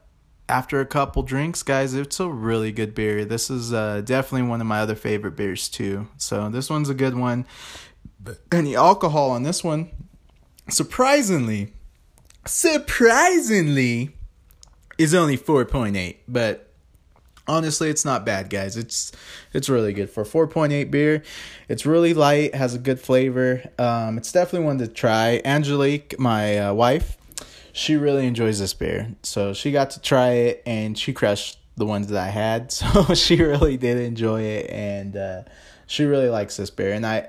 after 0.49 0.81
a 0.81 0.87
couple 0.87 1.23
drinks, 1.23 1.63
guys, 1.63 1.95
it's 1.95 2.21
a 2.21 2.29
really 2.29 2.73
good 2.73 2.95
beer. 2.95 3.25
This 3.25 3.51
is 3.51 3.73
uh, 3.73 4.03
definitely 4.03 4.49
one 4.49 4.61
of 4.61 4.67
my 4.67 4.81
other 4.81 4.97
favorite 4.97 5.37
beers 5.37 5.69
too. 5.69 6.09
So 6.17 6.49
this 6.49 6.69
one's 6.69 6.89
a 6.89 6.95
good 6.95 7.17
one. 7.17 7.47
And 8.51 8.67
the 8.67 8.75
alcohol 8.75 9.31
on 9.31 9.45
this 9.45 9.63
one 9.63 9.91
surprisingly, 10.71 11.73
surprisingly, 12.47 14.11
is 14.99 15.15
only 15.15 15.37
4.8. 15.37 16.17
But 16.29 16.71
honestly, 17.49 17.91
it's 17.91 18.05
not 18.05 18.25
bad, 18.25 18.49
guys. 18.51 18.77
It's 18.77 19.13
it's 19.53 19.69
really 19.69 19.93
good 19.93 20.11
for 20.11 20.25
4.8 20.25 20.91
beer. 20.91 21.23
It's 21.69 21.85
really 21.85 22.15
light, 22.15 22.55
has 22.55 22.75
a 22.75 22.79
good 22.79 23.01
flavor. 23.01 23.63
Um, 23.79 24.19
it's 24.19 24.33
definitely 24.33 24.67
one 24.67 24.79
to 24.79 24.89
try. 24.89 25.41
Angelique, 25.45 26.19
my 26.19 26.59
uh, 26.59 26.73
wife, 26.73 27.17
she 27.73 27.97
really 27.97 28.27
enjoys 28.27 28.59
this 28.59 28.75
beer, 28.75 29.15
so 29.23 29.53
she 29.53 29.73
got 29.73 29.91
to 29.91 30.01
try 30.01 30.31
it 30.31 30.63
and 30.67 30.99
she 30.99 31.13
crushed 31.13 31.59
the 31.77 31.87
ones 31.87 32.09
that 32.09 32.23
I 32.23 32.29
had. 32.29 32.73
So 32.81 33.15
she 33.15 33.43
really 33.43 33.77
did 33.77 33.99
enjoy 33.99 34.43
it, 34.43 34.71
and 34.71 35.17
uh, 35.17 35.43
she 35.87 36.05
really 36.05 36.29
likes 36.29 36.57
this 36.57 36.71
beer. 36.71 36.93
And 36.93 37.07
I 37.07 37.29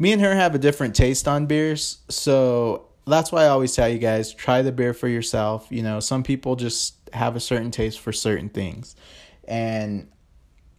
me 0.00 0.12
and 0.12 0.22
her 0.22 0.34
have 0.34 0.54
a 0.54 0.58
different 0.58 0.96
taste 0.96 1.28
on 1.28 1.46
beers, 1.46 1.98
so 2.08 2.86
that's 3.06 3.30
why 3.30 3.44
I 3.44 3.48
always 3.48 3.76
tell 3.76 3.88
you 3.88 3.98
guys 3.98 4.32
try 4.32 4.62
the 4.62 4.72
beer 4.72 4.94
for 4.94 5.08
yourself. 5.08 5.66
You 5.70 5.82
know, 5.82 6.00
some 6.00 6.22
people 6.22 6.56
just 6.56 6.94
have 7.12 7.36
a 7.36 7.40
certain 7.40 7.70
taste 7.70 8.00
for 8.00 8.12
certain 8.12 8.48
things. 8.48 8.96
And 9.46 10.08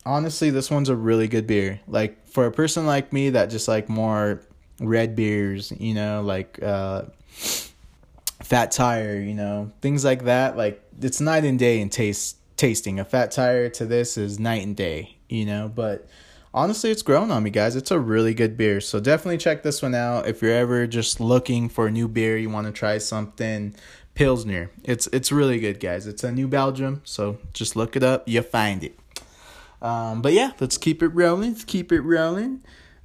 honestly, 0.06 0.50
this 0.50 0.72
one's 0.72 0.90
a 0.90 0.96
really 0.96 1.28
good 1.28 1.46
beer. 1.46 1.80
Like 1.88 2.28
for 2.28 2.48
a 2.48 2.52
person 2.52 2.88
like 2.88 3.14
me 3.14 3.30
that 3.30 3.52
just 3.52 3.68
like 3.68 3.90
more 3.90 4.42
red 4.80 5.16
beers, 5.16 5.72
you 5.78 5.94
know, 5.94 6.24
like 6.24 6.62
uh 6.64 7.04
fat 7.32 8.72
tire, 8.72 9.20
you 9.20 9.36
know, 9.36 9.72
things 9.82 10.04
like 10.04 10.24
that, 10.24 10.58
like 10.58 10.84
it's 11.00 11.22
night 11.22 11.46
and 11.46 11.60
day 11.60 11.80
in 11.80 11.90
taste 11.90 12.38
tasting. 12.58 13.00
A 13.00 13.06
fat 13.06 13.32
tire 13.32 13.70
to 13.70 13.86
this 13.86 14.18
is 14.18 14.40
night 14.40 14.64
and 14.64 14.76
day, 14.76 15.18
you 15.30 15.46
know, 15.46 15.72
but 15.74 16.08
honestly, 16.54 16.92
it's 16.92 17.02
grown 17.02 17.32
on 17.32 17.44
me, 17.44 17.50
guys. 17.50 17.76
It's 17.76 17.92
a 17.92 18.00
really 18.00 18.34
good 18.34 18.58
beer. 18.58 18.82
So 18.82 19.00
definitely 19.00 19.38
check 19.38 19.64
this 19.64 19.82
one 19.82 19.96
out. 19.96 20.28
If 20.28 20.42
you're 20.42 20.52
ever 20.52 20.88
just 20.88 21.20
looking 21.20 21.70
for 21.70 21.88
a 21.88 21.92
new 21.92 22.08
beer, 22.08 22.38
you 22.38 22.50
want 22.50 22.68
to 22.68 22.74
try 22.74 22.98
something 22.98 23.76
Pilsner. 24.14 24.72
It's 24.84 25.08
it's 25.08 25.32
really 25.32 25.60
good, 25.60 25.80
guys. 25.80 26.06
It's 26.08 26.24
a 26.24 26.32
New 26.32 26.48
Belgium, 26.48 27.02
so 27.06 27.38
just 27.54 27.76
look 27.76 27.96
it 27.96 28.04
up. 28.04 28.28
You'll 28.28 28.44
find 28.44 28.84
it. 28.84 29.00
Um, 29.82 30.22
but 30.22 30.34
yeah, 30.34 30.52
let's 30.60 30.78
keep 30.78 31.02
it 31.02 31.08
rolling. 31.10 31.54
Let's 31.54 31.64
keep 31.64 31.92
it 31.92 32.02
rolling. 32.02 32.62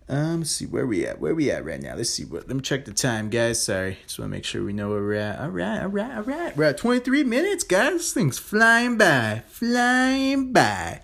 Um, 0.08 0.40
let's 0.40 0.50
see 0.50 0.66
where 0.66 0.86
we 0.86 1.06
at. 1.06 1.20
Where 1.20 1.34
we 1.34 1.50
at 1.50 1.64
right 1.64 1.80
now? 1.80 1.94
Let's 1.96 2.10
see 2.10 2.24
what. 2.24 2.48
Let 2.48 2.56
me 2.56 2.60
check 2.60 2.84
the 2.84 2.92
time, 2.92 3.30
guys. 3.30 3.62
Sorry, 3.62 3.98
just 4.06 4.18
want 4.18 4.30
to 4.30 4.36
make 4.36 4.44
sure 4.44 4.64
we 4.64 4.72
know 4.72 4.90
where 4.90 5.00
we're 5.00 5.14
at. 5.14 5.40
All 5.40 5.48
right, 5.48 5.80
all 5.80 5.88
right, 5.88 6.16
all 6.16 6.22
right. 6.22 6.56
We're 6.56 6.64
at 6.64 6.78
twenty 6.78 7.00
three 7.00 7.24
minutes, 7.24 7.64
guys. 7.64 7.92
This 7.92 8.12
thing's 8.12 8.38
flying 8.38 8.98
by, 8.98 9.42
flying 9.46 10.52
by. 10.52 11.00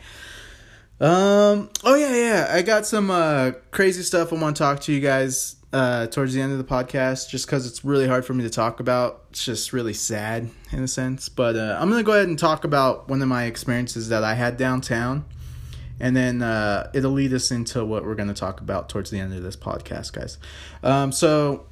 Um. 1.02 1.68
Oh 1.82 1.96
yeah, 1.96 2.14
yeah. 2.14 2.48
I 2.48 2.62
got 2.62 2.86
some 2.86 3.10
uh 3.10 3.52
crazy 3.72 4.04
stuff 4.04 4.32
I 4.32 4.36
want 4.36 4.54
to 4.54 4.62
talk 4.62 4.78
to 4.82 4.92
you 4.92 5.00
guys 5.00 5.56
uh 5.72 6.06
towards 6.06 6.32
the 6.32 6.40
end 6.40 6.52
of 6.52 6.58
the 6.58 6.64
podcast, 6.64 7.28
just 7.28 7.44
because 7.46 7.66
it's 7.66 7.84
really 7.84 8.06
hard 8.06 8.24
for 8.24 8.34
me 8.34 8.44
to 8.44 8.50
talk 8.50 8.78
about. 8.78 9.24
It's 9.30 9.44
just 9.44 9.72
really 9.72 9.94
sad 9.94 10.48
in 10.70 10.84
a 10.84 10.86
sense. 10.86 11.28
But 11.28 11.56
uh, 11.56 11.76
I'm 11.80 11.90
gonna 11.90 12.04
go 12.04 12.12
ahead 12.12 12.28
and 12.28 12.38
talk 12.38 12.62
about 12.62 13.08
one 13.08 13.20
of 13.20 13.26
my 13.26 13.46
experiences 13.46 14.10
that 14.10 14.22
I 14.22 14.34
had 14.34 14.56
downtown, 14.56 15.24
and 15.98 16.14
then 16.14 16.40
uh, 16.40 16.88
it'll 16.94 17.10
lead 17.10 17.32
us 17.32 17.50
into 17.50 17.84
what 17.84 18.04
we're 18.04 18.14
gonna 18.14 18.32
talk 18.32 18.60
about 18.60 18.88
towards 18.88 19.10
the 19.10 19.18
end 19.18 19.34
of 19.34 19.42
this 19.42 19.56
podcast, 19.56 20.12
guys. 20.12 20.38
Um. 20.84 21.10
So 21.10 21.66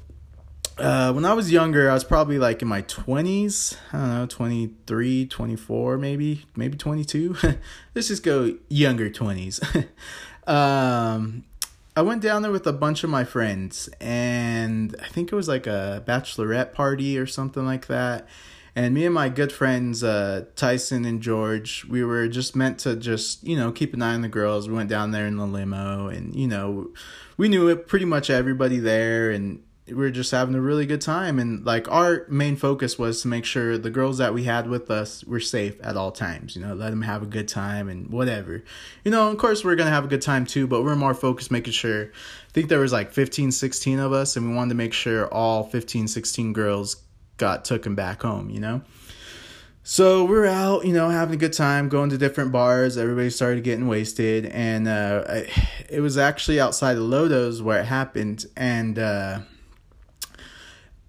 uh, 0.77 1.13
when 1.13 1.25
I 1.25 1.33
was 1.33 1.51
younger, 1.51 1.89
I 1.89 1.93
was 1.93 2.03
probably 2.03 2.39
like 2.39 2.61
in 2.61 2.67
my 2.67 2.81
20s. 2.83 3.75
I 3.93 3.97
don't 3.97 4.09
know, 4.09 4.25
23, 4.25 5.25
24, 5.27 5.97
maybe, 5.97 6.45
maybe 6.55 6.77
22. 6.77 7.35
Let's 7.95 8.07
just 8.07 8.23
go 8.23 8.55
younger 8.69 9.09
20s. 9.09 9.87
um, 10.47 11.43
I 11.95 12.01
went 12.01 12.21
down 12.21 12.41
there 12.41 12.51
with 12.51 12.65
a 12.67 12.73
bunch 12.73 13.03
of 13.03 13.09
my 13.09 13.25
friends, 13.25 13.89
and 13.99 14.95
I 15.01 15.07
think 15.07 15.31
it 15.31 15.35
was 15.35 15.47
like 15.47 15.67
a 15.67 16.03
bachelorette 16.05 16.73
party 16.73 17.17
or 17.17 17.25
something 17.25 17.65
like 17.65 17.87
that. 17.87 18.27
And 18.73 18.93
me 18.93 19.05
and 19.05 19.13
my 19.13 19.27
good 19.27 19.51
friends, 19.51 20.01
uh, 20.01 20.45
Tyson 20.55 21.03
and 21.03 21.21
George, 21.21 21.83
we 21.89 22.05
were 22.05 22.29
just 22.29 22.55
meant 22.55 22.79
to 22.79 22.95
just, 22.95 23.43
you 23.43 23.57
know, 23.57 23.73
keep 23.73 23.93
an 23.93 24.01
eye 24.01 24.13
on 24.13 24.21
the 24.21 24.29
girls. 24.29 24.69
We 24.69 24.75
went 24.75 24.89
down 24.89 25.11
there 25.11 25.27
in 25.27 25.35
the 25.35 25.45
limo, 25.45 26.07
and, 26.07 26.33
you 26.33 26.47
know, 26.47 26.91
we 27.35 27.49
knew 27.49 27.67
it 27.67 27.87
pretty 27.87 28.05
much 28.05 28.29
everybody 28.29 28.79
there, 28.79 29.29
and 29.29 29.61
we 29.91 29.97
were 29.97 30.11
just 30.11 30.31
having 30.31 30.55
a 30.55 30.61
really 30.61 30.85
good 30.85 31.01
time. 31.01 31.39
And, 31.39 31.65
like, 31.65 31.91
our 31.91 32.25
main 32.29 32.55
focus 32.55 32.97
was 32.97 33.21
to 33.21 33.27
make 33.27 33.45
sure 33.45 33.77
the 33.77 33.89
girls 33.89 34.17
that 34.17 34.33
we 34.33 34.43
had 34.43 34.67
with 34.67 34.89
us 34.89 35.23
were 35.25 35.39
safe 35.39 35.75
at 35.83 35.97
all 35.97 36.11
times, 36.11 36.55
you 36.55 36.61
know, 36.61 36.73
let 36.73 36.89
them 36.89 37.01
have 37.01 37.23
a 37.23 37.27
good 37.27 37.47
time 37.47 37.89
and 37.89 38.09
whatever. 38.09 38.63
You 39.03 39.11
know, 39.11 39.29
of 39.29 39.37
course, 39.37 39.63
we're 39.63 39.75
to 39.75 39.85
have 39.85 40.05
a 40.05 40.07
good 40.07 40.21
time 40.21 40.45
too, 40.45 40.67
but 40.67 40.83
we're 40.83 40.95
more 40.95 41.13
focused 41.13 41.51
making 41.51 41.73
sure. 41.73 42.05
I 42.05 42.51
think 42.51 42.69
there 42.69 42.79
was 42.79 42.91
like 42.91 43.11
15, 43.11 43.51
16 43.51 43.99
of 43.99 44.13
us, 44.13 44.35
and 44.35 44.49
we 44.49 44.55
wanted 44.55 44.69
to 44.69 44.75
make 44.75 44.93
sure 44.93 45.27
all 45.33 45.63
15, 45.63 46.07
16 46.07 46.53
girls 46.53 46.97
got 47.37 47.65
taken 47.65 47.95
back 47.95 48.21
home, 48.21 48.49
you 48.49 48.59
know? 48.59 48.81
So 49.83 50.25
we're 50.25 50.45
out, 50.45 50.85
you 50.85 50.93
know, 50.93 51.09
having 51.09 51.33
a 51.33 51.37
good 51.37 51.53
time, 51.53 51.89
going 51.89 52.11
to 52.11 52.17
different 52.17 52.51
bars. 52.51 52.97
Everybody 52.97 53.31
started 53.31 53.63
getting 53.63 53.87
wasted, 53.87 54.45
and 54.45 54.87
uh, 54.87 55.23
it 55.89 56.01
was 56.01 56.19
actually 56.19 56.59
outside 56.59 56.97
of 56.97 57.03
Lodo's 57.03 57.63
where 57.63 57.79
it 57.79 57.85
happened. 57.85 58.45
And 58.55 58.99
uh, 58.99 59.39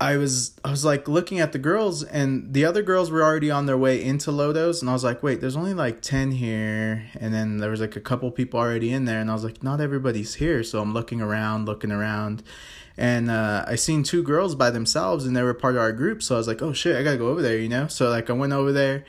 I 0.02 0.16
was, 0.16 0.58
I 0.64 0.70
was 0.70 0.84
like 0.84 1.06
looking 1.06 1.38
at 1.38 1.52
the 1.52 1.60
girls, 1.60 2.02
and 2.02 2.52
the 2.52 2.64
other 2.64 2.82
girls 2.82 3.12
were 3.12 3.22
already 3.22 3.52
on 3.52 3.66
their 3.66 3.78
way 3.78 4.02
into 4.02 4.32
Lodo's, 4.32 4.82
and 4.82 4.90
I 4.90 4.94
was 4.94 5.04
like, 5.04 5.22
wait, 5.22 5.40
there's 5.40 5.56
only 5.56 5.74
like 5.74 6.02
ten 6.02 6.32
here, 6.32 7.04
and 7.20 7.32
then 7.32 7.58
there 7.58 7.70
was 7.70 7.80
like 7.80 7.94
a 7.94 8.00
couple 8.00 8.28
people 8.32 8.58
already 8.58 8.92
in 8.92 9.04
there, 9.04 9.20
and 9.20 9.30
I 9.30 9.34
was 9.34 9.44
like, 9.44 9.62
not 9.62 9.80
everybody's 9.80 10.34
here. 10.34 10.64
So 10.64 10.80
I'm 10.80 10.92
looking 10.92 11.20
around, 11.20 11.66
looking 11.66 11.92
around, 11.92 12.42
and 12.96 13.30
uh, 13.30 13.64
I 13.68 13.76
seen 13.76 14.02
two 14.02 14.24
girls 14.24 14.56
by 14.56 14.70
themselves, 14.70 15.24
and 15.24 15.36
they 15.36 15.42
were 15.44 15.54
part 15.54 15.76
of 15.76 15.80
our 15.80 15.92
group. 15.92 16.20
So 16.20 16.34
I 16.34 16.38
was 16.38 16.48
like, 16.48 16.62
"Oh 16.62 16.72
shit, 16.72 16.96
I 16.96 17.04
gotta 17.04 17.16
go 17.16 17.28
over 17.28 17.40
there," 17.40 17.58
you 17.58 17.68
know. 17.68 17.86
So 17.86 18.10
like 18.10 18.28
I 18.28 18.32
went 18.32 18.52
over 18.52 18.72
there, 18.72 19.04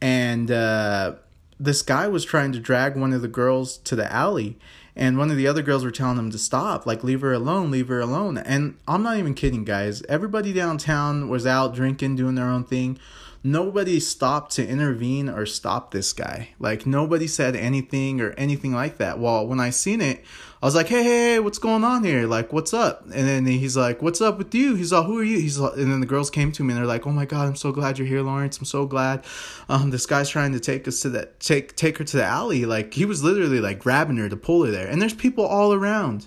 and 0.00 0.50
uh, 0.50 1.16
this 1.58 1.82
guy 1.82 2.08
was 2.08 2.24
trying 2.24 2.52
to 2.52 2.60
drag 2.60 2.96
one 2.96 3.12
of 3.12 3.20
the 3.20 3.28
girls 3.28 3.76
to 3.76 3.94
the 3.94 4.10
alley, 4.10 4.58
and 4.96 5.18
one 5.18 5.30
of 5.30 5.36
the 5.36 5.46
other 5.46 5.62
girls 5.62 5.84
were 5.84 5.90
telling 5.90 6.18
him 6.18 6.30
to 6.30 6.38
stop, 6.38 6.86
like 6.86 7.04
leave 7.04 7.20
her 7.20 7.32
alone, 7.32 7.70
leave 7.70 7.88
her 7.88 8.00
alone. 8.00 8.38
And 8.38 8.76
I'm 8.88 9.02
not 9.02 9.18
even 9.18 9.34
kidding, 9.34 9.64
guys. 9.64 10.02
Everybody 10.08 10.52
downtown 10.52 11.28
was 11.28 11.46
out 11.46 11.74
drinking, 11.74 12.16
doing 12.16 12.34
their 12.34 12.48
own 12.48 12.64
thing 12.64 12.98
nobody 13.42 13.98
stopped 14.00 14.52
to 14.52 14.66
intervene 14.66 15.28
or 15.28 15.46
stop 15.46 15.90
this 15.90 16.12
guy. 16.12 16.50
Like 16.58 16.86
nobody 16.86 17.26
said 17.26 17.56
anything 17.56 18.20
or 18.20 18.32
anything 18.32 18.72
like 18.72 18.98
that. 18.98 19.18
Well, 19.18 19.46
when 19.46 19.60
I 19.60 19.70
seen 19.70 20.00
it, 20.00 20.24
I 20.62 20.66
was 20.66 20.74
like, 20.74 20.88
hey, 20.88 21.02
hey, 21.02 21.32
hey, 21.32 21.38
what's 21.38 21.58
going 21.58 21.84
on 21.84 22.04
here? 22.04 22.26
Like, 22.26 22.52
what's 22.52 22.74
up? 22.74 23.04
And 23.04 23.26
then 23.26 23.46
he's 23.46 23.78
like, 23.78 24.02
what's 24.02 24.20
up 24.20 24.36
with 24.36 24.54
you? 24.54 24.74
He's 24.74 24.92
like, 24.92 25.06
who 25.06 25.18
are 25.18 25.24
you? 25.24 25.38
He's 25.38 25.58
like, 25.58 25.74
and 25.78 25.90
then 25.90 26.00
the 26.00 26.06
girls 26.06 26.28
came 26.28 26.52
to 26.52 26.62
me 26.62 26.74
and 26.74 26.78
they're 26.78 26.86
like, 26.86 27.06
oh 27.06 27.12
my 27.12 27.24
god, 27.24 27.48
I'm 27.48 27.56
so 27.56 27.72
glad 27.72 27.98
you're 27.98 28.06
here, 28.06 28.20
Lawrence. 28.20 28.58
I'm 28.58 28.66
so 28.66 28.84
glad. 28.84 29.24
Um, 29.70 29.88
this 29.88 30.04
guy's 30.04 30.28
trying 30.28 30.52
to 30.52 30.60
take 30.60 30.86
us 30.86 31.00
to 31.00 31.08
that, 31.10 31.40
take 31.40 31.76
take 31.76 31.96
her 31.96 32.04
to 32.04 32.16
the 32.18 32.24
alley. 32.24 32.66
Like 32.66 32.92
he 32.92 33.06
was 33.06 33.24
literally 33.24 33.60
like 33.60 33.78
grabbing 33.78 34.18
her 34.18 34.28
to 34.28 34.36
pull 34.36 34.64
her 34.66 34.70
there, 34.70 34.86
and 34.86 35.00
there's 35.00 35.14
people 35.14 35.46
all 35.46 35.72
around, 35.72 36.26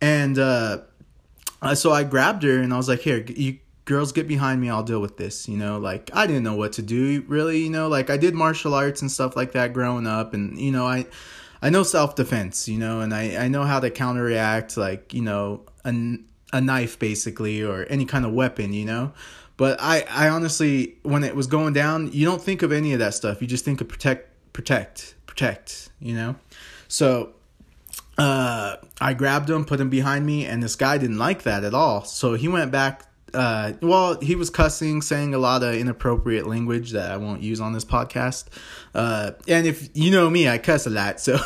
and 0.00 0.38
uh, 0.38 0.78
so 1.74 1.92
I 1.92 2.04
grabbed 2.04 2.44
her 2.44 2.58
and 2.58 2.72
I 2.72 2.76
was 2.76 2.88
like, 2.88 3.00
here, 3.00 3.24
you 3.26 3.58
girls 3.86 4.12
get 4.12 4.26
behind 4.26 4.62
me 4.62 4.70
i'll 4.70 4.82
deal 4.82 5.00
with 5.00 5.18
this 5.18 5.46
you 5.46 5.58
know 5.58 5.78
like 5.78 6.08
i 6.14 6.26
didn't 6.26 6.42
know 6.42 6.56
what 6.56 6.72
to 6.72 6.80
do 6.80 7.22
really 7.28 7.58
you 7.58 7.68
know 7.68 7.86
like 7.86 8.08
i 8.08 8.16
did 8.16 8.34
martial 8.34 8.72
arts 8.72 9.02
and 9.02 9.10
stuff 9.12 9.36
like 9.36 9.52
that 9.52 9.74
growing 9.74 10.06
up 10.06 10.32
and 10.32 10.58
you 10.58 10.72
know 10.72 10.86
i 10.86 11.04
i 11.64 11.70
know 11.70 11.82
self-defense 11.82 12.68
you 12.68 12.78
know 12.78 13.00
and 13.00 13.12
i 13.12 13.44
i 13.44 13.48
know 13.48 13.64
how 13.64 13.80
to 13.80 13.90
counteract 13.90 14.76
like 14.76 15.12
you 15.12 15.22
know 15.22 15.62
a, 15.84 16.18
a 16.52 16.60
knife 16.60 16.98
basically 16.98 17.62
or 17.62 17.84
any 17.90 18.04
kind 18.04 18.24
of 18.24 18.32
weapon 18.32 18.72
you 18.72 18.84
know? 18.84 19.12
But 19.56 19.80
i 19.80 20.04
i 20.10 20.28
honestly 20.28 20.96
when 21.02 21.24
it 21.24 21.34
was 21.34 21.46
going 21.46 21.72
down 21.74 22.10
you 22.12 22.24
don't 22.24 22.40
think 22.40 22.62
of 22.62 22.70
any 22.70 22.92
of 22.92 23.00
that 23.00 23.14
stuff. 23.14 23.40
You 23.42 23.48
just 23.48 23.64
think 23.64 23.80
of 23.80 23.88
protect 23.88 24.30
protect 24.52 25.14
protect 25.26 25.90
you 26.00 26.14
know? 26.14 26.36
So 26.86 27.32
uh 28.18 28.76
i 29.00 29.14
grabbed 29.14 29.50
him 29.50 29.64
put 29.64 29.80
him 29.80 29.90
behind 29.90 30.24
me 30.24 30.46
and 30.46 30.62
this 30.62 30.76
guy 30.76 30.98
didn't 30.98 31.18
like 31.18 31.42
that 31.42 31.64
at 31.64 31.74
all. 31.74 32.04
So 32.04 32.34
he 32.34 32.46
went 32.46 32.70
back 32.70 33.06
uh, 33.34 33.72
well, 33.82 34.18
he 34.20 34.36
was 34.36 34.50
cussing, 34.50 35.02
saying 35.02 35.34
a 35.34 35.38
lot 35.38 35.62
of 35.62 35.74
inappropriate 35.74 36.46
language 36.46 36.92
that 36.92 37.10
I 37.10 37.16
won't 37.16 37.42
use 37.42 37.60
on 37.60 37.72
this 37.72 37.84
podcast. 37.84 38.46
Uh, 38.94 39.32
and 39.48 39.66
if 39.66 39.88
you 39.94 40.10
know 40.10 40.30
me, 40.30 40.48
I 40.48 40.58
cuss 40.58 40.86
a 40.86 40.90
lot, 40.90 41.20
so 41.20 41.38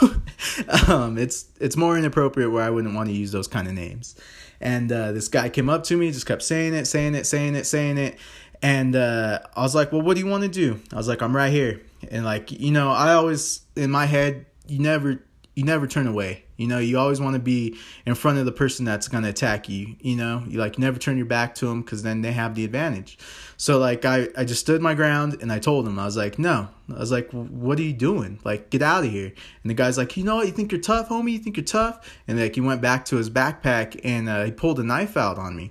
um, 0.88 1.18
it's 1.18 1.46
it's 1.60 1.76
more 1.76 1.96
inappropriate 1.96 2.50
where 2.50 2.62
I 2.62 2.70
wouldn't 2.70 2.94
want 2.94 3.08
to 3.08 3.14
use 3.14 3.32
those 3.32 3.48
kind 3.48 3.66
of 3.66 3.74
names. 3.74 4.14
And 4.60 4.90
uh, 4.92 5.12
this 5.12 5.28
guy 5.28 5.48
came 5.48 5.70
up 5.70 5.84
to 5.84 5.96
me, 5.96 6.10
just 6.10 6.26
kept 6.26 6.42
saying 6.42 6.74
it, 6.74 6.86
saying 6.86 7.14
it, 7.14 7.24
saying 7.24 7.54
it, 7.54 7.64
saying 7.64 7.96
it, 7.96 8.18
and 8.62 8.94
uh, 8.94 9.40
I 9.56 9.62
was 9.62 9.74
like, 9.74 9.92
"Well, 9.92 10.02
what 10.02 10.14
do 10.14 10.20
you 10.20 10.26
want 10.26 10.42
to 10.42 10.48
do?" 10.48 10.80
I 10.92 10.96
was 10.96 11.08
like, 11.08 11.22
"I'm 11.22 11.34
right 11.34 11.52
here," 11.52 11.80
and 12.10 12.24
like 12.24 12.50
you 12.52 12.70
know, 12.70 12.90
I 12.90 13.14
always 13.14 13.62
in 13.76 13.90
my 13.90 14.06
head, 14.06 14.46
you 14.66 14.78
never 14.78 15.22
you 15.54 15.64
never 15.64 15.86
turn 15.86 16.06
away 16.06 16.44
you 16.58 16.66
know, 16.66 16.80
you 16.80 16.98
always 16.98 17.20
want 17.20 17.34
to 17.34 17.40
be 17.40 17.78
in 18.04 18.16
front 18.16 18.38
of 18.38 18.44
the 18.44 18.52
person 18.52 18.84
that's 18.84 19.06
going 19.06 19.22
to 19.22 19.30
attack 19.30 19.68
you. 19.68 19.94
You 20.00 20.16
know, 20.16 20.42
you 20.48 20.58
like 20.58 20.76
never 20.76 20.98
turn 20.98 21.16
your 21.16 21.24
back 21.24 21.54
to 21.56 21.66
them 21.66 21.82
because 21.82 22.02
then 22.02 22.20
they 22.20 22.32
have 22.32 22.56
the 22.56 22.64
advantage. 22.64 23.16
So 23.56 23.78
like 23.78 24.04
I, 24.04 24.28
I 24.36 24.44
just 24.44 24.60
stood 24.60 24.82
my 24.82 24.94
ground 24.94 25.38
and 25.40 25.52
I 25.52 25.60
told 25.60 25.86
him 25.86 25.98
I 25.98 26.04
was 26.04 26.16
like 26.16 26.38
no. 26.38 26.68
I 26.92 26.98
was 26.98 27.12
like 27.12 27.30
what 27.30 27.78
are 27.78 27.82
you 27.82 27.92
doing? 27.92 28.40
Like 28.42 28.70
get 28.70 28.82
out 28.82 29.04
of 29.04 29.10
here. 29.10 29.32
And 29.62 29.70
the 29.70 29.74
guy's 29.74 29.96
like 29.96 30.16
you 30.16 30.24
know 30.24 30.36
what? 30.36 30.46
You 30.46 30.52
think 30.52 30.72
you're 30.72 30.80
tough 30.80 31.08
homie? 31.08 31.32
You 31.32 31.38
think 31.38 31.56
you're 31.56 31.64
tough? 31.64 32.20
And 32.26 32.40
like 32.40 32.56
he 32.56 32.60
went 32.60 32.82
back 32.82 33.04
to 33.06 33.16
his 33.16 33.30
backpack 33.30 34.00
and 34.02 34.28
uh, 34.28 34.44
he 34.44 34.50
pulled 34.50 34.80
a 34.80 34.84
knife 34.84 35.16
out 35.16 35.38
on 35.38 35.54
me. 35.54 35.70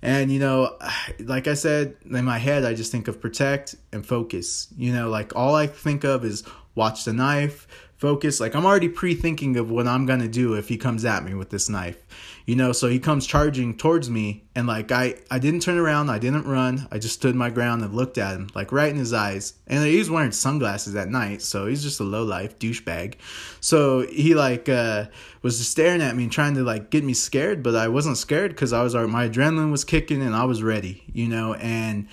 And 0.00 0.30
you 0.30 0.38
know 0.38 0.78
like 1.18 1.48
I 1.48 1.54
said 1.54 1.96
in 2.08 2.24
my 2.24 2.38
head 2.38 2.64
I 2.64 2.74
just 2.74 2.92
think 2.92 3.08
of 3.08 3.20
protect 3.20 3.74
and 3.92 4.06
focus. 4.06 4.68
You 4.76 4.92
know 4.92 5.08
like 5.08 5.34
all 5.34 5.56
I 5.56 5.66
think 5.66 6.04
of 6.04 6.24
is 6.24 6.44
watch 6.76 7.04
the 7.04 7.12
knife 7.12 7.66
focus. 8.00 8.40
Like 8.40 8.54
I'm 8.54 8.64
already 8.64 8.88
pre-thinking 8.88 9.56
of 9.58 9.70
what 9.70 9.86
I'm 9.86 10.06
gonna 10.06 10.26
do 10.26 10.54
if 10.54 10.68
he 10.68 10.78
comes 10.78 11.04
at 11.04 11.22
me 11.22 11.34
with 11.34 11.50
this 11.50 11.68
knife. 11.68 12.02
You 12.46 12.56
know, 12.56 12.72
so 12.72 12.88
he 12.88 12.98
comes 12.98 13.26
charging 13.26 13.76
towards 13.76 14.08
me 14.08 14.44
and 14.56 14.66
like 14.66 14.90
I 14.90 15.16
I 15.30 15.38
didn't 15.38 15.60
turn 15.60 15.76
around, 15.76 16.08
I 16.08 16.18
didn't 16.18 16.46
run, 16.46 16.88
I 16.90 16.98
just 16.98 17.14
stood 17.14 17.34
my 17.34 17.50
ground 17.50 17.82
and 17.82 17.94
looked 17.94 18.16
at 18.16 18.34
him, 18.34 18.48
like 18.54 18.72
right 18.72 18.90
in 18.90 18.96
his 18.96 19.12
eyes. 19.12 19.52
And 19.66 19.84
he 19.84 19.98
was 19.98 20.10
wearing 20.10 20.32
sunglasses 20.32 20.96
at 20.96 21.10
night, 21.10 21.42
so 21.42 21.66
he's 21.66 21.82
just 21.82 22.00
a 22.00 22.04
low 22.04 22.24
life 22.24 22.58
douchebag. 22.58 23.16
So 23.60 24.06
he 24.06 24.34
like 24.34 24.68
uh 24.68 25.04
was 25.42 25.58
just 25.58 25.70
staring 25.70 26.00
at 26.00 26.16
me 26.16 26.24
and 26.24 26.32
trying 26.32 26.54
to 26.54 26.62
like 26.62 26.90
get 26.90 27.04
me 27.04 27.12
scared, 27.12 27.62
but 27.62 27.76
I 27.76 27.88
wasn't 27.88 28.16
scared 28.16 28.52
because 28.52 28.72
I 28.72 28.82
was 28.82 28.94
my 28.94 29.28
adrenaline 29.28 29.70
was 29.70 29.84
kicking 29.84 30.22
and 30.22 30.34
I 30.34 30.44
was 30.44 30.62
ready, 30.62 31.04
you 31.12 31.28
know, 31.28 31.52
and 31.54 32.08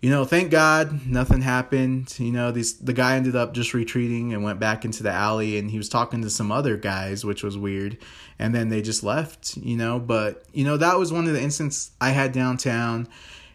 you 0.00 0.10
know, 0.10 0.24
thank 0.24 0.50
God 0.50 1.06
nothing 1.06 1.42
happened. 1.42 2.14
You 2.18 2.32
know, 2.32 2.50
these 2.50 2.78
the 2.78 2.92
guy 2.92 3.16
ended 3.16 3.36
up 3.36 3.52
just 3.54 3.74
retreating 3.74 4.32
and 4.32 4.42
went 4.42 4.58
back 4.58 4.84
into 4.84 5.02
the 5.02 5.12
alley 5.12 5.58
and 5.58 5.70
he 5.70 5.78
was 5.78 5.88
talking 5.88 6.22
to 6.22 6.30
some 6.30 6.50
other 6.50 6.76
guys, 6.76 7.24
which 7.24 7.42
was 7.42 7.58
weird. 7.58 7.98
And 8.38 8.54
then 8.54 8.70
they 8.70 8.80
just 8.80 9.02
left, 9.02 9.56
you 9.58 9.76
know, 9.76 9.98
but 9.98 10.44
you 10.52 10.64
know, 10.64 10.76
that 10.78 10.98
was 10.98 11.12
one 11.12 11.26
of 11.26 11.34
the 11.34 11.42
instances 11.42 11.90
I 12.00 12.10
had 12.10 12.32
downtown 12.32 13.08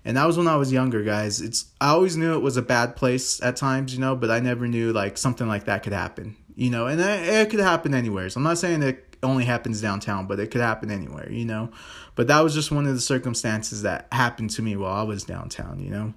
and 0.05 0.15
that 0.17 0.27
was 0.27 0.37
when 0.37 0.47
I 0.47 0.55
was 0.55 0.71
younger, 0.71 1.01
guys. 1.01 1.41
It's 1.41 1.65
I 1.81 1.89
always 1.89 2.15
knew 2.15 2.35
it 2.35 2.41
was 2.41 2.57
a 2.57 2.61
bad 2.61 2.95
place 2.95 3.41
at 3.41 3.55
times, 3.55 3.93
you 3.93 3.99
know, 3.99 4.15
but 4.15 4.29
I 4.29 4.39
never 4.39 4.67
knew 4.67 4.93
like 4.93 5.17
something 5.17 5.47
like 5.47 5.65
that 5.65 5.81
could 5.81 5.93
happen, 5.93 6.37
you 6.55 6.69
know, 6.69 6.85
and 6.85 7.01
it, 7.01 7.27
it 7.27 7.49
could 7.49 7.59
happen 7.59 7.95
anywhere. 7.95 8.29
So 8.29 8.37
I'm 8.37 8.43
not 8.43 8.59
saying 8.59 8.83
it 8.83 9.17
only 9.23 9.45
happens 9.45 9.81
downtown, 9.81 10.27
but 10.27 10.39
it 10.39 10.51
could 10.51 10.61
happen 10.61 10.91
anywhere, 10.91 11.29
you 11.31 11.45
know. 11.45 11.71
But 12.13 12.27
that 12.27 12.41
was 12.41 12.53
just 12.53 12.71
one 12.71 12.85
of 12.85 12.93
the 12.93 13.01
circumstances 13.01 13.81
that 13.81 14.07
happened 14.11 14.51
to 14.51 14.61
me 14.61 14.75
while 14.75 14.93
I 14.93 15.03
was 15.03 15.23
downtown, 15.23 15.79
you 15.79 15.89
know. 15.89 16.13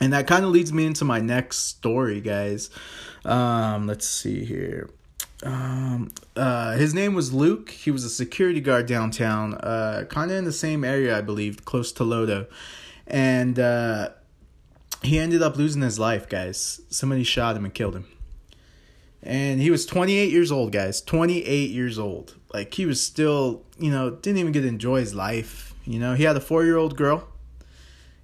And 0.00 0.12
that 0.12 0.26
kind 0.26 0.44
of 0.44 0.50
leads 0.50 0.72
me 0.72 0.86
into 0.86 1.04
my 1.04 1.20
next 1.20 1.58
story, 1.58 2.20
guys. 2.20 2.70
Um, 3.24 3.86
let's 3.86 4.08
see 4.08 4.44
here. 4.44 4.88
Um, 5.42 6.10
uh, 6.36 6.76
his 6.76 6.94
name 6.94 7.14
was 7.14 7.32
Luke. 7.32 7.70
He 7.70 7.90
was 7.90 8.04
a 8.04 8.10
security 8.10 8.60
guard 8.60 8.86
downtown, 8.86 9.54
uh, 9.54 10.04
kind 10.08 10.30
of 10.30 10.36
in 10.36 10.44
the 10.44 10.52
same 10.52 10.84
area, 10.84 11.16
I 11.16 11.20
believe, 11.20 11.64
close 11.64 11.92
to 11.92 12.04
LoDo. 12.04 12.46
And 13.06 13.58
uh, 13.58 14.10
he 15.02 15.18
ended 15.18 15.42
up 15.42 15.56
losing 15.56 15.82
his 15.82 15.98
life, 15.98 16.28
guys. 16.28 16.80
Somebody 16.90 17.24
shot 17.24 17.56
him 17.56 17.64
and 17.64 17.74
killed 17.74 17.96
him. 17.96 18.06
And 19.22 19.60
he 19.60 19.70
was 19.70 19.84
28 19.84 20.30
years 20.30 20.50
old, 20.50 20.72
guys. 20.72 21.02
28 21.02 21.70
years 21.70 21.98
old. 21.98 22.36
Like, 22.52 22.72
he 22.74 22.86
was 22.86 23.02
still, 23.02 23.62
you 23.78 23.90
know, 23.90 24.10
didn't 24.10 24.38
even 24.38 24.52
get 24.52 24.62
to 24.62 24.68
enjoy 24.68 25.00
his 25.00 25.14
life. 25.14 25.74
You 25.84 25.98
know, 25.98 26.14
he 26.14 26.24
had 26.24 26.36
a 26.36 26.40
four 26.40 26.64
year 26.64 26.76
old 26.76 26.96
girl, 26.96 27.28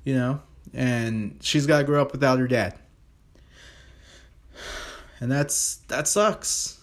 you 0.05 0.15
know, 0.15 0.41
and 0.77 1.39
she's 1.41 1.67
got 1.67 1.79
to 1.79 1.85
grow 1.85 2.03
up 2.03 2.13
without 2.13 2.39
her 2.39 2.47
dad. 2.47 2.79
And 5.19 5.33
that's 5.33 5.77
that 5.89 6.07
sucks. 6.07 6.79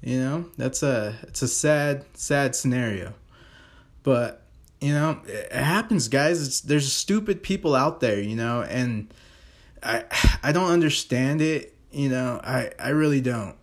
You 0.00 0.20
know, 0.20 0.46
that's 0.56 0.82
a 0.82 1.16
it's 1.24 1.42
a 1.42 1.48
sad 1.48 2.04
sad 2.14 2.54
scenario. 2.54 3.12
But, 4.02 4.42
you 4.80 4.94
know, 4.94 5.20
it 5.26 5.52
happens, 5.52 6.08
guys. 6.08 6.46
It's 6.46 6.60
there's 6.60 6.90
stupid 6.90 7.42
people 7.42 7.74
out 7.74 8.00
there, 8.00 8.20
you 8.20 8.36
know, 8.36 8.62
and 8.62 9.12
I 9.82 10.04
I 10.44 10.52
don't 10.52 10.70
understand 10.70 11.42
it, 11.42 11.74
you 11.90 12.08
know. 12.08 12.40
I 12.44 12.70
I 12.78 12.90
really 12.90 13.20
don't. 13.20 13.56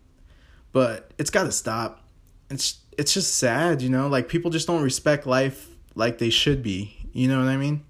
But 0.73 1.11
it's 1.17 1.29
got 1.29 1.45
to 1.45 1.53
stop. 1.53 2.03
It's 2.49 2.79
it's 2.97 3.13
just 3.13 3.37
sad, 3.37 3.81
you 3.81 3.89
know, 3.89 4.09
like 4.09 4.27
people 4.27 4.51
just 4.51 4.67
don't 4.67 4.83
respect 4.83 5.25
life 5.25 5.69
like 5.95 6.17
they 6.17 6.29
should 6.29 6.61
be. 6.61 6.93
You 7.13 7.29
know 7.29 7.39
what 7.39 7.47
I 7.47 7.55
mean? 7.55 7.85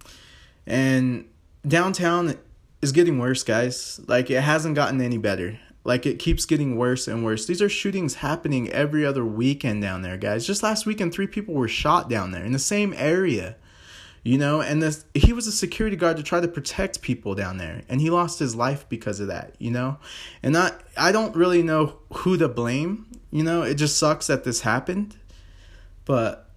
And 0.67 1.25
downtown 1.65 2.37
is 2.81 2.91
getting 2.91 3.19
worse, 3.19 3.43
guys. 3.43 3.99
Like 4.07 4.29
it 4.29 4.41
hasn't 4.41 4.75
gotten 4.75 5.01
any 5.01 5.17
better. 5.17 5.59
Like 5.83 6.05
it 6.05 6.19
keeps 6.19 6.45
getting 6.45 6.75
worse 6.75 7.07
and 7.07 7.23
worse. 7.23 7.45
These 7.45 7.61
are 7.61 7.69
shootings 7.69 8.15
happening 8.15 8.69
every 8.71 9.05
other 9.05 9.23
weekend 9.23 9.81
down 9.81 10.01
there, 10.01 10.17
guys. 10.17 10.45
Just 10.45 10.61
last 10.61 10.85
weekend, 10.85 11.13
three 11.13 11.27
people 11.27 11.53
were 11.53 11.69
shot 11.69 12.09
down 12.09 12.31
there 12.31 12.43
in 12.43 12.51
the 12.51 12.59
same 12.59 12.93
area. 12.97 13.55
You 14.23 14.37
know, 14.37 14.59
and 14.59 14.83
this 14.83 15.05
he 15.13 15.31
was 15.31 15.47
a 15.47 15.53
security 15.53 15.95
guard 15.95 16.17
to 16.17 16.23
try 16.23 16.41
to 16.41 16.47
protect 16.49 17.01
people 17.01 17.33
down 17.33 17.57
there, 17.57 17.83
and 17.87 18.01
he 18.01 18.09
lost 18.09 18.39
his 18.39 18.53
life 18.53 18.85
because 18.89 19.21
of 19.21 19.27
that. 19.27 19.55
You 19.59 19.71
know, 19.71 19.99
and 20.43 20.57
I 20.57 20.71
I 20.97 21.13
don't 21.13 21.33
really 21.33 21.63
know 21.63 21.99
who 22.11 22.35
to 22.37 22.49
blame. 22.49 23.05
You 23.31 23.43
know, 23.43 23.61
it 23.61 23.75
just 23.75 23.97
sucks 23.97 24.27
that 24.27 24.43
this 24.43 24.61
happened, 24.61 25.15
but 26.03 26.49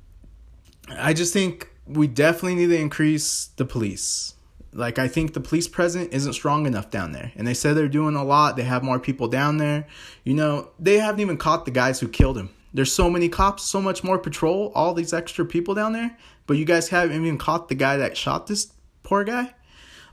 I 0.99 1.13
just 1.13 1.33
think 1.33 1.71
we 1.87 2.09
definitely 2.09 2.57
need 2.57 2.75
to 2.75 2.81
increase 2.81 3.47
the 3.57 3.65
police 3.65 4.35
like 4.73 4.99
I 4.99 5.09
think 5.09 5.35
the 5.35 5.41
police 5.41 5.69
present 5.69 6.13
isn't 6.13 6.33
strong 6.35 6.67
enough 6.67 6.91
down 6.91 7.13
there. 7.13 7.33
And 7.37 7.47
they 7.47 7.55
said 7.55 7.77
they're 7.77 7.89
doing 7.89 8.15
a 8.15 8.25
lot. 8.25 8.57
They 8.57 8.63
have 8.63 8.83
more 8.83 9.01
people 9.01 9.29
down 9.29 9.57
there. 9.57 9.87
You 10.25 10.35
know, 10.35 10.71
they 10.79 10.99
haven't 10.99 11.21
even 11.21 11.37
caught 11.37 11.65
the 11.65 11.71
guys 11.71 12.01
who 12.01 12.09
killed 12.09 12.39
him. 12.39 12.51
There's 12.73 12.93
so 12.93 13.11
many 13.11 13.29
cops, 13.29 13.65
so 13.65 13.83
much 13.83 14.05
more 14.05 14.19
patrol, 14.19 14.71
all 14.75 14.95
these 14.95 15.13
extra 15.13 15.45
people 15.45 15.75
down 15.75 15.93
there, 15.93 16.17
but 16.47 16.57
you 16.57 16.65
guys 16.65 16.89
haven't 16.89 17.17
even 17.17 17.37
caught 17.37 17.69
the 17.69 17.75
guy 17.75 17.97
that 17.97 18.17
shot 18.17 18.47
this 18.47 18.73
poor 19.03 19.25
guy. 19.25 19.55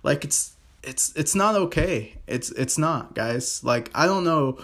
Like 0.01 0.24
it's 0.24 0.55
it's 0.82 1.16
it's 1.16 1.36
not 1.36 1.55
okay. 1.55 2.16
It's 2.26 2.49
it's 2.51 2.78
not, 2.78 3.14
guys. 3.14 3.64
Like 3.64 3.91
I 3.93 4.08
don't 4.08 4.24
know 4.24 4.58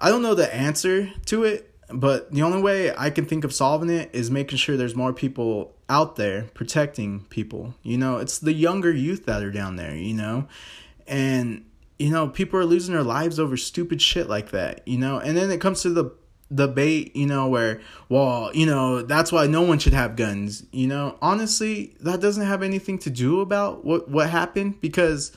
I 0.00 0.08
don't 0.08 0.22
know 0.22 0.34
the 0.34 0.52
answer 0.52 1.10
to 1.26 1.44
it, 1.44 1.72
but 1.88 2.32
the 2.32 2.42
only 2.42 2.60
way 2.60 2.94
I 2.96 3.10
can 3.10 3.24
think 3.24 3.44
of 3.44 3.54
solving 3.54 3.90
it 3.90 4.10
is 4.12 4.30
making 4.30 4.58
sure 4.58 4.76
there's 4.76 4.96
more 4.96 5.12
people 5.12 5.74
out 5.88 6.16
there 6.16 6.42
protecting 6.54 7.24
people. 7.30 7.74
You 7.82 7.98
know, 7.98 8.18
it's 8.18 8.38
the 8.38 8.52
younger 8.52 8.92
youth 8.92 9.26
that 9.26 9.42
are 9.42 9.50
down 9.50 9.76
there, 9.76 9.94
you 9.94 10.14
know? 10.14 10.46
And 11.06 11.64
you 11.98 12.10
know, 12.10 12.28
people 12.28 12.60
are 12.60 12.64
losing 12.64 12.94
their 12.94 13.02
lives 13.02 13.40
over 13.40 13.56
stupid 13.56 14.00
shit 14.00 14.28
like 14.28 14.50
that, 14.52 14.86
you 14.86 14.98
know? 14.98 15.18
And 15.18 15.36
then 15.36 15.50
it 15.50 15.60
comes 15.60 15.82
to 15.82 15.90
the 15.90 16.12
debate, 16.54 17.14
you 17.16 17.26
know, 17.26 17.48
where, 17.48 17.80
well, 18.08 18.50
you 18.54 18.66
know, 18.66 19.02
that's 19.02 19.32
why 19.32 19.46
no 19.46 19.62
one 19.62 19.78
should 19.78 19.92
have 19.92 20.16
guns. 20.16 20.64
You 20.72 20.86
know, 20.86 21.18
honestly, 21.20 21.96
that 22.00 22.20
doesn't 22.20 22.46
have 22.46 22.62
anything 22.62 22.98
to 23.00 23.10
do 23.10 23.40
about 23.40 23.84
what 23.84 24.08
what 24.08 24.30
happened 24.30 24.80
because 24.80 25.32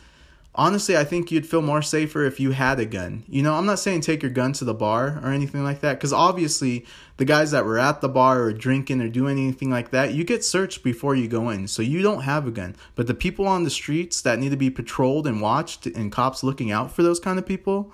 honestly, 0.54 0.97
I 0.97 1.04
think 1.04 1.32
you'd 1.32 1.45
feel 1.45 1.62
more 1.62 1.82
safer 1.82 2.26
if 2.26 2.39
you 2.39 2.52
had 2.52 2.80
a 2.80 2.86
gun. 2.86 3.24
You 3.28 3.43
know, 3.43 3.54
I'm 3.54 3.66
not 3.66 3.80
saying 3.80 4.02
take 4.02 4.22
your 4.22 4.32
gun 4.32 4.54
to 4.54 4.66
the 4.66 4.74
bar 4.74 5.20
or 5.24 5.32
anything 5.32 5.64
like 5.64 5.82
that, 5.82 5.93
because 5.93 6.14
obviously 6.14 6.86
the 7.18 7.26
guys 7.26 7.52
that 7.52 7.66
were 7.66 7.80
at 7.80 8.02
the 8.02 8.10
bar 8.10 8.41
or 8.41 8.54
drinking 8.54 9.02
or 9.02 9.10
doing 9.10 9.38
anything 9.38 9.70
like 9.70 9.91
that, 9.91 10.14
you 10.14 10.24
get 10.24 10.43
searched 10.43 10.84
before 10.84 11.16
you 11.16 11.28
go 11.28 11.49
in, 11.49 11.68
so 11.68 11.82
you 11.82 12.02
don't 12.02 12.22
have 12.22 12.47
a 12.47 12.52
gun. 12.52 12.76
But 12.95 13.08
the 13.08 13.14
people 13.14 13.47
on 13.47 13.64
the 13.64 13.70
streets 13.70 14.22
that 14.22 14.39
need 14.39 14.49
to 14.49 14.58
be 14.58 14.70
patrolled 14.70 15.28
and 15.28 15.41
watched, 15.41 15.86
and 15.86 16.12
cops 16.12 16.43
looking 16.43 16.72
out 16.72 16.91
for 16.91 17.04
those 17.04 17.20
kind 17.20 17.39
of 17.39 17.45
people. 17.45 17.91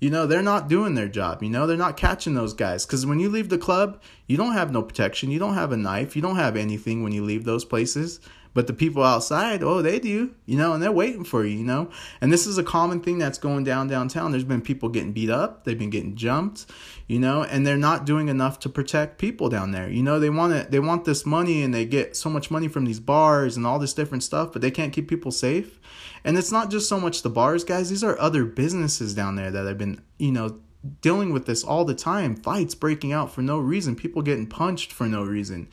You 0.00 0.10
know, 0.10 0.28
they're 0.28 0.42
not 0.42 0.68
doing 0.68 0.94
their 0.94 1.08
job. 1.08 1.42
You 1.42 1.50
know, 1.50 1.66
they're 1.66 1.76
not 1.76 1.96
catching 1.96 2.34
those 2.34 2.54
guys. 2.54 2.86
Because 2.86 3.04
when 3.04 3.18
you 3.18 3.28
leave 3.28 3.48
the 3.48 3.58
club, 3.58 4.00
you 4.28 4.36
don't 4.36 4.52
have 4.52 4.70
no 4.70 4.80
protection. 4.80 5.32
You 5.32 5.40
don't 5.40 5.54
have 5.54 5.72
a 5.72 5.76
knife. 5.76 6.14
You 6.14 6.22
don't 6.22 6.36
have 6.36 6.54
anything 6.54 7.02
when 7.02 7.10
you 7.10 7.24
leave 7.24 7.42
those 7.42 7.64
places. 7.64 8.20
But 8.54 8.66
the 8.66 8.72
people 8.72 9.02
outside, 9.02 9.62
oh, 9.62 9.82
they 9.82 9.98
do, 9.98 10.34
you 10.46 10.56
know, 10.56 10.72
and 10.72 10.82
they're 10.82 10.92
waiting 10.92 11.24
for 11.24 11.44
you, 11.44 11.58
you 11.58 11.64
know. 11.64 11.90
And 12.20 12.32
this 12.32 12.46
is 12.46 12.58
a 12.58 12.62
common 12.62 13.00
thing 13.00 13.18
that's 13.18 13.38
going 13.38 13.64
down 13.64 13.88
downtown. 13.88 14.30
There's 14.30 14.44
been 14.44 14.62
people 14.62 14.88
getting 14.88 15.12
beat 15.12 15.30
up, 15.30 15.64
they've 15.64 15.78
been 15.78 15.90
getting 15.90 16.16
jumped, 16.16 16.66
you 17.06 17.18
know, 17.18 17.42
and 17.44 17.66
they're 17.66 17.76
not 17.76 18.06
doing 18.06 18.28
enough 18.28 18.58
to 18.60 18.68
protect 18.68 19.18
people 19.18 19.48
down 19.48 19.70
there. 19.70 19.88
You 19.88 20.02
know, 20.02 20.18
they 20.18 20.30
want 20.30 20.52
it, 20.52 20.70
they 20.70 20.80
want 20.80 21.04
this 21.04 21.24
money 21.24 21.62
and 21.62 21.72
they 21.72 21.84
get 21.84 22.16
so 22.16 22.30
much 22.30 22.50
money 22.50 22.68
from 22.68 22.84
these 22.84 23.00
bars 23.00 23.56
and 23.56 23.66
all 23.66 23.78
this 23.78 23.94
different 23.94 24.22
stuff, 24.22 24.52
but 24.52 24.62
they 24.62 24.70
can't 24.70 24.92
keep 24.92 25.08
people 25.08 25.30
safe. 25.30 25.78
And 26.24 26.36
it's 26.36 26.52
not 26.52 26.70
just 26.70 26.88
so 26.88 26.98
much 26.98 27.22
the 27.22 27.30
bars, 27.30 27.64
guys. 27.64 27.90
These 27.90 28.04
are 28.04 28.18
other 28.18 28.44
businesses 28.44 29.14
down 29.14 29.36
there 29.36 29.50
that 29.50 29.66
have 29.66 29.78
been, 29.78 30.02
you 30.18 30.32
know, 30.32 30.58
dealing 31.00 31.32
with 31.32 31.46
this 31.46 31.64
all 31.64 31.84
the 31.84 31.94
time. 31.94 32.36
Fights 32.36 32.74
breaking 32.74 33.12
out 33.12 33.32
for 33.32 33.42
no 33.42 33.58
reason, 33.58 33.96
people 33.96 34.22
getting 34.22 34.46
punched 34.46 34.92
for 34.92 35.06
no 35.06 35.22
reason, 35.22 35.68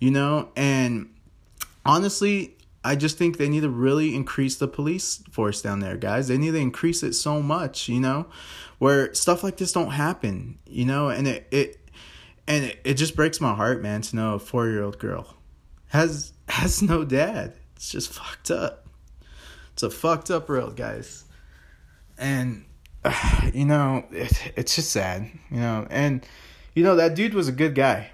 you 0.00 0.10
know, 0.10 0.50
and 0.56 1.10
honestly, 1.86 2.56
I 2.84 2.94
just 2.94 3.18
think 3.18 3.38
they 3.38 3.48
need 3.48 3.62
to 3.62 3.68
really 3.68 4.14
increase 4.14 4.56
the 4.56 4.68
police 4.68 5.22
force 5.30 5.60
down 5.60 5.80
there, 5.80 5.96
guys. 5.96 6.28
They 6.28 6.38
need 6.38 6.52
to 6.52 6.58
increase 6.58 7.02
it 7.02 7.14
so 7.14 7.42
much, 7.42 7.88
you 7.88 8.00
know, 8.00 8.26
where 8.78 9.12
stuff 9.14 9.42
like 9.42 9.56
this 9.56 9.72
don't 9.72 9.90
happen, 9.90 10.58
you 10.66 10.84
know, 10.84 11.08
and 11.08 11.26
it 11.26 11.48
it 11.50 11.90
and 12.46 12.64
it, 12.64 12.80
it 12.84 12.94
just 12.94 13.16
breaks 13.16 13.40
my 13.40 13.54
heart, 13.54 13.82
man, 13.82 14.02
to 14.02 14.16
know 14.16 14.34
a 14.34 14.38
four 14.38 14.68
year 14.68 14.82
old 14.82 14.98
girl 14.98 15.36
has 15.88 16.32
has 16.48 16.82
no 16.82 17.04
dad. 17.04 17.54
It's 17.76 17.90
just 17.90 18.12
fucked 18.12 18.50
up. 18.50 18.86
It's 19.72 19.82
a 19.82 19.90
fucked 19.90 20.30
up 20.30 20.48
world, 20.48 20.76
guys. 20.76 21.24
And 22.18 22.64
uh, 23.04 23.50
you 23.54 23.64
know, 23.64 24.04
it, 24.10 24.52
it's 24.56 24.76
just 24.76 24.90
sad, 24.90 25.30
you 25.50 25.60
know, 25.60 25.86
and 25.90 26.26
you 26.74 26.84
know 26.84 26.96
that 26.96 27.14
dude 27.14 27.34
was 27.34 27.48
a 27.48 27.52
good 27.52 27.74
guy. 27.74 28.10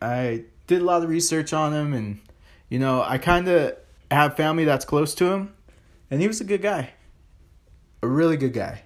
I 0.00 0.44
did 0.66 0.82
a 0.82 0.84
lot 0.84 1.02
of 1.02 1.08
research 1.08 1.52
on 1.52 1.72
him 1.72 1.92
and 1.92 2.20
you 2.68 2.78
know, 2.78 3.02
I 3.02 3.18
kind 3.18 3.48
of 3.48 3.76
have 4.10 4.36
family 4.36 4.64
that's 4.64 4.84
close 4.84 5.14
to 5.16 5.26
him, 5.26 5.54
and 6.10 6.20
he 6.20 6.28
was 6.28 6.40
a 6.40 6.44
good 6.44 6.62
guy. 6.62 6.90
A 8.02 8.08
really 8.08 8.36
good 8.36 8.52
guy. 8.52 8.82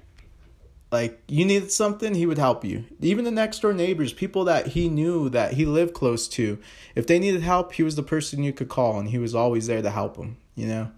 Like, 0.92 1.22
you 1.28 1.44
needed 1.44 1.70
something, 1.70 2.14
he 2.14 2.26
would 2.26 2.38
help 2.38 2.64
you. 2.64 2.84
Even 3.00 3.24
the 3.24 3.30
next 3.30 3.60
door 3.60 3.72
neighbors, 3.72 4.12
people 4.12 4.44
that 4.44 4.68
he 4.68 4.88
knew 4.88 5.28
that 5.28 5.52
he 5.52 5.64
lived 5.64 5.94
close 5.94 6.26
to, 6.28 6.58
if 6.96 7.06
they 7.06 7.18
needed 7.18 7.42
help, 7.42 7.74
he 7.74 7.82
was 7.82 7.94
the 7.94 8.02
person 8.02 8.42
you 8.42 8.52
could 8.52 8.68
call, 8.68 8.98
and 8.98 9.10
he 9.10 9.18
was 9.18 9.34
always 9.34 9.68
there 9.68 9.82
to 9.82 9.90
help 9.90 10.16
them, 10.16 10.36
you 10.56 10.66
know? 10.66 10.90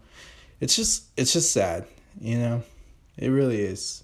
It's 0.61 0.77
just, 0.77 1.05
it's 1.17 1.33
just 1.33 1.53
sad, 1.53 1.87
you 2.21 2.39
know? 2.39 2.63
It 3.19 3.29
really 3.29 3.61
is. 3.61 4.02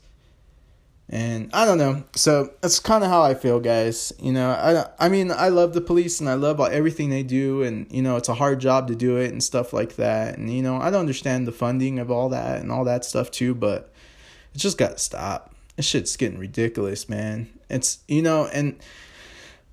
And 1.11 1.49
I 1.55 1.65
don't 1.65 1.79
know. 1.79 2.05
So 2.15 2.53
that's 2.61 2.81
kind 2.81 3.03
of 3.03 3.09
how 3.09 3.23
I 3.23 3.33
feel, 3.33 3.61
guys. 3.61 4.13
You 4.21 4.33
know, 4.33 4.51
I 4.51 5.07
I 5.07 5.09
mean, 5.09 5.31
I 5.31 5.49
love 5.49 5.73
the 5.73 5.81
police 5.81 6.21
and 6.21 6.29
I 6.29 6.35
love 6.35 6.61
everything 6.61 7.09
they 7.09 7.23
do, 7.23 7.63
and 7.63 7.91
you 7.91 8.03
know, 8.03 8.17
it's 8.17 8.29
a 8.29 8.35
hard 8.35 8.61
job 8.61 8.89
to 8.89 8.95
do 8.95 9.17
it 9.17 9.33
and 9.33 9.43
stuff 9.43 9.73
like 9.73 9.97
that. 9.97 10.37
And 10.37 10.53
you 10.53 10.63
know, 10.63 10.77
I 10.77 10.91
don't 10.91 11.01
understand 11.01 11.47
the 11.47 11.53
funding 11.53 11.99
of 11.99 12.11
all 12.11 12.29
that 12.29 12.61
and 12.61 12.71
all 12.71 12.85
that 12.85 13.07
stuff 13.07 13.31
too, 13.31 13.55
but 13.55 13.91
it 14.55 14.59
just 14.59 14.77
got 14.77 14.93
to 14.93 14.99
stop. 14.99 15.55
This 15.77 15.87
shit's 15.87 16.17
getting 16.17 16.39
ridiculous, 16.39 17.09
man. 17.09 17.49
It's 17.71 18.01
you 18.07 18.21
know, 18.21 18.47
and 18.47 18.79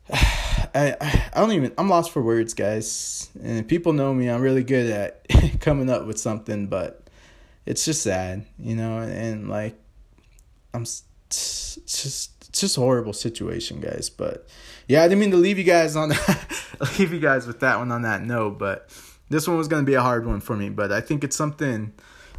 I 0.14 0.96
I 1.34 1.40
don't 1.40 1.52
even 1.52 1.74
I'm 1.78 1.90
lost 1.90 2.12
for 2.12 2.22
words, 2.22 2.54
guys. 2.54 3.30
And 3.44 3.68
people 3.68 3.92
know 3.92 4.14
me. 4.14 4.30
I'm 4.30 4.42
really 4.42 4.64
good 4.64 4.90
at 4.90 5.60
coming 5.60 5.90
up 5.90 6.06
with 6.06 6.18
something, 6.18 6.68
but 6.68 7.02
it's 7.66 7.84
just 7.84 8.04
sad, 8.04 8.46
you 8.58 8.76
know, 8.78 9.00
and, 9.00 9.12
and 9.12 9.50
like 9.50 9.76
I'm 10.74 10.86
it's 11.78 12.04
just 12.04 12.32
it's 12.50 12.62
just 12.62 12.78
a 12.78 12.82
horrible 12.82 13.14
situation, 13.14 13.80
guys. 13.80 14.10
But 14.10 14.48
yeah, 14.88 15.04
I 15.04 15.08
didn't 15.08 15.20
mean 15.20 15.32
to 15.32 15.38
leave 15.38 15.58
you 15.58 15.64
guys 15.64 15.96
on 15.96 16.10
that, 16.10 16.48
leave 17.00 17.14
you 17.14 17.20
guys 17.20 17.48
with 17.48 17.60
that 17.62 17.80
one 17.80 17.92
on 17.92 18.04
that 18.04 18.24
note, 18.24 18.58
but 18.58 18.90
this 19.30 19.48
one 19.48 19.58
was 19.58 19.68
gonna 19.68 19.84
be 19.84 19.96
a 19.96 20.02
hard 20.02 20.26
one 20.26 20.40
for 20.40 20.56
me. 20.56 20.70
But 20.70 20.92
I 20.92 21.02
think 21.02 21.24
it's 21.24 21.36
something 21.36 21.94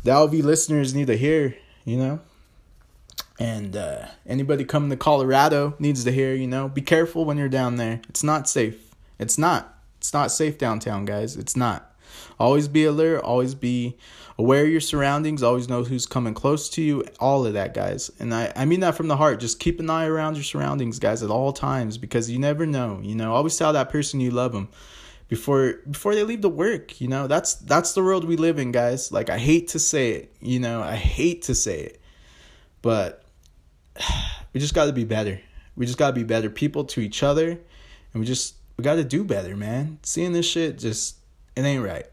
the 0.05 0.11
LV 0.11 0.43
listeners 0.43 0.95
need 0.95 1.09
to 1.09 1.17
hear, 1.17 1.57
you 1.85 1.97
know. 1.97 2.21
And 3.39 3.77
uh, 3.77 4.07
anybody 4.27 4.65
coming 4.65 4.89
to 4.91 4.97
Colorado 4.97 5.75
needs 5.79 6.05
to 6.05 6.13
hear, 6.13 6.35
you 6.35 6.47
know, 6.47 6.69
be 6.69 6.81
careful 6.81 7.25
when 7.25 7.37
you're 7.37 7.49
down 7.49 7.77
there. 7.77 8.01
It's 8.09 8.23
not 8.23 8.49
safe. 8.49 8.95
It's 9.19 9.37
not. 9.37 9.79
It's 9.99 10.15
not 10.15 10.31
safe 10.31 10.57
downtown, 10.57 11.05
guys. 11.05 11.37
It's 11.37 11.57
not. 11.57 11.95
Always 12.39 12.69
be 12.69 12.85
alert, 12.85 13.23
always 13.23 13.55
be 13.55 13.97
aware 14.39 14.65
of 14.65 14.71
your 14.71 14.81
surroundings, 14.81 15.43
always 15.43 15.69
know 15.69 15.85
who's 15.85 16.07
coming 16.07 16.35
close 16.35 16.69
to 16.71 16.83
you, 16.83 17.05
all 17.19 17.47
of 17.47 17.55
that, 17.55 17.73
guys. 17.73 18.11
And 18.19 18.35
I, 18.35 18.53
I 18.55 18.65
mean 18.67 18.81
that 18.81 18.95
from 18.95 19.09
the 19.09 19.17
heart. 19.17 19.41
Just 19.41 19.59
keep 19.59 19.81
an 19.81 19.89
eye 19.89 20.07
around 20.07 20.35
your 20.35 20.45
surroundings, 20.45 20.99
guys, 20.99 21.23
at 21.23 21.31
all 21.31 21.53
times 21.53 21.97
because 21.97 22.31
you 22.31 22.39
never 22.39 22.67
know. 22.67 23.01
You 23.03 23.15
know, 23.15 23.35
always 23.35 23.57
tell 23.57 23.73
that 23.73 23.91
person 23.91 24.21
you 24.21 24.31
love 24.31 24.53
them 24.53 24.69
before 25.29 25.81
before 25.91 26.15
they 26.15 26.23
leave 26.23 26.43
the 26.43 26.49
work 26.49 27.01
you 27.01 27.09
know 27.09 27.27
that's 27.27 27.55
that's 27.55 27.95
the 27.95 28.03
world 28.03 28.25
we 28.25 28.37
live 28.37 28.59
in 28.59 28.71
guys 28.71 29.11
like 29.11 29.29
i 29.29 29.39
hate 29.39 29.69
to 29.69 29.79
say 29.79 30.13
it 30.13 30.33
you 30.41 30.61
know 30.61 30.81
i 30.83 30.95
hate 30.95 31.43
to 31.43 31.55
say 31.55 31.81
it 31.81 32.01
but 32.83 33.25
we 34.53 34.61
just 34.61 34.75
got 34.75 34.87
to 34.87 34.93
be 34.93 35.05
better 35.05 35.41
we 35.75 35.85
just 35.85 35.99
got 35.99 36.09
to 36.09 36.13
be 36.13 36.23
better 36.23 36.49
people 36.49 36.85
to 36.85 37.01
each 37.01 37.23
other 37.23 37.51
and 37.51 38.21
we 38.21 38.25
just 38.25 38.55
we 38.77 38.85
got 38.85 38.95
to 38.95 39.05
do 39.05 39.25
better 39.25 39.57
man 39.57 39.99
seeing 40.03 40.33
this 40.33 40.47
shit 40.47 40.79
just 40.79 41.17
it 41.57 41.63
ain't 41.63 41.85
right 41.85 42.07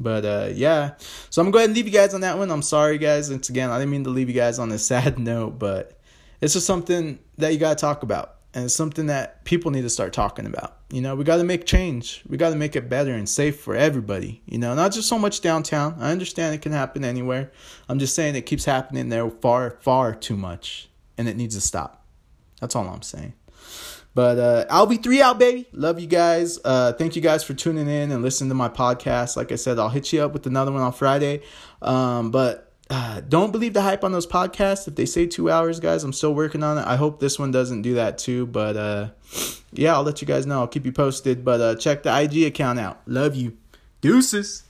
but 0.00 0.24
uh, 0.24 0.48
yeah, 0.54 0.94
so 1.28 1.42
I'm 1.42 1.46
gonna 1.46 1.52
go 1.52 1.58
ahead 1.58 1.68
and 1.68 1.76
leave 1.76 1.86
you 1.86 1.92
guys 1.92 2.14
on 2.14 2.22
that 2.22 2.38
one. 2.38 2.50
I'm 2.50 2.62
sorry, 2.62 2.96
guys. 2.96 3.30
Once 3.30 3.50
again, 3.50 3.70
I 3.70 3.78
didn't 3.78 3.90
mean 3.90 4.04
to 4.04 4.10
leave 4.10 4.28
you 4.28 4.34
guys 4.34 4.58
on 4.58 4.72
a 4.72 4.78
sad 4.90 5.18
note, 5.18 5.58
but 5.58 6.00
it's 6.40 6.54
just 6.54 6.66
something 6.66 7.18
that 7.36 7.52
you 7.52 7.58
gotta 7.58 7.78
talk 7.78 8.02
about, 8.02 8.36
and 8.54 8.64
it's 8.64 8.74
something 8.74 9.06
that 9.06 9.44
people 9.44 9.70
need 9.70 9.82
to 9.82 9.90
start 9.90 10.14
talking 10.14 10.46
about. 10.46 10.78
You 10.90 11.02
know, 11.02 11.14
we 11.14 11.24
gotta 11.24 11.44
make 11.44 11.66
change. 11.66 12.22
We 12.26 12.38
gotta 12.38 12.56
make 12.56 12.74
it 12.74 12.88
better 12.88 13.12
and 13.12 13.28
safe 13.28 13.60
for 13.60 13.76
everybody. 13.76 14.42
You 14.46 14.58
know, 14.58 14.74
not 14.74 14.92
just 14.92 15.08
so 15.08 15.18
much 15.18 15.42
downtown. 15.42 15.96
I 16.00 16.10
understand 16.10 16.54
it 16.54 16.62
can 16.62 16.72
happen 16.72 17.04
anywhere. 17.04 17.52
I'm 17.88 17.98
just 17.98 18.14
saying 18.14 18.34
it 18.34 18.46
keeps 18.46 18.64
happening 18.64 19.10
there 19.10 19.28
far, 19.30 19.78
far 19.82 20.14
too 20.14 20.36
much, 20.36 20.88
and 21.18 21.28
it 21.28 21.36
needs 21.36 21.54
to 21.54 21.60
stop. 21.60 22.06
That's 22.60 22.74
all 22.74 22.88
I'm 22.88 23.02
saying. 23.02 23.34
But 24.14 24.38
uh, 24.38 24.66
LV3 24.68 25.20
out, 25.20 25.38
baby. 25.38 25.68
Love 25.72 26.00
you 26.00 26.06
guys. 26.06 26.58
Uh, 26.64 26.92
thank 26.92 27.14
you 27.14 27.22
guys 27.22 27.44
for 27.44 27.54
tuning 27.54 27.88
in 27.88 28.10
and 28.10 28.22
listening 28.22 28.48
to 28.50 28.54
my 28.54 28.68
podcast. 28.68 29.36
Like 29.36 29.52
I 29.52 29.56
said, 29.56 29.78
I'll 29.78 29.88
hit 29.88 30.12
you 30.12 30.22
up 30.22 30.32
with 30.32 30.46
another 30.46 30.72
one 30.72 30.82
on 30.82 30.92
Friday. 30.92 31.42
Um, 31.80 32.30
but 32.30 32.72
uh, 32.90 33.20
don't 33.20 33.52
believe 33.52 33.72
the 33.72 33.82
hype 33.82 34.02
on 34.02 34.10
those 34.10 34.26
podcasts. 34.26 34.88
If 34.88 34.96
they 34.96 35.06
say 35.06 35.26
two 35.26 35.48
hours, 35.48 35.78
guys, 35.78 36.02
I'm 36.02 36.12
still 36.12 36.34
working 36.34 36.64
on 36.64 36.76
it. 36.78 36.86
I 36.86 36.96
hope 36.96 37.20
this 37.20 37.38
one 37.38 37.52
doesn't 37.52 37.82
do 37.82 37.94
that 37.94 38.18
too. 38.18 38.46
But 38.46 38.76
uh, 38.76 39.10
yeah, 39.72 39.94
I'll 39.94 40.02
let 40.02 40.20
you 40.20 40.26
guys 40.26 40.44
know. 40.44 40.58
I'll 40.58 40.68
keep 40.68 40.84
you 40.84 40.92
posted. 40.92 41.44
But 41.44 41.60
uh, 41.60 41.74
check 41.76 42.02
the 42.02 42.20
IG 42.20 42.42
account 42.42 42.80
out. 42.80 43.00
Love 43.06 43.36
you. 43.36 43.56
Deuces. 44.00 44.64